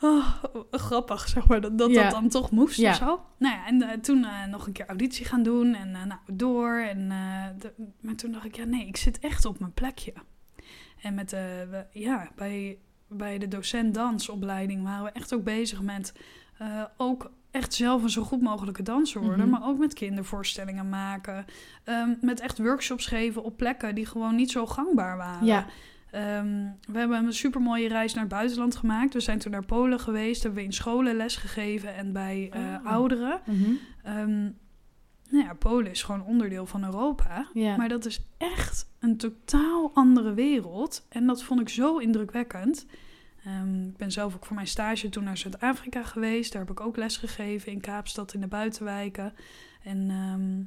Oh, 0.00 0.26
grappig, 0.70 1.28
zeg 1.28 1.48
maar, 1.48 1.60
dat 1.60 1.78
dat, 1.78 1.94
dan 1.94 2.28
toch 2.28 2.50
moest 2.50 2.78
of 2.84 2.94
zo. 2.94 3.24
Nou 3.38 3.54
ja, 3.54 3.66
en 3.66 3.82
eh, 3.82 3.98
toen 3.98 4.24
eh, 4.24 4.44
nog 4.46 4.66
een 4.66 4.72
keer 4.72 4.86
auditie 4.86 5.24
gaan 5.26 5.42
doen 5.42 5.74
en 5.74 5.94
eh, 5.94 6.04
nou, 6.04 6.20
door. 6.32 6.78
En, 6.78 7.08
de- 7.58 7.72
maar 8.00 8.14
toen 8.14 8.32
dacht 8.32 8.44
ik, 8.44 8.56
ja 8.56 8.64
nee, 8.64 8.86
ik 8.86 8.96
zit 8.96 9.18
echt 9.18 9.44
op 9.44 9.58
mijn 9.58 9.72
plekje. 9.72 10.12
En 11.02 11.14
met 11.14 11.30
de, 11.30 11.66
we- 11.70 11.98
ja, 12.00 12.30
bij, 12.36 12.78
bij 13.08 13.38
de 13.38 13.48
docent 13.48 13.94
dansopleiding 13.94 14.82
waren 14.82 15.04
we 15.04 15.10
echt 15.10 15.34
ook 15.34 15.44
bezig 15.44 15.82
met 15.82 16.12
ook 16.96 17.30
echt 17.56 17.74
zelf 17.74 18.02
een 18.02 18.10
zo 18.10 18.22
goed 18.22 18.40
mogelijke 18.40 18.82
danser 18.82 19.20
worden. 19.20 19.48
Mhm. 19.48 19.50
Maar 19.50 19.68
ook 19.68 19.78
met 19.78 19.94
kindervoorstellingen 19.94 20.88
maken. 20.88 21.44
Ehm, 21.84 22.14
met 22.20 22.40
echt 22.40 22.58
workshops 22.58 23.06
geven 23.06 23.44
op 23.44 23.56
plekken 23.56 23.94
die 23.94 24.06
gewoon 24.06 24.34
niet 24.34 24.50
zo 24.50 24.66
gangbaar 24.66 25.16
waren. 25.16 25.46
Ja. 25.46 25.66
Ehm, 26.10 26.66
we 26.88 26.98
hebben 26.98 27.24
een 27.24 27.32
supermooie 27.32 27.88
reis 27.88 28.14
naar 28.14 28.24
het 28.24 28.32
buitenland 28.32 28.76
gemaakt. 28.76 29.12
We 29.12 29.20
zijn 29.20 29.38
toen 29.38 29.50
naar 29.52 29.66
Polen 29.66 30.00
geweest. 30.00 30.42
Hebben 30.42 30.60
we 30.60 30.66
in 30.66 30.72
scholen 30.72 31.16
les 31.16 31.36
gegeven 31.36 31.94
en 31.94 32.12
bij 32.12 32.48
eh, 32.52 32.60
Oh. 32.60 32.86
ouderen. 32.86 33.40
Mhm. 33.44 33.70
Ehm, 34.02 34.42
nou 35.30 35.44
ja, 35.44 35.54
Polen 35.54 35.90
is 35.90 36.02
gewoon 36.02 36.24
onderdeel 36.24 36.66
van 36.66 36.84
Europa. 36.84 37.46
Ja. 37.52 37.76
Maar 37.76 37.88
dat 37.88 38.04
is 38.04 38.20
echt 38.38 38.90
een 39.00 39.16
totaal 39.16 39.90
andere 39.94 40.34
wereld. 40.34 41.06
En 41.08 41.26
dat 41.26 41.42
vond 41.42 41.60
ik 41.60 41.68
zo 41.68 41.96
indrukwekkend. 41.98 42.86
Ehm, 43.46 43.84
ik 43.84 43.96
ben 43.96 44.12
zelf 44.12 44.34
ook 44.34 44.46
voor 44.46 44.54
mijn 44.54 44.66
stage 44.66 45.08
toen 45.08 45.24
naar 45.24 45.36
Zuid-Afrika 45.36 46.02
geweest. 46.02 46.52
Daar 46.52 46.62
heb 46.62 46.70
ik 46.70 46.80
ook 46.80 46.96
les 46.96 47.16
gegeven 47.16 47.72
in 47.72 47.80
Kaapstad 47.80 48.34
in 48.34 48.40
de 48.40 48.46
buitenwijken. 48.46 49.34
En 49.82 50.10
ehm, 50.10 50.62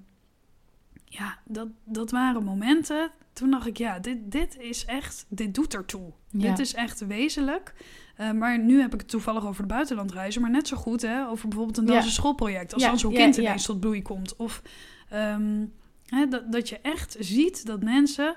ja, 1.06 1.38
dat, 1.46 1.68
dat 1.84 2.12
waren 2.12 2.44
momenten. 2.44 3.12
Toen 3.34 3.52
dacht 3.52 3.68
ik, 3.68 3.78
ja, 3.78 4.00
dit, 4.00 4.32
dit 4.32 4.58
is 4.58 4.86
echt, 4.86 5.26
dit 5.30 5.54
doet 5.56 5.74
ertoe. 5.74 6.12
Ja. 6.30 6.50
Dit 6.50 6.60
is 6.60 6.74
echt 6.74 7.08
wezenlijk. 7.08 7.74
Eh, 8.16 8.32
maar 8.32 8.60
nu 8.60 8.82
heb 8.82 8.94
ik 8.94 9.00
het 9.00 9.10
toevallig 9.10 9.46
over 9.46 9.62
de 9.62 9.74
buitenlandreizen. 9.74 10.42
Maar 10.42 10.52
net 10.52 10.68
zo 10.68 10.78
goed 10.78 11.02
hè, 11.02 11.28
over 11.28 11.48
bijvoorbeeld 11.48 11.78
een 11.78 11.86
Ja. 11.86 11.94
dansen 11.94 12.12
schoolproject. 12.12 12.74
Als 12.74 12.84
Ja, 12.84 12.90
dan 12.90 13.00
zo'n 13.00 13.14
kind 13.14 13.38
ineens 13.38 13.66
tot 13.66 13.80
bloei 13.80 14.02
komt. 14.02 14.36
Of 14.36 14.62
ehm, 15.10 15.66
hè, 16.06 16.28
dat, 16.28 16.52
dat 16.52 16.70
je 16.70 16.80
echt 16.80 17.16
ziet 17.20 17.66
dat 17.66 17.84
mensen 17.84 18.36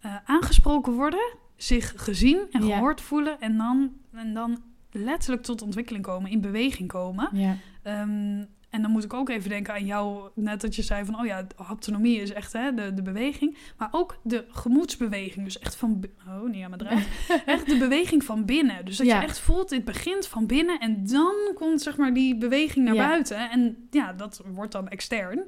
eh, 0.00 0.16
aangesproken 0.24 0.92
worden, 0.92 1.36
zich 1.58 1.92
gezien 1.96 2.46
en 2.50 2.66
Ja. 2.66 2.74
gehoord 2.74 3.00
voelen. 3.00 3.40
En 3.40 3.56
dan, 3.56 3.92
en 4.12 4.34
dan 4.34 4.62
letterlijk 4.90 5.42
tot 5.42 5.62
ontwikkeling 5.62 6.04
komen, 6.04 6.30
in 6.30 6.40
beweging 6.40 6.88
komen. 6.88 7.28
Ja. 7.32 7.56
Ehm, 7.82 8.44
en 8.70 8.82
dan 8.82 8.90
moet 8.90 9.04
ik 9.04 9.12
ook 9.14 9.28
even 9.28 9.48
denken 9.48 9.74
aan 9.74 9.84
jou, 9.84 10.30
net 10.34 10.60
dat 10.60 10.74
je 10.76 10.82
zei 10.82 11.04
van, 11.04 11.18
oh 11.20 11.26
ja, 11.26 11.46
haptonomie 11.56 12.20
is 12.20 12.32
echt 12.32 12.52
hè, 12.52 12.74
de, 12.74 12.94
de 12.94 13.02
beweging. 13.02 13.56
Maar 13.76 13.88
ook 13.90 14.18
de 14.22 14.44
gemoedsbeweging, 14.48 15.44
dus 15.44 15.58
echt 15.58 15.76
van, 15.76 16.04
oh 16.28 16.42
niet 16.50 16.62
aan 16.64 16.70
mijn 16.70 16.82
draad. 16.82 17.02
echt 17.46 17.66
de 17.68 17.76
beweging 17.78 18.24
van 18.24 18.44
binnen. 18.44 18.84
Dus 18.84 18.96
dat 18.96 19.06
Ja. 19.06 19.16
je 19.20 19.26
echt 19.26 19.38
voelt, 19.40 19.68
dit 19.68 19.84
begint 19.84 20.26
van 20.26 20.46
binnen 20.46 20.78
en 20.80 21.06
dan 21.06 21.34
komt 21.54 21.80
zeg 21.82 21.96
maar 21.96 22.14
die 22.14 22.36
beweging 22.38 22.84
naar 22.84 22.94
Ja. 22.94 23.08
buiten. 23.08 23.50
En 23.50 23.88
ja, 23.90 24.12
dat 24.12 24.42
wordt 24.54 24.72
dan 24.72 24.88
extern. 24.88 25.42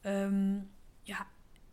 Ehm, 0.00 0.52
ja, 1.02 1.26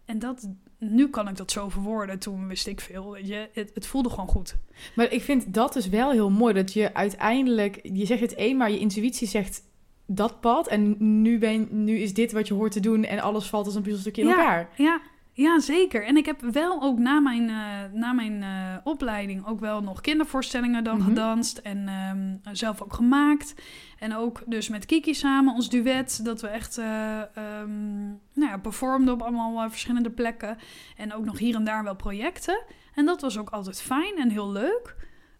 en 0.05 0.19
dat, 0.19 0.49
nu 0.79 1.09
kan 1.09 1.27
ik 1.27 1.37
dat 1.37 1.51
zo 1.51 1.69
verwoorden, 1.69 2.19
toen 2.19 2.47
wist 2.47 2.67
ik 2.67 2.79
veel, 2.81 3.11
weet 3.11 3.27
je. 3.27 3.49
Het, 3.53 3.71
het 3.73 3.87
voelde 3.87 4.09
gewoon 4.09 4.27
goed. 4.27 4.55
Maar 4.95 5.11
ik 5.11 5.21
vind 5.21 5.53
dat 5.53 5.73
dus 5.73 5.89
wel 5.89 6.11
heel 6.11 6.29
mooi. 6.29 6.53
Dat 6.53 6.73
je 6.73 6.93
uiteindelijk... 6.93 7.79
Je 7.93 8.05
zegt 8.05 8.21
het 8.21 8.35
één, 8.35 8.57
maar 8.57 8.71
je 8.71 8.79
intuïtie 8.79 9.27
zegt 9.27 9.61
dat 10.05 10.39
pad. 10.41 10.67
En 10.67 10.95
nu, 11.21 11.37
ben, 11.39 11.67
nu 11.71 11.97
is 11.97 12.13
dit 12.13 12.31
wat 12.31 12.47
je 12.47 12.53
hoort 12.53 12.71
te 12.71 12.79
doen. 12.79 13.03
En 13.03 13.19
alles 13.19 13.45
valt 13.47 13.65
als 13.65 13.75
een 13.75 13.81
puzzelstukje 13.81 14.21
in 14.21 14.27
Ja. 14.27 14.37
elkaar. 14.37 14.69
Ja, 14.75 15.01
ja, 15.39 15.59
zeker. 15.59 16.05
En 16.05 16.17
ik 16.17 16.25
heb 16.25 16.41
wel 16.41 16.81
ook 16.81 16.97
na 16.99 17.19
mijn, 17.19 17.49
eh, 17.49 17.55
na 17.93 18.11
mijn 18.13 18.43
eh, 18.43 18.75
opleiding 18.83 19.45
ook 19.47 19.59
wel 19.59 19.81
nog 19.81 20.01
kindervoorstellingen 20.01 20.83
dan 20.83 20.97
Mhm. 20.97 21.07
gedanst. 21.07 21.57
En 21.57 21.87
ehm, 21.87 22.55
zelf 22.55 22.81
ook 22.81 22.93
gemaakt. 22.93 23.55
En 23.99 24.15
ook 24.15 24.41
dus 24.45 24.69
met 24.69 24.85
Kiki 24.85 25.13
samen, 25.13 25.53
ons 25.53 25.69
duet. 25.69 26.25
Dat 26.25 26.41
we 26.41 26.47
echt 26.47 26.77
ehm, 26.77 28.07
nou 28.33 28.51
ja, 28.51 28.57
performden 28.57 29.13
op 29.13 29.21
allemaal 29.21 29.69
verschillende 29.69 30.09
plekken. 30.09 30.57
En 30.97 31.13
ook 31.13 31.25
nog 31.25 31.37
hier 31.37 31.55
en 31.55 31.63
daar 31.63 31.83
wel 31.83 31.95
projecten. 31.95 32.61
En 32.95 33.05
dat 33.05 33.21
was 33.21 33.37
ook 33.37 33.49
altijd 33.49 33.81
fijn 33.81 34.17
en 34.17 34.29
heel 34.29 34.51
leuk. 34.51 34.95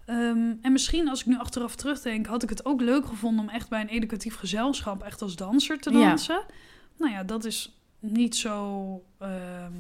Ehm, 0.06 0.54
en 0.62 0.72
misschien 0.72 1.10
als 1.10 1.20
ik 1.20 1.26
nu 1.26 1.38
achteraf 1.38 1.76
terugdenk, 1.76 2.26
had 2.26 2.44
ik 2.44 2.50
het 2.50 2.66
ook 2.66 2.82
leuk 2.82 3.06
gevonden 3.06 3.44
om 3.46 3.50
echt 3.50 3.70
bij 3.70 3.82
een 3.82 3.88
educatief 3.88 4.36
gezelschap 4.36 5.04
echt 5.04 5.22
als 5.22 5.36
danser 5.36 5.80
te 5.80 5.92
Ja. 5.92 6.08
dansen. 6.08 6.42
Nou 6.98 7.12
ja, 7.14 7.24
dat 7.24 7.46
is 7.46 7.79
niet 8.00 8.36
zo 8.36 9.04
ehm, 9.20 9.74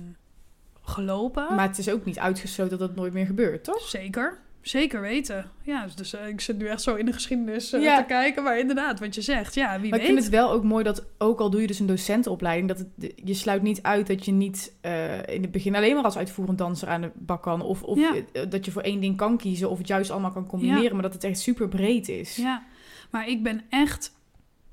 gelopen. 0.82 1.56
Maar 1.56 1.68
het 1.68 1.78
is 1.78 1.90
ook 1.90 2.06
niet 2.06 2.20
uitgesloten 2.20 2.78
dat 2.78 2.88
dat 2.88 2.98
nooit 2.98 3.14
meer 3.14 3.26
gebeurt, 3.26 3.64
toch? 3.64 3.82
Zeker, 3.88 4.40
zeker 4.62 5.02
weten. 5.02 5.52
Ja, 5.62 5.88
dus 5.96 6.14
eh, 6.14 6.28
ik 6.28 6.42
zit 6.42 6.58
nu 6.58 6.68
echt 6.68 6.82
zo 6.82 6.96
in 6.96 7.06
de 7.06 7.14
geschiedenis 7.14 7.74
eh, 7.74 7.82
Ja. 7.82 7.98
te 7.98 8.04
kijken. 8.04 8.44
Maar 8.44 8.60
inderdaad, 8.60 9.00
wat 9.00 9.16
je 9.16 9.22
zegt, 9.22 9.54
ja, 9.56 9.80
wie 9.80 9.90
Maar 9.90 10.00
ik 10.00 10.06
weet. 10.06 10.14
vind 10.14 10.18
het 10.26 10.30
wel 10.30 10.52
ook 10.52 10.64
mooi 10.64 10.84
dat, 10.84 11.06
ook 11.18 11.40
al 11.40 11.50
doe 11.50 11.62
je 11.62 11.68
dus 11.68 11.80
een 11.80 11.86
docentenopleiding, 11.86 12.68
dat 12.68 12.78
het, 12.78 13.14
je 13.16 13.34
sluit 13.34 13.62
niet 13.62 13.84
uit 13.84 14.08
dat 14.08 14.26
je 14.26 14.32
niet 14.32 14.74
eh, 14.82 15.28
in 15.28 15.42
het 15.42 15.52
begin 15.52 15.76
alleen 15.76 15.96
maar 15.96 16.04
als 16.04 16.18
uitvoerend 16.18 16.58
danser 16.58 16.88
aan 16.88 17.02
de 17.02 17.12
bak 17.16 17.42
kan. 17.44 17.62
Of, 17.62 17.84
of 17.84 17.98
Ja. 18.00 18.46
dat 18.46 18.66
je 18.66 18.72
voor 18.72 18.82
één 18.82 19.00
ding 19.02 19.18
kan 19.18 19.38
kiezen 19.38 19.70
of 19.70 19.78
het 19.78 19.88
juist 19.88 20.12
allemaal 20.12 20.32
kan 20.32 20.48
combineren, 20.48 20.84
Ja. 20.84 20.94
maar 20.94 21.02
dat 21.02 21.14
het 21.14 21.24
echt 21.24 21.40
super 21.40 21.68
breed 21.68 22.10
is. 22.10 22.36
Ja, 22.36 22.64
maar 23.10 23.28
ik 23.28 23.44
ben 23.44 23.62
echt 23.70 24.12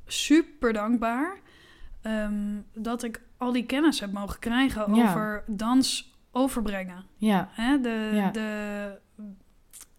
super 0.07 0.73
dankbaar 0.73 1.41
ehm, 2.03 2.35
dat 2.75 3.03
ik 3.03 3.21
al 3.37 3.53
die 3.53 3.67
kennis 3.67 4.01
heb 4.01 4.13
mogen 4.13 4.39
krijgen 4.39 4.95
Ja. 4.95 5.09
over 5.11 5.45
dans 5.47 6.15
overbrengen. 6.31 7.05
Ja. 7.17 7.49
Hè? 7.53 7.81
De, 7.81 8.11
Ja. 8.13 8.31
de, 8.31 8.99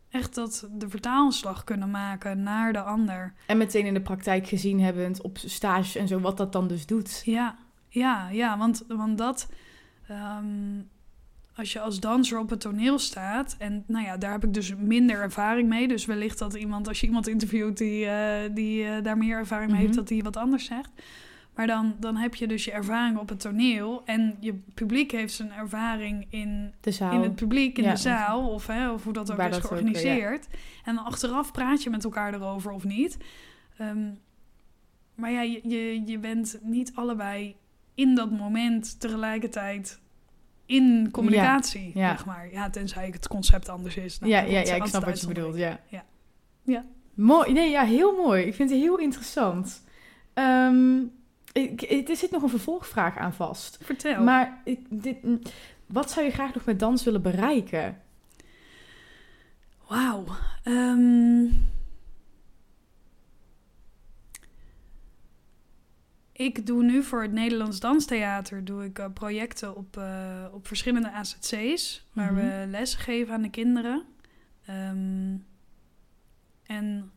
echt 0.10 0.36
dat 0.36 0.68
de 0.72 0.90
vertaalslag 0.90 1.64
kunnen 1.64 1.92
maken 1.92 2.44
naar 2.44 2.74
de 2.74 2.82
ander. 2.82 3.34
En 3.46 3.58
meteen 3.58 3.86
in 3.86 3.94
de 3.94 4.02
praktijk 4.02 4.48
gezien 4.48 4.80
hebbend 4.82 5.22
op 5.22 5.38
stages 5.38 5.96
en 5.96 6.08
zo, 6.08 6.20
wat 6.20 6.38
dat 6.38 6.52
dan 6.54 6.68
dus 6.68 6.86
doet. 6.86 7.22
Ja, 7.26 7.56
ja, 7.90 8.30
ja, 8.30 8.58
want, 8.58 8.84
want 8.88 9.18
dat... 9.18 9.50
ehm, 10.08 10.82
als 11.56 11.74
je 11.74 11.80
als 11.80 12.00
danser 12.00 12.40
op 12.40 12.50
het 12.50 12.60
toneel 12.60 13.00
staat... 13.00 13.56
en 13.60 13.84
nou 13.88 14.06
ja, 14.06 14.18
daar 14.18 14.32
heb 14.32 14.44
ik 14.44 14.54
dus 14.54 14.76
minder 14.76 15.22
ervaring 15.22 15.70
mee. 15.70 15.88
Dus 15.88 16.06
wellicht 16.06 16.40
dat 16.40 16.54
iemand, 16.54 16.88
als 16.88 17.00
je 17.02 17.08
iemand 17.08 17.28
interviewt... 17.28 17.78
die, 17.78 18.06
eh, 18.06 18.50
die 18.56 18.86
eh, 18.86 19.04
daar 19.04 19.18
meer 19.18 19.38
ervaring 19.38 19.70
mee 19.72 19.80
heeft, 19.80 19.92
Mhm. 19.92 20.00
dat 20.00 20.08
die 20.08 20.24
wat 20.24 20.38
anders 20.38 20.66
zegt. 20.66 20.90
Maar 21.58 21.68
dan, 21.68 21.96
dan 22.00 22.16
heb 22.16 22.36
je 22.36 22.48
dus 22.48 22.66
je 22.66 22.72
ervaring 22.72 23.18
op 23.18 23.30
het 23.30 23.40
toneel... 23.40 24.02
en 24.06 24.38
je 24.40 24.54
publiek 24.74 25.12
heeft 25.12 25.34
zijn 25.34 25.52
ervaring 25.54 26.26
in, 26.30 26.74
De 26.82 26.92
zaal. 26.92 27.12
in 27.14 27.22
het 27.22 27.36
publiek, 27.36 27.78
in 27.78 27.84
Ja. 27.84 27.92
de 27.92 27.98
zaal... 27.98 28.50
Of, 28.50 28.68
hè, 28.68 28.92
of 28.92 29.04
hoe 29.04 29.14
dat 29.14 29.32
ook 29.32 29.38
Waar 29.38 29.50
is 29.50 29.56
dat 29.56 29.64
ook, 29.66 29.72
ja. 29.72 29.78
georganiseerd. 29.78 30.48
En 30.84 30.96
dan 30.96 31.06
achteraf 31.06 31.52
praat 31.52 31.84
je 31.84 31.90
met 31.90 32.04
elkaar 32.04 32.34
erover 32.34 32.72
of 32.72 32.84
niet... 32.84 33.18
Ehm, 33.78 34.10
maar 35.16 35.32
ja, 35.32 35.42
je, 35.42 35.60
je, 35.64 36.02
je 36.06 36.18
bent 36.18 36.60
niet 36.62 36.92
allebei 36.96 37.56
in 37.96 38.16
dat 38.16 38.32
moment 38.32 39.00
tegelijkertijd 39.00 40.00
in 40.66 41.10
communicatie, 41.12 41.92
Ja. 41.94 42.10
zeg 42.10 42.26
maar. 42.26 42.52
Ja, 42.52 42.70
tenzij 42.70 43.08
het 43.12 43.28
concept 43.28 43.70
anders 43.70 43.96
is. 43.98 44.20
Nou, 44.20 44.32
ja, 44.32 44.40
ja, 44.42 44.76
ik 44.76 44.86
snap 44.86 45.04
wat 45.06 45.22
je 45.22 45.28
bedoelt, 45.28 45.56
ja. 45.58 45.80
Ja. 45.90 46.04
Ja. 46.64 46.86
Mooi, 47.14 47.54
nee, 47.54 47.70
ja, 47.70 47.84
heel 47.84 48.16
mooi. 48.16 48.44
Ik 48.44 48.54
vind 48.56 48.70
het 48.70 48.80
heel 48.80 48.98
interessant. 48.98 49.84
Ehm, 50.34 50.98
ik, 51.64 52.10
er 52.10 52.16
zit 52.16 52.32
nog 52.32 52.42
een 52.44 52.50
vervolgvraag 52.50 53.18
aan 53.18 53.34
vast. 53.34 53.78
Vertel. 53.82 54.24
Maar 54.24 54.62
ik, 54.64 54.80
dit, 54.90 55.24
mm, 55.24 55.42
wat 55.86 56.12
zou 56.12 56.26
je 56.26 56.32
graag 56.32 56.54
nog 56.54 56.66
met 56.66 56.80
dans 56.80 57.04
willen 57.04 57.22
bereiken? 57.22 58.02
Wauw. 59.88 60.26
Ehm, 60.64 61.46
ik 66.32 66.66
doe 66.66 66.84
nu 66.84 67.04
voor 67.04 67.22
het 67.22 67.32
Nederlands 67.32 67.80
Danstheater 67.80 68.66
doe 68.66 68.84
ik, 68.84 69.00
eh, 69.00 69.06
projecten 69.14 69.76
op, 69.76 69.98
eh, 69.98 70.46
op 70.52 70.68
verschillende 70.68 71.12
AZC's... 71.12 72.06
waar 72.14 72.34
Mhm. 72.34 72.46
we 72.46 72.66
lessen 72.68 73.00
geven 73.00 73.34
aan 73.34 73.42
de 73.42 73.50
kinderen. 73.50 74.04
Ehm, 74.66 75.36
en 76.64 77.12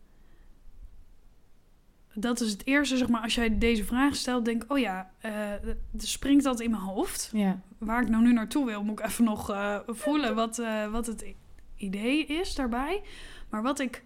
dat 2.15 2.41
is 2.41 2.51
het 2.51 2.67
eerste, 2.67 2.97
zeg 2.97 3.09
maar, 3.09 3.23
als 3.23 3.35
jij 3.35 3.59
deze 3.59 3.85
vraag 3.85 4.17
stelt, 4.17 4.45
denk 4.45 4.63
ik... 4.63 4.73
oh 4.73 4.79
ja, 4.79 5.11
eh, 5.19 5.53
springt 5.97 6.45
dat 6.45 6.61
in 6.61 6.71
mijn 6.71 6.83
hoofd 6.83 7.31
Ja, 7.33 7.61
waar 7.79 8.03
ik 8.03 8.09
nou 8.09 8.23
nu 8.23 8.33
naartoe 8.33 8.67
wil, 8.67 8.83
moet 8.83 8.99
ik 8.99 9.07
even 9.07 9.25
nog 9.25 9.51
eh, 9.51 9.79
voelen 9.87 10.35
wat, 10.35 10.59
eh, 10.59 10.91
wat 10.91 11.07
het 11.07 11.35
idee 11.77 12.27
is 12.27 12.55
daarbij. 12.55 13.03
Maar 13.49 13.63
wat 13.63 13.81
ik 13.81 14.05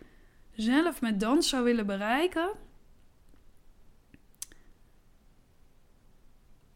zelf 0.53 1.01
met 1.01 1.21
dans 1.21 1.49
zou 1.49 1.65
willen 1.65 1.87
bereiken. 1.87 2.51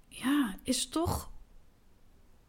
Ja, 0.09 0.55
is 0.63 0.89
toch 0.89 1.31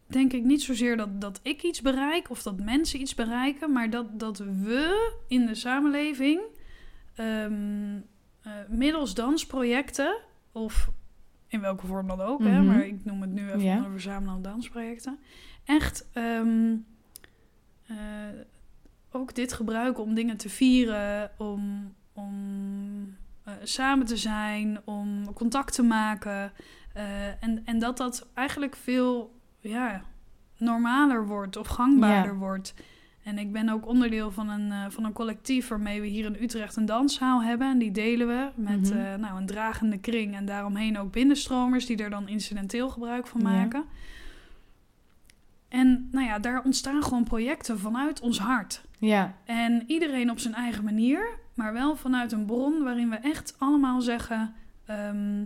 denk 0.07 0.33
ik 0.33 0.43
niet 0.43 0.61
zozeer 0.61 0.97
dat, 0.97 1.21
dat 1.21 1.39
ik 1.43 1.63
iets 1.63 1.81
bereik 1.81 2.29
of 2.29 2.43
dat 2.43 2.59
mensen 2.59 3.01
iets 3.01 3.15
bereiken, 3.15 3.71
maar 3.71 3.89
dat, 3.89 4.19
dat 4.19 4.37
we 4.37 5.11
in 5.27 5.45
de 5.45 5.55
samenleving 5.55 6.41
ehm, 7.15 7.99
eh, 8.43 8.51
middels 8.67 9.13
dansprojecten 9.13 10.17
of 10.51 10.89
in 11.47 11.61
welke 11.61 11.87
vorm 11.87 12.07
dan 12.07 12.21
ook, 12.21 12.43
hè, 12.43 12.57
Mhm. 12.57 12.65
maar 12.65 12.85
ik 12.85 13.05
noem 13.05 13.21
het 13.21 13.31
nu 13.31 13.47
even 13.47 13.61
Ja. 13.61 13.75
onder 13.75 13.91
verzamelen 13.91 14.41
dansprojecten, 14.41 15.19
echt 15.65 16.07
ehm, 16.13 16.75
eh, 17.87 17.95
ook 19.11 19.35
dit 19.35 19.53
gebruiken 19.53 20.03
om 20.03 20.13
dingen 20.13 20.37
te 20.37 20.49
vieren, 20.49 21.31
om, 21.37 21.93
om 22.13 23.17
eh, 23.43 23.53
samen 23.63 24.05
te 24.05 24.17
zijn, 24.17 24.79
om 24.85 25.33
contact 25.33 25.73
te 25.73 25.83
maken. 25.83 26.51
en, 27.39 27.61
en 27.65 27.79
dat 27.79 27.97
dat 27.97 28.27
eigenlijk 28.33 28.75
veel 28.75 29.39
ja, 29.59 30.01
normaler 30.57 31.27
wordt 31.27 31.57
of 31.57 31.67
gangbaarder 31.67 32.37
wordt. 32.37 32.73
En 33.29 33.37
ik 33.37 33.51
ben 33.51 33.69
ook 33.69 33.87
onderdeel 33.87 34.31
van 34.31 34.49
een, 34.49 34.71
eh, 34.71 34.85
van 34.89 35.03
een 35.03 35.13
collectief 35.13 35.67
waarmee 35.67 36.01
we 36.01 36.07
hier 36.07 36.25
in 36.25 36.37
Utrecht 36.43 36.75
een 36.75 36.85
danszaal 36.85 37.43
hebben. 37.43 37.67
En 37.71 37.77
die 37.77 37.91
delen 37.91 38.27
we 38.27 38.49
met 38.55 38.89
Mhm. 38.89 38.99
eh, 38.99 39.15
nou, 39.15 39.37
een 39.39 39.45
dragende 39.45 39.97
kring 39.97 40.35
en 40.35 40.45
daaromheen 40.45 40.97
ook 40.97 41.11
binnenstromers 41.11 41.85
die 41.85 41.97
er 41.97 42.09
dan 42.09 42.27
incidenteel 42.27 42.89
gebruik 42.89 43.27
van 43.27 43.41
Ja. 43.41 43.47
maken. 43.49 43.83
En 45.67 46.07
nou 46.11 46.25
ja, 46.25 46.39
daar 46.39 46.63
ontstaan 46.63 47.03
gewoon 47.03 47.23
projecten 47.23 47.79
vanuit 47.79 48.19
ons 48.19 48.39
hart. 48.39 48.81
Ja, 48.99 49.35
En 49.45 49.83
iedereen 49.87 50.31
op 50.31 50.39
zijn 50.39 50.53
eigen 50.53 50.83
manier, 50.83 51.27
maar 51.53 51.73
wel 51.73 51.95
vanuit 51.95 52.31
een 52.31 52.45
bron 52.45 52.83
waarin 52.83 53.09
we 53.09 53.15
echt 53.15 53.55
allemaal 53.57 54.01
zeggen: 54.01 54.53
ehm, 54.85 55.43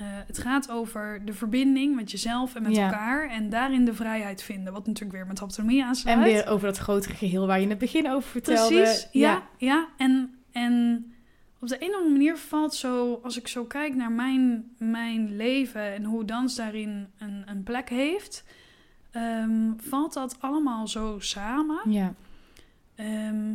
eh, 0.00 0.06
het 0.26 0.38
gaat 0.38 0.70
over 0.70 1.22
de 1.24 1.32
verbinding 1.32 1.94
met 1.94 2.10
jezelf 2.10 2.54
en 2.54 2.62
met 2.62 2.74
Ja. 2.74 2.84
elkaar 2.84 3.28
en 3.30 3.48
daarin 3.50 3.84
de 3.84 3.94
vrijheid 3.94 4.42
vinden. 4.42 4.72
Wat 4.72 4.86
natuurlijk 4.86 5.16
weer 5.18 5.26
met 5.26 5.40
autonomie 5.40 5.84
aansluit. 5.84 6.16
en 6.18 6.24
weer 6.24 6.46
over 6.48 6.66
dat 6.66 6.78
grotere 6.78 7.14
geheel 7.14 7.46
waar 7.46 7.56
je 7.56 7.62
in 7.62 7.70
het 7.70 7.78
begin 7.78 8.10
over 8.10 8.30
vertelde. 8.30 8.74
Precies, 8.74 9.08
ja, 9.12 9.42
ja. 9.58 9.88
En, 9.96 10.34
en 10.52 11.04
op 11.60 11.68
de 11.68 11.76
een 11.82 11.88
of 11.88 11.94
andere 11.94 12.12
manier 12.12 12.36
valt 12.36 12.74
zo, 12.74 13.20
als 13.22 13.38
ik 13.38 13.48
zo 13.48 13.64
kijk 13.64 13.94
naar 13.94 14.12
mijn, 14.12 14.70
mijn 14.78 15.36
leven 15.36 15.94
en 15.94 16.04
hoe 16.04 16.24
dans 16.24 16.54
daarin 16.56 17.06
een, 17.18 17.42
een 17.46 17.62
plek 17.62 17.88
heeft, 17.88 18.44
ehm, 19.10 19.72
valt 19.76 20.12
dat 20.12 20.36
allemaal 20.40 20.88
zo 20.88 21.16
samen. 21.18 21.80
Ja, 21.92 22.14
Ehm, 22.94 23.52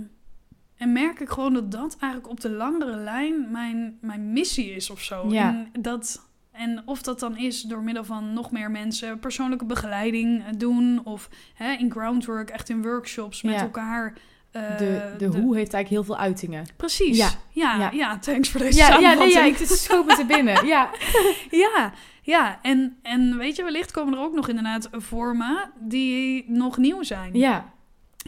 en 0.77 0.91
merk 0.91 1.19
ik 1.19 1.29
gewoon 1.29 1.53
dat 1.53 1.71
dat 1.71 1.97
eigenlijk 1.99 2.31
op 2.31 2.39
de 2.39 2.49
langere 2.49 2.95
lijn 2.95 3.51
mijn, 3.51 3.97
mijn 4.01 4.33
missie 4.33 4.71
is 4.75 4.89
of 4.89 5.01
zo. 5.01 5.29
Ja. 5.31 5.67
En, 5.73 5.81
dat, 5.81 6.27
en 6.57 6.81
of 6.85 7.01
dat 7.01 7.19
dan 7.19 7.37
is 7.37 7.61
door 7.61 7.81
middel 7.83 8.03
van 8.03 8.33
nog 8.33 8.51
meer 8.51 8.71
mensen 8.71 9.19
persoonlijke 9.19 9.65
begeleiding 9.65 10.39
eh, 10.43 10.45
doen. 10.57 11.01
Of 11.03 11.29
hè, 11.53 11.71
in 11.71 11.91
groundwork, 11.91 12.49
echt 12.49 12.69
in 12.69 12.81
workshops 12.81 13.41
met 13.41 13.53
Ja. 13.53 13.61
elkaar. 13.61 14.13
eh, 14.51 14.77
de, 14.77 15.13
de, 15.17 15.25
hoe 15.25 15.55
heeft 15.55 15.73
eigenlijk 15.73 15.89
heel 15.89 16.03
veel 16.03 16.17
uitingen. 16.17 16.65
Precies. 16.77 17.17
Ja. 17.17 17.29
Ja. 17.49 17.77
Ja, 17.77 17.89
Ja. 17.91 18.17
thanks 18.19 18.49
voor 18.49 18.59
deze 18.61 18.77
Ja, 18.77 18.99
ja, 18.99 19.13
nee, 19.13 19.31
ja, 19.31 19.43
ik 19.43 19.57
het 19.57 19.69
schoot 19.69 20.05
me 20.05 20.15
te 20.15 20.25
binnen. 20.25 20.65
Ja. 20.65 20.89
Ja, 21.51 21.91
ja. 22.21 22.59
En, 22.61 22.97
en 23.01 23.37
weet 23.37 23.55
je, 23.55 23.63
wellicht 23.63 23.91
komen 23.91 24.13
er 24.13 24.19
ook 24.19 24.33
nog 24.33 24.49
inderdaad 24.49 24.89
vormen 24.91 25.71
die 25.79 26.45
nog 26.47 26.77
nieuw 26.77 27.03
zijn. 27.03 27.33
ja, 27.33 27.73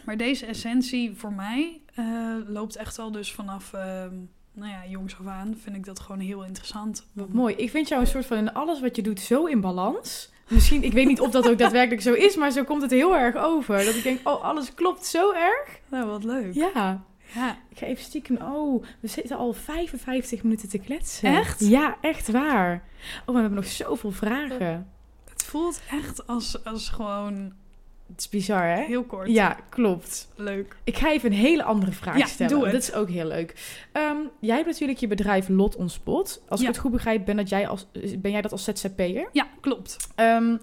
Maar 0.04 0.16
deze 0.16 0.46
essentie 0.46 1.12
voor 1.16 1.32
mij 1.32 1.80
eh, 1.94 2.04
loopt 2.46 2.76
echt 2.76 2.98
al 2.98 3.10
dus 3.12 3.32
vanaf, 3.32 3.72
ehm, 3.72 4.14
nou 4.58 4.72
ja, 4.72 4.86
jongs 4.88 5.18
af 5.18 5.26
aan 5.26 5.56
vind 5.62 5.76
ik 5.76 5.84
dat 5.84 6.00
gewoon 6.00 6.20
heel 6.20 6.44
interessant. 6.44 7.06
wat 7.12 7.32
mooi. 7.32 7.54
Ik 7.54 7.70
vind 7.70 7.88
jou 7.88 8.00
een 8.00 8.06
soort 8.06 8.26
van 8.26 8.36
in 8.36 8.52
alles 8.52 8.80
wat 8.80 8.96
je 8.96 9.02
doet 9.02 9.20
zo 9.20 9.44
in 9.44 9.60
balans. 9.60 10.30
Misschien, 10.48 10.82
ik 10.82 10.92
weet 10.92 11.06
niet 11.06 11.20
of 11.20 11.30
dat 11.30 11.48
ook 11.48 11.58
daadwerkelijk 11.58 12.02
zo 12.02 12.12
is, 12.12 12.36
maar 12.36 12.50
zo 12.50 12.64
komt 12.64 12.82
het 12.82 12.90
heel 12.90 13.16
erg 13.16 13.36
over. 13.36 13.84
Dat 13.84 13.94
ik 13.94 14.02
denk, 14.02 14.28
oh, 14.28 14.44
alles 14.44 14.74
klopt 14.74 15.06
zo 15.06 15.32
erg. 15.32 15.80
Nou, 15.88 16.06
wat 16.06 16.24
leuk. 16.24 16.54
Ja. 16.54 17.04
Ja. 17.34 17.58
Ik 17.68 17.78
ga 17.78 17.86
even 17.86 18.04
stiekem, 18.04 18.36
oh, 18.36 18.84
we 19.00 19.08
zitten 19.08 19.36
al 19.36 19.52
55 19.52 20.42
minuten 20.42 20.68
te 20.68 20.78
kletsen. 20.78 21.36
Echt? 21.36 21.60
Ja, 21.60 21.96
echt 22.00 22.30
waar. 22.30 22.72
Oh, 23.20 23.26
maar 23.26 23.34
we 23.34 23.40
hebben 23.40 23.58
nog 23.58 23.66
zoveel 23.66 24.10
vragen. 24.12 24.88
Het 25.30 25.44
voelt 25.44 25.80
echt 25.90 26.26
als, 26.26 26.64
als 26.64 26.88
gewoon 26.88 27.52
Het 28.12 28.20
is 28.20 28.28
bizar, 28.28 28.62
hè? 28.62 28.84
heel 28.84 29.04
kort. 29.04 29.28
Ja, 29.28 29.56
klopt. 29.68 30.28
Leuk. 30.36 30.76
Ik 30.84 30.96
ga 30.98 31.10
even 31.12 31.30
een 31.32 31.38
hele 31.38 31.62
andere 31.62 31.92
vraag 31.92 32.18
Ja, 32.18 32.26
stellen. 32.26 32.52
doe 32.52 32.62
het. 32.62 32.72
Dat 32.72 32.82
is 32.82 32.92
ook 32.92 33.08
heel 33.10 33.26
leuk. 33.26 33.78
Ehm, 33.92 34.16
jij 34.40 34.56
hebt 34.56 34.68
natuurlijk 34.68 34.98
je 34.98 35.06
bedrijf 35.06 35.48
Lot 35.48 35.76
on 35.76 35.88
Spot. 35.88 36.42
Als 36.48 36.60
Ja. 36.60 36.66
ik 36.66 36.72
het 36.72 36.82
goed 36.82 36.92
begrijp, 36.92 37.24
ben, 37.24 37.36
dat 37.36 37.48
jij, 37.48 37.68
als, 37.68 37.86
ben 38.18 38.30
jij 38.30 38.40
dat 38.42 38.52
als 38.52 38.64
ZZP'er. 38.64 39.28
Ja, 39.32 39.46
klopt. 39.60 39.96
Ehm 40.14 40.56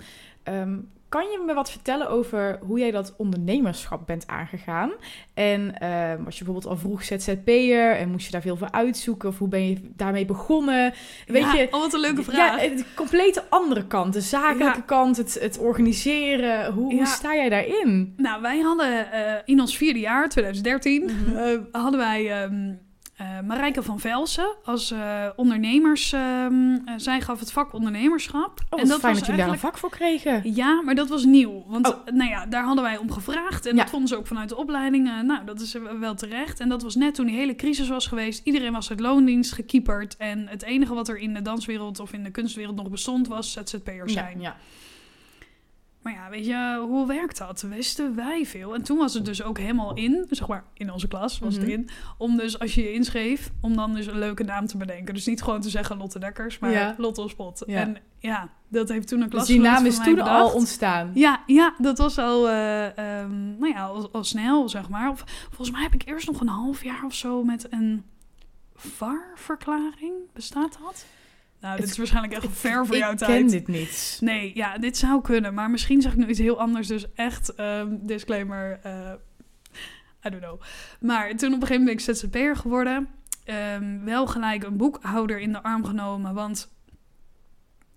ehm, 0.43 0.77
kan 1.15 1.23
je 1.31 1.43
me 1.45 1.53
wat 1.53 1.71
vertellen 1.71 2.09
over 2.09 2.59
hoe 2.61 2.79
jij 2.79 2.91
dat 2.91 3.13
ondernemerschap 3.17 4.07
bent 4.07 4.27
aangegaan? 4.27 4.91
En 5.33 5.79
ehm, 5.79 6.23
was 6.23 6.37
je 6.37 6.43
bijvoorbeeld 6.43 6.73
al 6.73 6.79
vroeg 6.79 7.03
ZZP'er 7.03 7.95
en 7.95 8.09
moest 8.11 8.25
je 8.25 8.31
daar 8.31 8.41
veel 8.41 8.57
voor 8.57 8.71
uitzoeken? 8.71 9.29
Of 9.29 9.37
hoe 9.37 9.47
ben 9.47 9.69
je 9.69 9.91
daarmee 9.95 10.25
begonnen? 10.25 10.93
Weet 11.27 11.41
ja, 11.41 11.53
je, 11.53 11.67
oh, 11.71 11.79
wat 11.79 11.93
een 11.93 11.99
leuke 11.99 12.23
vraag. 12.23 12.63
Ja, 12.63 12.75
de 12.75 12.83
complete 12.95 13.43
andere 13.49 13.87
kant. 13.87 14.13
De 14.13 14.21
zakelijke 14.21 14.77
Ja. 14.77 14.83
kant, 14.85 15.17
het, 15.17 15.37
het 15.41 15.57
organiseren. 15.59 16.73
Hoe, 16.73 16.91
Ja. 16.91 16.97
hoe 16.97 17.05
sta 17.05 17.35
jij 17.35 17.49
daarin? 17.49 18.13
Nou, 18.17 18.41
wij 18.41 18.59
hadden 18.59 19.11
eh, 19.11 19.33
in 19.45 19.59
ons 19.59 19.77
vierde 19.77 19.99
jaar, 19.99 20.29
2013, 20.29 21.03
Mhm. 21.05 21.37
eh, 21.37 21.59
hadden 21.71 21.99
wij 21.99 22.31
ehm 22.43 22.73
eh, 23.15 23.39
Marijke 23.47 23.83
van 23.83 23.99
Velsen 23.99 24.55
als 24.63 24.91
eh, 24.91 25.25
ondernemers. 25.35 26.13
ehm, 26.13 26.73
eh, 26.85 26.93
zij 26.97 27.21
gaf 27.21 27.39
het 27.39 27.51
vak 27.51 27.73
ondernemerschap. 27.73 28.59
Oh, 28.69 28.79
en 28.81 28.87
dat 28.87 28.99
fijn 28.99 29.11
was 29.11 29.21
dat 29.21 29.29
jullie 29.29 29.43
daar 29.43 29.53
een 29.53 29.59
vak 29.59 29.77
voor 29.77 29.89
kregen. 29.89 30.55
Ja, 30.55 30.81
maar 30.81 30.95
dat 30.95 31.07
was 31.09 31.23
nieuw. 31.25 31.63
Want 31.67 31.87
Oh. 31.87 32.05
nou 32.13 32.29
ja, 32.29 32.45
daar 32.45 32.63
hadden 32.63 32.83
wij 32.83 32.97
om 32.97 33.11
gevraagd. 33.11 33.65
En 33.65 33.75
Ja. 33.75 33.81
dat 33.81 33.89
vonden 33.89 34.07
ze 34.09 34.17
ook 34.17 34.27
vanuit 34.27 34.49
de 34.49 34.55
opleiding. 34.57 35.23
nou, 35.23 35.45
dat 35.45 35.59
is 35.59 35.77
wel 35.99 36.15
terecht. 36.15 36.59
En 36.59 36.69
dat 36.69 36.81
was 36.81 36.95
net 36.95 37.15
toen 37.15 37.25
die 37.25 37.35
hele 37.35 37.55
crisis 37.55 37.87
was 37.87 38.07
geweest. 38.07 38.41
Iedereen 38.45 38.71
was 38.73 38.89
uit 38.89 38.99
loondienst 38.99 39.51
gekieperd. 39.53 40.17
En 40.17 40.47
het 40.47 40.63
enige 40.63 40.93
wat 40.93 41.07
er 41.07 41.17
in 41.17 41.33
de 41.33 41.41
danswereld 41.41 41.99
of 41.99 42.13
in 42.13 42.23
de 42.23 42.31
kunstwereld 42.31 42.75
nog 42.75 42.89
bestond, 42.89 43.27
was 43.27 43.51
ZZP'er 43.51 44.09
zijn. 44.09 44.39
Ja, 44.41 44.47
ja. 44.47 44.55
Maar 46.05 46.13
ja, 46.13 46.29
weet 46.29 46.45
je, 46.45 46.85
hoe 46.87 47.07
werkt 47.07 47.37
dat? 47.37 47.61
Wisten 47.61 48.15
wij 48.15 48.45
veel. 48.45 48.73
En 48.75 48.83
toen 48.83 48.97
was 48.97 49.13
het 49.13 49.25
dus 49.25 49.43
ook 49.43 49.57
helemaal 49.57 49.95
in, 49.95 50.25
zeg 50.29 50.47
maar 50.47 50.63
in 50.73 50.91
onze 50.91 51.07
klas 51.07 51.39
was 51.39 51.53
Mhm. 51.53 51.61
het 51.63 51.71
in, 51.71 51.89
om 52.17 52.37
dus 52.37 52.59
als 52.59 52.75
je 52.75 52.81
je 52.81 52.93
inschreef, 52.93 53.51
om 53.61 53.75
dan 53.75 53.93
dus 53.93 54.05
een 54.05 54.17
leuke 54.19 54.43
naam 54.43 54.65
te 54.67 54.77
bedenken. 54.77 55.13
Dus 55.13 55.25
niet 55.25 55.41
gewoon 55.41 55.61
te 55.61 55.69
zeggen 55.69 55.97
Lotte 55.97 56.19
Dekkers, 56.19 56.59
maar 56.59 56.71
Ja. 56.71 56.95
Lotte 56.97 57.27
Spot. 57.29 57.63
Ja. 57.65 57.79
En 57.79 57.97
ja, 58.19 58.49
dat 58.67 58.89
heeft 58.89 59.07
toen 59.07 59.17
een 59.21 59.23
Dus 59.25 59.33
klas 59.33 59.47
die 59.47 59.59
naam 59.59 59.85
is 59.85 59.99
toen 60.03 60.19
al 60.21 60.51
ontstaan. 60.53 61.11
Ja, 61.13 61.43
ja, 61.45 61.73
dat 61.77 61.97
was 61.97 62.17
al, 62.17 62.49
eh, 62.49 62.85
ehm, 62.97 63.57
nou 63.59 63.73
ja, 63.73 63.85
al, 63.85 64.09
al 64.11 64.23
snel, 64.23 64.69
zeg 64.69 64.89
maar. 64.89 65.09
Of, 65.09 65.23
volgens 65.47 65.71
mij 65.71 65.81
heb 65.81 65.93
ik 65.93 66.05
eerst 66.07 66.27
nog 66.27 66.41
een 66.41 66.47
half 66.47 66.83
jaar 66.83 67.03
of 67.05 67.13
zo 67.13 67.43
met 67.43 67.67
een 67.69 68.03
VAR-verklaring. 68.75 70.13
Bestaat 70.33 70.77
dat? 70.83 71.05
Nou, 71.65 71.79
dit 71.79 71.89
is 71.89 71.97
waarschijnlijk 71.97 72.33
echt 72.33 72.47
ver 72.51 72.85
voor 72.85 72.95
ik 72.95 73.01
jouw 73.01 73.15
ken 73.15 73.27
tijd. 73.27 73.49
dit 73.49 73.67
niet. 73.67 74.17
Nee, 74.21 74.51
ja, 74.55 74.77
dit 74.77 74.97
zou 74.97 75.21
kunnen. 75.21 75.53
Maar 75.53 75.69
misschien 75.69 76.01
zeg 76.01 76.11
ik 76.11 76.17
nu 76.17 76.27
iets 76.27 76.39
heel 76.39 76.59
anders. 76.59 76.87
Dus 76.87 77.13
echt, 77.13 77.55
ehm, 77.55 77.87
disclaimer, 78.01 78.79
eh, 78.83 79.11
I 80.25 80.29
don't 80.29 80.41
know. 80.43 80.61
Maar 80.99 81.35
toen 81.35 81.53
op 81.53 81.61
een 81.61 81.67
gegeven 81.67 81.83
moment 81.83 82.05
ben 82.05 82.13
ik 82.13 82.15
ZZP'er 82.17 82.55
geworden. 82.55 83.07
Ehm, 83.45 84.03
wel 84.03 84.27
gelijk 84.27 84.63
een 84.63 84.77
boekhouder 84.77 85.39
in 85.39 85.51
de 85.51 85.63
arm 85.63 85.85
genomen. 85.85 86.33
Want 86.33 86.71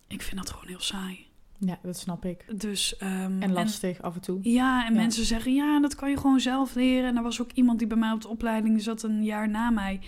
ik 0.08 0.22
vind 0.22 0.36
dat 0.36 0.50
gewoon 0.50 0.68
heel 0.68 0.80
saai. 0.80 1.26
Ja, 1.58 1.78
dat 1.82 1.98
snap 1.98 2.24
ik. 2.24 2.60
Dus, 2.60 2.96
ehm, 2.96 3.42
En 3.42 3.52
lastig 3.52 4.02
af 4.02 4.14
en 4.14 4.20
toe. 4.20 4.38
ja, 4.42 4.86
en 4.86 4.94
Ja. 4.94 5.00
mensen 5.00 5.24
zeggen, 5.24 5.54
ja, 5.54 5.80
dat 5.80 5.94
kan 5.94 6.10
je 6.10 6.16
gewoon 6.16 6.40
zelf 6.40 6.74
leren. 6.74 7.08
En 7.08 7.16
er 7.16 7.22
was 7.22 7.40
ook 7.40 7.52
iemand 7.52 7.78
die 7.78 7.88
bij 7.88 7.96
mij 7.96 8.12
op 8.12 8.22
de 8.22 8.28
opleiding 8.28 8.82
zat 8.82 9.02
een 9.02 9.24
jaar 9.24 9.48
na 9.48 9.70
mij. 9.70 10.00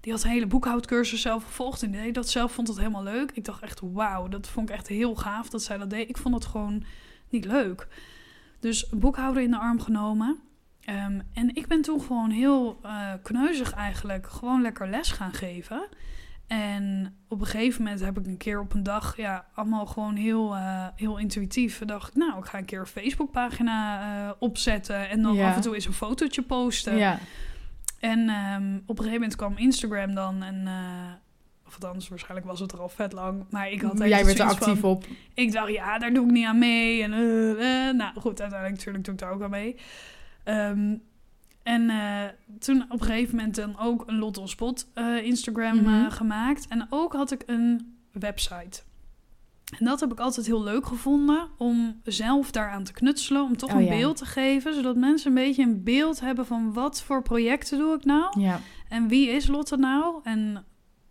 Die 0.00 0.12
had 0.12 0.22
een 0.24 0.30
hele 0.30 0.46
boekhoudcursus 0.46 1.20
zelf 1.20 1.44
gevolgd 1.44 1.82
en 1.82 1.90
die 1.90 2.00
deed 2.00 2.14
dat 2.14 2.28
zelf, 2.28 2.52
vond 2.52 2.66
dat 2.66 2.78
helemaal 2.78 3.02
leuk. 3.02 3.30
Ik 3.34 3.44
dacht 3.44 3.62
echt, 3.62 3.80
wauw, 3.92 4.28
dat 4.28 4.48
vond 4.48 4.68
ik 4.68 4.74
echt 4.74 4.88
heel 4.88 5.14
gaaf 5.14 5.48
dat 5.48 5.62
zij 5.62 5.78
dat 5.78 5.90
deed. 5.90 6.08
Ik 6.08 6.16
vond 6.16 6.34
het 6.34 6.44
gewoon 6.44 6.84
niet 7.28 7.44
leuk. 7.44 7.86
Dus 8.60 8.92
een 8.92 8.98
boekhouder 8.98 9.42
in 9.42 9.50
de 9.50 9.58
arm 9.58 9.80
genomen. 9.80 10.38
Ehm, 10.80 11.20
en 11.34 11.54
ik 11.54 11.66
ben 11.66 11.82
toen 11.82 12.00
gewoon 12.00 12.30
heel 12.30 12.78
eh, 12.82 13.12
kneuzig 13.22 13.72
eigenlijk 13.72 14.26
gewoon 14.30 14.62
lekker 14.62 14.88
les 14.88 15.10
gaan 15.10 15.32
geven. 15.32 15.88
En 16.46 17.14
op 17.28 17.40
een 17.40 17.46
gegeven 17.46 17.82
moment 17.82 18.00
heb 18.00 18.18
ik 18.18 18.26
een 18.26 18.36
keer 18.36 18.60
op 18.60 18.74
een 18.74 18.82
dag, 18.82 19.16
ja, 19.16 19.46
allemaal 19.54 19.86
gewoon 19.86 20.14
heel, 20.16 20.54
eh, 20.54 20.86
heel 20.96 21.18
intuïtief. 21.18 21.78
dacht 21.86 22.08
ik, 22.08 22.14
nou, 22.14 22.38
ik 22.38 22.44
ga 22.44 22.58
een 22.58 22.64
keer 22.64 22.80
een 22.80 22.86
Facebookpagina 22.86 24.00
eh 24.28 24.32
opzetten. 24.38 25.08
En 25.08 25.22
dan 25.22 25.34
Ja. 25.34 25.48
af 25.48 25.54
en 25.56 25.60
toe 25.62 25.74
eens 25.74 25.86
een 25.86 25.92
fotootje 25.92 26.42
posten. 26.42 26.96
Ja. 26.96 27.18
En 27.98 28.28
ehm, 28.28 28.74
op 28.76 28.88
een 28.98 29.04
gegeven 29.04 29.12
moment 29.12 29.36
kwam 29.36 29.56
Instagram 29.56 30.14
dan. 30.14 30.42
En, 30.42 30.66
eh, 30.66 31.12
of 31.66 31.74
althans, 31.74 32.08
waarschijnlijk 32.08 32.46
was 32.48 32.60
het 32.60 32.72
er 32.72 32.80
al 32.80 32.88
vet 32.88 33.12
lang. 33.12 33.44
Maar 33.50 33.70
ik 33.70 33.80
had 33.80 33.98
Jij 33.98 34.10
echt 34.10 34.24
werd 34.24 34.38
er 34.38 34.44
zoiets 34.44 34.58
van- 34.58 34.68
actief 34.68 34.84
op. 34.84 35.04
ik 35.34 35.52
dacht, 35.52 35.72
ja, 35.72 35.98
daar 35.98 36.12
doe 36.12 36.24
ik 36.26 36.30
niet 36.32 36.46
aan 36.46 36.58
mee. 36.58 37.02
En 37.02 37.12
eh, 37.12 37.88
eh. 37.88 37.94
nou 37.96 38.12
goed, 38.20 38.40
uiteindelijk 38.40 38.76
natuurlijk 38.78 39.04
doe 39.04 39.14
ik 39.14 39.20
daar 39.20 39.30
ook 39.32 39.42
aan 39.42 39.50
mee. 39.50 39.76
Ehm, 40.44 40.94
en 41.62 41.90
eh, 41.90 42.24
toen 42.58 42.84
op 42.88 43.00
een 43.00 43.06
gegeven 43.06 43.36
moment 43.36 43.54
dan 43.54 43.78
ook 43.78 44.04
een 44.06 44.18
Lot 44.18 44.38
on 44.38 44.48
Spot 44.48 44.88
Instagram 45.22 45.76
Mhm. 45.82 46.10
gemaakt. 46.10 46.66
En 46.68 46.86
ook 46.90 47.12
had 47.12 47.30
ik 47.32 47.42
een 47.46 47.96
website. 48.12 48.82
En 49.78 49.84
dat 49.84 50.00
heb 50.00 50.12
ik 50.12 50.20
altijd 50.20 50.46
heel 50.46 50.62
leuk 50.62 50.86
gevonden, 50.86 51.48
om 51.58 52.00
zelf 52.04 52.50
daaraan 52.50 52.84
te 52.84 52.92
knutselen, 52.92 53.42
om 53.42 53.56
toch 53.56 53.70
Oh, 53.70 53.76
een 53.76 53.84
ja. 53.84 53.90
beeld 53.90 54.16
te 54.16 54.24
geven, 54.26 54.74
zodat 54.74 54.96
mensen 54.96 55.28
een 55.28 55.34
beetje 55.34 55.62
een 55.62 55.82
beeld 55.82 56.20
hebben 56.20 56.46
van 56.46 56.72
wat 56.72 57.02
voor 57.02 57.22
projecten 57.22 57.78
doe 57.78 57.94
ik 57.94 58.04
nou 58.04 58.40
Ja. 58.40 58.60
en 58.88 59.08
wie 59.08 59.28
is 59.28 59.46
Lotte 59.46 59.76
nou. 59.76 60.20
En 60.22 60.64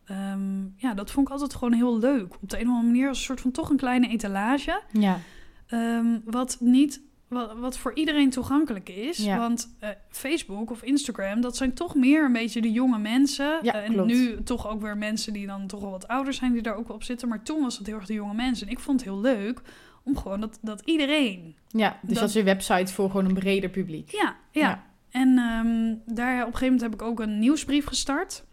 ehm, 0.05 0.61
ja, 0.75 0.93
dat 0.93 1.11
vond 1.11 1.27
ik 1.27 1.33
altijd 1.33 1.53
gewoon 1.53 1.73
heel 1.73 1.99
leuk. 1.99 2.33
Op 2.41 2.49
de 2.49 2.55
een 2.59 2.67
of 2.67 2.73
andere 2.73 2.85
manier 2.91 3.07
als 3.07 3.17
een 3.17 3.23
soort 3.23 3.41
van 3.41 3.51
toch 3.51 3.69
een 3.69 3.77
kleine 3.77 4.07
etalage. 4.07 4.81
Ja. 4.91 5.19
Ehm, 5.67 6.19
wat 6.25 6.57
niet, 6.59 7.01
wat, 7.27 7.53
wat 7.57 7.77
voor 7.77 7.93
iedereen 7.95 8.29
toegankelijk 8.29 8.89
is. 8.89 9.17
Ja. 9.17 9.37
Want 9.37 9.75
eh, 9.79 9.89
Facebook 10.09 10.71
of 10.71 10.81
Instagram, 10.83 11.41
dat 11.41 11.57
zijn 11.57 11.73
toch 11.73 11.95
meer 11.95 12.25
een 12.25 12.33
beetje 12.33 12.61
de 12.61 12.71
jonge 12.71 12.99
mensen. 12.99 13.59
Ja, 13.61 13.73
Eh, 13.73 13.83
en 13.85 13.93
klopt. 13.93 14.07
nu 14.07 14.43
toch 14.43 14.67
ook 14.67 14.81
weer 14.81 14.97
mensen 14.97 15.33
die 15.33 15.47
dan 15.47 15.67
toch 15.67 15.83
al 15.83 15.91
wat 15.91 16.07
ouder 16.07 16.33
zijn, 16.33 16.53
die 16.53 16.61
daar 16.61 16.75
ook 16.75 16.87
wel 16.87 16.95
op 16.95 17.03
zitten. 17.03 17.27
Maar 17.27 17.43
toen 17.43 17.61
was 17.61 17.77
het 17.77 17.87
heel 17.87 17.95
erg 17.95 18.05
de 18.05 18.13
jonge 18.13 18.33
mensen. 18.33 18.67
En 18.67 18.73
ik 18.73 18.79
vond 18.79 18.99
het 18.99 19.09
heel 19.09 19.19
leuk 19.21 19.61
om 20.03 20.17
gewoon 20.17 20.39
dat, 20.41 20.59
dat 20.61 20.81
iedereen. 20.85 21.55
ja, 21.67 21.89
dus 22.01 22.09
Dat- 22.09 22.19
dat 22.19 22.27
is 22.29 22.33
je 22.35 22.43
website 22.43 22.93
voor 22.93 23.09
gewoon 23.09 23.25
een 23.25 23.33
breder 23.33 23.69
publiek. 23.69 24.11
Ja, 24.11 24.35
ja. 24.51 24.61
Ja. 24.61 24.83
En 25.09 25.37
ehm, 25.37 26.15
daar 26.15 26.33
op 26.41 26.47
een 26.47 26.57
gegeven 26.57 26.63
moment 26.65 26.81
heb 26.81 26.93
ik 26.93 27.01
ook 27.01 27.19
een 27.19 27.39
nieuwsbrief 27.39 27.85
gestart. 27.85 28.43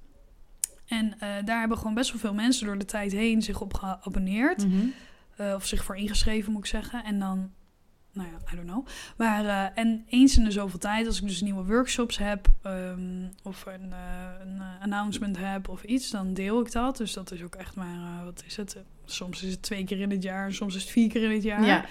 En 0.86 1.14
eh, 1.18 1.28
daar 1.44 1.58
hebben 1.60 1.78
gewoon 1.78 1.94
best 1.94 2.10
wel 2.10 2.20
veel 2.20 2.34
mensen 2.34 2.66
door 2.66 2.78
de 2.78 2.84
tijd 2.84 3.12
heen 3.12 3.42
zich 3.42 3.60
op 3.60 3.74
geabonneerd. 3.74 4.66
Mhm. 4.66 4.86
Of 5.54 5.66
zich 5.66 5.84
voor 5.84 5.96
ingeschreven, 5.96 6.52
moet 6.52 6.60
ik 6.64 6.70
zeggen. 6.70 7.04
En 7.04 7.18
dan, 7.18 7.50
nou 8.14 8.28
ja, 8.28 8.52
I 8.52 8.56
don't 8.56 8.68
know. 8.68 8.86
Maar, 9.16 9.44
eh, 9.46 9.78
en 9.84 10.04
eens 10.08 10.36
in 10.38 10.44
de 10.44 10.50
zoveel 10.50 10.78
tijd, 10.78 11.06
als 11.06 11.20
ik 11.20 11.28
dus 11.28 11.40
nieuwe 11.40 11.64
workshops 11.64 12.18
heb... 12.18 12.46
ehm, 12.62 13.00
of 13.42 13.66
een, 13.66 13.92
eh, 13.92 14.46
een 14.46 14.58
eh, 14.60 14.82
announcement 14.82 15.36
heb 15.38 15.68
of 15.68 15.82
iets, 15.82 16.10
dan 16.10 16.34
deel 16.34 16.60
ik 16.60 16.72
dat. 16.72 16.96
Dus 16.96 17.12
dat 17.12 17.30
is 17.32 17.42
ook 17.42 17.54
echt 17.54 17.74
maar, 17.74 18.24
wat 18.24 18.42
is 18.46 18.56
het? 18.56 18.76
Soms 19.04 19.42
is 19.42 19.50
het 19.50 19.62
twee 19.62 19.84
keer 19.84 20.00
in 20.00 20.10
het 20.10 20.22
jaar, 20.22 20.52
soms 20.52 20.74
is 20.74 20.82
het 20.82 20.90
vier 20.90 21.08
keer 21.08 21.22
in 21.22 21.30
het 21.30 21.42
jaar. 21.42 21.64
Ja, 21.66 21.84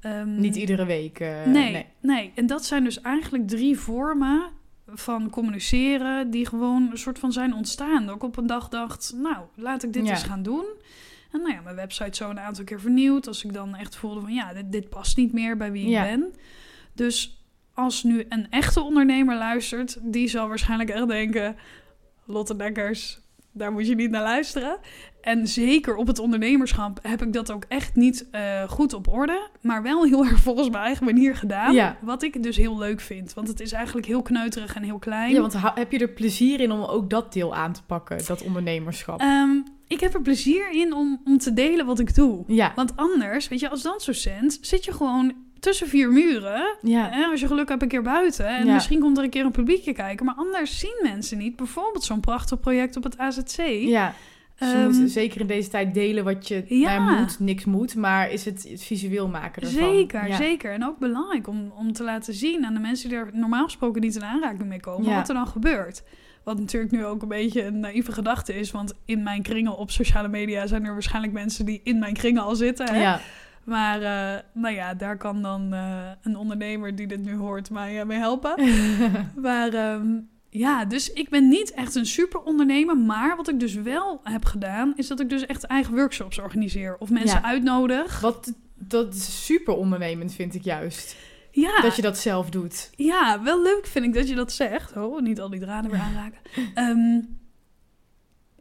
Ehm, 0.00 0.40
niet 0.40 0.56
iedere 0.56 0.84
week. 0.86 1.20
eh, 1.20 1.44
nee, 1.46 1.86
nee, 2.00 2.32
En 2.34 2.46
dat 2.46 2.64
zijn 2.64 2.84
dus 2.84 3.00
eigenlijk 3.00 3.48
drie 3.48 3.78
vormen 3.78 4.42
van 4.86 5.30
communiceren 5.30 6.30
die 6.30 6.46
gewoon 6.46 6.88
een 6.90 6.98
soort 6.98 7.18
van 7.18 7.32
zijn 7.32 7.54
ontstaan. 7.54 8.06
Dat 8.06 8.14
ik 8.16 8.22
op 8.22 8.36
een 8.36 8.46
dag 8.46 8.68
dacht, 8.68 9.12
nou, 9.16 9.36
laat 9.54 9.82
ik 9.82 9.92
dit 9.92 10.04
Ja. 10.06 10.10
eens 10.10 10.22
gaan 10.22 10.42
doen. 10.42 10.64
En 11.34 11.40
nou 11.40 11.52
ja, 11.54 11.60
mijn 11.60 11.76
website 11.76 12.16
zo 12.16 12.30
een 12.30 12.40
aantal 12.40 12.64
keer 12.64 12.80
vernieuwd. 12.80 13.26
Als 13.26 13.44
ik 13.44 13.52
dan 13.52 13.74
echt 13.76 13.96
voelde 13.96 14.20
van, 14.20 14.32
ja, 14.32 14.52
dit, 14.52 14.72
dit 14.72 14.88
past 14.88 15.16
niet 15.16 15.32
meer 15.32 15.56
bij 15.56 15.72
wie 15.72 15.88
Ja. 15.88 16.04
ik 16.04 16.10
ben. 16.10 16.32
Dus 16.92 17.44
als 17.72 18.02
nu 18.02 18.26
een 18.28 18.50
echte 18.50 18.80
ondernemer 18.80 19.36
luistert, 19.36 19.98
die 20.02 20.28
zal 20.28 20.48
waarschijnlijk 20.48 20.90
echt 20.90 21.08
denken... 21.08 21.56
Lotte 22.26 22.56
Dekkers, 22.56 23.20
daar 23.52 23.72
moet 23.72 23.86
je 23.86 23.94
niet 23.94 24.10
naar 24.10 24.22
luisteren. 24.22 24.76
En 25.20 25.48
zeker 25.48 25.96
op 25.96 26.06
het 26.06 26.18
ondernemerschap 26.18 26.98
heb 27.02 27.22
ik 27.22 27.32
dat 27.32 27.52
ook 27.52 27.64
echt 27.68 27.94
niet 27.96 28.30
eh, 28.30 28.62
goed 28.68 28.92
op 28.92 29.08
orde. 29.08 29.48
Maar 29.60 29.82
wel 29.82 30.04
heel 30.04 30.24
erg 30.24 30.38
volgens 30.40 30.70
mijn 30.70 30.84
eigen 30.84 31.04
manier 31.04 31.36
gedaan. 31.36 31.74
Ja. 31.74 31.96
Wat 32.00 32.22
ik 32.22 32.42
dus 32.42 32.56
heel 32.56 32.78
leuk 32.78 33.00
vind. 33.00 33.34
Want 33.34 33.48
het 33.48 33.60
is 33.60 33.72
eigenlijk 33.72 34.06
heel 34.06 34.22
kneuterig 34.22 34.74
en 34.74 34.82
heel 34.82 34.98
klein. 34.98 35.32
Ja, 35.34 35.40
want 35.40 35.54
heb 35.74 35.92
je 35.92 35.98
er 35.98 36.08
plezier 36.08 36.60
in 36.60 36.72
om 36.72 36.82
ook 36.82 37.10
dat 37.10 37.32
deel 37.32 37.54
aan 37.54 37.72
te 37.72 37.82
pakken, 37.82 38.26
dat 38.26 38.42
ondernemerschap? 38.42 39.20
Ehm, 39.20 39.56
ik 39.88 40.00
heb 40.00 40.14
er 40.14 40.22
plezier 40.22 40.70
in 40.70 40.92
om, 40.92 41.20
om 41.24 41.38
te 41.38 41.52
delen 41.52 41.86
wat 41.86 41.98
ik 41.98 42.14
doe. 42.14 42.44
ja. 42.46 42.72
Want 42.74 42.96
anders, 42.96 43.48
weet 43.48 43.60
je, 43.60 43.68
als 43.70 43.82
dansdocent 43.82 44.58
zit 44.60 44.84
je 44.84 44.92
gewoon 44.92 45.32
tussen 45.60 45.88
vier 45.88 46.12
muren. 46.12 46.76
Ja. 46.82 47.08
Hè, 47.10 47.24
als 47.24 47.40
je 47.40 47.46
geluk 47.46 47.68
hebt, 47.68 47.82
een 47.82 47.88
keer 47.88 48.02
buiten. 48.02 48.46
En 48.46 48.66
Ja. 48.66 48.74
misschien 48.74 49.00
komt 49.00 49.18
er 49.18 49.24
een 49.24 49.30
keer 49.30 49.44
een 49.44 49.50
publiekje 49.50 49.92
kijken. 49.92 50.26
Maar 50.26 50.34
anders 50.34 50.78
zien 50.78 50.98
mensen 51.02 51.38
niet. 51.38 51.56
Bijvoorbeeld 51.56 52.04
zo'n 52.04 52.20
prachtig 52.20 52.60
project 52.60 52.96
op 52.96 53.02
het 53.04 53.18
AZC. 53.18 53.56
Ja. 53.66 54.14
Ehm, 54.58 55.06
zeker 55.06 55.40
in 55.40 55.46
deze 55.46 55.68
tijd 55.68 55.94
delen 55.94 56.24
wat 56.24 56.48
je 56.48 56.64
Ja. 56.68 57.04
nou, 57.04 57.18
moet, 57.20 57.38
niks 57.40 57.64
moet, 57.64 57.94
maar 57.94 58.30
is 58.30 58.44
het, 58.44 58.66
het 58.70 58.82
visueel 58.82 59.28
maken 59.28 59.62
ervan. 59.62 59.78
Zeker, 59.94 60.28
Ja. 60.28 60.36
zeker. 60.36 60.72
En 60.72 60.84
ook 60.86 60.98
belangrijk 60.98 61.48
om, 61.48 61.72
om 61.78 61.92
te 61.92 62.02
laten 62.04 62.34
zien 62.34 62.64
aan 62.64 62.74
de 62.74 62.80
mensen 62.80 63.08
die 63.08 63.18
er 63.18 63.30
normaal 63.32 63.64
gesproken 63.64 64.00
niet 64.00 64.14
in 64.14 64.24
aanraking 64.24 64.68
mee 64.68 64.80
komen, 64.80 65.08
Ja. 65.10 65.16
wat 65.16 65.28
er 65.28 65.34
dan 65.34 65.46
gebeurt. 65.46 66.02
Wat 66.44 66.58
natuurlijk 66.58 66.92
nu 66.92 67.04
ook 67.04 67.22
een 67.22 67.28
beetje 67.28 67.64
een 67.64 67.80
naïeve 67.80 68.12
gedachte 68.12 68.54
is, 68.54 68.70
want 68.70 68.92
in 69.04 69.22
mijn 69.22 69.42
kringen 69.42 69.76
op 69.76 69.90
sociale 69.90 70.28
media 70.28 70.66
zijn 70.66 70.84
er 70.84 70.92
waarschijnlijk 70.92 71.32
mensen 71.32 71.64
die 71.66 71.80
in 71.84 71.98
mijn 71.98 72.14
kringen 72.14 72.42
al 72.42 72.56
zitten. 72.56 72.88
Hè? 72.94 73.00
Ja. 73.00 73.20
Maar 73.64 74.02
eh, 74.02 74.40
nou 74.52 74.74
ja, 74.74 74.94
daar 74.94 75.16
kan 75.16 75.42
dan 75.42 75.72
eh, 75.72 76.10
een 76.22 76.36
ondernemer 76.36 76.96
die 76.96 77.06
dit 77.06 77.24
nu 77.24 77.36
hoort 77.36 77.70
mij 77.70 78.00
eh, 78.00 78.06
mee 78.06 78.18
helpen. 78.18 78.54
Maar 79.42 79.72
ehm, 79.74 80.06
ja, 80.50 80.84
dus 80.84 81.12
ik 81.12 81.28
ben 81.28 81.48
niet 81.48 81.72
echt 81.72 81.94
een 81.94 82.06
super 82.06 82.40
ondernemer. 82.40 82.96
Maar 82.96 83.36
wat 83.36 83.48
ik 83.48 83.60
dus 83.60 83.74
wel 83.74 84.20
heb 84.22 84.44
gedaan, 84.44 84.92
is 84.96 85.06
dat 85.06 85.20
ik 85.20 85.28
dus 85.28 85.46
echt 85.46 85.64
eigen 85.64 85.94
workshops 85.94 86.38
organiseer. 86.38 86.96
Of 86.98 87.10
mensen 87.10 87.38
Ja. 87.38 87.44
uitnodig. 87.44 88.20
Wat 88.20 88.52
dat 88.74 89.14
is 89.14 89.44
super 89.46 89.74
ondernemend, 89.74 90.34
vind 90.34 90.54
ik 90.54 90.64
juist. 90.64 91.16
Ja, 91.54 91.80
Dat 91.80 91.96
je 91.96 92.02
dat 92.02 92.18
zelf 92.18 92.50
doet. 92.50 92.90
ja, 92.96 93.42
wel 93.42 93.62
leuk 93.62 93.86
vind 93.86 94.04
ik 94.04 94.14
dat 94.14 94.28
je 94.28 94.34
dat 94.34 94.52
zegt. 94.52 94.96
Oh, 94.96 95.20
niet 95.20 95.40
al 95.40 95.50
die 95.50 95.60
draden 95.60 95.90
weer 95.90 96.00
aanraken. 96.00 96.38
Ehm, 96.74 97.20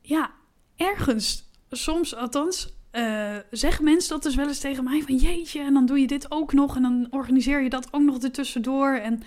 ja, 0.02 0.32
ergens, 0.76 1.50
soms 1.70 2.16
althans, 2.16 2.74
eh, 2.92 3.36
zeggen 3.52 3.84
mensen 3.84 4.10
dat 4.10 4.24
dus 4.24 4.36
wel 4.36 4.48
eens 4.48 4.60
tegen 4.60 4.84
mij. 4.84 5.02
Van 5.02 5.16
jeetje, 5.16 5.60
en 5.62 5.74
dan 5.74 5.86
doe 5.86 6.00
je 6.00 6.08
dit 6.08 6.32
ook 6.32 6.54
nog. 6.54 6.76
En 6.76 6.82
dan 6.82 7.08
organiseer 7.10 7.62
je 7.62 7.70
dat 7.70 7.88
ook 7.92 8.02
nog 8.02 8.18
ertussendoor. 8.20 8.94
En, 8.94 9.24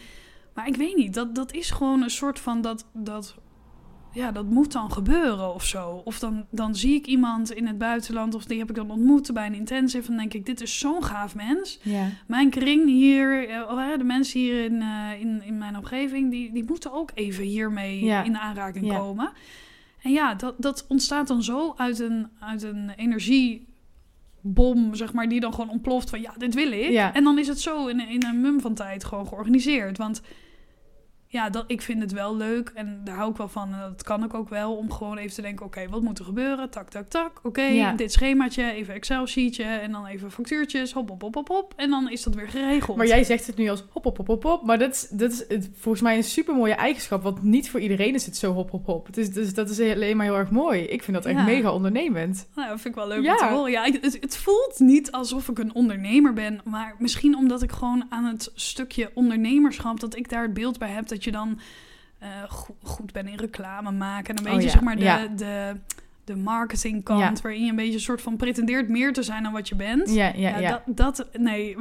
maar 0.55 0.67
ik 0.67 0.77
weet 0.77 0.97
niet, 0.97 1.15
dat, 1.15 1.35
dat 1.35 1.53
is 1.53 1.71
gewoon 1.71 2.03
een 2.03 2.11
soort 2.11 2.39
van 2.39 2.61
dat... 2.61 2.87
dat 2.93 3.35
ja, 4.17 4.33
dat 4.33 4.45
moet 4.51 4.73
dan 4.73 4.93
gebeuren 4.93 5.55
of 5.55 5.65
zo. 5.65 6.03
Of 6.05 6.19
dan, 6.19 6.47
dan 6.51 6.75
zie 6.75 6.95
ik 6.95 7.07
iemand 7.07 7.53
in 7.53 7.67
het 7.67 7.79
buitenland, 7.79 8.35
of 8.35 8.45
die 8.45 8.59
heb 8.59 8.69
ik 8.71 8.75
dan 8.75 8.91
ontmoet 8.91 9.33
bij 9.33 9.47
een 9.47 9.55
intensive. 9.55 10.11
En 10.11 10.17
denk 10.17 10.35
ik, 10.35 10.47
dit 10.47 10.61
is 10.61 10.79
zo'n 10.79 11.05
gaaf 11.05 11.35
mens. 11.35 11.79
Ja. 11.83 12.09
Mijn 12.27 12.51
kring 12.51 12.87
hier, 12.87 13.49
eh, 13.49 13.61
oh, 13.61 13.99
de 13.99 14.05
mensen 14.05 14.41
hier 14.41 14.65
in, 14.65 14.83
eh, 14.83 15.21
in, 15.21 15.43
in 15.43 15.59
mijn 15.59 15.77
omgeving, 15.77 16.31
die, 16.31 16.53
die 16.53 16.65
moeten 16.65 16.93
ook 16.93 17.11
even 17.15 17.45
hiermee 17.45 18.05
Ja. 18.05 18.23
in 18.23 18.37
aanraking 18.37 18.87
Ja. 18.87 18.99
komen. 18.99 19.31
En 20.03 20.13
ja, 20.13 20.35
dat, 20.35 20.55
dat 20.59 20.85
ontstaat 20.89 21.29
dan 21.29 21.43
zo 21.43 21.75
uit 21.77 21.99
een, 21.99 22.29
uit 22.41 22.63
een 22.63 22.91
energiebom, 22.97 24.95
zeg 24.95 25.13
maar, 25.13 25.29
die 25.29 25.41
dan 25.41 25.55
gewoon 25.55 25.71
ontploft 25.71 26.11
van 26.11 26.21
ja, 26.21 26.33
dit 26.39 26.55
wil 26.55 26.73
ik. 26.73 26.91
En 27.13 27.25
dan 27.25 27.39
is 27.39 27.49
het 27.49 27.61
zo 27.61 27.87
in, 27.87 28.01
in 28.09 28.25
een 28.25 28.41
mum 28.41 28.61
van 28.61 28.75
tijd 28.75 29.05
gewoon 29.05 29.27
georganiseerd. 29.27 29.99
Want 29.99 30.23
ja, 31.29 31.51
dat, 31.51 31.65
ik 31.67 31.83
vind 31.83 32.03
het 32.03 32.13
wel 32.13 32.37
leuk 32.37 32.71
en 32.75 33.01
daar 33.05 33.17
hou 33.17 33.31
ik 33.31 33.37
wel 33.37 33.49
van. 33.49 33.73
En 33.73 33.79
dat 33.81 34.03
kan 34.03 34.25
ik 34.25 34.35
ook 34.35 34.49
wel 34.49 34.77
om 34.77 34.93
gewoon 34.93 35.17
even 35.19 35.35
te 35.35 35.43
denken: 35.43 35.67
oké, 35.67 35.89
wat 35.89 36.03
moet 36.03 36.19
er 36.19 36.25
gebeuren? 36.25 36.71
Tak, 36.71 36.89
tak, 36.91 37.09
tak. 37.09 37.41
Oké, 37.43 37.63
Ja. 37.63 37.93
dit 37.93 38.13
schemaatje, 38.13 38.73
even 38.73 38.95
Excel-sheetje 38.95 39.65
en 39.65 39.93
dan 39.93 40.07
even 40.07 40.31
factuurtjes. 40.31 40.93
Hop, 40.93 41.09
hop, 41.09 41.23
hop, 41.23 41.35
hop, 41.35 41.49
hop. 41.49 41.73
En 41.77 41.91
dan 41.91 42.11
is 42.11 42.23
dat 42.23 42.35
weer 42.35 42.49
geregeld. 42.49 42.97
Maar 42.97 43.07
jij 43.07 43.25
zegt 43.25 43.47
het 43.47 43.57
nu 43.57 43.69
als 43.69 43.85
hop, 43.91 44.05
hop, 44.05 44.17
hop, 44.17 44.27
hop, 44.27 44.43
hop. 44.43 44.63
Maar 44.63 44.79
dat 44.79 44.95
is, 44.95 45.09
dat 45.09 45.33
is 45.33 45.45
het, 45.49 45.71
volgens 45.75 46.03
mij 46.03 46.17
een 46.17 46.25
super 46.25 46.55
mooie 46.55 46.75
eigenschap. 46.75 47.23
Want 47.23 47.43
niet 47.43 47.71
voor 47.71 47.81
iedereen 47.81 48.15
is 48.15 48.27
het 48.27 48.37
zo 48.37 48.53
hop, 48.53 48.71
hop, 48.71 48.87
hop. 48.87 49.15
Dus, 49.15 49.33
dus 49.33 49.55
dat 49.55 49.71
is 49.71 49.81
alleen 49.81 50.17
maar 50.17 50.27
heel 50.27 50.37
erg 50.37 50.51
mooi. 50.51 50.81
Ik 50.83 51.03
vind 51.03 51.17
dat 51.17 51.27
echt 51.27 51.37
Ja. 51.39 51.45
mega 51.45 51.73
ondernemend. 51.73 52.49
Nou, 52.55 52.69
dat 52.69 52.81
vind 52.81 52.95
ik 52.95 53.01
wel 53.01 53.09
leuk 53.09 53.25
Ja. 53.25 53.33
om 53.33 53.39
te 53.39 53.45
horen. 53.55 53.71
Ja, 53.71 53.83
het, 53.85 54.19
het 54.21 54.37
voelt 54.37 54.75
niet 54.79 55.13
alsof 55.13 55.49
ik 55.49 55.59
een 55.59 55.75
ondernemer 55.75 56.33
ben. 56.33 56.61
Maar 56.65 56.95
misschien 56.99 57.37
omdat 57.37 57.63
ik 57.63 57.73
gewoon 57.73 58.05
aan 58.09 58.25
het 58.25 58.51
stukje 58.55 59.11
ondernemerschap... 59.15 60.01
dat 60.01 60.17
ik 60.17 60.29
daar 60.29 60.43
het 60.43 60.55
beeld 60.55 60.79
bij 60.79 60.89
heb 60.89 61.09
dat 61.09 61.16
je 61.25 61.33
dan 61.33 61.59
eh, 62.19 62.29
go- 62.49 62.77
goed 62.83 63.13
bent 63.13 63.29
in 63.29 63.37
reclame 63.37 63.91
maken. 63.93 64.35
En 64.37 64.41
een 64.43 64.47
Oh 64.47 64.53
beetje 64.55 64.67
ja, 64.67 64.73
zeg 64.73 64.83
maar 64.83 64.97
de, 64.97 65.03
ja. 65.05 65.27
de, 65.27 65.77
de 66.25 66.37
marketingkant... 66.37 67.21
Ja. 67.21 67.33
waarin 67.43 67.65
je 67.65 67.71
een 67.71 67.77
beetje 67.77 67.93
een 67.93 68.01
soort 68.01 68.23
van 68.23 68.37
pretendeert 68.37 68.89
meer 68.89 69.13
te 69.13 69.23
zijn 69.23 69.43
dan 69.43 69.53
wat 69.53 69.69
je 69.69 69.75
bent. 69.75 70.15
Ja, 70.15 70.33
ja, 70.37 70.59
ja. 70.59 70.83
Dat, 70.87 71.17
dat, 71.17 71.29
nee, 71.39 71.77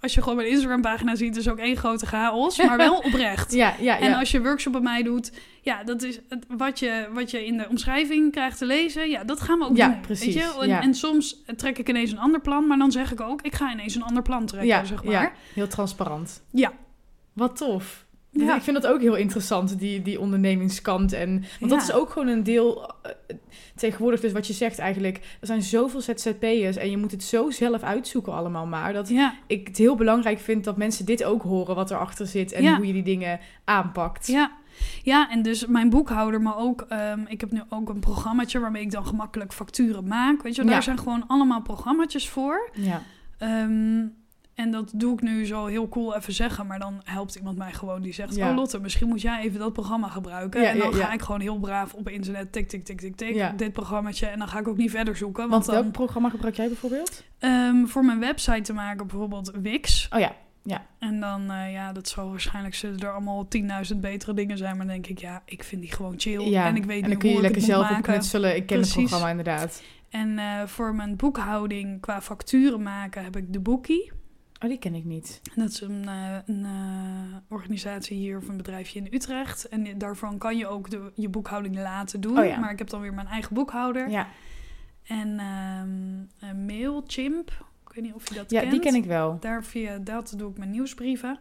als 0.00 0.14
je 0.14 0.20
gewoon 0.22 0.36
mijn 0.36 0.48
Instagram-pagina 0.48 1.14
ziet... 1.14 1.36
is 1.36 1.48
ook 1.48 1.58
één 1.58 1.76
grote 1.76 2.06
chaos, 2.06 2.62
maar 2.62 2.76
wel 2.76 2.96
oprecht. 3.08 3.52
Ja, 3.52 3.74
ja, 3.78 3.96
ja. 3.96 3.98
En 3.98 4.14
als 4.14 4.30
je 4.30 4.42
workshop 4.42 4.72
bij 4.72 4.80
mij 4.82 5.02
doet, 5.02 5.32
ja, 5.62 5.84
dat 5.84 6.02
is 6.02 6.20
het, 6.28 6.44
wat, 6.48 6.78
je, 6.78 7.08
wat 7.12 7.30
je 7.30 7.46
in 7.46 7.56
de 7.56 7.68
omschrijving 7.68 8.32
krijgt 8.32 8.58
te 8.58 8.66
lezen. 8.66 9.08
Ja, 9.10 9.24
dat 9.24 9.40
gaan 9.40 9.58
we 9.58 9.64
ook 9.64 9.76
Ja, 9.76 9.88
doen. 9.88 10.00
precies, 10.00 10.34
Weet 10.34 10.54
je? 10.64 10.72
En, 10.74 10.80
en 10.80 10.94
soms 10.94 11.36
trek 11.56 11.78
ik 11.78 11.88
ineens 11.88 12.10
een 12.12 12.18
ander 12.18 12.40
plan, 12.40 12.66
maar 12.66 12.78
dan 12.78 12.92
zeg 12.92 13.12
ik 13.12 13.20
ook, 13.20 13.42
ik 13.42 13.54
ga 13.54 13.72
ineens 13.72 13.94
een 13.94 14.02
ander 14.02 14.22
plan 14.22 14.46
trekken, 14.46 14.68
ja, 14.68 14.84
zeg 14.84 15.04
maar. 15.04 15.12
ja, 15.12 15.32
heel 15.54 15.68
transparant. 15.68 16.42
Ja. 16.50 16.72
Wat 17.32 17.56
tof. 17.56 18.08
Ja. 18.32 18.56
Ik 18.56 18.62
vind 18.62 18.82
dat 18.82 18.92
ook 18.92 19.00
heel 19.00 19.14
interessant, 19.14 19.78
die, 19.78 20.02
die 20.02 20.20
ondernemingskant. 20.20 21.12
En, 21.12 21.44
want 21.60 21.70
dat 21.70 21.82
is 21.82 21.92
ook 21.92 22.10
gewoon 22.10 22.28
een 22.28 22.42
deel 22.42 22.92
eh, 23.02 23.12
tegenwoordig, 23.74 24.20
dus 24.20 24.32
wat 24.32 24.46
je 24.46 24.52
zegt 24.52 24.78
eigenlijk. 24.78 25.16
Er 25.40 25.46
zijn 25.46 25.62
zoveel 25.62 26.00
ZZP'ers 26.00 26.76
en 26.76 26.90
je 26.90 26.96
moet 26.96 27.10
het 27.10 27.22
zo 27.22 27.50
zelf 27.50 27.82
uitzoeken 27.82 28.32
allemaal 28.32 28.66
maar. 28.66 28.92
Dat 28.92 29.08
Ja, 29.08 29.34
ik 29.46 29.66
het 29.66 29.76
heel 29.76 29.96
belangrijk 29.96 30.38
vind 30.38 30.64
dat 30.64 30.76
mensen 30.76 31.04
dit 31.04 31.24
ook 31.24 31.42
horen, 31.42 31.74
wat 31.74 31.90
erachter 31.90 32.26
zit 32.26 32.52
en 32.52 32.74
hoe 32.76 32.86
je 32.86 32.92
die 32.92 33.02
dingen 33.02 33.40
aanpakt. 33.64 34.26
ja. 34.26 34.58
Ja, 35.02 35.30
en 35.30 35.42
dus 35.42 35.66
mijn 35.66 35.90
boekhouder, 35.90 36.42
maar 36.42 36.56
ook, 36.56 36.86
ehm, 36.88 37.20
ik 37.26 37.40
heb 37.40 37.50
nu 37.50 37.62
ook 37.68 37.88
een 37.88 38.00
programmaatje 38.00 38.58
waarmee 38.58 38.82
ik 38.82 38.90
dan 38.90 39.06
gemakkelijk 39.06 39.52
facturen 39.52 40.06
maak. 40.06 40.42
Weet 40.42 40.54
je, 40.54 40.64
daar 40.64 40.82
zijn 40.82 40.98
gewoon 40.98 41.24
allemaal 41.26 41.62
programmaatjes 41.62 42.28
voor. 42.28 42.70
Ja. 42.72 43.02
Ehm, 43.38 44.06
En 44.60 44.70
dat 44.70 44.92
doe 44.94 45.12
ik 45.12 45.20
nu 45.20 45.46
zo 45.46 45.66
heel 45.66 45.88
cool 45.88 46.16
even 46.16 46.32
zeggen. 46.32 46.66
Maar 46.66 46.78
dan 46.78 47.00
helpt 47.04 47.34
iemand 47.34 47.58
mij 47.58 47.72
gewoon 47.72 48.02
die 48.02 48.12
zegt... 48.12 48.34
Ja. 48.36 48.50
Oh 48.50 48.56
Lotte, 48.56 48.80
misschien 48.80 49.08
moet 49.08 49.20
jij 49.20 49.40
even 49.42 49.58
dat 49.58 49.72
programma 49.72 50.08
gebruiken. 50.08 50.62
Ja, 50.62 50.68
en 50.70 50.78
dan 50.78 50.90
ja, 50.90 50.96
ja. 50.96 51.04
ga 51.04 51.12
ik 51.12 51.22
gewoon 51.22 51.40
heel 51.40 51.58
braaf 51.58 51.94
op 51.94 52.08
internet... 52.08 52.52
tik, 52.52 52.68
tik, 52.68 52.84
tik, 52.84 53.00
tik, 53.00 53.16
tik, 53.16 53.34
Ja. 53.34 53.52
dit 53.56 53.72
programmaatje. 53.72 54.26
En 54.26 54.38
dan 54.38 54.48
ga 54.48 54.58
ik 54.58 54.68
ook 54.68 54.76
niet 54.76 54.90
verder 54.90 55.16
zoeken. 55.16 55.48
Want 55.48 55.66
welk 55.66 55.92
programma 55.92 56.28
gebruik 56.28 56.56
jij 56.56 56.66
bijvoorbeeld? 56.66 57.24
ehm, 57.38 57.84
voor 57.86 58.04
mijn 58.04 58.20
website 58.20 58.60
te 58.60 58.72
maken 58.72 59.06
bijvoorbeeld 59.06 59.52
Wix. 59.62 60.08
Oh 60.10 60.20
ja, 60.20 60.32
En 60.98 61.20
dan, 61.20 61.50
eh, 61.50 61.72
ja, 61.72 61.92
dat 61.92 62.08
zal 62.08 62.30
waarschijnlijk 62.30 62.74
zullen 62.74 62.98
er 62.98 63.12
allemaal 63.12 63.48
10.000 63.48 64.00
betere 64.00 64.34
dingen 64.34 64.58
zijn. 64.58 64.76
Maar 64.76 64.86
dan 64.86 64.94
denk 64.94 65.06
ik, 65.06 65.18
ja, 65.18 65.42
ik 65.44 65.64
vind 65.64 65.80
die 65.80 65.92
gewoon 65.92 66.14
chill. 66.16 66.40
ja. 66.40 66.66
En 66.66 66.76
ik 66.76 66.84
weet 66.84 67.02
en 67.02 67.08
dan 67.08 67.18
kun 67.18 67.28
je 67.28 67.34
hoe 67.34 67.42
lekker 67.42 67.62
zelf 67.62 67.90
op 67.90 68.02
knutselen. 68.02 68.56
Ik 68.56 68.66
ken 68.66 68.76
Precies. 68.76 68.94
het 68.94 69.04
programma 69.04 69.30
inderdaad. 69.30 69.82
En 70.10 70.38
eh, 70.38 70.66
voor 70.66 70.94
mijn 70.94 71.16
boekhouding 71.16 72.00
qua 72.00 72.20
facturen 72.22 72.82
maken 72.82 73.24
heb 73.24 73.36
ik 73.36 73.52
de 73.52 73.60
Bookie. 73.60 74.12
Oh, 74.62 74.68
die 74.68 74.78
ken 74.78 74.94
ik 74.94 75.04
niet. 75.04 75.40
Dat 75.54 75.68
is 75.68 75.80
een, 75.80 76.08
eh, 76.08 76.36
een 76.46 76.64
eh, 76.64 77.36
organisatie 77.48 78.16
hier 78.16 78.36
of 78.36 78.48
een 78.48 78.56
bedrijfje 78.56 78.98
in 79.00 79.08
Utrecht. 79.14 79.68
En 79.68 79.98
daarvan 79.98 80.38
kan 80.38 80.56
je 80.56 80.66
ook 80.66 80.90
de, 80.90 81.12
je 81.14 81.28
boekhouding 81.28 81.76
laten 81.76 82.20
doen. 82.20 82.38
Oh 82.38 82.44
ja. 82.44 82.58
Maar 82.58 82.70
ik 82.72 82.78
heb 82.78 82.88
dan 82.90 83.00
weer 83.00 83.14
mijn 83.14 83.26
eigen 83.26 83.54
boekhouder. 83.54 84.10
Ja, 84.10 84.28
En 85.02 85.38
ehm 85.38 86.66
Mailchimp. 86.66 87.50
Ik 87.88 87.94
weet 87.96 88.04
niet 88.04 88.14
of 88.14 88.28
je 88.28 88.34
dat 88.34 88.50
ja 88.50 88.60
kent. 88.60 88.72
die 88.72 88.80
ken 88.80 88.94
ik 88.94 89.04
wel. 89.04 89.36
Daar 89.40 89.64
via 89.64 89.98
dat 89.98 90.34
doe 90.36 90.50
ik 90.50 90.58
mijn 90.58 90.70
nieuwsbrieven. 90.70 91.38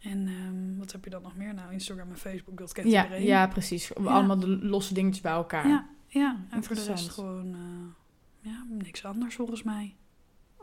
En 0.00 0.26
ehm, 0.26 0.78
wat 0.78 0.92
heb 0.92 1.04
je 1.04 1.10
dan 1.10 1.22
nog 1.22 1.36
meer? 1.36 1.54
Nou, 1.54 1.72
Instagram 1.72 2.10
en 2.10 2.16
Facebook, 2.16 2.58
dat 2.58 2.72
kent 2.72 2.90
Ja, 2.90 3.02
iedereen. 3.04 3.24
ja, 3.24 3.46
precies. 3.46 3.94
Allemaal 3.94 4.38
de 4.38 4.48
losse 4.48 4.94
dingetjes 4.94 5.22
bij 5.22 5.32
elkaar. 5.32 5.68
ja, 5.68 5.86
ja. 6.06 6.36
En 6.50 6.64
voor 6.64 6.76
de 6.76 6.84
rest 6.84 7.08
gewoon 7.08 7.54
eh, 7.54 8.50
ja, 8.52 8.64
niks 8.68 9.04
anders 9.04 9.34
volgens 9.34 9.62
mij. 9.62 9.94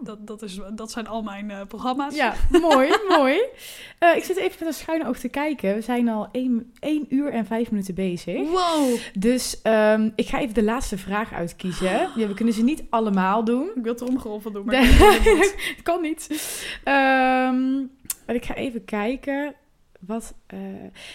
Dat, 0.04 0.28
dat, 0.28 0.42
is, 0.42 0.60
dat 0.74 0.92
zijn 0.92 1.08
al 1.08 1.22
mijn 1.22 1.52
eh, 1.52 1.62
programma's. 1.68 2.16
Ja, 2.16 2.34
mooi, 2.70 2.90
mooi. 3.10 3.40
Eh, 4.00 4.16
ik 4.16 4.24
zit 4.24 4.38
even 4.38 4.56
met 4.60 4.68
een 4.68 4.74
schuine 4.74 5.08
oog 5.08 5.18
te 5.20 5.30
kijken. 5.30 5.76
We 5.76 5.82
zijn 5.82 6.10
al 6.10 6.30
1, 6.32 6.72
uur 7.10 7.32
en 7.32 7.46
5 7.46 7.72
minuten 7.72 7.96
bezig. 7.96 8.50
Wow! 8.50 8.98
Dus 9.14 9.62
ehm, 9.62 10.10
ik 10.16 10.28
ga 10.28 10.40
even 10.40 10.54
de 10.54 10.64
laatste 10.64 10.98
vraag 10.98 11.34
uitkiezen. 11.34 11.90
Ja, 12.16 12.28
we 12.28 12.34
kunnen 12.34 12.54
ze 12.54 12.64
niet 12.64 12.84
allemaal 12.90 13.44
doen. 13.44 13.68
Ik 13.76 13.84
wil 13.84 13.94
het 13.94 14.02
omgeroffen 14.02 14.54
doen, 14.54 14.66
maar 14.66 14.76
Nee. 14.82 14.90
ik 14.92 14.98
weet 15.24 15.24
het 15.76 15.82
kan 15.84 16.02
niet. 16.02 16.28
Ehm, 16.84 17.78
maar 18.26 18.36
ik 18.36 18.46
ga 18.46 18.54
even 18.56 18.86
kijken. 18.86 19.54
Wat. 20.00 20.34
eh, 20.48 20.60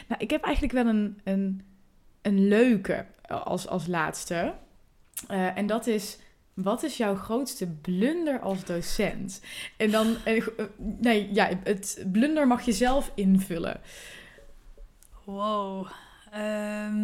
nou, 0.09 0.19
ik 0.19 0.31
heb 0.31 0.43
eigenlijk 0.43 0.75
wel 0.75 0.87
een, 0.87 1.21
een, 1.25 1.63
een 2.23 2.49
leuke 2.49 3.07
als, 3.29 3.69
als 3.69 3.87
laatste. 3.87 4.55
En 5.29 5.67
dat 5.67 5.87
is. 5.87 6.19
Wat 6.57 6.83
is 6.83 6.97
jouw 6.97 7.15
grootste 7.15 7.67
blunder 7.67 8.41
als 8.41 8.65
docent? 8.65 9.41
En 9.77 9.91
dan. 9.91 10.17
eh, 10.25 10.37
eh, 10.37 10.65
nee, 10.77 11.33
ja, 11.33 11.49
het 11.65 12.05
blunder 12.13 12.47
mag 12.47 12.63
je 12.63 12.73
zelf 12.73 13.13
invullen. 13.15 13.81
Wow. 15.25 15.87
Ehm, 16.31 16.95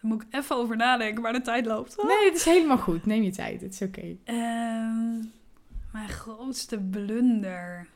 daar 0.00 0.10
moet 0.10 0.22
ik 0.22 0.34
even 0.34 0.56
over 0.56 0.76
nadenken, 0.76 1.22
maar 1.22 1.32
de 1.32 1.40
tijd 1.42 1.66
loopt. 1.66 2.02
Nee, 2.02 2.24
het 2.24 2.34
is 2.34 2.44
helemaal 2.44 2.78
goed. 2.78 3.06
Neem 3.06 3.22
je 3.22 3.30
tijd. 3.30 3.60
Het 3.60 3.72
is 3.72 3.82
oké. 3.82 4.16
Ehm, 4.24 5.16
mijn 5.92 6.08
grootste 6.08 6.78
blunder. 6.78 7.86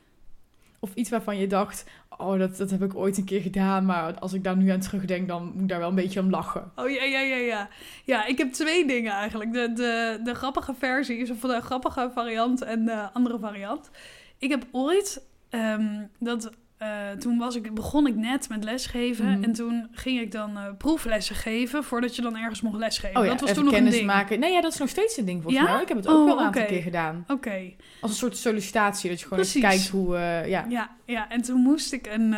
Of 0.79 0.93
iets 0.93 1.09
waarvan 1.09 1.37
je 1.37 1.47
dacht. 1.47 1.85
Oh, 2.17 2.39
dat, 2.39 2.57
dat 2.57 2.69
heb 2.69 2.83
ik 2.83 2.95
ooit 2.95 3.17
een 3.17 3.23
keer 3.23 3.41
gedaan. 3.41 3.85
Maar 3.85 4.19
als 4.19 4.33
ik 4.33 4.43
daar 4.43 4.57
nu 4.57 4.69
aan 4.69 4.79
terugdenk, 4.79 5.27
dan 5.27 5.51
moet 5.53 5.61
ik 5.61 5.67
daar 5.67 5.79
wel 5.79 5.89
een 5.89 5.95
beetje 5.95 6.19
om 6.19 6.29
lachen. 6.29 6.71
Oh 6.75 6.89
ja, 6.89 7.03
ja, 7.03 7.19
ja, 7.19 7.35
ja. 7.35 7.69
Ja, 8.03 8.25
ik 8.25 8.37
heb 8.37 8.51
twee 8.51 8.87
dingen 8.87 9.11
eigenlijk. 9.11 9.53
De, 9.53 10.19
de, 10.23 10.33
grappige 10.33 10.73
versie, 10.73 11.31
of 11.31 11.39
de 11.39 11.61
grappige 11.61 12.11
variant 12.13 12.61
en 12.61 12.85
de 12.85 13.09
andere 13.13 13.39
variant. 13.39 13.89
Ik 14.37 14.49
heb 14.49 14.65
ooit, 14.71 15.21
ehm, 15.49 16.05
dat, 16.19 16.51
eh, 16.83 17.17
toen 17.19 17.37
was 17.37 17.55
ik, 17.55 17.73
begon 17.73 18.07
ik 18.07 18.15
net 18.15 18.49
met 18.49 18.63
lesgeven. 18.63 19.25
Mhm. 19.31 19.43
En 19.43 19.53
toen 19.53 19.87
ging 19.91 20.19
ik 20.21 20.31
dan 20.31 20.57
eh, 20.57 20.63
proeflessen 20.77 21.35
geven 21.35 21.83
voordat 21.83 22.15
je 22.15 22.21
dan 22.21 22.37
ergens 22.37 22.61
mocht 22.61 22.77
lesgeven. 22.77 23.19
Oh 23.19 23.23
ja, 23.25 23.31
dat 23.31 23.41
was 23.41 23.53
toen 23.53 23.63
nog 23.63 23.73
een 23.73 23.79
kennis 23.79 23.95
ding. 23.95 24.05
maken. 24.07 24.39
Nee, 24.39 24.51
ja, 24.51 24.61
dat 24.61 24.73
is 24.73 24.79
nog 24.79 24.89
steeds 24.89 25.17
een 25.17 25.25
ding 25.25 25.41
volgens 25.43 25.63
Ja? 25.65 25.73
mij. 25.73 25.81
Ik 25.81 25.87
heb 25.87 25.97
het 25.97 26.07
ook 26.07 26.17
Oh, 26.19 26.25
wel 26.25 26.39
een 26.39 26.45
aantal 26.45 26.65
keer 26.65 26.81
gedaan. 26.81 27.23
Oké, 27.27 27.73
Als 28.01 28.11
een 28.11 28.17
soort 28.17 28.37
sollicitatie, 28.37 29.09
dat 29.09 29.19
je 29.19 29.23
gewoon 29.25 29.39
Precies. 29.39 29.61
kijkt 29.61 29.87
hoe... 29.87 30.15
eh, 30.15 30.47
ja. 30.47 30.65
ja, 30.69 30.89
ja. 31.05 31.29
En 31.29 31.41
toen 31.41 31.61
moest 31.61 31.93
ik 31.93 32.07
een, 32.07 32.35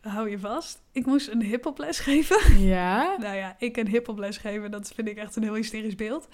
hou 0.00 0.30
je 0.30 0.38
vast, 0.38 0.82
ik 0.92 1.06
moest 1.06 1.28
een 1.28 1.42
hip-hop 1.42 1.78
les 1.78 1.98
geven. 1.98 2.58
Ja? 2.66 3.14
Nou 3.18 3.36
ja, 3.36 3.56
ik 3.58 3.76
een 3.76 3.88
hip-hop 3.88 4.18
les 4.18 4.36
geven, 4.36 4.70
dat 4.70 4.92
vind 4.94 5.08
ik 5.08 5.16
echt 5.16 5.36
een 5.36 5.42
heel 5.42 5.54
hysterisch 5.54 5.94
beeld. 5.94 6.28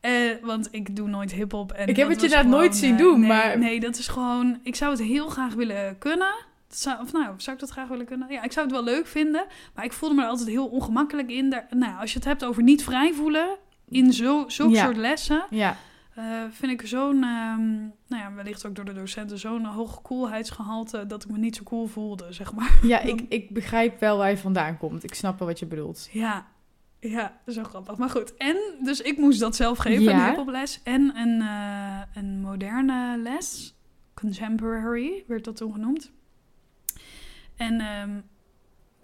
Eh, 0.00 0.12
want 0.42 0.68
ik 0.70 0.96
doe 0.96 1.08
nooit 1.08 1.32
hip-hop. 1.32 1.72
en 1.72 1.86
Ik 1.88 1.96
heb 1.96 2.08
het 2.08 2.20
je 2.20 2.26
inderdaad 2.26 2.50
nooit 2.50 2.76
zien 2.76 2.96
doen, 2.96 3.20
nee, 3.20 3.28
maar- 3.28 3.58
Nee, 3.58 3.80
dat 3.80 3.98
is 3.98 4.08
gewoon... 4.08 4.58
Ik 4.62 4.74
zou 4.76 4.90
het 4.90 5.00
heel 5.02 5.28
graag 5.28 5.54
willen 5.54 5.98
kunnen. 5.98 6.34
Zou, 6.70 7.00
of 7.00 7.12
nou, 7.12 7.34
zou 7.36 7.56
ik 7.56 7.60
dat 7.62 7.70
graag 7.70 7.88
willen 7.88 8.06
kunnen? 8.06 8.28
Ja, 8.32 8.42
ik 8.42 8.52
zou 8.52 8.66
het 8.66 8.74
wel 8.74 8.84
leuk 8.84 9.06
vinden. 9.06 9.44
Maar 9.74 9.84
ik 9.84 9.92
voelde 9.92 10.14
me 10.14 10.22
er 10.22 10.28
altijd 10.28 10.48
heel 10.48 10.66
ongemakkelijk 10.66 11.28
in. 11.30 11.50
Daar, 11.50 11.66
nou, 11.70 11.92
ja, 11.92 11.98
als 11.98 12.10
je 12.12 12.18
het 12.18 12.26
hebt 12.26 12.44
over 12.44 12.62
niet 12.62 12.84
vrij 12.84 13.12
voelen 13.12 13.56
in 13.88 14.12
zo, 14.12 14.44
Ja. 14.46 14.84
soort 14.84 14.96
lessen... 14.96 15.44
Ja. 15.50 15.76
eh, 16.14 16.24
vind 16.50 16.72
ik 16.80 16.86
zo'n, 16.88 17.22
ehm, 17.22 17.70
nou 18.06 18.22
ja, 18.22 18.32
wellicht 18.34 18.66
ook 18.66 18.74
door 18.74 18.84
de 18.84 18.92
docenten, 18.92 19.38
zo'n 19.38 19.64
hoog 19.64 20.02
coolheidsgehalte... 20.02 21.06
dat 21.06 21.24
ik 21.24 21.30
me 21.30 21.38
niet 21.38 21.56
zo 21.56 21.62
cool 21.62 21.86
voelde, 21.86 22.32
zeg 22.32 22.52
maar. 22.52 22.78
Ja, 22.82 23.00
ik, 23.12 23.20
ik 23.28 23.50
begrijp 23.50 24.00
wel 24.00 24.16
waar 24.16 24.30
je 24.30 24.36
vandaan 24.38 24.78
komt. 24.78 25.04
Ik 25.04 25.14
snap 25.14 25.38
wel 25.38 25.48
wat 25.48 25.58
je 25.58 25.66
bedoelt. 25.66 26.08
Ja, 26.12 26.46
ja, 27.00 27.40
zo 27.46 27.62
grappig. 27.62 27.96
Maar 27.96 28.10
goed, 28.10 28.36
en 28.36 28.56
dus 28.82 29.00
ik 29.00 29.18
moest 29.18 29.40
dat 29.40 29.56
zelf 29.56 29.78
geven, 29.78 30.02
Ja. 30.02 30.22
een 30.24 30.28
hiphoples. 30.28 30.80
En 30.84 31.16
een, 31.16 31.40
eh, 31.40 32.00
een 32.22 32.40
moderne 32.40 33.18
les, 33.18 33.74
contemporary 34.14 35.24
werd 35.26 35.44
dat 35.44 35.56
toen 35.56 35.72
genoemd. 35.72 36.12
En 37.60 37.80
ehm, 37.80 38.20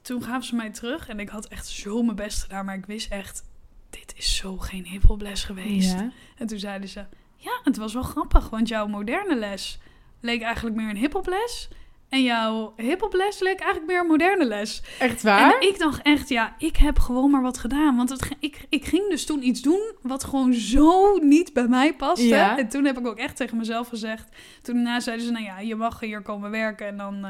toen 0.03 0.23
gaven 0.23 0.45
ze 0.45 0.55
mij 0.55 0.71
terug 0.71 1.09
en 1.09 1.21
ik 1.21 1.29
had 1.29 1.47
echt 1.47 1.67
zo 1.67 2.03
mijn 2.03 2.17
best 2.17 2.43
gedaan, 2.43 2.65
maar 2.65 2.77
ik 2.77 2.87
wist 2.87 3.11
echt, 3.11 3.45
dit 3.91 4.15
is 4.17 4.37
zo 4.37 4.57
geen 4.57 4.87
hiphoples 4.87 5.45
geweest. 5.45 5.93
Ja. 5.93 6.11
En 6.37 6.47
toen 6.47 6.59
zeiden 6.59 6.89
ze, 6.89 7.07
ja, 7.37 7.61
het 7.65 7.77
was 7.77 7.93
wel 7.93 8.03
grappig, 8.03 8.49
want 8.51 8.69
jouw 8.69 8.87
moderne 8.87 9.37
les 9.37 9.79
leek 10.21 10.43
eigenlijk 10.43 10.77
meer 10.77 10.89
een 10.89 10.97
hiphoples. 10.97 11.69
En 12.17 12.23
jouw 12.23 12.73
hiphoples 12.77 13.41
leek 13.41 13.61
eigenlijk 13.61 13.87
meer 13.87 14.01
een 14.01 14.07
moderne 14.07 14.45
les. 14.45 14.83
Echt 14.99 15.23
waar? 15.23 15.55
En 15.55 15.69
ik 15.69 15.79
dacht 15.79 16.03
echt, 16.03 16.29
ja, 16.29 16.55
ik 16.59 16.77
heb 16.77 16.99
gewoon 16.99 17.31
maar 17.31 17.43
wat 17.43 17.59
gedaan. 17.59 17.97
Want 17.97 18.11
het, 18.11 18.29
ik, 18.39 18.67
ik 18.69 18.85
ging 18.85 19.11
dus 19.11 19.27
toen 19.27 19.47
iets 19.47 19.63
doen 19.63 19.93
wat 20.03 20.25
gewoon 20.25 20.53
zo 20.55 21.17
niet 21.17 21.53
bij 21.53 21.69
mij 21.69 21.95
paste. 21.95 22.27
Ja. 22.27 22.59
En 22.59 22.69
toen 22.69 22.85
heb 22.85 22.99
ik 22.99 23.07
ook 23.07 23.19
echt 23.19 23.37
tegen 23.37 23.57
mezelf 23.57 23.89
gezegd. 23.89 24.29
Toen 24.63 24.75
daarna 24.75 25.01
zeiden 25.01 25.27
ze, 25.27 25.33
nou 25.33 25.45
ja, 25.45 25.59
je 25.59 25.75
mag 25.75 26.01
hier 26.01 26.23
komen 26.23 26.51
werken 26.51 26.87
en 26.87 26.97
dan 26.97 27.15
eh, 27.15 27.23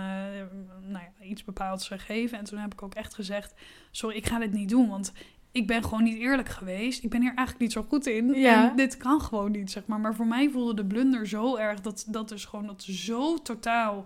nou 0.81 1.05
ja, 1.19 1.25
iets 1.25 1.45
bepaalds 1.45 1.91
geven. 1.97 2.39
En 2.39 2.45
toen 2.45 2.59
heb 2.59 2.73
ik 2.73 2.83
ook 2.83 2.95
echt 2.95 3.15
gezegd, 3.15 3.55
sorry, 3.91 4.17
ik 4.17 4.27
ga 4.27 4.39
dit 4.39 4.53
niet 4.53 4.69
doen. 4.69 4.89
Want 4.89 5.13
ik 5.53 5.67
ben 5.67 5.83
gewoon 5.83 6.03
niet 6.03 6.19
eerlijk 6.19 6.49
geweest. 6.49 7.05
Ik 7.05 7.11
ben 7.11 7.21
hier 7.21 7.35
eigenlijk 7.35 7.61
niet 7.61 7.73
zo 7.73 7.85
goed 7.89 8.07
in. 8.07 8.35
Ja. 8.35 8.71
En 8.71 8.77
dit 8.77 8.97
kan 8.97 9.21
gewoon 9.21 9.51
niet, 9.51 9.71
zeg 9.71 9.87
maar. 9.87 10.01
Maar 10.01 10.15
voor 10.15 10.27
mij 10.27 10.51
voelde 10.51 10.75
de 10.75 10.85
blunder 10.85 11.29
zo 11.29 11.57
erg 11.57 11.81
dat 11.81 12.05
dat 12.09 12.31
is 12.31 12.45
gewoon 12.45 12.67
dat 12.67 12.83
zo 12.83 13.37
totaal 13.43 14.05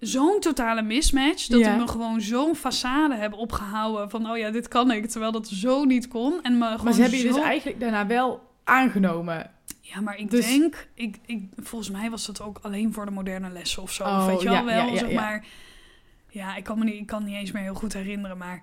zo'n 0.00 0.40
totale 0.40 0.82
mismatch. 0.82 1.46
Dat 1.46 1.60
Ja. 1.60 1.72
ik 1.72 1.80
me 1.80 1.88
gewoon 1.88 2.20
zo'n 2.20 2.56
façade 2.56 3.18
heb 3.18 3.32
opgehouden 3.32 4.10
van... 4.10 4.30
oh 4.30 4.36
ja, 4.36 4.50
dit 4.50 4.68
kan 4.68 4.90
ik, 4.90 5.06
terwijl 5.06 5.32
dat 5.32 5.48
zo 5.48 5.84
niet 5.84 6.08
kon. 6.08 6.42
En 6.42 6.58
me 6.58 6.64
gewoon 6.66 6.84
maar 6.84 6.92
ze 6.92 7.00
hebben 7.00 7.18
je 7.18 7.24
dus 7.24 7.38
eigenlijk 7.38 7.80
daarna 7.80 8.06
wel 8.06 8.50
aangenomen. 8.64 9.50
Ja, 9.80 10.00
maar 10.00 10.16
ik 10.18 10.30
Dus- 10.30 10.46
denk... 10.46 10.88
Ik, 10.94 11.18
ik, 11.26 11.42
volgens 11.56 11.90
mij 11.90 12.10
was 12.10 12.26
dat 12.26 12.40
ook 12.40 12.58
alleen 12.62 12.92
voor 12.92 13.04
de 13.04 13.10
moderne 13.10 13.50
lessen 13.50 13.82
of 13.82 13.92
zo. 13.92 14.04
Oh, 14.04 14.26
weet 14.26 14.40
je 14.40 14.48
wel, 14.48 14.54
ja, 14.54 14.64
wel 14.64 14.86
ja, 14.86 14.98
zeg 14.98 15.12
maar... 15.12 15.46
Ja, 16.30 16.56
ik 16.56 16.64
kan 16.64 16.78
me 16.78 16.84
niet, 16.84 16.94
ik 16.94 17.06
kan 17.06 17.24
niet 17.24 17.34
eens 17.34 17.52
meer 17.52 17.62
heel 17.62 17.74
goed 17.74 17.92
herinneren, 17.92 18.38
maar... 18.38 18.62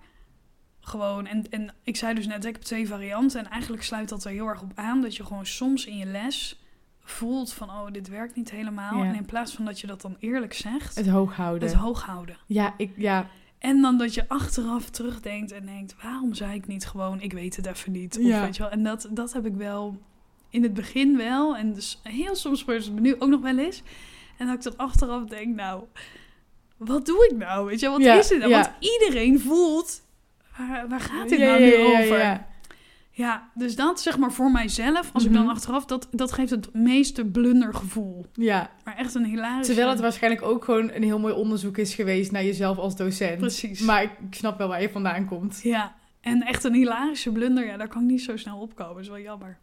Gewoon, 0.85 1.25
en, 1.27 1.45
en 1.49 1.73
ik 1.83 1.95
zei 1.95 2.13
dus 2.13 2.27
net, 2.27 2.45
ik 2.45 2.53
heb 2.53 2.61
twee 2.61 2.87
varianten. 2.87 3.39
En 3.39 3.49
eigenlijk 3.51 3.83
sluit 3.83 4.09
dat 4.09 4.23
er 4.23 4.31
heel 4.31 4.47
erg 4.47 4.61
op 4.61 4.71
aan. 4.75 5.01
Dat 5.01 5.15
je 5.15 5.25
gewoon 5.25 5.45
soms 5.45 5.85
in 5.85 5.97
je 5.97 6.05
les 6.05 6.62
voelt 7.03 7.53
van... 7.53 7.69
oh, 7.69 7.91
dit 7.91 8.07
werkt 8.07 8.35
niet 8.35 8.51
helemaal. 8.51 8.97
Ja. 8.97 9.09
En 9.09 9.15
in 9.15 9.25
plaats 9.25 9.53
van 9.53 9.65
dat 9.65 9.79
je 9.79 9.87
dat 9.87 10.01
dan 10.01 10.15
eerlijk 10.19 10.53
zegt... 10.53 10.95
Het 10.95 11.07
hoog 11.07 11.35
houden. 11.35 11.67
het 11.69 11.77
hoog 11.77 12.03
houden. 12.03 12.37
ja, 12.45 12.73
ik, 12.77 12.91
ja, 12.95 13.27
En 13.59 13.81
dan 13.81 13.97
dat 13.97 14.13
je 14.13 14.27
achteraf 14.27 14.89
terugdenkt 14.89 15.51
en 15.51 15.65
denkt... 15.65 15.95
waarom 16.01 16.33
zei 16.33 16.53
ik 16.53 16.67
niet 16.67 16.85
gewoon, 16.85 17.21
ik 17.21 17.33
weet 17.33 17.55
het 17.55 17.65
even 17.65 17.91
niet. 17.91 18.17
Of 18.17 18.23
Ja. 18.23 18.41
weet 18.41 18.55
je 18.55 18.61
wel, 18.61 18.71
en 18.71 18.83
dat, 18.83 19.07
dat 19.11 19.33
heb 19.33 19.45
ik 19.45 19.55
wel 19.55 19.97
in 20.49 20.63
het 20.63 20.73
begin 20.73 21.17
wel. 21.17 21.57
En 21.57 21.73
dus 21.73 21.99
heel 22.03 22.35
soms 22.35 22.59
gebeurt 22.59 22.85
het 22.85 22.93
me 22.93 22.99
nu 22.99 23.15
ook 23.19 23.29
nog 23.29 23.41
wel 23.41 23.57
eens. 23.57 23.83
En 24.37 24.47
dat 24.47 24.55
ik 24.55 24.63
dan 24.63 24.77
achteraf 24.77 25.23
denk, 25.25 25.55
nou... 25.55 25.83
wat 26.77 27.05
doe 27.05 27.29
ik 27.31 27.37
nou? 27.37 27.65
Weet 27.65 27.79
je 27.79 27.89
wat 27.89 28.01
Ja, 28.01 28.17
is 28.17 28.27
dit 28.27 28.37
nou? 28.39 28.49
ja. 28.49 28.61
Want 28.61 28.71
iedereen 28.79 29.39
voelt... 29.39 30.01
Waar, 30.57 30.87
waar 30.89 30.99
gaat 30.99 31.29
dit 31.29 31.39
Ja, 31.39 31.45
nou 31.45 31.61
nu 31.61 31.75
over? 31.77 32.45
Ja. 33.15 33.49
Dus 33.55 33.75
dat 33.75 34.01
zeg 34.01 34.17
maar 34.17 34.31
voor 34.31 34.51
mijzelf, 34.51 35.09
als 35.13 35.25
ik 35.25 35.33
dan 35.33 35.41
Mhm. 35.41 35.51
achteraf, 35.51 35.85
dat, 35.85 36.07
dat 36.11 36.31
geeft 36.31 36.49
het 36.49 36.73
meeste 36.73 37.25
blundergevoel. 37.25 38.25
Ja, 38.33 38.71
Maar 38.83 38.95
echt 38.97 39.15
een 39.15 39.25
hilarisch. 39.25 39.65
terwijl 39.65 39.89
het 39.89 39.99
waarschijnlijk 39.99 40.41
ook 40.45 40.63
gewoon 40.65 40.91
een 40.91 41.03
heel 41.03 41.19
mooi 41.19 41.33
onderzoek 41.33 41.77
is 41.77 41.93
geweest 41.95 42.31
naar 42.31 42.43
jezelf 42.43 42.77
als 42.77 42.95
docent. 42.95 43.37
Precies. 43.37 43.79
Maar 43.79 44.03
ik, 44.03 44.11
ik 44.29 44.35
snap 44.35 44.57
wel 44.57 44.67
waar 44.67 44.81
je 44.81 44.89
vandaan 44.89 45.25
komt. 45.25 45.59
Ja, 45.63 45.95
en 46.21 46.41
echt 46.43 46.63
een 46.63 46.73
hilarische 46.73 47.31
blunder, 47.31 47.65
ja, 47.65 47.77
daar 47.77 47.87
kan 47.87 48.01
ik 48.01 48.07
niet 48.07 48.21
zo 48.21 48.37
snel 48.37 48.57
opkomen. 48.59 48.93
Dat 48.93 49.03
is 49.03 49.09
wel 49.09 49.19
jammer. 49.19 49.57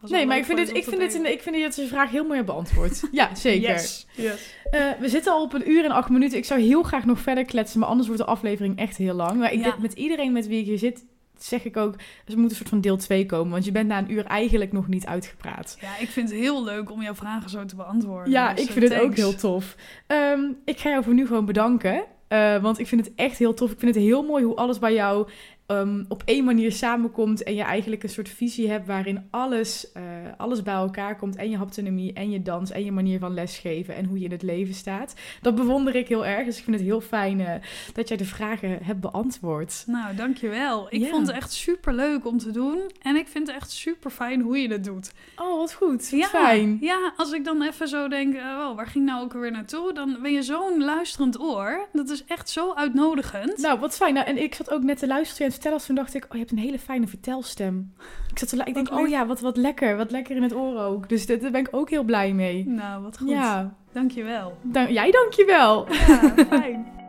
Was 0.00 0.10
Nee, 0.10 0.26
maar 0.26 0.36
ik 0.36 0.44
vind, 0.44 0.58
dit, 0.58 0.76
ik, 0.76 0.84
vind 0.84 0.98
dit, 1.00 1.14
een- 1.14 1.32
ik 1.32 1.42
vind 1.42 1.62
dat 1.62 1.76
je 1.76 1.86
vraag 1.86 2.10
heel 2.10 2.22
mooi 2.24 2.34
hebt 2.34 2.46
beantwoord. 2.46 3.02
ja, 3.12 3.34
zeker. 3.34 3.70
Yes. 3.70 4.06
yes. 4.16 4.54
Eh, 4.70 4.80
we 5.00 5.08
zitten 5.08 5.32
al 5.32 5.42
op 5.42 5.52
een 5.52 5.70
uur 5.70 5.84
en 5.84 5.90
acht 5.90 6.08
minuten. 6.08 6.38
Ik 6.38 6.44
zou 6.44 6.60
heel 6.60 6.82
graag 6.82 7.04
nog 7.04 7.18
verder 7.20 7.44
kletsen, 7.44 7.80
maar 7.80 7.88
anders 7.88 8.08
wordt 8.08 8.22
de 8.22 8.28
aflevering 8.28 8.78
echt 8.78 8.96
heel 8.96 9.14
lang. 9.14 9.38
Maar 9.38 9.52
ik 9.52 9.58
Ja. 9.58 9.64
denk 9.64 9.78
met 9.78 9.92
iedereen 9.92 10.32
met 10.32 10.46
wie 10.46 10.58
ik 10.60 10.66
hier 10.66 10.78
zit, 10.78 11.04
zeg 11.38 11.64
ik 11.64 11.76
ook, 11.76 11.94
er 12.26 12.38
moet 12.38 12.50
een 12.50 12.56
soort 12.56 12.68
van 12.68 12.80
deel 12.80 12.96
2 12.96 13.26
komen. 13.26 13.52
Want 13.52 13.64
je 13.64 13.72
bent 13.72 13.88
na 13.88 13.98
een 13.98 14.12
uur 14.12 14.24
eigenlijk 14.24 14.72
nog 14.72 14.88
niet 14.88 15.06
uitgepraat. 15.06 15.76
Ja, 15.80 15.98
ik 15.98 16.08
vind 16.08 16.30
het 16.30 16.38
heel 16.38 16.64
leuk 16.64 16.90
om 16.90 17.02
jouw 17.02 17.14
vragen 17.14 17.50
zo 17.50 17.64
te 17.64 17.76
beantwoorden. 17.76 18.30
Ja, 18.32 18.52
Dus, 18.52 18.62
ik 18.62 18.68
eh, 18.68 18.74
vind 18.74 18.88
het 18.92 19.00
ook 19.02 19.14
heel 19.14 19.34
tof. 19.34 19.76
Ehm, 20.06 20.40
ik 20.64 20.78
ga 20.78 20.88
jou 20.90 21.04
voor 21.04 21.14
nu 21.14 21.26
gewoon 21.26 21.44
bedanken. 21.46 22.04
eh, 22.28 22.62
want 22.62 22.78
ik 22.78 22.86
vind 22.86 23.04
het 23.06 23.14
echt 23.16 23.38
heel 23.38 23.54
tof. 23.54 23.70
Ik 23.70 23.78
vind 23.78 23.94
het 23.94 24.04
heel 24.04 24.22
mooi 24.22 24.44
hoe 24.44 24.56
alles 24.56 24.78
bij 24.78 24.94
jou 24.94 25.28
ehm, 25.66 26.04
op 26.08 26.22
één 26.24 26.44
manier 26.44 26.72
samenkomt. 26.72 27.42
En 27.42 27.54
je 27.54 27.62
eigenlijk 27.62 28.02
een 28.02 28.08
soort 28.08 28.28
visie 28.28 28.70
hebt 28.70 28.86
waarin 28.86 29.26
alles, 29.30 29.92
eh, 29.92 30.02
alles 30.36 30.62
bij 30.62 30.74
elkaar 30.74 31.16
komt. 31.16 31.36
En 31.36 31.50
je 31.50 31.56
haptonomie 31.56 32.12
en 32.12 32.30
je 32.30 32.42
dans 32.42 32.70
en 32.70 32.84
je 32.84 32.92
manier 32.92 33.18
van 33.18 33.34
lesgeven 33.34 33.94
en 33.94 34.04
hoe 34.04 34.18
je 34.18 34.24
in 34.24 34.30
het 34.30 34.42
leven 34.42 34.74
staat. 34.74 35.14
Dat 35.42 35.54
bewonder 35.54 35.94
ik 35.94 36.08
heel 36.08 36.26
erg. 36.26 36.44
Dus 36.44 36.58
ik 36.58 36.64
vind 36.64 36.76
het 36.76 36.84
heel 36.84 37.00
fijn 37.00 37.40
eh, 37.40 37.54
dat 37.94 38.08
jij 38.08 38.16
de 38.16 38.24
vragen 38.24 38.78
hebt 38.82 39.00
beantwoord. 39.00 39.84
Nou, 39.86 40.14
dankjewel. 40.16 40.86
Ik 40.90 41.00
Ja. 41.00 41.08
vond 41.08 41.26
het 41.26 41.36
echt 41.36 41.52
super 41.52 41.94
leuk 41.94 42.26
om 42.26 42.38
te 42.38 42.50
doen. 42.50 42.78
En 43.02 43.16
ik 43.16 43.28
vind 43.28 43.46
het 43.46 43.56
echt 43.56 43.70
super 43.70 44.10
fijn 44.10 44.40
hoe 44.40 44.58
je 44.58 44.68
het 44.68 44.84
doet. 44.84 45.12
Oh, 45.36 45.58
wat 45.58 45.72
goed. 45.74 46.10
Wat 46.10 46.20
Ja, 46.20 46.26
fijn. 46.26 46.78
ja, 46.80 47.12
als 47.16 47.32
ik 47.32 47.44
dan 47.44 47.62
even 47.62 47.88
zo 47.88 48.08
denk, 48.08 48.34
eh, 48.34 48.42
oh, 48.42 48.76
waar 48.76 48.86
ging 48.86 49.04
nou 49.04 49.22
ook 49.24 49.34
alweer 49.34 49.50
naartoe? 49.50 49.92
Dan 49.92 50.18
ben 50.22 50.32
je 50.32 50.42
zo'n 50.42 50.84
luisterend 50.84 51.40
oor. 51.40 51.88
Dat 51.92 52.08
is 52.10 52.24
echt 52.24 52.50
zo 52.50 52.72
uitnodigend. 52.74 53.58
Nou, 53.58 53.78
wat 53.80 53.96
fijn. 53.96 54.14
Nou, 54.14 54.26
en 54.26 54.42
ik 54.42 54.54
zat 54.54 54.70
ook 54.70 54.82
net 54.82 54.98
te 54.98 55.06
luisteren 55.06 55.46
en 55.56 55.62
te 55.62 55.68
vertellen. 55.68 55.86
Toen 55.86 55.94
dacht 55.94 56.14
ik, 56.14 56.24
oh, 56.24 56.32
je 56.32 56.38
hebt 56.38 56.50
een 56.50 56.58
hele 56.58 56.78
fijne 56.78 57.06
vertelstem. 57.06 57.92
Ik, 58.30 58.38
zat 58.38 58.66
ik 58.68 58.74
denk, 58.74 58.92
oh 58.92 59.08
ja, 59.08 59.26
wat, 59.26 59.40
wat 59.40 59.56
lekker. 59.56 59.96
Wat 59.96 60.10
lekker 60.10 60.36
in 60.36 60.42
het 60.42 60.54
oor 60.54 60.78
ook. 60.80 61.08
Dus 61.08 61.26
daar 61.26 61.38
daar 61.38 61.50
ben 61.50 61.60
ik 61.60 61.68
ook 61.70 61.90
heel 61.90 62.02
blij 62.04 62.32
mee. 62.32 62.66
Nou, 62.66 63.02
wat 63.02 63.18
goed. 63.18 63.28
Ja, 63.28 63.74
Dankjewel. 63.92 64.56
dan, 64.62 64.92
jij 64.92 65.10
dankjewel. 65.10 65.86
Ja, 65.92 66.34
fijn. 66.48 66.86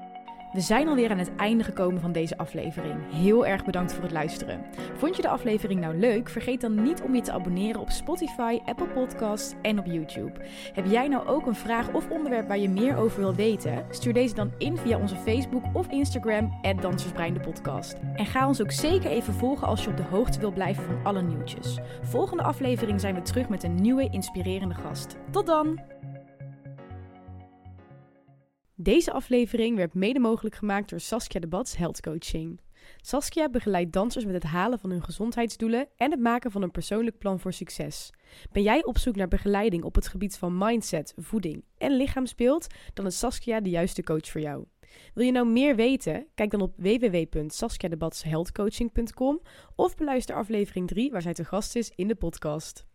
We 0.58 0.64
zijn 0.64 0.88
alweer 0.88 1.12
aan 1.12 1.18
het 1.18 1.36
einde 1.36 1.64
gekomen 1.64 2.02
van 2.02 2.12
deze 2.12 2.38
aflevering. 2.38 2.96
Heel 3.12 3.46
erg 3.46 3.66
bedankt 3.66 3.94
voor 3.94 4.04
het 4.04 4.12
luisteren. 4.12 4.66
Vond 4.96 5.16
je 5.16 5.22
de 5.22 5.28
aflevering 5.30 5.80
nou 5.80 5.98
leuk? 5.98 6.30
Vergeet 6.30 6.62
dan 6.62 6.84
niet 6.84 7.02
om 7.02 7.16
je 7.16 7.22
te 7.22 7.32
abonneren 7.32 7.82
op 7.82 7.90
Spotify, 7.90 8.60
Apple 8.66 8.88
Podcasts 8.88 9.54
en 9.62 9.80
op 9.80 9.86
YouTube. 9.86 10.32
Heb 10.74 10.86
jij 10.86 11.08
nou 11.08 11.28
ook 11.28 11.46
een 11.46 11.56
vraag 11.56 11.94
of 11.94 12.10
onderwerp 12.10 12.48
waar 12.48 12.58
je 12.58 12.70
meer 12.70 12.98
over 12.98 13.20
wil 13.20 13.36
weten? 13.36 13.86
Stuur 13.90 14.14
deze 14.14 14.36
dan 14.36 14.52
in 14.58 14.78
via 14.78 15.00
onze 15.00 15.16
Facebook 15.16 15.64
of 15.74 15.88
Instagram, 15.88 16.60
Dansersbrein 16.82 17.34
de 17.34 17.40
podcast. 17.40 17.96
En 18.16 18.26
ga 18.26 18.48
ons 18.48 18.62
ook 18.62 18.72
zeker 18.72 19.12
even 19.12 19.34
volgen 19.34 19.68
als 19.68 19.84
je 19.84 19.90
op 19.90 19.98
de 19.98 20.04
hoogte 20.04 20.40
wil 20.40 20.52
blijven 20.52 20.84
van 20.84 21.00
alle 21.04 21.22
nieuwtjes. 21.22 21.78
Volgende 22.02 22.44
aflevering 22.44 23.00
zijn 23.02 23.16
we 23.16 23.22
terug 23.22 23.50
met 23.50 23.64
een 23.64 23.76
nieuwe 23.76 24.10
inspirerende 24.10 24.76
gast. 24.76 25.18
Tot 25.32 25.46
dan! 25.46 25.97
Deze 28.80 29.12
aflevering 29.12 29.76
werd 29.76 29.94
mede 29.94 30.20
mogelijk 30.20 30.56
gemaakt 30.56 30.90
door 30.90 31.00
Saskia 31.00 31.40
de 31.40 31.48
Bats 31.48 31.78
Health 31.78 32.02
Coaching. 32.02 32.60
Saskia 33.02 33.50
begeleidt 33.50 33.94
dansers 33.94 34.26
met 34.26 34.34
het 34.34 34.44
halen 34.44 34.80
van 34.80 34.90
hun 34.90 35.04
gezondheidsdoelen 35.04 35.88
en 35.96 36.12
het 36.12 36.20
maken 36.20 36.52
van 36.52 36.62
een 36.62 36.72
persoonlijk 36.72 37.18
plan 37.18 37.40
voor 37.40 37.54
succes. 37.54 38.10
Ben 38.52 38.64
jij 38.64 38.86
op 38.86 38.98
zoek 38.98 39.16
naar 39.16 39.28
begeleiding 39.28 39.84
op 39.84 39.96
het 39.96 40.08
gebied 40.08 40.38
van 40.38 40.58
mindset, 40.58 41.14
voeding 41.16 41.64
en 41.78 41.92
lichaamsbeeld? 41.92 42.68
Dan 42.94 43.06
is 43.06 43.20
Saskia 43.20 43.62
de 43.62 43.70
juiste 43.70 44.04
coach 44.04 44.28
voor 44.28 44.42
jou. 44.42 44.66
Wil 45.14 45.26
je 45.26 45.32
nou 45.32 45.48
meer 45.48 45.76
weten? 45.76 46.28
Kijk 46.36 46.52
dan 46.52 46.62
op 46.62 46.74
www.saskiadebatshealthcoaching.com 46.78 49.42
of 49.76 49.96
beluister 49.96 50.36
aflevering 50.36 50.88
3 50.88 51.12
waar 51.12 51.22
zij 51.22 51.34
te 51.34 51.46
gast 51.46 51.76
is 51.76 51.92
in 51.96 52.08
de 52.08 52.16
podcast. 52.16 52.87